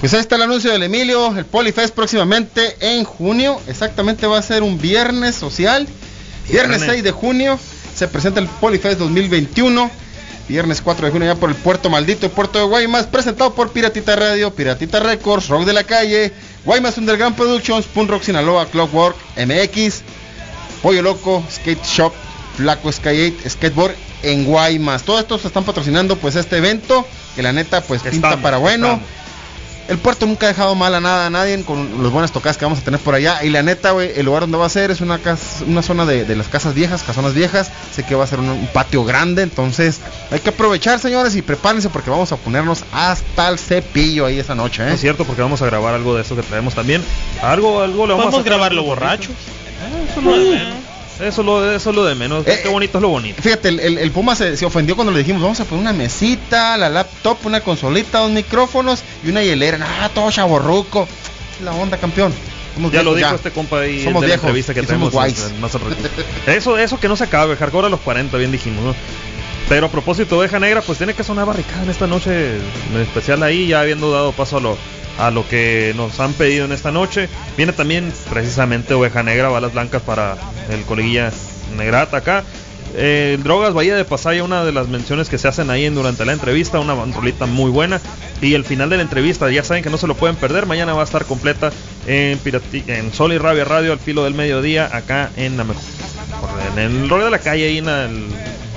Pues 0.00 0.14
ahí 0.14 0.20
está 0.20 0.36
el 0.36 0.42
anuncio 0.42 0.70
del 0.70 0.84
Emilio, 0.84 1.36
el 1.36 1.44
Polifest 1.44 1.92
próximamente 1.92 2.76
en 2.80 3.04
junio. 3.04 3.60
Exactamente 3.66 4.28
va 4.28 4.38
a 4.38 4.42
ser 4.42 4.62
un 4.62 4.80
viernes 4.80 5.34
social. 5.34 5.88
Viernes 6.48 6.78
Viernes. 6.78 6.82
6 6.82 7.02
de 7.02 7.10
junio 7.10 7.58
se 7.96 8.06
presenta 8.06 8.38
el 8.38 8.46
Polifest 8.46 9.00
2021. 9.00 9.90
Viernes 10.48 10.80
4 10.80 11.06
de 11.06 11.12
junio 11.12 11.34
ya 11.34 11.38
por 11.38 11.50
el 11.50 11.56
Puerto 11.56 11.90
Maldito 11.90 12.30
Puerto 12.30 12.60
de 12.60 12.64
Guaymas. 12.64 13.06
Presentado 13.06 13.54
por 13.54 13.72
Piratita 13.72 14.14
Radio, 14.14 14.54
Piratita 14.54 15.00
Records, 15.00 15.48
Rock 15.48 15.64
de 15.64 15.72
la 15.72 15.82
Calle, 15.82 16.32
Guaymas 16.64 16.96
Underground 16.96 17.34
Productions, 17.34 17.86
Punk 17.86 18.08
Rock 18.08 18.22
Sinaloa, 18.22 18.66
Clockwork, 18.66 19.16
MX, 19.36 20.02
Pollo 20.80 21.02
Loco, 21.02 21.44
Skate 21.50 21.84
Shop, 21.84 22.12
Flaco 22.56 22.90
Sky 22.92 23.34
8, 23.42 23.50
Skateboard 23.50 23.94
en 24.22 24.44
Guaymas. 24.44 25.02
Todos 25.02 25.20
estos 25.20 25.44
están 25.44 25.64
patrocinando 25.64 26.16
pues 26.16 26.36
este 26.36 26.56
evento 26.56 27.04
que 27.34 27.42
la 27.42 27.52
neta 27.52 27.80
pues 27.82 28.02
pinta 28.02 28.16
Estamos, 28.16 28.40
para 28.40 28.58
bueno. 28.58 28.86
estamos. 28.86 29.17
El 29.88 29.96
puerto 29.96 30.26
nunca 30.26 30.44
ha 30.44 30.48
dejado 30.50 30.74
mal 30.74 30.94
a 30.94 31.00
nada 31.00 31.26
a 31.26 31.30
nadie 31.30 31.62
con 31.64 32.02
los 32.02 32.12
buenas 32.12 32.30
tocadas 32.30 32.58
que 32.58 32.64
vamos 32.66 32.78
a 32.80 32.82
tener 32.82 33.00
por 33.00 33.14
allá. 33.14 33.42
Y 33.42 33.48
la 33.48 33.62
neta, 33.62 33.92
güey, 33.92 34.12
el 34.14 34.26
lugar 34.26 34.42
donde 34.42 34.58
va 34.58 34.66
a 34.66 34.68
ser 34.68 34.90
es 34.90 35.00
una 35.00 35.18
casa, 35.18 35.64
una 35.66 35.80
zona 35.80 36.04
de, 36.04 36.26
de 36.26 36.36
las 36.36 36.48
casas 36.48 36.74
viejas, 36.74 37.02
casonas 37.02 37.32
viejas. 37.32 37.70
Sé 37.94 38.02
que 38.04 38.14
va 38.14 38.24
a 38.24 38.26
ser 38.26 38.38
un, 38.38 38.50
un 38.50 38.66
patio 38.66 39.04
grande, 39.04 39.42
entonces 39.42 40.00
hay 40.30 40.40
que 40.40 40.50
aprovechar, 40.50 40.98
señores, 40.98 41.34
y 41.36 41.42
prepárense 41.42 41.88
porque 41.88 42.10
vamos 42.10 42.30
a 42.32 42.36
ponernos 42.36 42.84
hasta 42.92 43.48
el 43.48 43.58
cepillo 43.58 44.26
ahí 44.26 44.38
esa 44.38 44.54
noche, 44.54 44.86
¿eh? 44.86 44.92
Es 44.92 45.00
cierto, 45.00 45.24
porque 45.24 45.40
vamos 45.40 45.62
a 45.62 45.66
grabar 45.66 45.94
algo 45.94 46.14
de 46.14 46.20
eso 46.20 46.36
que 46.36 46.42
traemos 46.42 46.74
también. 46.74 47.02
Algo, 47.42 47.80
algo 47.80 48.06
le 48.06 48.12
vamos 48.12 48.34
a 48.34 48.42
grabarlo 48.42 48.80
algo 48.80 48.90
borrachos. 48.94 49.34
Eso 50.10 50.18
es 50.20 50.24
lo 50.24 50.38
de 50.38 50.50
menos. 50.50 50.74
Eso, 51.20 51.42
lo, 51.42 51.72
eso 51.72 51.90
es 51.90 51.96
lo 51.96 52.04
de 52.04 52.14
menos. 52.14 52.46
Eh, 52.46 52.60
Qué 52.62 52.68
bonito 52.68 52.98
es 52.98 53.02
lo 53.02 53.08
bonito. 53.08 53.42
Fíjate, 53.42 53.68
el, 53.70 53.80
el- 53.80 53.98
el 53.98 54.10
Puma 54.12 54.34
se, 54.36 54.56
se 54.56 54.64
ofendió 54.64 54.94
cuando 54.94 55.12
le 55.12 55.18
dijimos, 55.18 55.42
vamos 55.42 55.58
a 55.60 55.64
poner 55.64 55.82
una 55.82 55.92
mesita, 55.92 56.76
la 56.76 56.88
laptop, 56.88 57.38
una 57.44 57.60
consolita, 57.60 58.18
dos 58.20 58.30
micrófonos 58.30 59.02
y 59.24 59.30
una 59.30 59.42
hielera. 59.42 59.78
Ah, 60.00 60.10
todo 60.14 60.30
chaborruco. 60.30 61.08
La 61.64 61.72
onda, 61.72 61.96
campeón. 61.96 62.32
Somos 62.74 62.92
Ya 62.92 63.02
lo 63.02 63.14
dijo 63.16 63.34
este 63.34 63.50
compa 63.50 63.80
ahí 63.80 64.04
Somos 64.04 64.22
de 64.22 64.28
la 64.28 64.34
viejos 64.34 64.44
entrevista 64.44 64.74
que 64.74 64.80
somos 64.80 64.88
tenemos 64.90 65.12
guays. 65.12 65.46
en- 65.50 65.56
en. 65.56 66.54
Eso, 66.56 66.78
eso 66.78 67.00
que 67.00 67.08
no 67.08 67.16
se 67.16 67.24
acabe, 67.24 67.56
hardcore 67.56 67.88
a 67.88 67.90
los 67.90 68.00
40, 68.00 68.36
bien 68.36 68.52
dijimos, 68.52 68.84
¿no? 68.84 68.94
Pero 69.68 69.86
a 69.86 69.90
propósito 69.90 70.36
de 70.36 70.40
Oveja 70.42 70.60
Negra, 70.60 70.80
pues 70.80 70.96
tiene 70.98 71.12
que 71.14 71.24
sonar 71.24 71.44
barricada 71.46 71.82
en 71.82 71.90
esta 71.90 72.06
noche 72.06 72.56
en 72.56 73.00
especial 73.02 73.42
ahí, 73.42 73.66
ya 73.66 73.80
habiendo 73.80 74.10
dado 74.12 74.30
paso 74.32 74.58
a 74.58 74.60
lo, 74.60 74.78
a 75.18 75.30
lo 75.30 75.46
que 75.48 75.92
nos 75.96 76.18
han 76.20 76.32
pedido 76.32 76.64
en 76.64 76.72
esta 76.72 76.90
noche. 76.92 77.28
Viene 77.56 77.72
también 77.72 78.12
precisamente 78.30 78.94
Oveja 78.94 79.22
Negra, 79.22 79.48
balas 79.48 79.72
blancas 79.72 80.02
para 80.02 80.36
el 80.70 80.82
coleguilla 80.82 81.30
Negrata 81.76 82.18
acá. 82.18 82.44
Eh, 82.94 83.38
Drogas 83.42 83.74
Bahía 83.74 83.94
de 83.96 84.04
Pasaya, 84.06 84.42
una 84.42 84.64
de 84.64 84.72
las 84.72 84.88
menciones 84.88 85.28
que 85.28 85.36
se 85.36 85.46
hacen 85.46 85.68
ahí 85.68 85.84
en- 85.84 85.94
durante 85.94 86.24
la 86.24 86.32
entrevista, 86.32 86.80
una 86.80 86.94
rolita 87.14 87.44
muy 87.46 87.70
buena. 87.70 88.00
Y 88.40 88.54
el 88.54 88.64
final 88.64 88.88
de 88.88 88.96
la 88.96 89.02
entrevista, 89.02 89.50
ya 89.50 89.62
saben 89.62 89.82
que 89.82 89.90
no 89.90 89.98
se 89.98 90.06
lo 90.06 90.14
pueden 90.14 90.36
perder, 90.36 90.64
mañana 90.64 90.94
va 90.94 91.02
a 91.02 91.04
estar 91.04 91.24
completa 91.26 91.70
en, 92.06 92.38
Pirati- 92.42 92.84
en 92.88 93.12
Sol 93.12 93.32
y 93.34 93.38
Rabia 93.38 93.64
Radio 93.64 93.92
al 93.92 93.98
filo 93.98 94.24
del 94.24 94.32
mediodía, 94.34 94.88
acá 94.96 95.30
en 95.36 95.56
la 95.58 95.64
mejor. 95.64 95.82
En 96.76 96.78
el 96.78 97.08
rollo 97.10 97.26
de 97.26 97.30
la 97.30 97.38
calle, 97.40 97.66
ahí 97.66 97.78
en 97.78 97.88
el. 97.88 98.26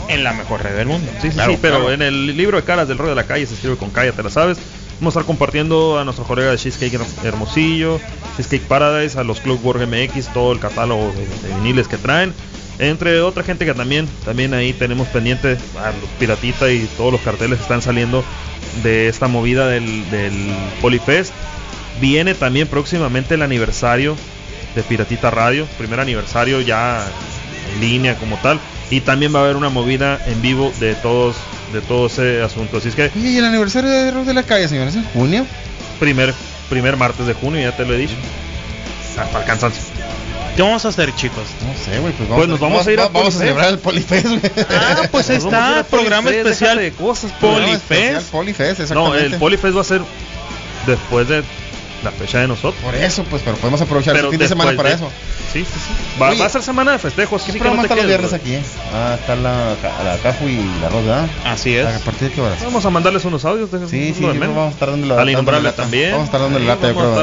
En 0.10 0.24
la 0.26 0.34
mejor 0.34 0.62
red 0.62 0.76
del 0.76 0.88
mundo. 0.88 1.10
Sí, 1.22 1.30
sí, 1.30 1.36
Claro, 1.36 1.54
sí, 1.54 1.60
pero 1.62 1.76
claro. 1.78 1.94
en 1.94 2.02
el 2.02 2.36
libro 2.36 2.58
de 2.58 2.64
caras 2.64 2.88
del 2.90 2.98
rollo 2.98 3.12
de 3.12 3.16
la 3.16 3.24
calle 3.24 3.46
se 3.46 3.54
escribe 3.54 3.78
con 3.78 3.92
calle, 3.92 4.12
te 4.12 4.22
la 4.24 4.30
sabes. 4.30 4.58
Vamos 5.02 5.16
a 5.16 5.20
estar 5.20 5.26
compartiendo 5.28 5.98
a 6.00 6.06
nuestro 6.06 6.26
colega 6.26 6.52
de 6.52 6.58
Cheesecake 6.58 6.94
Her- 6.94 7.26
Hermosillo, 7.26 8.00
Cheesecake 8.38 8.68
Paradise, 8.68 9.18
a 9.18 9.24
los 9.24 9.40
Clockwork 9.42 9.82
MX, 9.88 10.32
todo 10.32 10.52
el 10.54 10.60
catálogo 10.60 11.12
de, 11.14 11.56
viniles 11.56 11.88
que 11.88 11.98
traen. 11.98 12.34
Entre 12.78 13.20
otra 13.22 13.44
gente 13.44 13.66
que 13.66 13.74
también, 13.74 14.08
también 14.26 14.54
ahí 14.54 14.74
tenemos 14.74 15.08
pendiente 15.08 15.58
a 15.80 15.88
los 15.88 16.10
Piratita 16.20 16.72
y 16.72 16.88
todos 16.98 17.12
los 17.12 17.22
carteles 17.22 17.58
que 17.58 17.64
están 17.64 17.82
saliendo 17.82 18.24
de 18.84 19.08
esta 19.08 19.28
movida 19.28 19.68
del, 19.68 20.08
del 20.12 20.34
Polifest. 20.82 21.34
Viene 22.00 22.36
también 22.36 22.68
próximamente 22.68 23.34
el 23.34 23.42
aniversario 23.42 24.16
de 24.76 24.84
Piratita 24.84 25.32
Radio, 25.32 25.66
primer 25.80 26.00
aniversario 26.00 26.62
ya 26.62 27.04
en 27.74 27.82
línea 27.82 28.16
como 28.18 28.38
tal. 28.38 28.60
Y 28.92 29.02
también 29.02 29.34
va 29.34 29.40
a 29.40 29.44
haber 29.46 29.56
una 29.56 29.70
movida 29.70 30.20
en 30.28 30.42
vivo 30.44 30.72
de 30.80 30.94
todos, 30.96 31.38
de 31.72 31.82
todo 31.82 32.08
ese 32.08 32.42
asunto. 32.42 32.78
Así 32.78 32.90
es 32.90 32.96
que 32.96 33.12
¿y 33.16 33.38
el 33.38 33.46
aniversario 33.46 33.90
de 33.90 34.12
Rock 34.12 34.26
de 34.26 34.34
la 34.34 34.44
Calle, 34.44 34.68
señores? 34.68 34.96
¿En 34.96 35.04
junio? 35.06 35.46
primer, 36.02 36.34
primer 36.68 36.98
martes 36.98 37.28
de 37.28 37.34
junio, 37.34 37.62
ya 37.62 37.78
te 37.78 37.86
lo 37.86 37.94
he 37.94 37.98
dicho. 37.98 38.16
Hasta 39.18 39.40
el 39.40 39.46
cansancio. 39.46 39.84
¿Qué 40.56 40.64
vamos 40.64 40.84
a 40.84 40.88
hacer, 40.90 41.16
chicos? 41.16 41.44
No 41.66 41.74
sé, 41.86 42.00
güey, 42.00 42.12
pues 42.14 42.28
Pues 42.28 42.48
nos 42.50 42.60
vamos 42.60 42.86
a 42.86 42.92
ir 42.92 43.00
a 43.00 43.08
vamos 43.08 43.36
a 43.36 43.40
celebrar 43.40 43.70
el 43.70 43.78
Polifest, 43.78 44.28
güey. 44.28 44.42
Ah, 44.70 45.04
pues 45.12 45.30
ahí 45.30 45.38
vamos 45.38 45.54
está, 45.54 45.84
programa 45.84 46.24
Polifest, 46.24 46.48
especial 46.48 46.78
de 46.80 46.92
cosas, 46.92 47.32
Programa 47.34 47.80
Polifest. 48.32 48.92
No, 48.92 49.14
el 49.16 49.36
Polifest 49.36 49.78
va 49.78 49.82
a 49.82 49.86
ser 49.86 50.02
después 50.88 51.30
de 51.30 51.44
la 52.04 52.12
fecha 52.12 52.40
de 52.40 52.48
nosotros. 52.48 52.82
Por 52.84 52.96
eso, 52.96 53.24
pues, 53.24 53.42
pero 53.44 53.58
podemos 53.58 53.82
aprovechar 53.82 54.14
Pero 54.14 54.28
el 54.28 54.32
fin 54.32 54.40
de 54.40 54.48
semana 54.48 54.74
para 54.76 54.90
de- 54.90 54.96
eso. 54.96 55.12
Sí, 55.54 55.66
sí, 55.66 55.66
sí. 55.66 56.22
Va, 56.22 56.30
Oye, 56.30 56.40
va 56.40 56.46
a 56.46 56.50
ser 56.50 56.64
semana 56.64 56.94
de 56.94 57.00
festejos. 57.00 57.44
¿Qué 57.44 57.52
que 57.54 57.60
programa 57.60 57.82
no 57.84 57.88
te 57.88 57.94
están 57.94 57.98
los 57.98 58.08
viernes 58.08 58.34
aquí? 58.34 58.54
eh? 58.56 58.64
Ah, 58.94 59.18
está 59.20 59.36
la, 59.36 59.76
la 60.04 60.18
Caju 60.24 60.48
y 60.48 60.58
la 60.82 60.88
Rosa, 60.90 61.02
¿verdad? 61.06 61.30
Así 61.46 61.76
es. 61.76 61.86
¿A 61.88 62.00
partir 62.00 62.30
de 62.30 62.34
qué 62.34 62.42
horas? 62.42 62.64
Vamos 62.64 62.86
a 62.86 62.90
mandarles 62.90 63.26
unos 63.26 63.44
audios. 63.46 63.70
de- 63.72 63.80
Sí, 63.88 64.14
sí, 64.14 64.26
sí, 64.32 64.38
vamos 64.40 64.68
a 64.70 64.70
estar 64.70 64.90
dando 64.92 65.08
la 65.08 65.14
Al 65.14 65.18
dándole 65.18 65.32
Innombrable 65.34 65.72
también. 65.74 66.12
Vamos 66.12 66.24
a 66.24 66.26
estar 66.26 66.42
dándole 66.42 66.66
lata, 66.66 66.88
yo. 67.04 67.16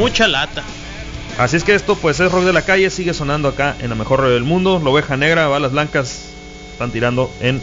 Mucha 0.00 0.26
lata. 0.28 0.62
Así 1.38 1.56
es 1.56 1.64
que 1.64 1.74
esto 1.74 1.96
pues 1.96 2.18
es 2.20 2.32
rock 2.32 2.44
de 2.44 2.52
la 2.54 2.62
calle, 2.62 2.88
sigue 2.88 3.12
sonando 3.12 3.48
acá 3.48 3.76
en 3.80 3.90
la 3.90 3.94
mejor 3.94 4.20
radio 4.20 4.32
del 4.34 4.44
mundo. 4.44 4.80
La 4.82 4.88
oveja 4.90 5.16
negra, 5.18 5.46
balas 5.48 5.72
blancas 5.72 6.20
están 6.72 6.90
tirando 6.92 7.30
en... 7.40 7.60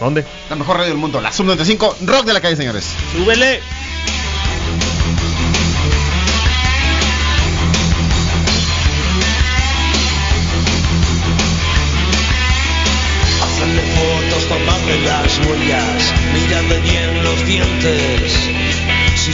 ¿Dónde? 0.00 0.24
La 0.48 0.56
mejor 0.56 0.76
radio 0.76 0.90
del 0.90 0.98
mundo, 0.98 1.20
la 1.20 1.30
Sub 1.32 1.46
95, 1.46 1.96
Rock 2.06 2.24
de 2.26 2.32
la 2.32 2.40
Calle, 2.40 2.56
señores. 2.56 2.86
Súbele. 3.16 3.60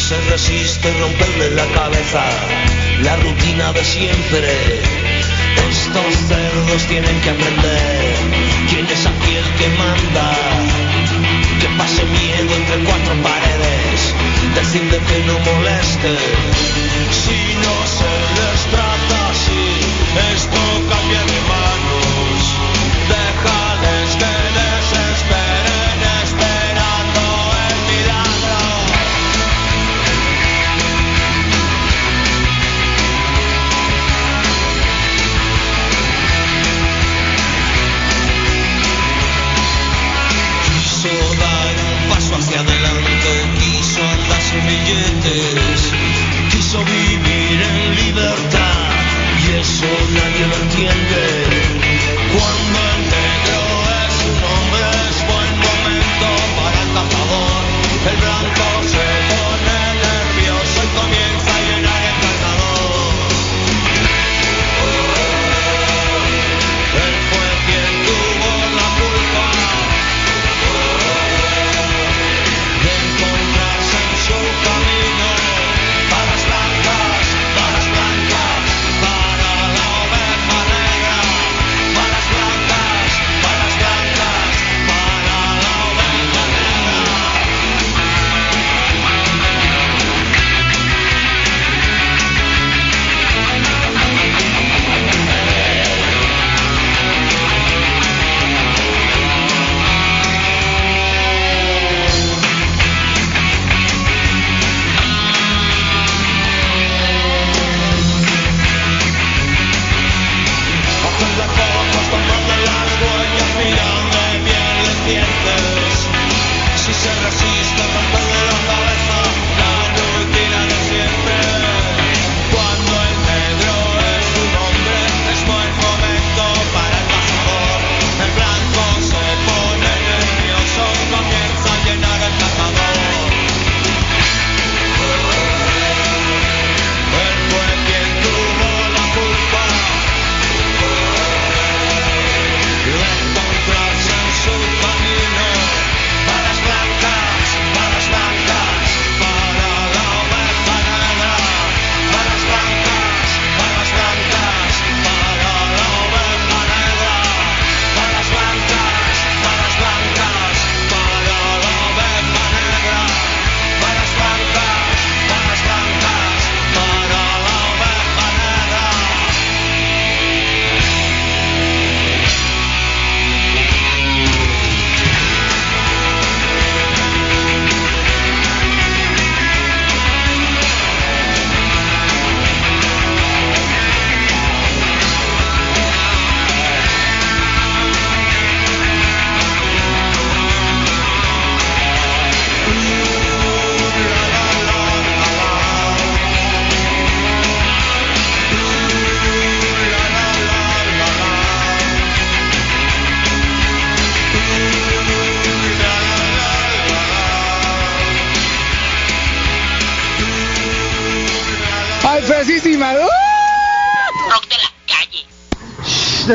Se 0.06 0.20
resiste, 0.30 0.92
romperle 1.00 1.50
la 1.50 1.66
cabeza, 1.74 2.22
la 3.02 3.16
rutina 3.16 3.72
de 3.72 3.84
siempre. 3.84 4.80
Estos 5.68 6.14
cerdos 6.28 6.86
tienen 6.86 7.20
que 7.22 7.30
aprender 7.30 8.14
quién 8.68 8.86
es 8.86 9.04
aquí 9.04 9.34
el 9.34 9.48
que 9.58 9.68
manda. 9.76 10.30
Que 11.60 11.68
pase 11.76 12.04
miedo 12.04 12.54
entre 12.54 12.84
cuatro 12.84 13.14
paredes, 13.20 14.14
decirle 14.54 14.98
que 15.08 15.18
no 15.26 15.38
moleste. 15.40 16.14
Si 17.10 17.38
no 17.64 17.74
se 17.98 18.15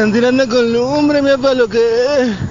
Están 0.02 0.14
tirando 0.14 0.50
con 0.50 0.74
lumbre, 0.74 1.22
mira 1.22 1.38
para 1.38 1.54
lo 1.54 1.68
que 1.68 1.78
es. 1.78 2.51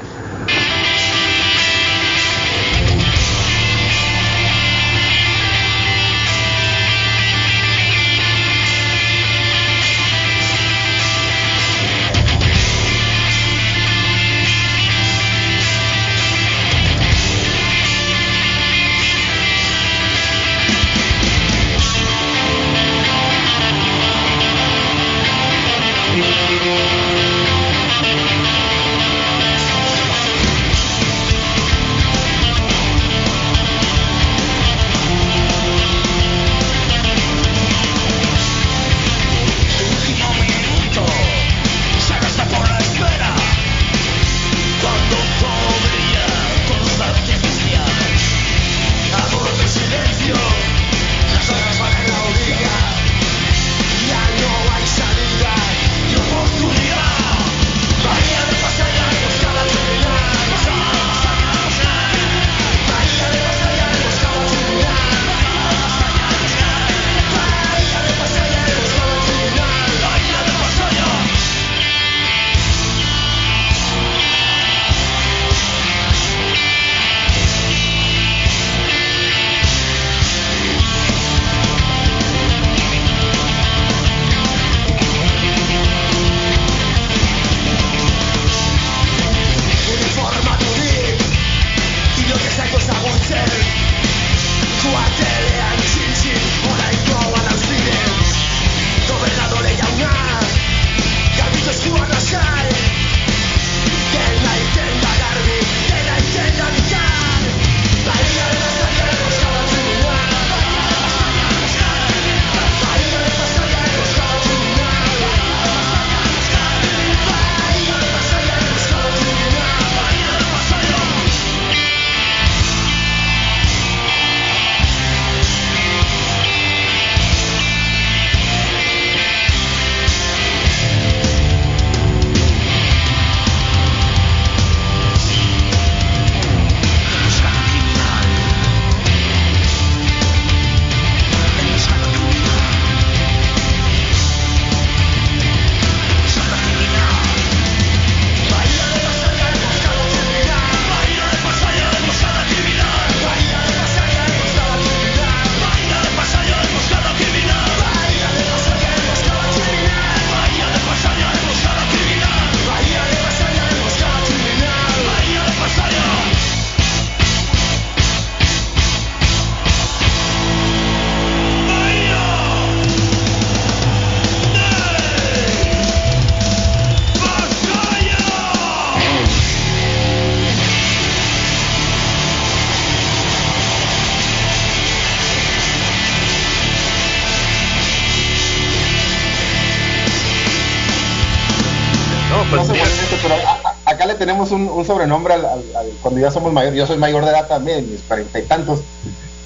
Un, 194.75 194.85
sobrenombre 194.85 195.35
al, 195.35 195.45
al- 195.45 195.77
al- 195.77 195.91
cuando 196.03 196.21
ya 196.21 196.31
somos 196.31 196.53
mayores. 196.53 196.79
Yo 196.79 196.87
soy 196.87 196.97
mayor 196.99 197.25
de 197.25 197.31
edad 197.31 197.47
también, 197.49 197.91
mis 197.91 198.01
cuarenta 198.03 198.39
y 198.39 198.43
tantos. 198.43 198.81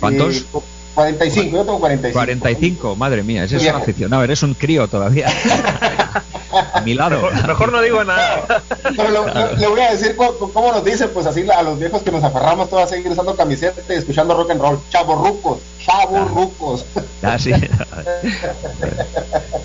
¿Cuántos? 0.00 0.36
Y- 0.36 0.46
45, 0.94 1.56
yo 1.56 1.64
tengo 1.64 1.80
45. 1.80 2.14
45, 2.16 2.94
madre 2.94 3.24
mía, 3.24 3.42
ese 3.42 3.56
es 3.56 3.64
un 3.64 3.70
aficionado, 3.74 4.22
eres 4.22 4.44
un 4.44 4.54
crío 4.54 4.86
todavía. 4.86 5.26
A 6.72 6.80
mi 6.82 6.94
lado. 6.94 7.20
mejor, 7.20 7.48
mejor 7.48 7.72
no 7.72 7.82
digo 7.82 8.04
nada. 8.04 8.62
Pero 8.96 9.10
le, 9.58 9.66
voy 9.66 9.80
a 9.80 9.90
decir 9.90 10.14
cómo, 10.14 10.34
cómo 10.52 10.70
nos 10.70 10.84
dicen, 10.84 11.10
pues 11.12 11.26
así 11.26 11.44
a 11.50 11.62
los 11.64 11.80
viejos 11.80 12.02
que 12.02 12.12
nos 12.12 12.22
aferramos 12.22 12.70
todos 12.70 12.84
a 12.84 12.86
seguir 12.86 13.10
usando 13.10 13.34
camiseta 13.34 13.82
y 13.92 13.96
escuchando 13.96 14.36
rock 14.36 14.52
and 14.52 14.60
roll. 14.60 14.78
Chavorrucos, 14.90 15.58
chavorrucos. 15.84 16.84
Ah, 17.24 17.40
sí. 17.40 17.50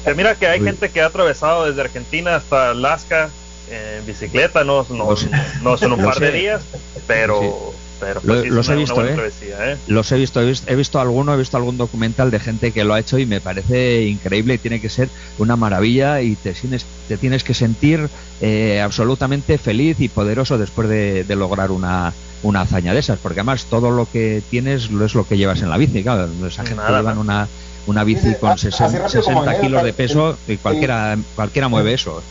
Que 0.04 0.14
mira 0.16 0.34
que 0.34 0.48
hay 0.48 0.60
Uy. 0.62 0.66
gente 0.66 0.90
que 0.90 1.02
ha 1.02 1.06
atravesado 1.08 1.66
desde 1.68 1.82
Argentina 1.82 2.38
hasta 2.38 2.72
Alaska 2.72 3.30
en 3.72 4.06
bicicleta, 4.06 4.64
no, 4.64 4.86
no, 4.90 5.16
no 5.64 5.78
son 5.78 5.92
un 5.94 6.04
par 6.04 6.20
de 6.20 6.32
días, 6.32 6.62
pero, 7.08 7.74
pero 8.00 8.22
Lo- 8.24 8.34
pues, 8.34 8.42
sí, 8.44 8.50
los 8.50 8.70
he 8.70 8.76
visto, 8.76 9.06
¿eh? 9.06 9.14
travesía, 9.14 9.72
¿eh? 9.74 9.78
Los 9.88 10.12
he 10.12 10.18
visto, 10.18 10.42
he 10.42 10.46
visto, 10.46 10.72
he 10.72 10.76
visto 10.76 11.00
alguno, 11.00 11.34
he 11.34 11.38
visto 11.38 11.58
algún 11.58 11.78
documental 11.78 12.32
de 12.32 12.40
gente 12.40 12.72
que 12.72 12.84
lo 12.84 12.94
ha 12.94 13.00
hecho 13.00 13.18
y 13.20 13.26
me 13.26 13.42
parece 13.42 14.04
increíble 14.04 14.56
y 14.56 14.58
tiene 14.58 14.80
que 14.82 14.90
ser 14.90 15.10
una 15.38 15.56
maravilla 15.56 16.22
y 16.22 16.36
te 16.36 16.54
tienes, 16.54 16.86
te 17.08 17.18
tienes 17.18 17.44
que 17.44 17.54
sentir 17.54 18.10
eh, 18.42 18.82
absolutamente 18.82 19.58
feliz 19.58 19.98
y 20.00 20.10
poderoso 20.10 20.58
después 20.58 20.88
de, 20.90 21.24
de 21.24 21.36
lograr 21.36 21.72
una, 21.72 22.14
una 22.44 22.62
hazaña 22.62 22.94
de 22.94 23.00
esas, 23.02 23.20
porque 23.20 23.42
además 23.42 23.66
todo 23.66 23.92
lo 23.92 24.08
que 24.12 24.42
tienes 24.50 24.90
lo 24.90 25.06
es 25.06 25.14
lo 25.14 25.28
que 25.28 25.38
llevas 25.38 25.62
en 25.62 25.70
la 25.70 25.78
bici, 25.78 26.02
claro, 26.04 26.28
esa 26.48 26.64
gente 26.64 26.76
Nada 26.82 27.00
llevan 27.00 27.18
una, 27.18 27.48
una 27.86 28.04
bici 28.04 28.34
con 28.40 28.52
así 28.52 28.72
60, 28.72 29.00
rápido 29.00 29.24
como 29.24 29.40
60 29.40 29.52
venía, 29.52 29.62
kilos 29.62 29.84
de 29.84 29.94
peso 29.94 30.38
y 30.48 30.58
cualquiera, 30.58 31.18
cualquiera 31.36 31.68
mueve 31.68 31.94
eso. 31.94 32.22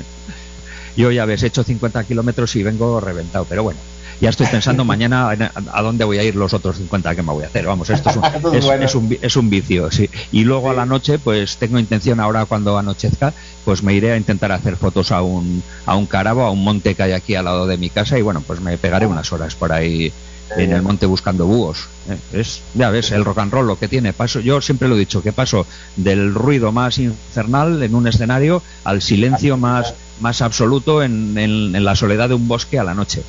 Yo 0.98 1.12
ya 1.12 1.24
ves, 1.24 1.44
he 1.44 1.46
hecho 1.46 1.62
50 1.62 2.02
kilómetros 2.02 2.56
y 2.56 2.64
vengo 2.64 2.98
reventado, 2.98 3.46
pero 3.48 3.62
bueno. 3.62 3.78
Ya 4.20 4.30
estoy 4.30 4.48
pensando 4.48 4.84
mañana 4.94 5.32
en 5.32 5.42
a, 5.42 5.52
a 5.72 5.80
dónde 5.80 6.04
voy 6.04 6.18
a 6.18 6.24
ir 6.24 6.34
los 6.34 6.52
otros 6.52 6.76
50 6.76 7.14
que 7.14 7.22
me 7.22 7.32
voy 7.32 7.44
a 7.44 7.46
hacer. 7.46 7.66
Vamos, 7.66 7.88
esto 7.88 8.10
es 8.10 8.16
un, 8.16 8.24
Esto 8.34 8.48
es 8.52 8.58
es, 8.58 8.64
bueno. 8.64 8.84
es 8.84 8.94
un, 8.96 9.18
es 9.22 9.36
un 9.36 9.48
vicio, 9.48 9.92
sí. 9.92 10.10
Y 10.32 10.42
luego 10.42 10.70
a 10.70 10.74
la 10.74 10.86
noche, 10.86 11.20
pues 11.20 11.56
tengo 11.56 11.78
intención 11.78 12.18
ahora 12.18 12.46
cuando 12.46 12.76
anochezca, 12.76 13.32
pues 13.64 13.84
me 13.84 13.94
iré 13.94 14.10
a 14.10 14.16
intentar 14.16 14.50
hacer 14.50 14.74
fotos 14.74 15.12
a 15.12 15.22
un, 15.22 15.62
a 15.86 15.94
un 15.94 16.06
carabo, 16.06 16.42
a 16.42 16.50
un 16.50 16.64
monte 16.64 16.96
que 16.96 17.02
hay 17.04 17.12
aquí 17.12 17.36
al 17.36 17.44
lado 17.44 17.68
de 17.68 17.76
mi 17.76 17.90
casa 17.90 18.18
y 18.18 18.22
bueno, 18.22 18.42
pues 18.44 18.60
me 18.60 18.76
pegaré 18.76 19.06
unas 19.06 19.32
horas 19.32 19.54
por 19.54 19.70
ahí 19.70 20.12
en 20.56 20.72
el 20.72 20.82
monte 20.82 21.06
buscando 21.06 21.46
búhos. 21.46 21.88
¿eh? 22.08 22.16
Es, 22.32 22.62
ya 22.74 22.90
ves, 22.90 23.12
el 23.12 23.24
rock 23.24 23.38
and 23.38 23.52
roll 23.52 23.66
lo 23.66 23.78
que 23.78 23.88
tiene. 23.88 24.12
Paso, 24.12 24.40
yo 24.40 24.60
siempre 24.60 24.88
lo 24.88 24.96
he 24.96 24.98
dicho, 24.98 25.22
que 25.22 25.32
paso 25.32 25.66
del 25.96 26.34
ruido 26.34 26.72
más 26.72 26.98
infernal 26.98 27.82
en 27.82 27.94
un 27.94 28.06
escenario 28.06 28.62
al 28.84 29.02
silencio 29.02 29.56
más, 29.56 29.94
más 30.20 30.42
absoluto 30.42 31.02
en, 31.02 31.36
en- 31.38 31.74
en 31.76 31.84
la 31.84 31.94
soledad 31.96 32.28
de 32.28 32.34
un 32.34 32.48
bosque 32.48 32.78
a 32.78 32.84
la 32.84 32.94
noche. 32.94 33.22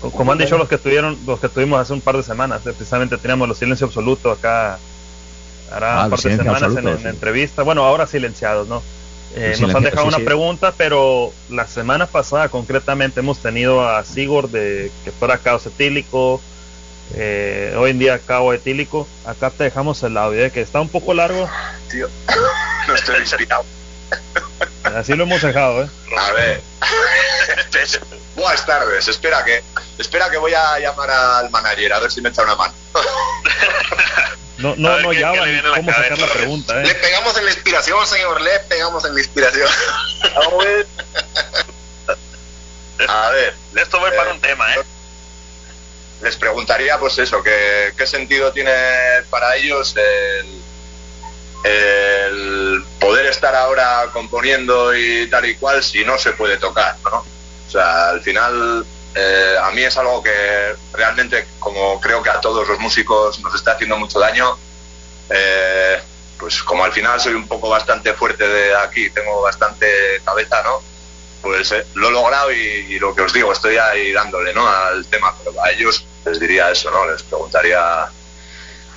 Como 0.00 0.32
han 0.32 0.38
dicho 0.38 0.58
los 0.58 0.68
que 0.68 0.74
estuvieron, 0.74 1.16
los 1.26 1.38
que 1.38 1.46
estuvimos 1.46 1.80
hace 1.80 1.92
un 1.92 2.00
par 2.00 2.16
de 2.16 2.22
semanas, 2.24 2.60
eh, 2.66 2.72
precisamente 2.72 3.16
teníamos 3.18 3.48
los 3.48 3.58
silencio 3.58 3.86
absoluto 3.86 4.30
acá 4.32 4.78
Hará 5.70 6.02
Ah, 6.02 6.04
un 6.04 6.10
par 6.10 6.20
de 6.20 6.36
semanas 6.36 6.62
en, 6.62 6.66
absoluto, 6.68 6.90
en 6.96 6.98
sí. 7.02 7.06
entrevista. 7.08 7.62
Bueno, 7.62 7.84
ahora 7.84 8.06
silenciados, 8.06 8.68
¿no? 8.68 8.82
Eh, 9.34 9.56
nos 9.60 9.74
han 9.74 9.82
dejado 9.84 10.02
sí, 10.02 10.08
una 10.08 10.18
sí. 10.18 10.24
pregunta, 10.24 10.74
pero 10.76 11.32
la 11.48 11.66
semana 11.66 12.06
pasada 12.06 12.50
concretamente 12.50 13.20
hemos 13.20 13.38
tenido 13.38 13.88
a 13.88 14.04
Sigurd 14.04 14.50
de 14.50 14.90
que 15.04 15.10
fuera 15.12 15.38
caos 15.38 15.64
etílico. 15.66 16.40
eh, 17.14 17.74
hoy 17.78 17.90
en 17.92 17.98
día 17.98 18.18
cabo 18.18 18.52
etílico. 18.52 19.06
Acá 19.24 19.50
te 19.50 19.64
dejamos 19.64 20.02
el 20.02 20.16
audio, 20.16 20.44
eh, 20.44 20.50
que 20.50 20.60
está 20.60 20.80
un 20.80 20.88
poco 20.88 21.14
largo. 21.14 21.48
Tío, 21.90 22.08
no 22.88 22.94
estoy 22.94 23.20
inspirado. 23.20 23.64
Así 24.84 25.14
lo 25.14 25.24
hemos 25.24 25.40
dejado, 25.42 25.84
¿eh? 25.84 25.88
A 26.16 26.32
ver. 26.32 26.60
Buenas 28.36 28.66
tardes. 28.66 29.08
Espera 29.08 29.44
que, 29.44 29.62
espera 29.98 30.30
que 30.30 30.38
voy 30.38 30.54
a 30.54 30.78
llamar 30.78 31.10
al 31.10 31.50
manager 31.50 31.92
a 31.92 32.00
ver 32.00 32.10
si 32.10 32.20
me 32.20 32.30
echa 32.30 32.42
una 32.42 32.56
mano. 32.56 32.74
No, 34.58 34.74
no, 34.76 35.00
no, 35.00 35.12
ya 35.12 35.32
van 35.32 35.62
cómo 35.76 35.92
sacar 35.92 36.18
la 36.18 36.26
pregunta, 36.28 36.74
Le 36.76 36.90
¿eh? 36.90 36.94
pegamos 36.94 37.36
en 37.36 37.44
la 37.46 37.50
inspiración, 37.50 38.06
señor. 38.06 38.40
Le 38.40 38.58
pegamos 38.60 39.04
en 39.04 39.14
la 39.14 39.20
inspiración. 39.20 39.68
A 43.08 43.30
ver. 43.30 43.54
Esto 43.74 44.00
va 44.00 44.10
para 44.12 44.32
un 44.32 44.40
tema, 44.40 44.72
¿eh? 44.74 44.82
Les 46.22 46.36
preguntaría, 46.36 46.98
pues 46.98 47.18
eso, 47.18 47.42
que, 47.42 47.92
qué 47.96 48.06
sentido 48.06 48.52
tiene 48.52 48.72
para 49.30 49.56
ellos 49.56 49.96
el, 49.96 50.62
el 51.64 52.84
poder 53.02 53.26
estar 53.26 53.54
ahora 53.54 54.08
componiendo 54.12 54.94
y 54.94 55.28
tal 55.28 55.44
y 55.46 55.56
cual 55.56 55.82
si 55.82 56.04
no 56.04 56.18
se 56.18 56.32
puede 56.32 56.56
tocar, 56.56 56.96
¿no? 57.04 57.18
O 57.18 57.70
sea, 57.70 58.10
al 58.10 58.22
final 58.22 58.86
eh, 59.14 59.56
a 59.60 59.70
mí 59.72 59.82
es 59.82 59.96
algo 59.96 60.22
que 60.22 60.74
realmente, 60.92 61.46
como 61.58 62.00
creo 62.00 62.22
que 62.22 62.30
a 62.30 62.40
todos 62.40 62.66
los 62.66 62.78
músicos 62.78 63.40
nos 63.40 63.54
está 63.54 63.72
haciendo 63.72 63.98
mucho 63.98 64.18
daño, 64.18 64.56
eh, 65.28 66.00
pues 66.38 66.62
como 66.62 66.84
al 66.84 66.92
final 66.92 67.20
soy 67.20 67.34
un 67.34 67.46
poco 67.46 67.68
bastante 67.68 68.14
fuerte 68.14 68.46
de 68.46 68.74
aquí, 68.76 69.10
tengo 69.10 69.42
bastante 69.42 70.20
cabeza, 70.24 70.62
¿no? 70.62 70.82
Pues 71.42 71.72
eh, 71.72 71.86
lo 71.94 72.08
he 72.08 72.12
logrado 72.12 72.52
y, 72.52 72.56
y 72.56 72.98
lo 72.98 73.14
que 73.14 73.22
os 73.22 73.32
digo, 73.32 73.52
estoy 73.52 73.76
ahí 73.76 74.12
dándole, 74.12 74.54
¿no? 74.54 74.66
Al 74.66 75.04
tema, 75.06 75.34
pero 75.38 75.62
a 75.62 75.70
ellos 75.70 76.06
les 76.24 76.40
diría 76.40 76.70
eso, 76.70 76.90
¿no? 76.90 77.10
Les 77.10 77.22
preguntaría 77.22 78.08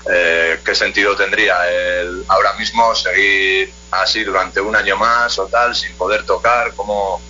eh, 0.07 0.59
qué 0.63 0.75
sentido 0.75 1.15
tendría 1.15 1.67
el 1.67 2.23
ahora 2.27 2.53
mismo 2.53 2.93
seguir 2.93 3.73
así 3.91 4.23
durante 4.23 4.61
un 4.61 4.75
año 4.75 4.97
más 4.97 5.37
o 5.39 5.47
tal, 5.47 5.75
sin 5.75 5.95
poder 5.95 6.25
tocar, 6.25 6.73
como 6.75 7.21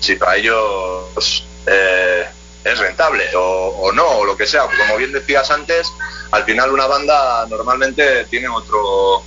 si 0.00 0.16
para 0.16 0.36
ellos 0.36 1.46
eh, 1.66 2.26
es 2.64 2.78
rentable 2.78 3.24
o, 3.34 3.90
no, 3.92 4.06
o 4.06 4.24
lo 4.24 4.36
que 4.36 4.46
sea. 4.46 4.62
Como 4.62 4.96
bien 4.96 5.12
decías 5.12 5.50
antes, 5.50 5.90
al 6.30 6.44
final 6.44 6.72
una 6.72 6.86
banda 6.86 7.46
normalmente 7.48 8.24
tiene 8.26 8.48
otro 8.48 9.22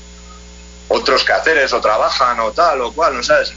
otros 0.88 1.24
quehaceres 1.24 1.72
o 1.72 1.80
trabajan 1.80 2.40
o 2.42 2.52
tal 2.52 2.82
o 2.82 2.92
cual, 2.92 3.16
¿no 3.16 3.24
sabes? 3.24 3.54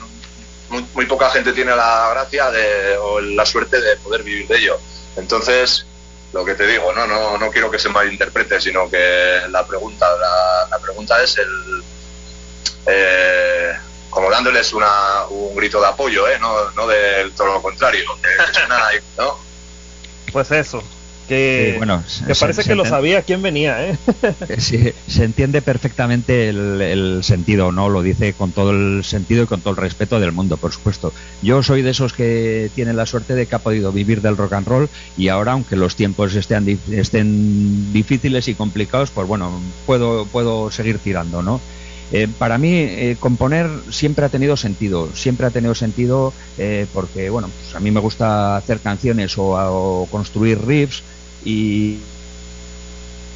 Muy, 0.69 0.85
muy 0.93 1.05
poca 1.05 1.29
gente 1.29 1.53
tiene 1.53 1.75
la 1.75 2.09
gracia 2.11 2.49
de, 2.49 2.97
o 2.97 3.19
la 3.19 3.45
suerte 3.45 3.79
de 3.79 3.97
poder 3.97 4.23
vivir 4.23 4.47
de 4.47 4.57
ello. 4.57 4.79
Entonces, 5.17 5.85
lo 6.35 6.43
que 6.43 6.53
te 6.53 6.67
digo, 6.67 6.91
no, 6.91 7.07
no, 7.07 7.37
no 7.37 7.49
quiero 7.49 7.71
que 7.71 7.79
se 7.79 7.87
malinterprete, 7.87 8.59
sino 8.59 8.89
que 8.89 9.39
la 9.49 9.65
pregunta, 9.65 10.05
la, 10.17 10.67
la 10.69 10.79
pregunta 10.79 11.23
es 11.23 11.37
el 11.37 11.81
eh, 12.87 13.73
como 14.09 14.29
dándoles 14.29 14.73
una, 14.73 15.27
un 15.29 15.55
grito 15.55 15.79
de 15.79 15.87
apoyo, 15.87 16.27
¿eh? 16.27 16.37
no, 16.37 16.71
no 16.71 16.87
del 16.87 17.31
todo 17.31 17.53
lo 17.53 17.61
contrario, 17.61 18.03
que, 18.21 19.01
¿no? 19.17 19.39
Pues 20.33 20.51
eso. 20.51 20.83
Que, 21.27 21.71
Sí, 21.71 21.77
bueno, 21.77 22.03
que 22.27 22.35
se- 22.35 22.39
parece 22.41 22.61
se 22.63 22.69
que 22.69 22.75
lo 22.75 22.83
enten- 22.83 22.89
sabía 22.89 23.21
quién 23.23 23.41
venía, 23.41 23.87
¿eh? 23.89 23.97
Eh, 24.49 24.59
Sí, 24.61 24.91
se 25.07 25.23
entiende 25.23 25.61
perfectamente 25.61 26.49
el, 26.49 26.81
el 26.81 27.23
sentido, 27.23 27.71
¿no? 27.71 27.89
Lo 27.89 28.01
dice 28.03 28.33
con 28.33 28.51
todo 28.51 28.71
el 28.71 29.03
sentido 29.03 29.43
y 29.43 29.47
con 29.47 29.61
todo 29.61 29.71
el 29.71 29.77
respeto 29.77 30.19
del 30.19 30.31
mundo, 30.33 30.57
por 30.57 30.71
supuesto. 30.71 31.13
Yo 31.41 31.63
soy 31.63 31.81
de 31.81 31.91
esos 31.91 32.13
que 32.13 32.69
tienen 32.75 32.95
la 32.95 33.05
suerte 33.05 33.33
de 33.33 33.47
que 33.47 33.55
ha 33.55 33.59
podido 33.59 33.91
vivir 33.91 34.21
del 34.21 34.37
rock 34.37 34.53
and 34.53 34.67
roll 34.67 34.89
y 35.17 35.29
ahora, 35.29 35.53
aunque 35.53 35.75
los 35.75 35.95
tiempos 35.95 36.35
estén, 36.35 36.65
di- 36.65 36.79
estén 36.91 37.91
difíciles 37.91 38.47
y 38.47 38.53
complicados, 38.55 39.09
pues 39.11 39.27
bueno, 39.27 39.61
puedo, 39.85 40.25
puedo 40.27 40.69
seguir 40.69 40.99
tirando, 40.99 41.41
¿no? 41.41 41.59
Eh, 42.11 42.27
para 42.37 42.59
mí, 42.59 42.69
eh, 42.71 43.17
componer 43.19 43.67
siempre 43.89 44.25
ha 44.25 44.29
tenido 44.29 44.55
sentido, 44.55 45.09
siempre 45.15 45.47
ha 45.47 45.49
tenido 45.49 45.73
sentido 45.73 46.33
eh, 46.59 46.85
porque, 46.93 47.31
bueno, 47.31 47.49
pues 47.49 47.73
a 47.75 47.79
mí 47.79 47.89
me 47.89 47.99
gusta 47.99 48.57
hacer 48.57 48.79
canciones 48.79 49.35
o, 49.39 49.53
o 49.55 50.05
construir 50.11 50.59
riffs 50.63 51.01
y, 51.45 51.99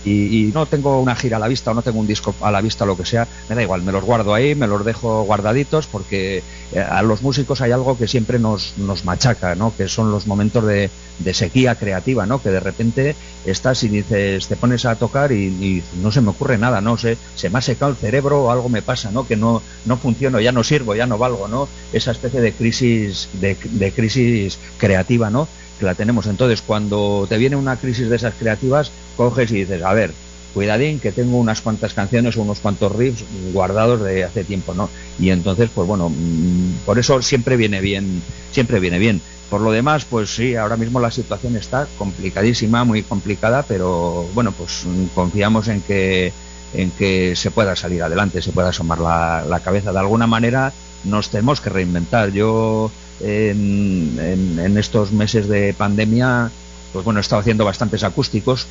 y, 0.06 0.52
no 0.54 0.66
tengo 0.66 1.02
una 1.02 1.16
gira 1.16 1.38
a 1.38 1.40
la 1.40 1.48
vista 1.48 1.72
o 1.72 1.74
no 1.74 1.82
tengo 1.82 2.00
un 2.00 2.08
disco 2.08 2.34
a 2.42 2.52
la 2.52 2.62
vista 2.62 2.86
lo 2.86 2.98
que 2.98 3.06
sea, 3.06 3.28
me 3.50 3.56
da 3.56 3.62
igual, 3.62 3.84
me 3.84 3.92
los 3.92 4.04
guardo 4.04 4.34
ahí, 4.34 4.56
me 4.56 4.68
los 4.68 4.86
dejo 4.86 5.24
guardaditos 5.24 5.88
porque 5.88 6.42
eh, 6.72 6.80
a 6.80 7.02
los 7.02 7.22
músicos 7.22 7.62
hay 7.62 7.72
algo 7.72 7.98
que 7.98 8.08
siempre 8.08 8.40
nos, 8.40 8.74
nos 8.78 9.06
machaca, 9.06 9.56
¿no? 9.56 9.76
que 9.76 9.88
son 9.88 10.12
los 10.12 10.26
momentos 10.28 10.66
de, 10.66 10.90
de 11.20 11.34
sequía 11.34 11.76
creativa, 11.76 12.26
¿no? 12.26 12.42
que 12.42 12.50
de 12.50 12.60
repente 12.60 13.16
estás 13.46 13.84
y 13.84 13.90
dices, 13.90 14.48
te 14.48 14.56
pones 14.56 14.86
a 14.86 14.96
tocar 14.96 15.32
y, 15.32 15.48
y 15.48 15.84
no 16.02 16.12
se 16.12 16.22
me 16.22 16.30
ocurre 16.30 16.58
nada, 16.58 16.82
no 16.82 16.98
sé, 16.98 17.18
se 17.36 17.50
me 17.50 17.60
ha 17.60 17.62
secado 17.62 17.92
el 17.92 17.98
cerebro 17.98 18.46
o 18.46 18.52
algo 18.52 18.70
me 18.70 18.82
pasa, 18.82 19.12
¿no? 19.12 19.28
que 19.28 19.36
no, 19.36 19.62
no 19.86 19.98
funciono, 19.98 20.40
ya 20.40 20.52
no 20.52 20.64
sirvo, 20.64 20.96
ya 20.96 21.08
no 21.08 21.18
valgo, 21.18 21.48
¿no? 21.48 21.68
esa 21.92 22.12
especie 22.12 22.42
de 22.42 22.54
crisis, 22.54 23.30
de, 23.34 23.58
de 23.64 23.92
crisis 23.92 24.58
creativa, 24.78 25.30
¿no? 25.30 25.48
Que 25.80 25.86
la 25.86 25.96
tenemos. 25.96 26.28
Entonces, 26.28 26.62
cuando 26.62 27.26
te 27.28 27.38
viene 27.38 27.56
una 27.56 27.78
crisis 27.78 28.10
de 28.10 28.16
esas 28.16 28.34
creativas, 28.36 28.92
coges 29.18 29.52
y 29.52 29.56
dices, 29.56 29.82
a 29.82 29.94
ver, 29.94 30.14
cuidadín, 30.54 31.00
que 31.00 31.12
tengo 31.12 31.38
unas 31.38 31.62
cuantas 31.62 31.94
canciones 31.94 32.38
o 32.38 32.42
unos 32.42 32.60
cuantos 32.60 32.96
riffs 32.96 33.24
guardados 33.54 34.02
de 34.02 34.24
hace 34.24 34.44
tiempo, 34.44 34.74
¿no? 34.74 34.90
Y 35.20 35.30
entonces, 35.30 35.70
pues 35.74 35.88
bueno, 35.88 36.10
mm, 36.10 36.86
por 36.86 37.00
eso 37.00 37.22
siempre 37.22 37.58
viene 37.58 37.82
bien, 37.82 38.22
siempre 38.52 38.80
viene 38.80 39.00
bien. 39.00 39.22
Por 39.50 39.62
lo 39.62 39.72
demás, 39.72 40.06
pues 40.06 40.36
sí, 40.36 40.56
ahora 40.56 40.78
mismo 40.78 41.00
la 41.00 41.10
situación 41.10 41.56
está 41.56 41.88
complicadísima, 41.98 42.84
muy 42.84 43.02
complicada, 43.02 43.64
pero 43.64 44.28
bueno, 44.36 44.52
pues 44.52 44.86
confiamos 45.16 45.68
en 45.68 45.82
que 45.82 46.32
en 46.74 46.92
que 46.92 47.36
se 47.36 47.50
pueda 47.50 47.76
salir 47.76 48.04
adelante, 48.04 48.44
se 48.44 48.52
pueda 48.52 48.70
asomar 48.70 49.00
la, 49.00 49.44
la 49.50 49.60
cabeza. 49.60 49.92
De 49.92 49.98
alguna 49.98 50.28
manera 50.28 50.72
nos 51.04 51.30
tenemos 51.30 51.62
que 51.62 51.70
reinventar. 51.70 52.32
Yo 52.32 52.92
en, 53.22 54.78
estos 54.78 55.12
meses 55.12 55.48
de 55.48 55.74
pandemia, 55.74 56.52
pues 56.94 57.04
bueno, 57.06 57.20
he 57.20 57.22
estado 57.22 57.42
haciendo 57.42 57.66
bastantes 57.66 58.04
acústicos 58.04 58.68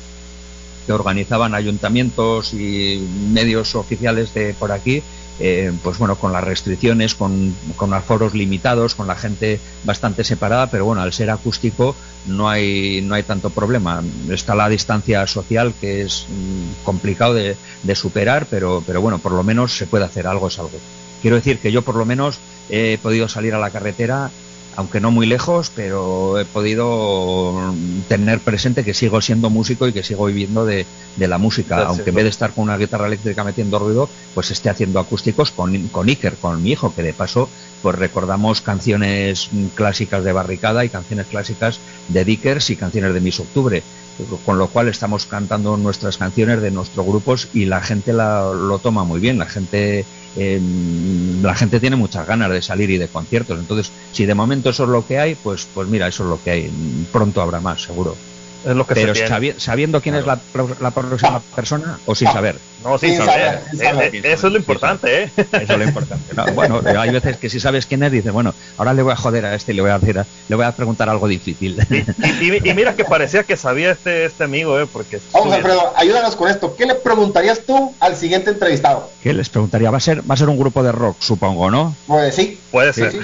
que 0.85 0.93
organizaban 0.93 1.53
ayuntamientos 1.53 2.53
y 2.53 3.05
medios 3.31 3.75
oficiales 3.75 4.33
de 4.33 4.55
por 4.57 4.71
aquí, 4.71 5.03
eh, 5.39 5.71
pues 5.83 5.97
bueno, 5.97 6.15
con 6.15 6.33
las 6.33 6.43
restricciones, 6.43 7.15
con, 7.15 7.55
con 7.77 7.93
aforos 7.93 8.33
limitados, 8.33 8.95
con 8.95 9.07
la 9.07 9.15
gente 9.15 9.59
bastante 9.83 10.23
separada, 10.23 10.67
pero 10.67 10.85
bueno, 10.85 11.01
al 11.01 11.13
ser 11.13 11.29
acústico 11.29 11.95
no 12.27 12.49
hay, 12.49 13.01
no 13.01 13.15
hay 13.15 13.23
tanto 13.23 13.49
problema. 13.49 14.03
Está 14.29 14.55
la 14.55 14.67
distancia 14.67 15.25
social 15.27 15.73
que 15.79 16.01
es 16.01 16.25
mm, 16.27 16.83
complicado 16.83 17.35
de, 17.35 17.55
de 17.83 17.95
superar, 17.95 18.47
pero, 18.49 18.83
pero 18.85 19.01
bueno, 19.01 19.19
por 19.19 19.31
lo 19.31 19.43
menos 19.43 19.77
se 19.77 19.87
puede 19.87 20.05
hacer 20.05 20.27
algo, 20.27 20.47
es 20.47 20.59
algo. 20.59 20.79
Quiero 21.21 21.35
decir 21.37 21.59
que 21.59 21.71
yo 21.71 21.81
por 21.81 21.95
lo 21.95 22.05
menos 22.05 22.39
he 22.69 22.97
podido 23.01 23.27
salir 23.27 23.53
a 23.53 23.59
la 23.59 23.71
carretera 23.71 24.29
aunque 24.75 25.01
no 25.01 25.11
muy 25.11 25.25
lejos, 25.25 25.71
pero 25.75 26.39
he 26.39 26.45
podido 26.45 27.73
tener 28.07 28.39
presente 28.39 28.85
que 28.85 28.93
sigo 28.93 29.19
siendo 29.19 29.49
músico 29.49 29.87
y 29.87 29.93
que 29.93 30.03
sigo 30.03 30.25
viviendo 30.27 30.63
de, 30.65 30.85
de 31.17 31.27
la 31.27 31.37
música, 31.37 31.75
aunque 31.89 32.09
en 32.11 32.15
vez 32.15 32.23
de 32.23 32.29
estar 32.29 32.53
con 32.53 32.63
una 32.65 32.77
guitarra 32.77 33.07
eléctrica 33.07 33.43
metiendo 33.43 33.79
ruido, 33.79 34.09
pues 34.33 34.51
esté 34.51 34.69
haciendo 34.69 34.99
acústicos 34.99 35.51
con, 35.51 35.87
con 35.89 36.07
Iker, 36.07 36.35
con 36.37 36.61
mi 36.63 36.71
hijo, 36.71 36.93
que 36.95 37.03
de 37.03 37.13
paso 37.13 37.49
pues 37.81 37.95
recordamos 37.97 38.61
canciones 38.61 39.49
clásicas 39.75 40.23
de 40.23 40.31
Barricada 40.31 40.85
y 40.85 40.89
canciones 40.89 41.27
clásicas 41.27 41.79
de 42.07 42.23
Dickers 42.23 42.69
y 42.69 42.75
canciones 42.77 43.13
de 43.13 43.19
Miss 43.21 43.39
Octubre, 43.41 43.83
con 44.45 44.57
lo 44.57 44.67
cual 44.67 44.87
estamos 44.87 45.25
cantando 45.25 45.75
nuestras 45.77 46.17
canciones 46.17 46.61
de 46.61 46.71
nuestros 46.71 47.05
grupos 47.05 47.49
y 47.53 47.65
la 47.65 47.81
gente 47.81 48.13
la- 48.13 48.51
lo 48.53 48.79
toma 48.79 49.03
muy 49.03 49.19
bien, 49.19 49.37
la 49.37 49.45
gente 49.45 50.05
la 51.41 51.55
gente 51.55 51.79
tiene 51.79 51.95
muchas 51.95 52.25
ganas 52.27 52.51
de 52.51 52.61
salir 52.61 52.89
y 52.89 52.97
de 52.97 53.09
conciertos. 53.09 53.59
Entonces, 53.59 53.93
si 54.11 54.25
de 54.25 54.35
momento 54.35 54.69
eso 54.69 54.83
es 54.83 54.89
lo 54.89 55.05
que 55.05 55.19
hay, 55.19 55.35
pues, 55.35 55.67
pues 55.73 55.87
mira, 55.87 56.07
eso 56.07 56.23
es 56.23 56.29
lo 56.29 56.41
que 56.41 56.51
hay. 56.51 57.07
Pronto 57.11 57.41
habrá 57.41 57.61
más, 57.61 57.83
seguro. 57.83 58.15
Es 58.65 58.75
lo 58.75 58.85
que 58.85 58.93
Pero 58.93 59.15
se 59.15 59.21
tiene. 59.21 59.27
sabi- 59.29 59.55
sabiendo 59.59 60.01
quién 60.01 60.15
es 60.15 60.25
la, 60.25 60.35
pro- 60.35 60.75
la 60.81 60.91
próxima 60.91 61.39
persona 61.55 61.97
o 62.05 62.13
sin 62.13 62.27
saber. 62.29 62.57
No, 62.83 62.97
sin, 62.97 63.09
Sin 63.11 63.25
saber. 63.25 63.45
saber, 63.45 63.61
sin 63.71 63.81
Eh, 63.81 63.83
saber. 63.85 64.15
eh, 64.15 64.21
eso 64.33 64.47
es 64.47 64.53
lo 64.53 64.59
importante, 64.59 65.23
¿eh? 65.23 65.31
Eso 65.37 65.73
es 65.73 65.77
lo 65.77 65.83
importante. 65.83 66.33
¿no? 66.35 66.45
Bueno, 66.53 66.81
hay 66.97 67.09
veces 67.11 67.37
que 67.37 67.49
si 67.49 67.59
sabes 67.59 67.85
quién 67.85 68.03
es, 68.03 68.11
dices, 68.11 68.31
bueno, 68.31 68.53
ahora 68.77 68.93
le 68.93 69.01
voy 69.01 69.13
a 69.13 69.15
joder 69.15 69.45
a 69.45 69.55
este 69.55 69.71
y 69.71 69.75
le 69.75 69.81
voy 69.81 69.91
a 69.91 69.99
decir, 69.99 70.21
le 70.47 70.55
voy 70.55 70.65
a 70.65 70.71
preguntar 70.73 71.09
algo 71.09 71.27
difícil. 71.27 71.77
Y, 71.89 72.45
y- 72.51 72.69
y 72.69 72.73
mira 72.73 72.95
que 72.95 73.05
parecía 73.05 73.43
que 73.43 73.55
sabía 73.57 73.91
este, 73.91 74.25
este 74.25 74.43
amigo, 74.43 74.79
¿eh? 74.79 74.87
Porque... 74.91 75.19
Vamos, 75.33 75.53
Alfredo, 75.53 75.93
ayúdanos 75.95 76.35
con 76.35 76.49
esto. 76.49 76.75
¿Qué 76.75 76.85
le 76.85 76.95
preguntarías 76.95 77.61
tú 77.65 77.95
al 77.99 78.15
siguiente 78.15 78.51
entrevistado? 78.51 79.09
¿Qué 79.21 79.33
les 79.33 79.49
preguntaría? 79.49 79.89
Va 79.91 79.97
a 79.97 80.01
ser, 80.01 80.21
va 80.29 80.33
a 80.33 80.37
ser 80.37 80.49
un 80.49 80.57
grupo 80.57 80.83
de 80.83 80.91
rock, 80.91 81.17
supongo, 81.21 81.69
¿no? 81.71 81.95
Pues 82.07 82.35
sí. 82.35 82.59
Puede 82.71 82.93
Sí, 82.93 83.01
ser. 83.01 83.11
sí. 83.13 83.19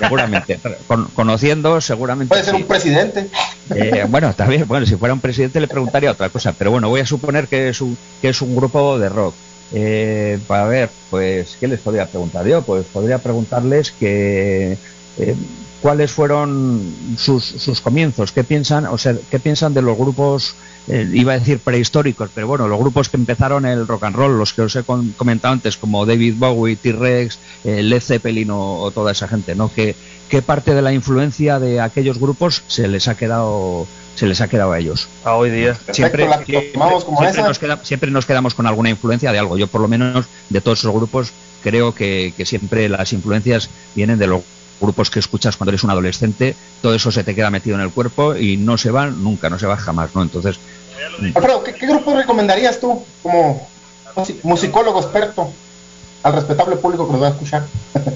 Seguramente. 0.00 0.60
Con- 0.86 1.06
conociendo, 1.08 1.80
seguramente. 1.80 2.28
Puede 2.30 2.44
ser 2.44 2.54
sí. 2.54 2.62
un 2.62 2.66
presidente. 2.68 3.28
Eh, 3.74 4.06
bueno, 4.08 4.32
también, 4.34 4.66
bueno, 4.66 4.86
si 4.86 4.96
fuera 4.96 5.14
un 5.14 5.20
presidente 5.20 5.60
le 5.60 5.68
preguntaría 5.68 6.10
otra 6.10 6.28
cosa, 6.28 6.52
pero 6.56 6.70
bueno, 6.70 6.88
voy 6.88 7.00
a 7.00 7.06
suponer 7.06 7.48
que 7.48 7.68
es 7.68 7.80
un, 7.80 7.96
que 8.20 8.28
es 8.28 8.40
un 8.42 8.54
grupo 8.54 8.98
de 8.98 9.08
rock. 9.08 9.34
Eh, 9.72 10.38
para 10.46 10.66
ver, 10.66 10.90
pues, 11.10 11.56
¿qué 11.58 11.66
les 11.66 11.80
podría 11.80 12.06
preguntar 12.06 12.46
yo? 12.46 12.62
Pues 12.62 12.86
podría 12.86 13.18
preguntarles 13.18 13.90
que 13.90 14.78
eh, 15.18 15.34
cuáles 15.82 16.12
fueron 16.12 16.94
sus, 17.18 17.44
sus 17.44 17.80
comienzos, 17.80 18.30
qué 18.30 18.44
piensan, 18.44 18.86
o 18.86 18.98
sea, 18.98 19.16
qué 19.30 19.40
piensan 19.40 19.74
de 19.74 19.82
los 19.82 19.98
grupos, 19.98 20.54
eh, 20.88 21.08
iba 21.12 21.32
a 21.34 21.38
decir 21.38 21.58
prehistóricos, 21.58 22.30
pero 22.34 22.46
bueno, 22.46 22.68
los 22.68 22.78
grupos 22.78 23.08
que 23.08 23.16
empezaron 23.16 23.66
el 23.66 23.86
rock 23.86 24.04
and 24.04 24.16
roll, 24.16 24.38
los 24.38 24.52
que 24.52 24.62
os 24.62 24.76
he 24.76 24.84
comentado 24.84 25.52
antes, 25.54 25.76
como 25.76 26.06
David 26.06 26.34
Bowie, 26.38 26.76
T-Rex, 26.76 27.38
eh, 27.64 27.82
Led 27.82 28.00
Zeppelin 28.00 28.50
o, 28.50 28.78
o 28.80 28.90
toda 28.90 29.12
esa 29.12 29.26
gente, 29.28 29.54
¿no? 29.54 29.70
¿Qué, 29.74 29.94
qué 30.28 30.42
parte 30.42 30.74
de 30.74 30.82
la 30.82 30.92
influencia 30.92 31.58
de 31.58 31.80
aquellos 31.80 32.18
grupos 32.18 32.62
se 32.68 32.88
les 32.88 33.08
ha 33.08 33.16
quedado 33.16 33.86
se 34.14 34.26
les 34.26 34.40
ha 34.40 34.48
quedado 34.48 34.72
a 34.72 34.78
ellos? 34.78 35.08
A 35.24 35.34
hoy 35.34 35.50
día. 35.50 35.76
Siempre, 35.92 36.26
la 36.26 36.42
siempre- 36.44 36.70
tomamos 36.72 37.04
como 37.04 37.18
siempre 37.18 37.40
esa. 37.40 37.48
nos 37.48 37.58
queda- 37.58 37.80
siempre 37.82 38.10
nos 38.10 38.24
quedamos 38.24 38.54
con 38.54 38.66
alguna 38.66 38.88
influencia 38.88 39.30
de 39.32 39.38
algo. 39.38 39.58
Yo, 39.58 39.66
por 39.66 39.80
lo 39.82 39.88
menos, 39.88 40.24
de 40.48 40.60
todos 40.62 40.78
esos 40.78 40.94
grupos, 40.94 41.32
creo 41.62 41.94
que, 41.94 42.32
que 42.36 42.46
siempre 42.46 42.88
las 42.88 43.12
influencias 43.12 43.68
vienen 43.94 44.18
de 44.18 44.26
los 44.26 44.40
grupos 44.80 45.10
que 45.10 45.18
escuchas 45.18 45.56
cuando 45.56 45.70
eres 45.72 45.84
un 45.84 45.90
adolescente. 45.90 46.54
Todo 46.80 46.94
eso 46.94 47.10
se 47.12 47.24
te 47.24 47.34
queda 47.34 47.50
metido 47.50 47.76
en 47.76 47.82
el 47.82 47.90
cuerpo 47.90 48.34
y 48.36 48.56
no 48.56 48.78
se 48.78 48.90
va 48.90 49.06
nunca, 49.06 49.50
no 49.50 49.58
se 49.58 49.66
va 49.66 49.76
jamás, 49.76 50.14
¿no? 50.14 50.22
Entonces, 50.22 50.58
Alfredo, 51.34 51.62
¿qué, 51.64 51.74
qué 51.74 51.86
grupo 51.86 52.14
recomendarías 52.14 52.80
tú 52.80 53.02
como 53.22 53.60
musi- 54.14 54.36
musicólogo 54.42 55.00
experto 55.00 55.48
al 56.22 56.32
respetable 56.32 56.76
público 56.76 57.06
que 57.06 57.12
nos 57.12 57.22
va 57.22 57.26
a 57.28 57.30
escuchar? 57.30 57.66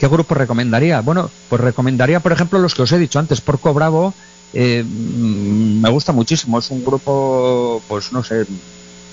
¿Qué 0.00 0.08
grupo 0.08 0.34
recomendaría? 0.34 1.00
Bueno, 1.00 1.30
pues 1.48 1.60
recomendaría, 1.60 2.20
por 2.20 2.32
ejemplo, 2.32 2.58
los 2.58 2.74
que 2.74 2.82
os 2.82 2.92
he 2.92 2.98
dicho 2.98 3.18
antes, 3.18 3.40
Porco 3.40 3.72
Bravo. 3.72 4.12
eh, 4.52 4.84
mm, 4.84 5.80
me 5.80 5.90
gusta 5.90 6.12
muchísimo. 6.12 6.58
Es 6.58 6.70
un 6.70 6.84
grupo, 6.84 7.80
pues 7.88 8.12
no 8.12 8.22
sé, 8.22 8.44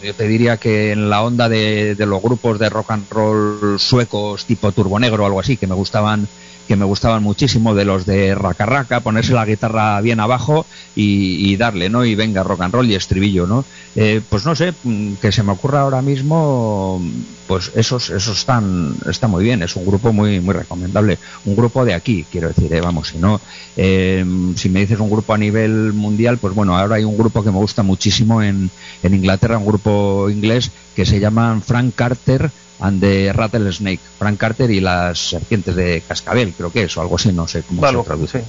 yo 0.03 0.13
te 0.13 0.27
diría 0.27 0.57
que 0.57 0.91
en 0.91 1.09
la 1.09 1.23
onda 1.23 1.47
de, 1.47 1.95
de 1.95 2.05
los 2.05 2.21
grupos 2.21 2.59
de 2.59 2.69
rock 2.69 2.91
and 2.91 3.09
roll 3.09 3.79
suecos 3.79 4.43
tipo 4.45 4.71
Turbo 4.73 4.99
Negro 4.99 5.23
o 5.23 5.25
algo 5.25 5.39
así, 5.39 5.55
que 5.55 5.67
me 5.67 5.75
gustaban 5.75 6.27
que 6.67 6.75
me 6.75 6.85
gustaban 6.85 7.23
muchísimo 7.23 7.75
de 7.75 7.85
los 7.85 8.05
de 8.05 8.35
Raca 8.35 8.65
Raca, 8.65 9.01
ponerse 9.01 9.33
la 9.33 9.45
guitarra 9.45 9.99
bien 10.01 10.19
abajo 10.19 10.65
y, 10.95 11.55
darle, 11.57 11.89
¿no? 11.89 12.05
Y 12.05 12.15
venga, 12.15 12.43
rock 12.43 12.61
and 12.61 12.73
roll 12.73 12.89
y 12.89 12.95
estribillo, 12.95 13.45
¿no? 13.45 13.65
Eh, 13.95 14.21
pues 14.27 14.45
no 14.45 14.55
sé, 14.55 14.73
mm, 14.83 15.15
que 15.15 15.31
se 15.31 15.43
me 15.43 15.51
ocurra 15.51 15.81
ahora 15.81 16.01
mismo, 16.01 17.01
pues 17.47 17.71
esos, 17.75 18.09
esos 18.09 18.39
están, 18.39 18.95
está 19.07 19.27
muy 19.27 19.43
bien, 19.43 19.61
es 19.61 19.75
un 19.75 19.85
grupo 19.85 20.13
muy, 20.13 20.39
muy 20.39 20.53
recomendable. 20.53 21.19
Un 21.45 21.55
grupo 21.55 21.85
de 21.85 21.93
aquí, 21.93 22.25
quiero 22.31 22.47
decir, 22.47 22.73
eh, 22.73 22.81
vamos, 22.81 23.09
si 23.09 23.17
no, 23.17 23.39
eh, 23.77 24.25
si 24.55 24.69
me 24.69 24.79
dices 24.79 24.99
un 24.99 25.09
grupo 25.09 25.33
a 25.33 25.37
nivel 25.37 25.93
mundial, 25.93 26.37
pues 26.37 26.55
bueno, 26.55 26.77
ahora 26.77 26.95
hay 26.95 27.03
un 27.03 27.17
grupo 27.17 27.43
que 27.43 27.51
me 27.51 27.57
gusta 27.57 27.83
muchísimo 27.83 28.41
en, 28.41 28.69
en 29.03 29.13
Inglaterra, 29.13 29.57
un 29.57 29.65
grupo 29.65 30.29
inglés 30.29 30.71
que 30.95 31.05
se 31.05 31.19
llaman 31.19 31.61
Frank 31.61 31.93
Carter 31.95 32.51
and 32.79 33.01
the 33.01 33.31
Rattlesnake. 33.33 33.99
Frank 34.17 34.39
Carter 34.39 34.69
y 34.71 34.79
las 34.79 35.19
serpientes 35.19 35.75
de 35.75 36.01
cascabel, 36.07 36.53
creo 36.55 36.71
que 36.71 36.83
es, 36.83 36.97
o 36.97 37.01
algo 37.01 37.15
así, 37.15 37.31
no 37.31 37.47
sé 37.47 37.63
cómo 37.63 37.87
se 37.87 38.03
traduce. 38.03 38.43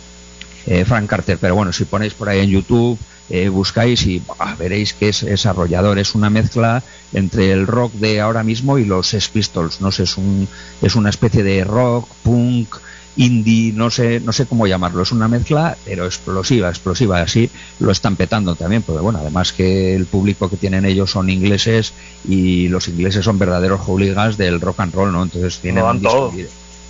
Eh, 0.67 0.85
Frank 0.85 1.09
Carter, 1.09 1.39
pero 1.39 1.55
bueno, 1.55 1.73
si 1.73 1.85
ponéis 1.85 2.15
por 2.15 2.29
ahí 2.29 2.41
en 2.41 2.51
YouTube, 2.51 2.99
eh, 3.31 3.49
buscáis 3.49 4.07
y 4.07 4.23
veréis 4.59 4.95
que 4.95 5.09
es, 5.09 5.23
es 5.23 5.47
arrollador, 5.47 5.99
es 5.99 6.15
una 6.15 6.31
mezcla 6.31 6.83
entre 7.13 7.53
el 7.53 7.67
rock 7.67 7.93
de 7.95 8.21
ahora 8.21 8.43
mismo 8.43 8.79
y 8.79 8.85
los 8.85 9.09
Sex 9.09 9.29
Pistols, 9.29 9.81
no 9.81 9.93
sé, 9.93 10.05
es, 10.05 10.17
un, 10.17 10.49
es 10.83 10.95
una 10.95 11.11
especie 11.11 11.43
de 11.43 11.65
rock, 11.65 12.09
punk, 12.23 12.77
indie, 13.17 13.73
no 13.73 13.91
sé, 13.91 14.21
no 14.21 14.33
sé 14.33 14.47
cómo 14.47 14.67
llamarlo, 14.67 15.03
es 15.03 15.13
una 15.13 15.29
mezcla, 15.29 15.77
pero 15.85 16.05
explosiva, 16.05 16.69
explosiva, 16.69 17.21
así 17.21 17.51
lo 17.79 17.91
están 17.91 18.17
petando 18.17 18.57
también, 18.57 18.83
porque 18.83 19.01
bueno, 19.01 19.21
además 19.21 19.53
que 19.53 19.95
el 19.95 20.07
público 20.07 20.51
que 20.51 20.57
tienen 20.57 20.85
ellos 20.85 21.11
son 21.11 21.31
ingleses 21.31 21.93
y 22.29 22.69
los 22.69 22.89
ingleses 22.89 23.25
son 23.25 23.39
verdaderos 23.39 23.81
hooligans 23.81 24.37
del 24.37 24.61
rock 24.61 24.81
and 24.81 24.95
roll, 24.95 25.13
¿no? 25.13 25.23
Entonces 25.23 25.59
tienen 25.59 25.85
un 25.85 26.01
disco 26.01 26.33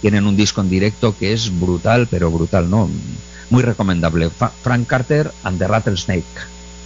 tienen 0.05 0.27
un 0.27 0.37
disco 0.37 0.61
en 0.61 0.69
directo 0.69 1.17
que 1.19 1.33
es 1.33 1.59
brutal, 1.59 2.07
pero 2.11 2.31
brutal, 2.31 2.69
¿no? 2.69 2.91
Muy 3.49 3.63
recomendable. 3.63 4.29
Frank 4.63 4.87
Carter 4.87 5.31
and 5.45 5.59
the 5.59 5.67
Rattlesnake. 5.67 6.25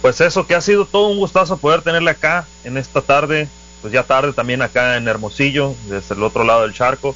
Pues 0.01 0.21
eso, 0.21 0.47
que 0.47 0.55
ha 0.55 0.61
sido 0.61 0.85
todo 0.85 1.09
un 1.09 1.17
gustazo 1.17 1.57
poder 1.57 1.81
tenerle 1.81 2.11
acá 2.11 2.45
en 2.63 2.77
esta 2.77 3.01
tarde, 3.01 3.49
pues 3.81 3.91
ya 3.91 4.03
tarde 4.03 4.31
también 4.31 4.61
acá 4.61 4.95
en 4.95 5.09
Hermosillo, 5.09 5.75
desde 5.89 6.15
el 6.15 6.23
otro 6.23 6.45
lado 6.45 6.61
del 6.61 6.73
charco. 6.73 7.13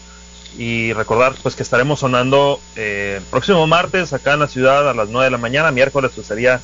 Y 0.57 0.93
recordar 0.93 1.33
pues 1.41 1.55
que 1.55 1.63
estaremos 1.63 1.99
sonando 1.99 2.59
eh, 2.75 3.15
el 3.17 3.23
próximo 3.23 3.65
martes 3.65 4.13
acá 4.13 4.33
en 4.33 4.41
la 4.41 4.47
ciudad 4.47 4.87
a 4.89 4.93
las 4.93 5.09
9 5.09 5.25
de 5.25 5.31
la 5.31 5.37
mañana, 5.37 5.71
miércoles 5.71 6.11
pues 6.13 6.27
sería 6.27 6.61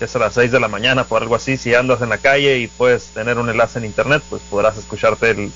es 0.00 0.16
a 0.16 0.18
las 0.18 0.34
6 0.34 0.50
de 0.50 0.60
la 0.60 0.68
mañana 0.68 1.04
por 1.04 1.22
algo 1.22 1.36
así, 1.36 1.56
si 1.56 1.74
andas 1.74 2.02
en 2.02 2.08
la 2.08 2.18
calle 2.18 2.58
y 2.58 2.66
puedes 2.66 3.06
tener 3.06 3.38
un 3.38 3.48
enlace 3.48 3.78
en 3.78 3.84
internet, 3.84 4.22
pues 4.28 4.42
podrás 4.50 4.76
escucharte 4.76 5.30
el, 5.30 5.52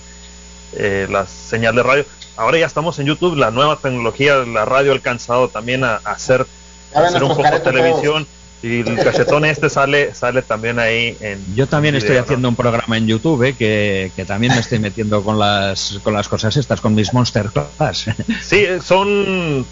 eh, 0.74 1.06
la 1.10 1.26
señal 1.26 1.74
de 1.74 1.82
radio. 1.82 2.04
Ahora 2.36 2.58
ya 2.58 2.66
estamos 2.66 2.98
en 2.98 3.06
YouTube, 3.06 3.36
la 3.36 3.50
nueva 3.50 3.76
tecnología, 3.76 4.36
la 4.36 4.64
radio 4.64 4.92
ha 4.92 4.94
alcanzado 4.94 5.48
también 5.48 5.84
a, 5.84 6.00
a 6.04 6.12
hacer, 6.12 6.46
hacer 6.94 7.24
un 7.24 7.36
poco 7.36 7.60
televisión 7.62 8.26
y 8.62 8.80
el 8.80 8.96
cachetón 8.96 9.44
este 9.44 9.68
sale 9.68 10.14
sale 10.14 10.42
también 10.42 10.78
ahí 10.78 11.16
en 11.20 11.38
Yo 11.54 11.66
también 11.66 11.94
estoy 11.94 12.16
haciendo 12.16 12.48
un 12.48 12.56
programa 12.56 12.96
en 12.96 13.06
YouTube 13.06 13.42
eh, 13.42 13.54
que, 13.54 14.10
que 14.16 14.24
también 14.24 14.54
me 14.54 14.60
estoy 14.60 14.78
metiendo 14.78 15.22
con 15.22 15.38
las 15.38 16.00
con 16.02 16.14
las 16.14 16.28
cosas 16.28 16.56
estas, 16.56 16.80
con 16.80 16.94
mis 16.94 17.12
Monster 17.12 17.50
Class. 17.50 18.06
Sí, 18.42 18.64
son 18.82 19.66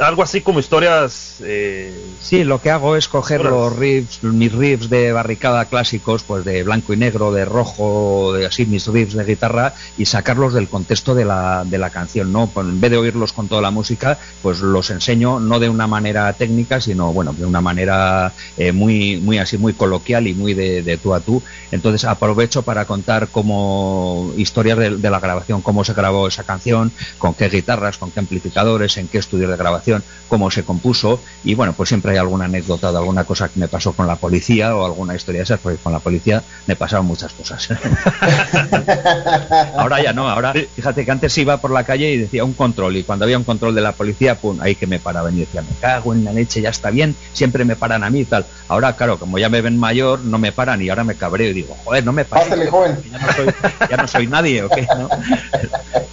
algo 0.00 0.22
así 0.22 0.40
como 0.40 0.60
historias. 0.60 1.36
eh, 1.42 1.92
Sí, 2.20 2.44
lo 2.44 2.60
que 2.60 2.70
hago 2.70 2.96
es 2.96 3.08
coger 3.08 3.44
los 3.44 3.76
riffs, 3.76 4.22
mis 4.22 4.52
riffs 4.52 4.90
de 4.90 5.12
barricada 5.12 5.64
clásicos, 5.66 6.22
pues 6.24 6.44
de 6.44 6.62
blanco 6.64 6.92
y 6.92 6.96
negro, 6.96 7.32
de 7.32 7.44
rojo, 7.44 8.32
de 8.32 8.46
así 8.46 8.66
mis 8.66 8.86
riffs 8.86 9.14
de 9.14 9.24
guitarra 9.24 9.74
y 9.96 10.06
sacarlos 10.06 10.52
del 10.54 10.68
contexto 10.68 11.14
de 11.14 11.24
la, 11.24 11.64
de 11.64 11.78
la 11.78 11.90
canción, 11.90 12.32
¿no? 12.32 12.48
Pues 12.48 12.66
en 12.66 12.80
vez 12.80 12.90
de 12.90 12.96
oírlos 12.96 13.32
con 13.32 13.48
toda 13.48 13.62
la 13.62 13.70
música, 13.70 14.18
pues 14.42 14.60
los 14.60 14.90
enseño 14.90 15.38
no 15.40 15.60
de 15.60 15.68
una 15.68 15.86
manera 15.86 16.32
técnica, 16.32 16.80
sino 16.80 17.12
bueno, 17.12 17.32
de 17.32 17.46
una 17.46 17.60
manera 17.60 18.32
eh, 18.56 18.72
muy, 18.72 19.18
muy 19.18 19.38
así, 19.38 19.56
muy 19.56 19.72
coloquial 19.74 20.26
y 20.26 20.34
muy 20.34 20.54
de, 20.54 20.82
de 20.82 20.96
tú 20.98 21.14
a 21.14 21.20
tú. 21.20 21.42
Entonces 21.70 22.04
aprovecho 22.04 22.62
para 22.62 22.86
contar 22.86 23.28
cómo 23.28 24.32
historias 24.36 24.78
de, 24.78 24.96
de 24.96 25.10
la 25.10 25.20
grabación, 25.20 25.62
cómo 25.62 25.84
se 25.84 25.94
grabó 25.94 26.26
esa 26.26 26.42
canción, 26.42 26.92
con 27.18 27.34
qué 27.34 27.48
guitarras, 27.48 27.98
con 27.98 28.10
qué 28.10 28.20
amplificadores, 28.20 28.96
en 28.96 29.06
qué 29.08 29.18
estudios 29.18 29.50
de 29.50 29.56
grabación, 29.56 29.85
cómo 30.28 30.50
se 30.50 30.64
compuso 30.64 31.20
y 31.44 31.54
bueno, 31.54 31.72
pues 31.72 31.88
siempre 31.88 32.12
hay 32.12 32.18
alguna 32.18 32.46
anécdota 32.46 32.90
de 32.90 32.98
alguna 32.98 33.24
cosa 33.24 33.48
que 33.48 33.60
me 33.60 33.68
pasó 33.68 33.92
con 33.92 34.06
la 34.06 34.16
policía 34.16 34.74
o 34.76 34.84
alguna 34.84 35.14
historia 35.14 35.40
de 35.40 35.44
esas, 35.44 35.60
porque 35.60 35.78
con 35.78 35.92
la 35.92 36.00
policía 36.00 36.42
me 36.66 36.76
pasaron 36.76 37.06
muchas 37.06 37.32
cosas. 37.32 37.68
ahora 39.76 40.02
ya 40.02 40.12
no, 40.12 40.28
ahora 40.28 40.52
fíjate 40.74 41.04
que 41.04 41.10
antes 41.10 41.36
iba 41.38 41.56
por 41.58 41.70
la 41.70 41.84
calle 41.84 42.10
y 42.12 42.18
decía 42.18 42.44
un 42.44 42.54
control 42.54 42.96
y 42.96 43.04
cuando 43.04 43.24
había 43.24 43.38
un 43.38 43.44
control 43.44 43.74
de 43.74 43.80
la 43.80 43.92
policía, 43.92 44.36
pum, 44.36 44.58
ahí 44.60 44.74
que 44.74 44.86
me 44.86 44.98
paraban 44.98 45.36
y 45.36 45.40
decía, 45.40 45.62
me 45.62 45.74
cago 45.80 46.12
en 46.12 46.24
la 46.24 46.32
leche, 46.32 46.60
ya 46.60 46.70
está 46.70 46.90
bien, 46.90 47.14
siempre 47.32 47.64
me 47.64 47.76
paran 47.76 48.04
a 48.04 48.10
mí 48.10 48.20
y 48.20 48.24
tal. 48.24 48.46
Ahora, 48.68 48.94
claro, 48.96 49.18
como 49.18 49.38
ya 49.38 49.48
me 49.48 49.60
ven 49.60 49.78
mayor, 49.78 50.20
no 50.20 50.38
me 50.38 50.52
paran 50.52 50.82
y 50.82 50.88
ahora 50.88 51.04
me 51.04 51.14
cabreo 51.14 51.50
y 51.50 51.54
digo, 51.54 51.76
joder, 51.84 52.04
no 52.04 52.12
me 52.12 52.24
paran. 52.24 52.48
Pásale, 52.48 52.68
joven. 52.68 52.96
Ya 53.10 53.18
no 53.18 53.32
soy, 53.32 53.46
ya 53.90 53.96
no 53.96 54.08
soy 54.08 54.26
nadie, 54.26 54.62
¿o 54.62 54.68
qué? 54.68 54.86
¿No? 54.98 55.08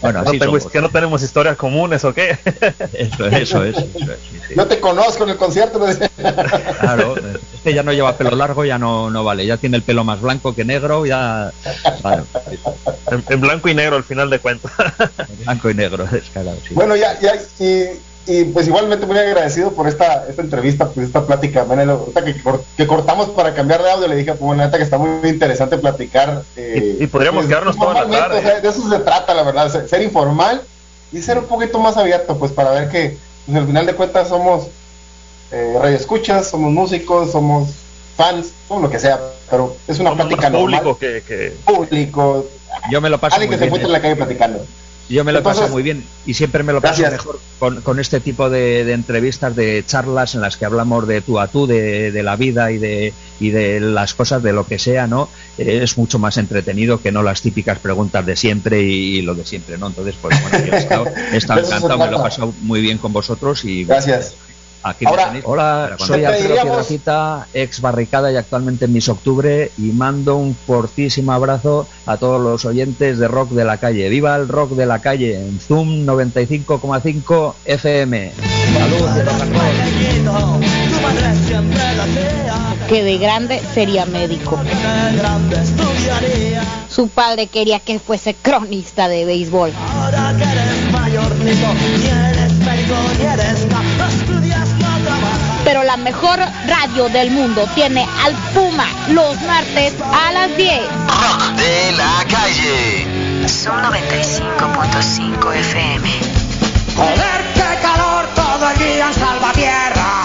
Bueno, 0.04 0.22
no 0.22 0.30
así 0.32 0.38
tengo- 0.38 0.60
somos. 0.60 0.70
que 0.74 0.82
no 0.82 0.90
tenemos 0.90 1.24
historias 1.24 1.56
comunes 1.56 2.04
o 2.04 2.14
qué. 2.14 2.38
Eso, 2.92 3.26
eso 3.28 3.63
es. 3.64 3.78
eso 3.78 3.88
es, 4.12 4.20
sí, 4.32 4.40
sí. 4.48 4.54
No 4.56 4.66
te 4.68 4.80
conozco 4.80 5.24
en 5.24 5.30
el 5.32 5.38
concierto. 5.38 5.80
Claro, 6.80 7.16
este 7.54 7.74
ya 7.74 7.84
no 7.84 7.92
lleva 7.94 8.18
pelo 8.18 8.36
largo, 8.36 8.66
ya 8.66 8.78
no, 8.78 9.10
no 9.10 9.24
vale, 9.24 9.46
ya 9.46 9.58
tiene 9.58 9.78
el 9.78 9.84
pelo 9.84 10.04
más 10.04 10.22
blanco 10.22 10.54
que 10.56 10.66
negro, 10.66 11.06
ya. 11.06 11.52
Bueno, 12.02 12.26
en, 13.12 13.24
en 13.30 13.42
blanco 13.42 13.70
y 13.70 13.74
negro 13.76 13.96
al 13.96 14.04
final 14.04 14.30
de 14.30 14.40
cuentas. 14.40 14.72
blanco 15.46 15.70
y 15.70 15.74
negro, 15.74 16.06
descarado, 16.06 16.58
sí. 16.68 16.74
Bueno, 16.74 16.96
ya, 16.96 17.20
ya, 17.20 17.34
y, 17.60 17.90
y, 18.26 18.44
pues 18.46 18.68
igualmente 18.68 19.06
muy 19.06 19.18
agradecido 19.18 19.72
por 19.74 19.88
esta, 19.88 20.26
esta 20.30 20.42
entrevista, 20.42 20.88
pues 20.90 21.08
esta 21.08 21.26
plática. 21.26 21.62
Ahorita 21.70 22.24
que, 22.24 22.36
que 22.78 22.88
cortamos 22.88 23.30
para 23.30 23.54
cambiar 23.54 23.82
de 23.84 23.92
audio, 23.92 24.08
le 24.08 24.16
dije, 24.16 24.32
pues 24.32 24.42
bueno, 24.42 24.64
neta 24.64 24.78
que 24.78 24.84
está 24.84 24.98
muy 24.98 25.28
interesante 25.30 25.78
platicar. 25.78 26.44
eh, 26.56 26.98
Y- 27.00 27.04
y 27.04 27.08
podríamos 27.08 27.46
quedarnos 27.46 27.78
toda 27.78 28.06
la 28.06 28.10
tarde. 28.10 28.40
o 28.40 28.42
sea, 28.42 28.60
de 28.60 28.68
eso 28.70 28.90
se 28.90 29.00
trata, 29.00 29.34
la 29.34 29.44
verdad, 29.44 29.70
ser, 29.72 29.88
ser 29.90 30.02
informal 30.02 30.62
y 31.12 31.22
ser 31.22 31.38
un 31.38 31.46
poquito 31.46 31.80
más 31.80 31.96
abierto, 31.98 32.38
pues 32.38 32.52
para 32.52 32.72
ver 32.72 32.90
que 32.90 33.18
pues, 33.46 33.58
al 33.58 33.66
final 33.68 33.86
de 33.86 33.94
cuentas 33.96 34.28
somos 34.30 34.68
eh, 35.52 35.76
radioescuchas, 35.80 36.50
somos 36.50 36.72
músicos, 36.72 37.32
somos 37.32 37.70
fans, 38.18 38.52
somos 38.68 38.84
lo 38.84 38.90
que 38.90 39.00
sea, 39.00 39.20
pero 39.50 39.76
es 39.88 40.00
una 40.00 40.12
Somos 40.12 40.26
plática 40.28 40.50
más 40.50 40.60
público 40.62 40.84
normal. 40.84 41.00
que, 41.00 41.22
que- 41.28 41.54
Público, 41.66 42.46
Yo 42.92 43.02
me 43.02 43.10
lo 43.10 43.20
paso 43.20 43.36
alguien 43.36 43.50
muy 43.52 43.56
que 43.56 43.60
se 43.60 43.70
bien. 43.70 43.82
encuentra 43.82 43.88
¿eh? 43.88 43.90
en 43.90 43.94
la 43.94 44.02
calle 44.02 44.16
platicando. 44.16 44.66
Yo 45.10 45.24
me 45.26 45.34
lo 45.34 45.44
paso 45.44 45.60
Entonces- 45.66 45.74
muy 45.74 45.84
bien 45.84 46.04
y 46.26 46.34
siempre 46.34 46.64
me 46.64 46.72
lo 46.72 46.80
paso 46.82 47.02
Gracias. 47.02 47.12
mejor 47.26 47.40
con, 47.60 47.82
con 47.82 48.00
este 48.00 48.20
tipo 48.22 48.50
de, 48.50 48.86
de 48.86 48.94
entrevistas, 48.94 49.56
de 49.56 49.84
charlas 49.86 50.34
en 50.36 50.42
las 50.42 50.56
que 50.58 50.66
hablamos 50.66 51.06
de 51.08 51.22
tú 51.22 51.40
a 51.40 51.48
tú, 51.48 51.68
de, 51.68 52.12
de 52.12 52.24
la 52.24 52.36
vida 52.38 52.72
y 52.72 52.78
de, 52.78 53.14
y 53.40 53.50
de 53.50 53.80
las 53.82 54.14
cosas, 54.14 54.42
de 54.42 54.54
lo 54.54 54.66
que 54.66 54.80
sea, 54.80 55.06
¿no? 55.08 55.30
Eh, 55.58 55.82
es 55.84 55.98
mucho 55.98 56.20
más 56.20 56.38
entretenido 56.38 57.02
que 57.02 57.12
no 57.12 57.22
las 57.22 57.42
típicas 57.42 57.80
preguntas 57.80 58.26
de 58.26 58.36
siempre 58.38 58.82
y, 58.82 59.22
lo 59.22 59.36
de 59.36 59.46
siempre, 59.46 59.78
¿no? 59.78 59.88
Entonces, 59.88 60.16
pues 60.22 60.42
bueno, 60.42 60.66
yo 60.66 60.74
he 60.74 60.78
estado, 60.78 61.06
he 61.08 61.38
encantado, 61.38 61.98
me 61.98 62.10
lo 62.12 62.20
he 62.20 62.24
pasado 62.24 62.54
muy 62.62 62.80
bien 62.82 62.98
con 62.98 63.12
vosotros 63.12 63.66
y 63.66 63.84
Gracias. 63.84 64.36
Aquí 64.84 65.06
me 65.06 65.12
Ahora, 65.12 65.26
tenéis. 65.28 65.46
Hola, 65.48 65.96
soy 65.98 66.26
Alfredo 66.26 66.62
Piedrafita, 66.62 67.48
ex 67.54 67.80
barricada 67.80 68.32
y 68.32 68.36
actualmente 68.36 68.86
en 68.86 68.94
Miss 68.94 69.08
Octubre 69.08 69.72
y 69.78 69.82
mando 69.92 70.36
un 70.36 70.56
fortísimo 70.56 71.32
abrazo 71.32 71.88
a 72.06 72.18
todos 72.18 72.42
los 72.42 72.66
oyentes 72.66 73.18
de 73.18 73.28
Rock 73.28 73.52
de 73.52 73.64
la 73.64 73.78
Calle. 73.78 74.10
¡Viva 74.10 74.36
el 74.36 74.48
Rock 74.50 74.72
de 74.72 74.86
la 74.86 75.00
Calle! 75.00 75.36
En 75.36 75.60
Zoom 75.60 76.06
95,5 76.06 77.54
FM. 77.66 78.32
Que 82.90 83.04
de 83.04 83.18
grande 83.18 83.62
sería 83.74 84.06
médico. 84.06 84.60
Su 86.90 87.08
padre 87.08 87.48
quería 87.48 87.80
que 87.80 88.00
fuese 88.00 88.36
cronista 88.36 89.08
de 89.08 89.26
béisbol. 89.26 89.72
Pero 95.74 95.86
la 95.86 95.98
mejor 95.98 96.38
radio 96.68 97.10
del 97.10 97.32
mundo 97.32 97.68
tiene 97.74 98.08
al 98.24 98.36
Puma 98.54 98.86
los 99.08 99.42
martes 99.42 99.92
a 100.14 100.32
las 100.32 100.56
10. 100.56 100.82
Rock 101.08 101.42
de 101.56 101.92
la 101.94 102.24
calle. 102.30 103.48
Son 103.48 103.82
95.5 103.82 105.56
FM. 105.56 106.12
Joder, 106.96 107.54
qué 107.56 107.82
calor 107.82 108.28
todo 108.36 108.70
el 108.70 108.78
día 108.78 109.08
en 109.08 109.14
Salvatierra. 109.16 110.23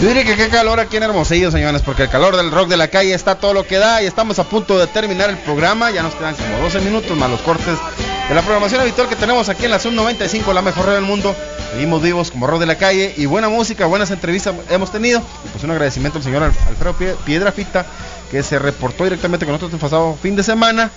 Yo 0.00 0.08
diría 0.08 0.24
que 0.24 0.36
qué 0.36 0.48
calor 0.50 0.78
aquí 0.78 0.98
en 0.98 1.04
Hermosillo, 1.04 1.50
señores, 1.50 1.80
porque 1.80 2.02
el 2.02 2.10
calor 2.10 2.36
del 2.36 2.50
rock 2.50 2.68
de 2.68 2.76
la 2.76 2.88
calle 2.88 3.14
está 3.14 3.36
todo 3.36 3.54
lo 3.54 3.66
que 3.66 3.78
da 3.78 4.02
y 4.02 4.06
estamos 4.06 4.38
a 4.38 4.44
punto 4.44 4.78
de 4.78 4.86
terminar 4.86 5.30
el 5.30 5.38
programa. 5.38 5.90
Ya 5.90 6.02
nos 6.02 6.14
quedan 6.14 6.34
como 6.34 6.58
12 6.58 6.80
minutos 6.80 7.16
más 7.16 7.30
los 7.30 7.40
cortes 7.40 7.78
de 8.28 8.34
la 8.34 8.42
programación 8.42 8.82
habitual 8.82 9.08
que 9.08 9.16
tenemos 9.16 9.48
aquí 9.48 9.64
en 9.64 9.70
la 9.70 9.78
Zoom 9.78 9.94
95, 9.94 10.52
la 10.52 10.60
mejor 10.60 10.84
radio 10.84 10.96
del 10.96 11.06
mundo. 11.06 11.34
Seguimos 11.72 12.02
vivos 12.02 12.30
como 12.30 12.46
rock 12.46 12.60
de 12.60 12.66
la 12.66 12.76
calle 12.76 13.14
y 13.16 13.24
buena 13.24 13.48
música, 13.48 13.86
buenas 13.86 14.10
entrevistas 14.10 14.54
hemos 14.68 14.92
tenido. 14.92 15.20
Y 15.46 15.48
pues 15.48 15.64
un 15.64 15.70
agradecimiento 15.70 16.18
al 16.18 16.24
señor 16.24 16.42
Al- 16.42 16.52
Alfredo 16.68 16.94
Pie- 16.98 17.16
Piedrafita 17.24 17.86
que 18.30 18.42
se 18.42 18.58
reportó 18.58 19.04
directamente 19.04 19.46
con 19.46 19.54
nosotros 19.54 19.72
el 19.72 19.80
pasado 19.80 20.18
fin 20.22 20.36
de 20.36 20.42
semana. 20.42 20.90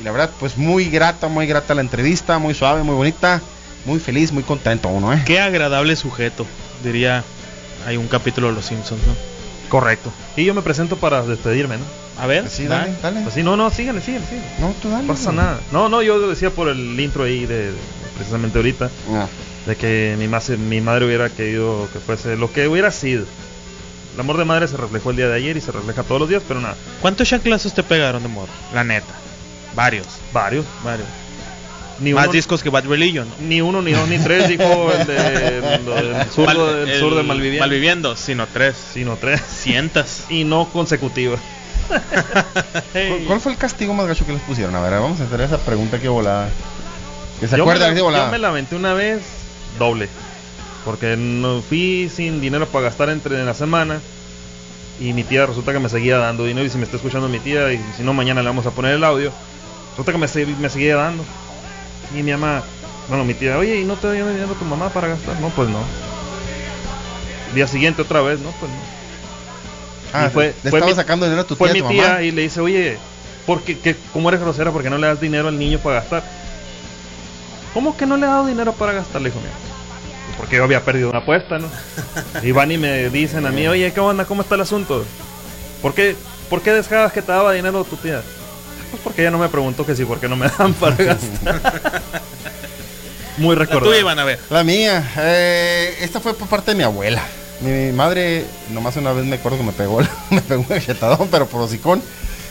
Y 0.00 0.04
la 0.04 0.12
verdad, 0.12 0.30
pues 0.40 0.56
muy 0.56 0.88
grata, 0.88 1.28
muy 1.28 1.46
grata 1.46 1.74
la 1.74 1.82
entrevista, 1.82 2.38
muy 2.38 2.54
suave, 2.54 2.82
muy 2.82 2.94
bonita, 2.94 3.42
muy 3.84 3.98
feliz, 4.00 4.32
muy 4.32 4.44
contento 4.44 4.88
uno, 4.88 5.12
¿eh? 5.12 5.22
Qué 5.26 5.40
agradable 5.40 5.94
sujeto, 5.94 6.46
diría. 6.82 7.22
Hay 7.86 7.96
un 7.96 8.08
capítulo 8.08 8.48
de 8.48 8.54
Los 8.54 8.66
Simpsons, 8.66 9.00
¿no? 9.06 9.14
Correcto. 9.68 10.12
Y 10.36 10.44
yo 10.44 10.54
me 10.54 10.62
presento 10.62 10.96
para 10.96 11.22
despedirme, 11.22 11.78
¿no? 11.78 11.84
A 12.22 12.26
ver, 12.26 12.48
Sí, 12.48 12.66
dale, 12.66 12.94
dale. 13.02 13.22
Pues 13.22 13.34
sí, 13.34 13.42
no, 13.42 13.56
no, 13.56 13.70
síganle, 13.70 14.00
síganle, 14.00 14.26
síganle. 14.26 14.50
No, 14.60 14.74
tú 14.82 14.90
dale. 14.90 15.06
No 15.06 15.12
pasa 15.12 15.32
güey. 15.32 15.36
nada. 15.36 15.60
No, 15.72 15.88
no, 15.88 16.02
yo 16.02 16.28
decía 16.28 16.50
por 16.50 16.68
el 16.68 16.98
intro 17.00 17.24
ahí 17.24 17.46
de, 17.46 17.72
precisamente 18.16 18.58
ahorita 18.58 18.90
Ah. 19.12 19.26
de 19.66 19.76
que 19.76 20.14
mi, 20.18 20.28
mas- 20.28 20.48
mi 20.50 20.80
madre 20.80 21.06
hubiera 21.06 21.28
querido 21.30 21.88
que 21.92 21.98
fuese 21.98 22.36
lo 22.36 22.52
que 22.52 22.68
hubiera 22.68 22.90
sido. 22.90 23.24
El 24.14 24.20
amor 24.20 24.38
de 24.38 24.44
madre 24.46 24.66
se 24.66 24.76
reflejó 24.78 25.10
el 25.10 25.16
día 25.16 25.28
de 25.28 25.34
ayer 25.34 25.56
y 25.56 25.60
se 25.60 25.72
refleja 25.72 26.02
todos 26.04 26.20
los 26.22 26.28
días, 26.30 26.42
pero 26.48 26.60
nada. 26.60 26.76
¿Cuántos 27.02 27.28
chanclazos 27.28 27.74
te 27.74 27.82
pegaron 27.82 28.22
de 28.22 28.28
morro? 28.28 28.52
La 28.72 28.82
neta. 28.82 29.12
Varios. 29.74 30.06
Varios. 30.32 30.64
Varios. 30.82 31.06
Ni 32.00 32.12
Más 32.12 32.24
uno- 32.26 32.32
discos 32.32 32.62
que 32.62 32.68
Bad 32.70 32.84
Religion. 32.86 33.26
Ni 33.40 33.60
uno, 33.62 33.80
ni 33.80 33.92
dos, 33.92 34.06
ni 34.08 34.18
tres, 34.18 34.48
dijo 34.48 34.92
el, 34.92 35.06
de, 35.06 36.26
sur, 36.34 36.46
Mal- 36.46 36.56
del 36.80 36.88
el 36.90 37.00
sur 37.00 37.14
de 37.14 37.22
Malviviendo. 37.22 37.60
Malviviendo, 37.66 38.16
sino 38.16 38.46
tres. 38.46 38.76
Sino 38.92 39.16
tres. 39.16 39.40
Cientas. 39.48 40.24
Y 40.28 40.44
no 40.44 40.68
consecutivas. 40.70 41.40
¿Cuál, 42.92 43.24
cuál 43.26 43.40
fue 43.40 43.52
el 43.52 43.58
castigo 43.58 43.94
más 43.94 44.06
gacho 44.06 44.26
que 44.26 44.32
les 44.32 44.42
pusieron? 44.42 44.74
A 44.74 44.80
ver, 44.80 44.92
vamos 45.00 45.20
a 45.20 45.24
hacer 45.24 45.40
esa 45.40 45.58
pregunta 45.58 45.98
que 45.98 46.08
volada. 46.08 46.48
Que 47.40 47.48
se 47.48 47.56
Yo 47.56 47.62
acuerdan 47.62 47.88
la- 47.88 47.94
de 47.94 48.00
Yo 48.00 48.04
volada. 48.04 48.30
me 48.30 48.38
lamenté 48.38 48.76
una 48.76 48.92
vez 48.94 49.22
doble. 49.78 50.08
Porque 50.84 51.16
no 51.16 51.62
fui 51.62 52.10
sin 52.14 52.40
dinero 52.40 52.66
para 52.66 52.84
gastar 52.86 53.08
entre 53.08 53.38
en 53.40 53.46
la 53.46 53.54
semana. 53.54 54.00
Y 55.00 55.12
mi 55.12 55.24
tía 55.24 55.44
resulta 55.46 55.72
que 55.72 55.78
me 55.78 55.88
seguía 55.88 56.18
dando 56.18 56.44
dinero. 56.44 56.66
Y 56.66 56.70
si 56.70 56.78
me 56.78 56.84
está 56.84 56.96
escuchando 56.96 57.28
mi 57.28 57.38
tía, 57.38 57.72
y 57.72 57.80
si 57.96 58.02
no, 58.02 58.12
mañana 58.14 58.42
le 58.42 58.48
vamos 58.48 58.66
a 58.66 58.70
poner 58.70 58.94
el 58.94 59.04
audio. 59.04 59.32
Resulta 59.92 60.12
que 60.12 60.18
me, 60.18 60.56
me 60.60 60.68
seguía 60.70 60.96
dando. 60.96 61.24
Y 62.14 62.22
mi 62.22 62.32
mamá, 62.32 62.62
bueno, 63.08 63.24
mi 63.24 63.34
tía, 63.34 63.58
oye, 63.58 63.80
¿y 63.80 63.84
no 63.84 63.94
te 63.96 64.12
dio 64.12 64.28
dinero 64.28 64.54
tu 64.54 64.64
mamá 64.64 64.88
para 64.90 65.08
gastar? 65.08 65.38
No, 65.40 65.48
pues 65.50 65.68
no. 65.68 65.80
Día 67.54 67.66
siguiente 67.66 68.02
otra 68.02 68.20
vez, 68.22 68.40
no, 68.40 68.50
pues 68.60 68.70
no. 68.70 68.78
Ah, 70.12 70.26
Y 70.26 70.30
fue- 70.30 70.54
le 70.62 70.70
fue 70.70 70.78
estaba 70.78 70.86
mi- 70.92 70.94
sacando 70.96 71.26
dinero 71.26 71.42
a 71.42 71.46
tu 71.46 71.56
Fue 71.56 71.70
tía, 71.72 71.82
mi 71.82 71.88
tu 71.88 71.94
tía 71.94 72.08
mamá. 72.08 72.22
y 72.22 72.30
le 72.30 72.42
dice, 72.42 72.60
oye, 72.60 72.98
¿por 73.46 73.62
qué, 73.62 73.78
qué- 73.78 73.96
¿cómo 74.12 74.28
eres 74.28 74.40
grosera? 74.40 74.70
¿Por 74.72 74.82
qué 74.82 74.90
no 74.90 74.98
le 74.98 75.06
das 75.06 75.20
dinero 75.20 75.48
al 75.48 75.58
niño 75.58 75.78
para 75.78 75.96
gastar? 76.00 76.22
¿Cómo 77.74 77.96
que 77.96 78.06
no 78.06 78.16
le 78.16 78.24
he 78.26 78.28
dado 78.28 78.46
dinero 78.46 78.72
para 78.72 78.92
gastar? 78.92 79.20
Le 79.20 79.28
dijo 79.30 79.40
mi 79.40 79.46
mamá. 79.46 79.58
"Pues 80.26 80.36
Porque 80.38 80.56
yo 80.56 80.64
había 80.64 80.82
perdido 80.84 81.10
una 81.10 81.18
apuesta, 81.20 81.58
¿no? 81.58 81.68
Y 82.42 82.52
van 82.52 82.70
y 82.72 82.78
me 82.78 83.08
dicen 83.10 83.46
a 83.46 83.50
mí, 83.50 83.66
oye, 83.68 83.92
¿qué 83.92 84.00
onda? 84.00 84.24
¿Cómo 84.24 84.42
está 84.42 84.54
el 84.54 84.60
asunto? 84.62 85.04
¿Por 85.82 85.94
qué, 85.94 86.16
¿por 86.48 86.62
qué 86.62 86.72
dejabas 86.72 87.12
que 87.12 87.22
te 87.22 87.32
daba 87.32 87.52
dinero 87.52 87.84
tu 87.84 87.96
tía? 87.96 88.22
Pues 88.90 89.02
porque 89.02 89.22
ella 89.22 89.30
no 89.30 89.38
me 89.38 89.48
preguntó 89.48 89.84
que 89.84 89.94
sí, 89.96 90.04
¿por 90.04 90.20
qué 90.20 90.28
no 90.28 90.36
me 90.36 90.48
dan 90.58 90.72
para 90.74 90.96
gastar? 90.96 92.02
Muy 93.38 93.54
La 93.54 93.60
recordado. 93.60 93.86
tuya, 93.90 94.00
Iván, 94.00 94.18
a 94.18 94.24
ver. 94.24 94.38
La 94.50 94.64
mía, 94.64 95.12
eh, 95.18 95.98
esta 96.00 96.20
fue 96.20 96.34
por 96.34 96.48
parte 96.48 96.70
de 96.70 96.76
mi 96.76 96.82
abuela. 96.84 97.22
Mi 97.60 97.92
madre, 97.92 98.44
nomás 98.70 98.96
una 98.96 99.12
vez 99.12 99.24
me 99.24 99.36
acuerdo 99.36 99.58
que 99.58 99.64
me 99.64 99.72
pegó, 99.72 100.00
me 100.30 100.40
pegó 100.40 100.60
un 100.62 100.66
cachetadón, 100.66 101.28
pero 101.30 101.46
por 101.46 101.60
hocicón. 101.62 102.02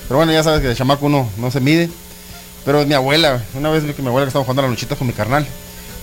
Pero 0.07 0.18
bueno, 0.18 0.32
ya 0.32 0.44
sabes 0.44 0.62
que 0.62 0.68
de 0.68 0.76
chamaco 0.76 1.07
uno 1.07 1.30
no 1.38 1.49
se 1.52 1.60
mide. 1.60 1.90
Pero 2.66 2.86
mi 2.86 2.94
abuela, 2.94 3.41
una 3.56 3.70
vez 3.70 3.84
vi 3.84 3.94
que 3.94 4.02
mi 4.02 4.07
abuela 4.10 4.26
que 4.26 4.30
estaba 4.30 4.44
jugando 4.45 4.62
a 4.62 4.66
la 4.66 4.70
luchita 4.72 4.95
con 4.95 5.07
mi 5.07 5.14
carnal. 5.14 5.45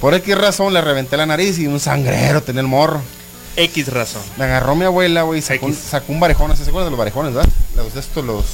Por 0.01 0.15
X 0.15 0.37
razón 0.37 0.73
le 0.75 0.81
reventé 0.81 1.17
la 1.17 1.27
nariz 1.27 1.59
y 1.59 1.67
un 1.69 1.79
sangrero 1.79 2.43
tenía 2.43 2.61
el 2.61 2.67
morro. 2.69 3.01
X 3.57 3.89
razón. 3.93 4.23
Me 4.37 4.45
agarró 4.45 4.75
mi 4.75 4.85
abuela, 4.85 5.23
güey, 5.23 5.39
y 5.41 5.43
sacó, 5.43 5.67
un- 5.67 5.75
sacó 5.77 6.13
un 6.13 6.19
varejón, 6.19 6.57
¿se 6.57 6.63
acuerdan 6.63 6.87
de 6.87 6.91
los 6.91 6.99
varejones, 6.99 7.35
verdad? 7.35 7.51
Los 7.77 7.95
de 7.95 8.01
estos, 8.01 8.25
los... 8.25 8.45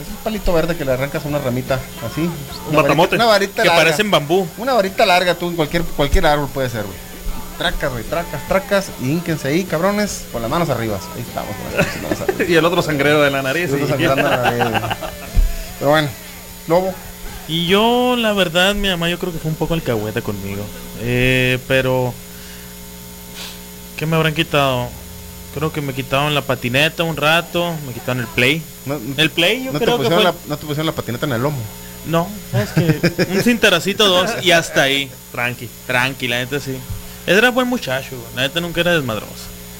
Es 0.00 0.08
un 0.08 0.16
palito 0.16 0.52
verde 0.52 0.76
que 0.76 0.84
le 0.84 0.92
arrancas 0.92 1.24
a 1.24 1.28
una 1.28 1.38
ramita, 1.38 1.78
así. 2.10 2.22
Un 2.22 2.32
Una 2.70 2.82
matamote. 2.82 3.10
varita- 3.16 3.16
Una 3.16 3.24
varita 3.26 3.62
Que 3.62 3.68
larga. 3.68 3.84
parecen 3.84 4.10
bambú. 4.10 4.46
Una 4.58 4.72
varita 4.74 5.06
larga, 5.06 5.34
tú, 5.36 5.48
en 5.50 5.56
cualquier, 5.56 5.82
cualquier 5.84 6.26
árbol 6.26 6.48
puede 6.52 6.68
ser, 6.68 6.82
güey. 6.82 6.96
Tracas, 7.58 7.92
güey, 7.92 8.02
tracas, 8.04 8.48
tracas, 8.48 8.86
y 9.00 9.10
ínquense 9.12 9.46
ahí, 9.46 9.62
cabrones, 9.64 10.24
con 10.32 10.42
las 10.42 10.50
manos 10.50 10.68
arriba. 10.70 10.98
Ahí 11.14 11.20
estamos, 11.22 11.54
con 11.54 11.76
las 11.78 12.02
manos 12.02 12.20
arriba. 12.22 12.44
y 12.50 12.54
el 12.56 12.64
otro 12.64 12.82
sangrero 12.82 13.22
de 13.22 13.30
la 13.30 13.42
nariz. 13.42 13.70
Y 13.70 13.74
otro 13.74 13.86
y- 13.86 13.88
sangrando 13.90 14.24
de 14.28 14.36
la 14.36 14.42
nariz, 14.42 14.64
güey. 14.70 14.82
Pero 15.78 15.90
bueno, 15.90 16.08
Lobo. 16.66 16.92
Y 17.46 17.66
yo, 17.66 18.16
la 18.18 18.32
verdad, 18.32 18.74
mi 18.74 18.88
mamá 18.88 19.08
yo 19.08 19.18
creo 19.18 19.32
que 19.32 19.38
fue 19.38 19.50
un 19.50 19.56
poco 19.56 19.74
alcahueta 19.74 20.22
conmigo. 20.22 20.64
Eh, 21.02 21.58
pero... 21.68 22.12
¿Qué 23.96 24.06
me 24.06 24.16
habrán 24.16 24.34
quitado? 24.34 24.88
Creo 25.54 25.72
que 25.72 25.80
me 25.80 25.94
quitaron 25.94 26.34
la 26.34 26.42
patineta 26.42 27.04
un 27.04 27.16
rato, 27.16 27.72
me 27.86 27.92
quitaron 27.92 28.20
el 28.20 28.26
play. 28.28 28.60
el 29.16 29.30
play 29.30 29.64
yo 29.64 29.72
no 29.72 29.78
te, 29.78 29.84
creo 29.84 29.98
que 29.98 30.04
pusieron 30.04 30.22
fue... 30.22 30.32
la, 30.32 30.34
no 30.48 30.56
te 30.58 30.66
pusieron 30.66 30.86
la 30.86 30.92
patineta 30.92 31.26
en 31.26 31.32
el 31.32 31.42
lomo. 31.42 31.58
No, 32.06 32.28
es 32.52 32.70
que 32.70 33.26
un 33.32 33.40
cintaracito 33.42 34.06
dos 34.08 34.30
y 34.42 34.50
hasta 34.50 34.82
ahí. 34.82 35.10
Tranqui. 35.32 35.68
Tranqui, 35.86 36.28
la 36.28 36.38
neta 36.40 36.60
sí. 36.60 36.76
Ese 37.26 37.38
era 37.38 37.50
buen 37.50 37.68
muchacho, 37.68 38.10
güey. 38.10 38.34
la 38.36 38.42
neta 38.42 38.60
nunca 38.60 38.80
era 38.82 38.92
desmadroso. 38.94 39.32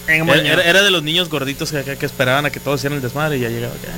Era, 0.06 0.22
era- 0.52 0.62
era 0.64 0.82
de 0.82 0.90
los 0.90 1.02
niños 1.02 1.28
gorditos 1.28 1.70
que, 1.70 1.82
que- 1.82 1.96
que 1.96 2.06
esperaban 2.06 2.46
a 2.46 2.50
que 2.50 2.60
todos 2.60 2.80
hicieran 2.80 2.96
el 2.96 3.02
desmadre 3.02 3.36
y 3.38 3.40
ya 3.40 3.48
llegaba 3.48 3.74
acá. 3.74 3.88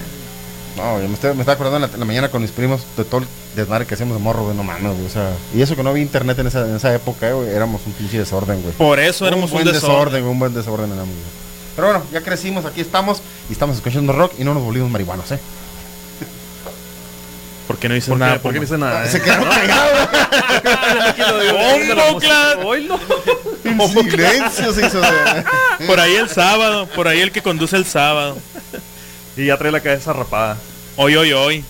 No, 0.76 1.00
yo 1.00 1.08
me, 1.08 1.14
estoy- 1.14 1.34
me 1.34 1.40
estaba 1.40 1.54
acordando 1.54 1.76
en 1.76 1.82
la, 1.82 1.94
en 1.94 2.00
la 2.00 2.04
mañana 2.06 2.28
con 2.30 2.42
mis 2.42 2.50
primos 2.50 2.82
de 2.96 3.04
todo 3.04 3.20
el 3.22 3.26
desmadre 3.54 3.86
que 3.86 3.94
hacíamos 3.94 4.16
de 4.16 4.22
morro, 4.22 4.44
güey, 4.44 4.56
no 4.56 4.62
mames, 4.62 4.92
güey, 4.92 5.06
o 5.06 5.10
sea, 5.10 5.30
y 5.54 5.62
eso 5.62 5.74
que 5.74 5.82
no 5.82 5.90
había 5.90 6.02
internet 6.02 6.38
en 6.38 6.48
esa, 6.48 6.68
en 6.68 6.76
esa 6.76 6.94
época, 6.94 7.28
eh, 7.28 7.32
güey, 7.32 7.48
éramos 7.48 7.80
un 7.86 7.92
pinche 7.92 8.18
desorden, 8.18 8.60
güey. 8.60 8.74
Por 8.74 8.98
eso 9.00 9.26
éramos 9.26 9.50
un 9.50 9.62
buen 9.62 9.72
desorden. 9.72 10.20
güey, 10.22 10.32
un 10.32 10.38
buen 10.38 10.52
desorden 10.52 10.86
éramos, 10.92 11.08
güey. 11.14 11.45
Pero 11.76 11.88
bueno, 11.88 12.04
ya 12.12 12.22
crecimos, 12.22 12.64
aquí 12.64 12.80
estamos 12.80 13.20
y 13.48 13.52
estamos 13.52 13.76
escuchando 13.76 14.12
rock 14.12 14.32
y 14.38 14.44
no 14.44 14.54
nos 14.54 14.62
volvimos 14.62 14.90
marihuanos, 14.90 15.30
eh. 15.32 15.38
¿Por 17.66 17.78
qué 17.78 17.88
no 17.88 17.96
hice 17.96 18.10
¿Por 18.10 18.18
nada? 18.18 18.38
por 18.38 18.52
qué 18.52 18.58
no 18.60 18.64
hice 18.64 18.78
nada, 18.78 19.04
eh? 19.04 19.08
Se 19.10 19.20
quedó 19.20 19.38
No. 19.38 19.50
callado, 19.50 20.08
¡Bombo, 21.52 22.18
clan! 22.18 22.58
En 23.66 24.10
silencio 24.10 24.72
se 24.72 24.86
hizo. 24.86 25.00
de- 25.00 25.86
Por 25.86 25.98
ahí 26.00 26.14
el 26.14 26.28
sábado, 26.30 26.86
por 26.94 27.08
ahí 27.08 27.20
el 27.20 27.32
que 27.32 27.42
conduce 27.42 27.76
el 27.76 27.84
sábado. 27.84 28.38
Y 29.36 29.46
ya 29.46 29.56
trae 29.58 29.72
la 29.72 29.80
cabeza 29.80 30.12
rapada. 30.12 30.56
Hoy, 30.96 31.16
hoy, 31.16 31.32
hoy. 31.32 31.64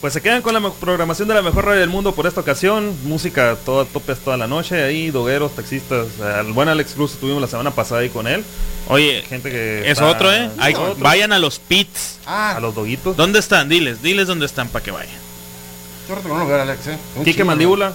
Pues 0.00 0.14
se 0.14 0.22
quedan 0.22 0.40
con 0.40 0.54
la 0.54 0.70
programación 0.70 1.28
de 1.28 1.34
la 1.34 1.42
mejor 1.42 1.66
radio 1.66 1.80
del 1.80 1.90
mundo 1.90 2.14
por 2.14 2.26
esta 2.26 2.40
ocasión. 2.40 2.96
Música 3.04 3.56
toda 3.66 3.84
topes 3.84 4.18
toda 4.20 4.38
la 4.38 4.46
noche. 4.46 4.82
Ahí, 4.82 5.10
dogueros, 5.10 5.54
taxistas. 5.54 6.06
Al 6.20 6.52
buen 6.54 6.70
Alex 6.70 6.92
Cruz 6.94 7.12
estuvimos 7.12 7.42
la 7.42 7.48
semana 7.48 7.70
pasada 7.70 8.00
ahí 8.00 8.08
con 8.08 8.26
él. 8.26 8.42
Oye, 8.88 9.22
gente 9.28 9.50
que. 9.50 9.80
Es 9.82 9.88
está- 9.92 10.06
otro, 10.06 10.32
¿eh? 10.32 10.48
Otro. 10.74 10.96
vayan 11.00 11.32
a 11.34 11.38
los 11.38 11.58
pits. 11.58 12.18
Ah, 12.24 12.56
A 12.56 12.60
los 12.60 12.74
doguitos. 12.74 13.14
¿Dónde 13.14 13.38
están? 13.40 13.68
Diles, 13.68 14.00
diles 14.02 14.26
dónde 14.26 14.46
están 14.46 14.68
para 14.68 14.82
que 14.82 14.90
vayan. 14.90 15.14
Yo 16.08 16.16
no 16.28 16.38
lo 16.38 16.46
veo, 16.46 16.62
Alex, 16.62 16.86
eh. 16.86 16.98
Chingo, 17.22 17.44
Mandíbula. 17.44 17.92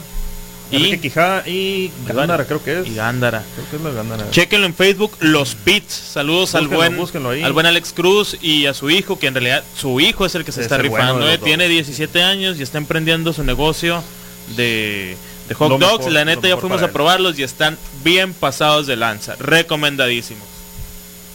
Y- 0.72 0.98
Quijada 0.98 1.48
y 1.48 1.92
Gándara, 2.08 2.46
creo 2.46 2.64
que 2.64 2.82
es. 2.82 2.88
Y 2.88 2.96
Gándara. 2.96 3.44
Creo 3.56 3.70
que 3.70 3.76
es 3.78 3.82
la 3.82 3.92
Gándara. 3.92 4.30
Chequenlo 4.32 4.66
en 4.66 4.74
Facebook, 4.74 5.12
Los 5.20 5.56
Pits. 5.56 5.94
Saludos 5.94 6.56
al 6.56 6.68
buen 6.68 6.98
al 7.44 7.54
buen 7.54 7.66
Alex 7.66 7.94
Cruz 7.94 8.38
y 8.42 8.66
a 8.66 8.74
su 8.74 8.90
hijo, 8.90 9.20
que 9.20 9.28
en 9.28 9.36
realidad 9.36 9.64
su 9.78 10.00
hijo 10.00 10.26
es 10.26 10.34
el 10.36 10.44
que 10.44 10.52
se 10.52 10.62
Es 10.62 10.66
está 10.66 10.78
bueno 10.78 10.96
rifando. 10.98 11.30
¿eh? 11.30 11.38
Tiene 11.38 11.66
dos. 11.66 11.72
17 11.72 12.24
años 12.24 12.58
y 12.60 12.64
está 12.64 12.78
emprendiendo 12.80 13.32
su 13.34 13.44
negocio 13.44 14.04
de, 14.56 15.16
de 15.48 15.54
hot 15.56 15.70
Lo 15.70 15.78
dogs. 15.78 15.98
mejor, 16.00 16.12
la 16.14 16.26
neta 16.26 16.48
ya 16.48 16.58
fuimos 16.58 16.82
a 16.82 16.92
probarlos 16.92 17.38
y 17.38 17.44
están 17.44 17.78
bien 18.04 18.34
pasados 18.34 18.88
de 18.88 18.96
lanza. 18.96 19.36
Recomendadísimos. 19.40 20.48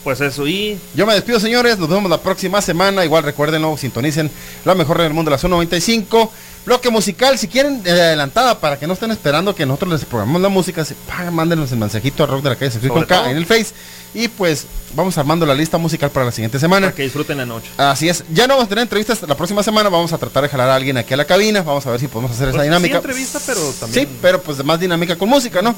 Pues 0.03 0.19
eso, 0.21 0.47
y 0.47 0.79
Yo 0.95 1.05
me 1.05 1.13
despido, 1.13 1.39
señores. 1.39 1.77
Nos 1.77 1.87
vemos 1.87 2.09
la 2.09 2.17
próxima 2.19 2.61
semana. 2.61 3.05
Igual 3.05 3.23
recuérdenlo, 3.23 3.77
sintonicen 3.77 4.31
la 4.65 4.73
mejor 4.73 4.99
del 4.99 5.13
mundo, 5.13 5.29
la 5.29 5.37
zona 5.37 5.51
95. 5.55 6.31
Bloque 6.65 6.89
musical, 6.91 7.39
si 7.39 7.47
quieren 7.47 7.81
eh, 7.85 7.89
adelantada, 7.91 8.59
para 8.59 8.77
que 8.77 8.85
no 8.85 8.93
estén 8.93 9.09
esperando 9.09 9.55
que 9.55 9.65
nosotros 9.65 9.93
les 9.93 10.05
programemos 10.05 10.41
la 10.43 10.49
música, 10.49 10.85
se, 10.85 10.95
mándenos 11.31 11.71
el 11.71 11.79
mensajito 11.79 12.23
a 12.23 12.27
Rock 12.27 12.43
de 12.43 12.49
la 12.51 12.55
Calle 12.55 12.69
se 12.71 12.87
con 12.87 13.03
K 13.03 13.31
en 13.31 13.37
el 13.37 13.45
Face. 13.47 13.73
Y 14.13 14.27
pues 14.27 14.67
vamos 14.93 15.17
armando 15.17 15.45
la 15.45 15.55
lista 15.55 15.77
musical 15.79 16.11
para 16.11 16.25
la 16.27 16.31
siguiente 16.31 16.59
semana. 16.59 16.87
para 16.87 16.95
que 16.95 17.03
disfruten 17.03 17.37
la 17.37 17.45
noche. 17.45 17.67
Así 17.77 18.09
es. 18.09 18.23
Ya 18.31 18.45
no 18.45 18.53
vamos 18.55 18.65
a 18.65 18.69
tener 18.69 18.83
entrevistas 18.83 19.21
la 19.27 19.35
próxima 19.35 19.63
semana. 19.63 19.89
Vamos 19.89 20.13
a 20.13 20.17
tratar 20.17 20.43
de 20.43 20.49
jalar 20.49 20.69
a 20.69 20.75
alguien 20.75 20.97
aquí 20.97 21.13
a 21.13 21.17
la 21.17 21.25
cabina. 21.25 21.61
Vamos 21.63 21.85
a 21.87 21.91
ver 21.91 21.99
si 21.99 22.07
podemos 22.07 22.31
hacer 22.31 22.49
esa 22.49 22.57
Pues, 22.57 22.65
dinámica. 22.65 22.93
Sí, 22.93 22.97
entrevista, 22.97 23.39
pero 23.45 23.61
también. 23.79 24.07
Sí, 24.07 24.17
pero 24.21 24.41
pues 24.41 24.57
de 24.57 24.63
más 24.63 24.79
dinámica 24.79 25.15
con 25.15 25.29
música, 25.29 25.61
¿no? 25.61 25.73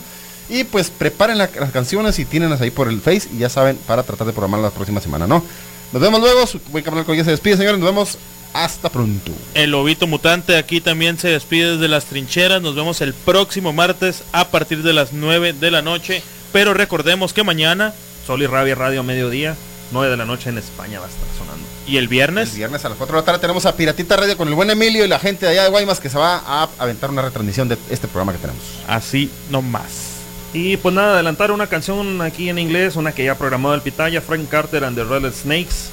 Y 0.50 0.64
pues 0.66 0.90
preparen 0.90 1.38
la- 1.38 1.50
las 1.60 1.72
canciones 1.72 2.20
y 2.20 2.26
tírenlas 2.26 2.62
ahí 2.62 2.72
por 2.72 2.88
el 2.90 3.00
Face 3.02 3.30
y 3.34 3.40
ya 3.40 3.50
saben 3.50 3.78
para 3.88 4.04
tratar 4.04 4.28
de 4.28 4.34
programar 4.34 4.60
la 4.60 4.72
próxima 4.72 5.00
semana, 5.02 5.26
¿no? 5.28 5.44
Nos 5.92 6.02
vemos 6.02 6.20
luego. 6.20 6.46
Su 6.48 6.60
buen 6.72 6.84
canal 6.84 7.06
con 7.06 7.16
ya 7.16 7.24
se 7.24 7.32
despide, 7.32 7.58
señores. 7.58 7.80
Nos 7.80 7.90
vemos 7.90 8.18
hasta 8.54 8.90
pronto. 8.90 9.32
El 9.54 9.72
lobito 9.72 10.06
mutante 10.06 10.58
aquí 10.58 10.82
también 10.82 11.18
se 11.18 11.30
despide 11.30 11.74
desde 11.74 11.88
las 11.88 12.06
trincheras. 12.06 12.62
Nos 12.62 12.76
vemos 12.76 13.02
el 13.02 13.14
próximo 13.14 13.74
martes 13.74 14.24
a 14.32 14.50
partir 14.50 14.84
de 14.84 14.94
las 14.94 15.14
9 15.14 15.54
de 15.54 15.72
la 15.72 15.82
noche. 15.82 16.22
Pero 16.52 16.74
recordemos 16.74 17.34
que 17.34 17.44
mañana 17.44 17.94
Sol 18.28 18.42
y 18.44 18.48
Rabia 18.48 18.76
Radio 18.76 19.00
a 19.00 19.04
mediodía, 19.04 19.56
9 19.92 20.10
de 20.12 20.18
la 20.18 20.26
noche 20.26 20.50
en 20.50 20.58
España 20.58 21.00
va 21.00 21.06
a 21.08 21.10
estar 21.10 21.28
sonando. 21.38 21.64
y 21.88 21.98
el 21.98 22.08
viernes. 22.08 22.52
El 22.52 22.58
viernes 22.58 22.86
a 22.86 22.90
las 22.90 22.98
4 22.98 23.16
de 23.16 23.22
la 23.22 23.26
tarde 23.26 23.40
tenemos 23.40 23.66
a 23.66 23.76
Piratita 23.76 24.16
Radio 24.16 24.38
con 24.38 24.48
el 24.48 24.54
buen 24.54 24.70
Emilio 24.70 25.04
y 25.04 25.08
la 25.08 25.20
gente 25.20 25.46
de 25.46 25.52
allá 25.52 25.64
de 25.64 25.70
Guaymas 25.70 26.00
que 26.00 26.10
se 26.10 26.18
va 26.18 26.38
a 26.38 26.70
aventar 26.80 27.10
una 27.10 27.22
retransmisión 27.22 27.68
de 27.68 27.78
este 27.90 28.08
programa 28.08 28.32
que 28.34 28.38
tenemos. 28.40 28.64
Así 28.88 29.30
nomás. 29.50 30.13
Y 30.54 30.78
pues 30.78 30.94
nada, 30.94 31.14
adelantar 31.16 31.52
una 31.52 31.68
canción 31.68 32.22
aquí 32.22 32.50
en 32.50 32.60
inglés, 32.60 32.96
una 32.96 33.12
que 33.12 33.24
ya 33.24 33.32
ha 33.32 33.38
programado 33.38 33.74
el 33.74 33.82
Pitaya, 33.82 34.22
Frank 34.22 34.48
Carter 34.50 34.84
and 34.84 34.96
the 34.96 35.04
Red 35.04 35.32
Snakes. 35.34 35.90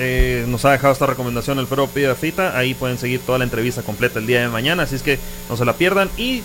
Eh, 0.00 0.44
nos 0.48 0.64
ha 0.64 0.70
dejado 0.70 0.92
esta 0.92 1.06
recomendación 1.06 1.58
el 1.58 1.66
Fero 1.66 1.88
Fita. 1.88 2.56
Ahí 2.56 2.72
pueden 2.72 2.96
seguir 2.98 3.20
toda 3.20 3.36
la 3.38 3.44
entrevista 3.44 3.82
completa 3.82 4.18
el 4.20 4.26
día 4.26 4.40
de 4.40 4.48
mañana, 4.48 4.84
así 4.84 4.94
es 4.94 5.02
que 5.02 5.18
no 5.50 5.56
se 5.56 5.64
la 5.66 5.74
pierdan. 5.74 6.08
Y 6.16 6.42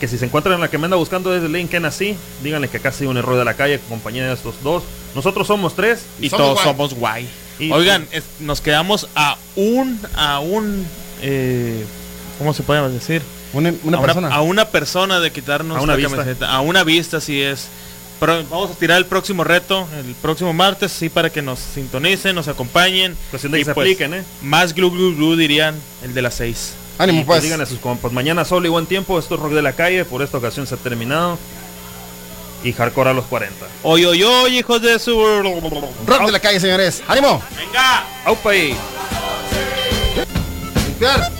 que 0.00 0.08
si 0.08 0.18
se 0.18 0.26
encuentran 0.26 0.56
en 0.56 0.60
la 0.60 0.68
que 0.68 0.76
me 0.76 0.84
anda 0.86 0.96
buscando 0.96 1.30
desde 1.30 1.68
Ken 1.68 1.84
así, 1.86 2.16
díganle 2.42 2.68
que 2.68 2.78
acá 2.78 2.88
ha 2.90 2.92
sido 2.92 3.10
un 3.12 3.16
error 3.16 3.38
de 3.38 3.44
la 3.44 3.54
calle 3.54 3.78
compañía 3.88 4.26
de 4.26 4.34
estos 4.34 4.62
dos. 4.62 4.82
Nosotros 5.14 5.46
somos 5.46 5.74
tres 5.74 6.04
Y 6.20 6.28
Somos 6.28 6.44
todos 6.46 6.54
guay. 6.56 6.64
somos 6.66 6.94
guay. 6.94 7.28
Y- 7.58 7.70
Oigan, 7.72 8.06
es- 8.12 8.24
nos 8.40 8.60
quedamos 8.60 9.08
a 9.14 9.38
un, 9.54 9.98
a 10.16 10.40
un, 10.40 10.84
eh, 11.22 11.84
¿cómo 12.38 12.52
se 12.52 12.62
puede 12.62 12.86
decir? 12.90 13.22
Una, 13.52 13.72
una 13.84 13.98
a, 13.98 14.02
persona. 14.02 14.26
Una, 14.28 14.36
a 14.36 14.40
una 14.42 14.64
persona 14.68 15.20
de 15.20 15.30
quitarnos 15.32 15.78
A 15.78 15.80
una 15.80 15.92
la 15.92 15.96
vista. 15.96 16.16
camiseta. 16.16 16.50
A 16.52 16.60
una 16.60 16.84
vista, 16.84 17.16
así 17.18 17.40
es. 17.40 17.68
Pero 18.18 18.42
vamos 18.44 18.70
a 18.70 18.74
tirar 18.74 18.96
el 18.96 19.04
próximo 19.06 19.44
reto, 19.44 19.86
el 19.98 20.14
próximo 20.14 20.52
martes, 20.54 20.90
sí, 20.90 21.10
para 21.10 21.28
que 21.30 21.42
nos 21.42 21.58
sintonicen, 21.58 22.34
nos 22.34 22.48
acompañen. 22.48 23.14
Cuestión 23.30 23.52
de 23.52 23.58
Y, 23.58 23.60
que 23.60 23.64
se 23.66 23.74
pues, 23.74 23.84
apliquen, 23.84 24.14
¿eh? 24.14 24.24
Más 24.42 24.72
glu 24.74 24.90
glu 24.90 25.14
glu 25.14 25.36
dirían 25.36 25.74
el 26.02 26.14
de 26.14 26.22
las 26.22 26.34
seis. 26.34 26.72
Ánimo 26.98 27.20
Y 27.20 27.24
pues. 27.24 27.42
díganle 27.42 27.64
a 27.64 27.66
sus 27.66 27.78
compas, 27.78 28.12
mañana 28.12 28.46
sol 28.46 28.64
y 28.64 28.70
buen 28.70 28.86
tiempo, 28.86 29.18
esto 29.18 29.34
es 29.34 29.40
Rock 29.40 29.52
de 29.52 29.60
la 29.60 29.74
Calle, 29.74 30.06
por 30.06 30.22
esta 30.22 30.38
ocasión 30.38 30.66
se 30.66 30.74
ha 30.76 30.78
terminado. 30.78 31.38
Y 32.64 32.72
Hardcore 32.72 33.10
a 33.10 33.12
los 33.12 33.26
40. 33.26 33.54
Oy, 33.82 34.06
oy, 34.06 34.22
oy, 34.22 34.58
hijos 34.58 34.80
de 34.80 34.98
su... 34.98 35.14
Rock 36.06 36.24
de 36.24 36.32
la 36.32 36.40
calle, 36.40 36.58
señores. 36.58 37.02
¡Ánimo! 37.06 37.40
Venga. 37.54 38.06
¡Aupa 38.24 38.50
ahí! 38.50 38.74
Limpiar. 40.86 41.30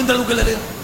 ¿Entra 0.00 0.16
el 0.16 0.22
ukelele 0.22 0.52
ya? 0.52 0.81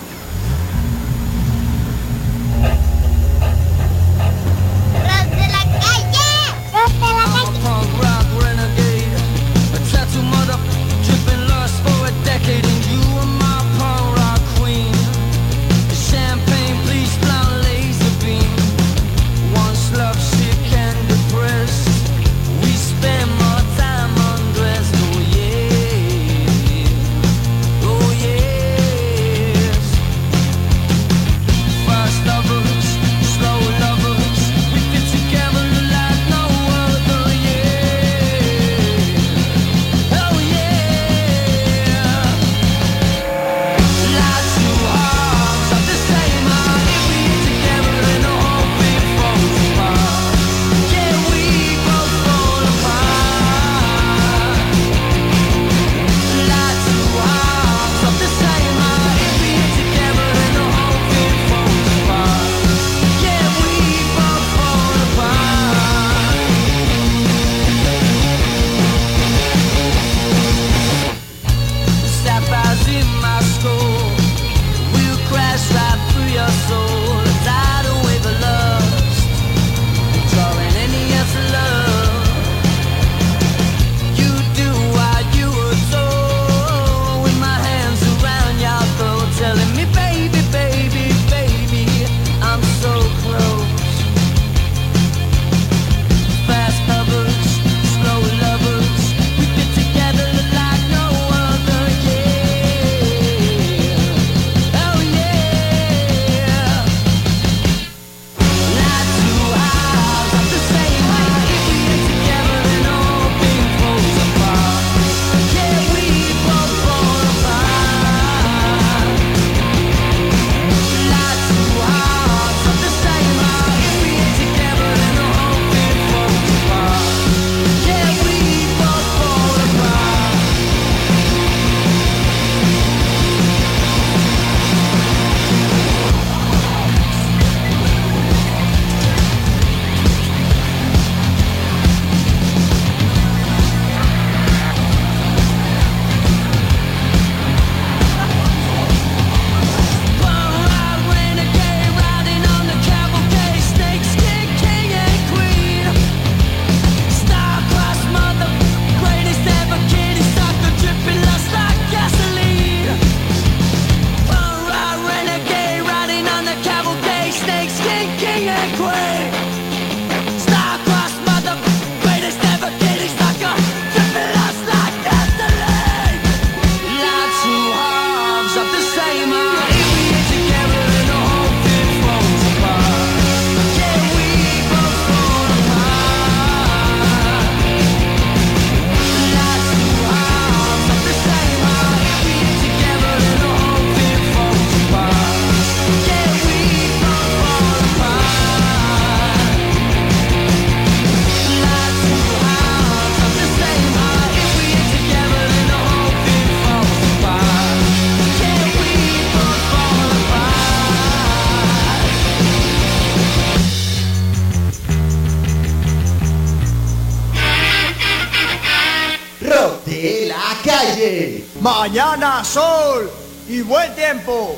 Buen 223.68 223.94
tiempo. 223.94 224.56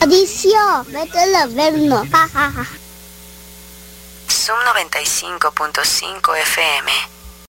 Mauricio, 0.00 0.84
vete 0.86 1.18
al 1.18 1.34
averno. 1.34 2.04
Ja, 2.12 2.28
ja, 2.32 2.52
ja. 2.54 2.66
Zoom 4.28 4.58
95.5 4.60 6.36
FM. 6.44 7.05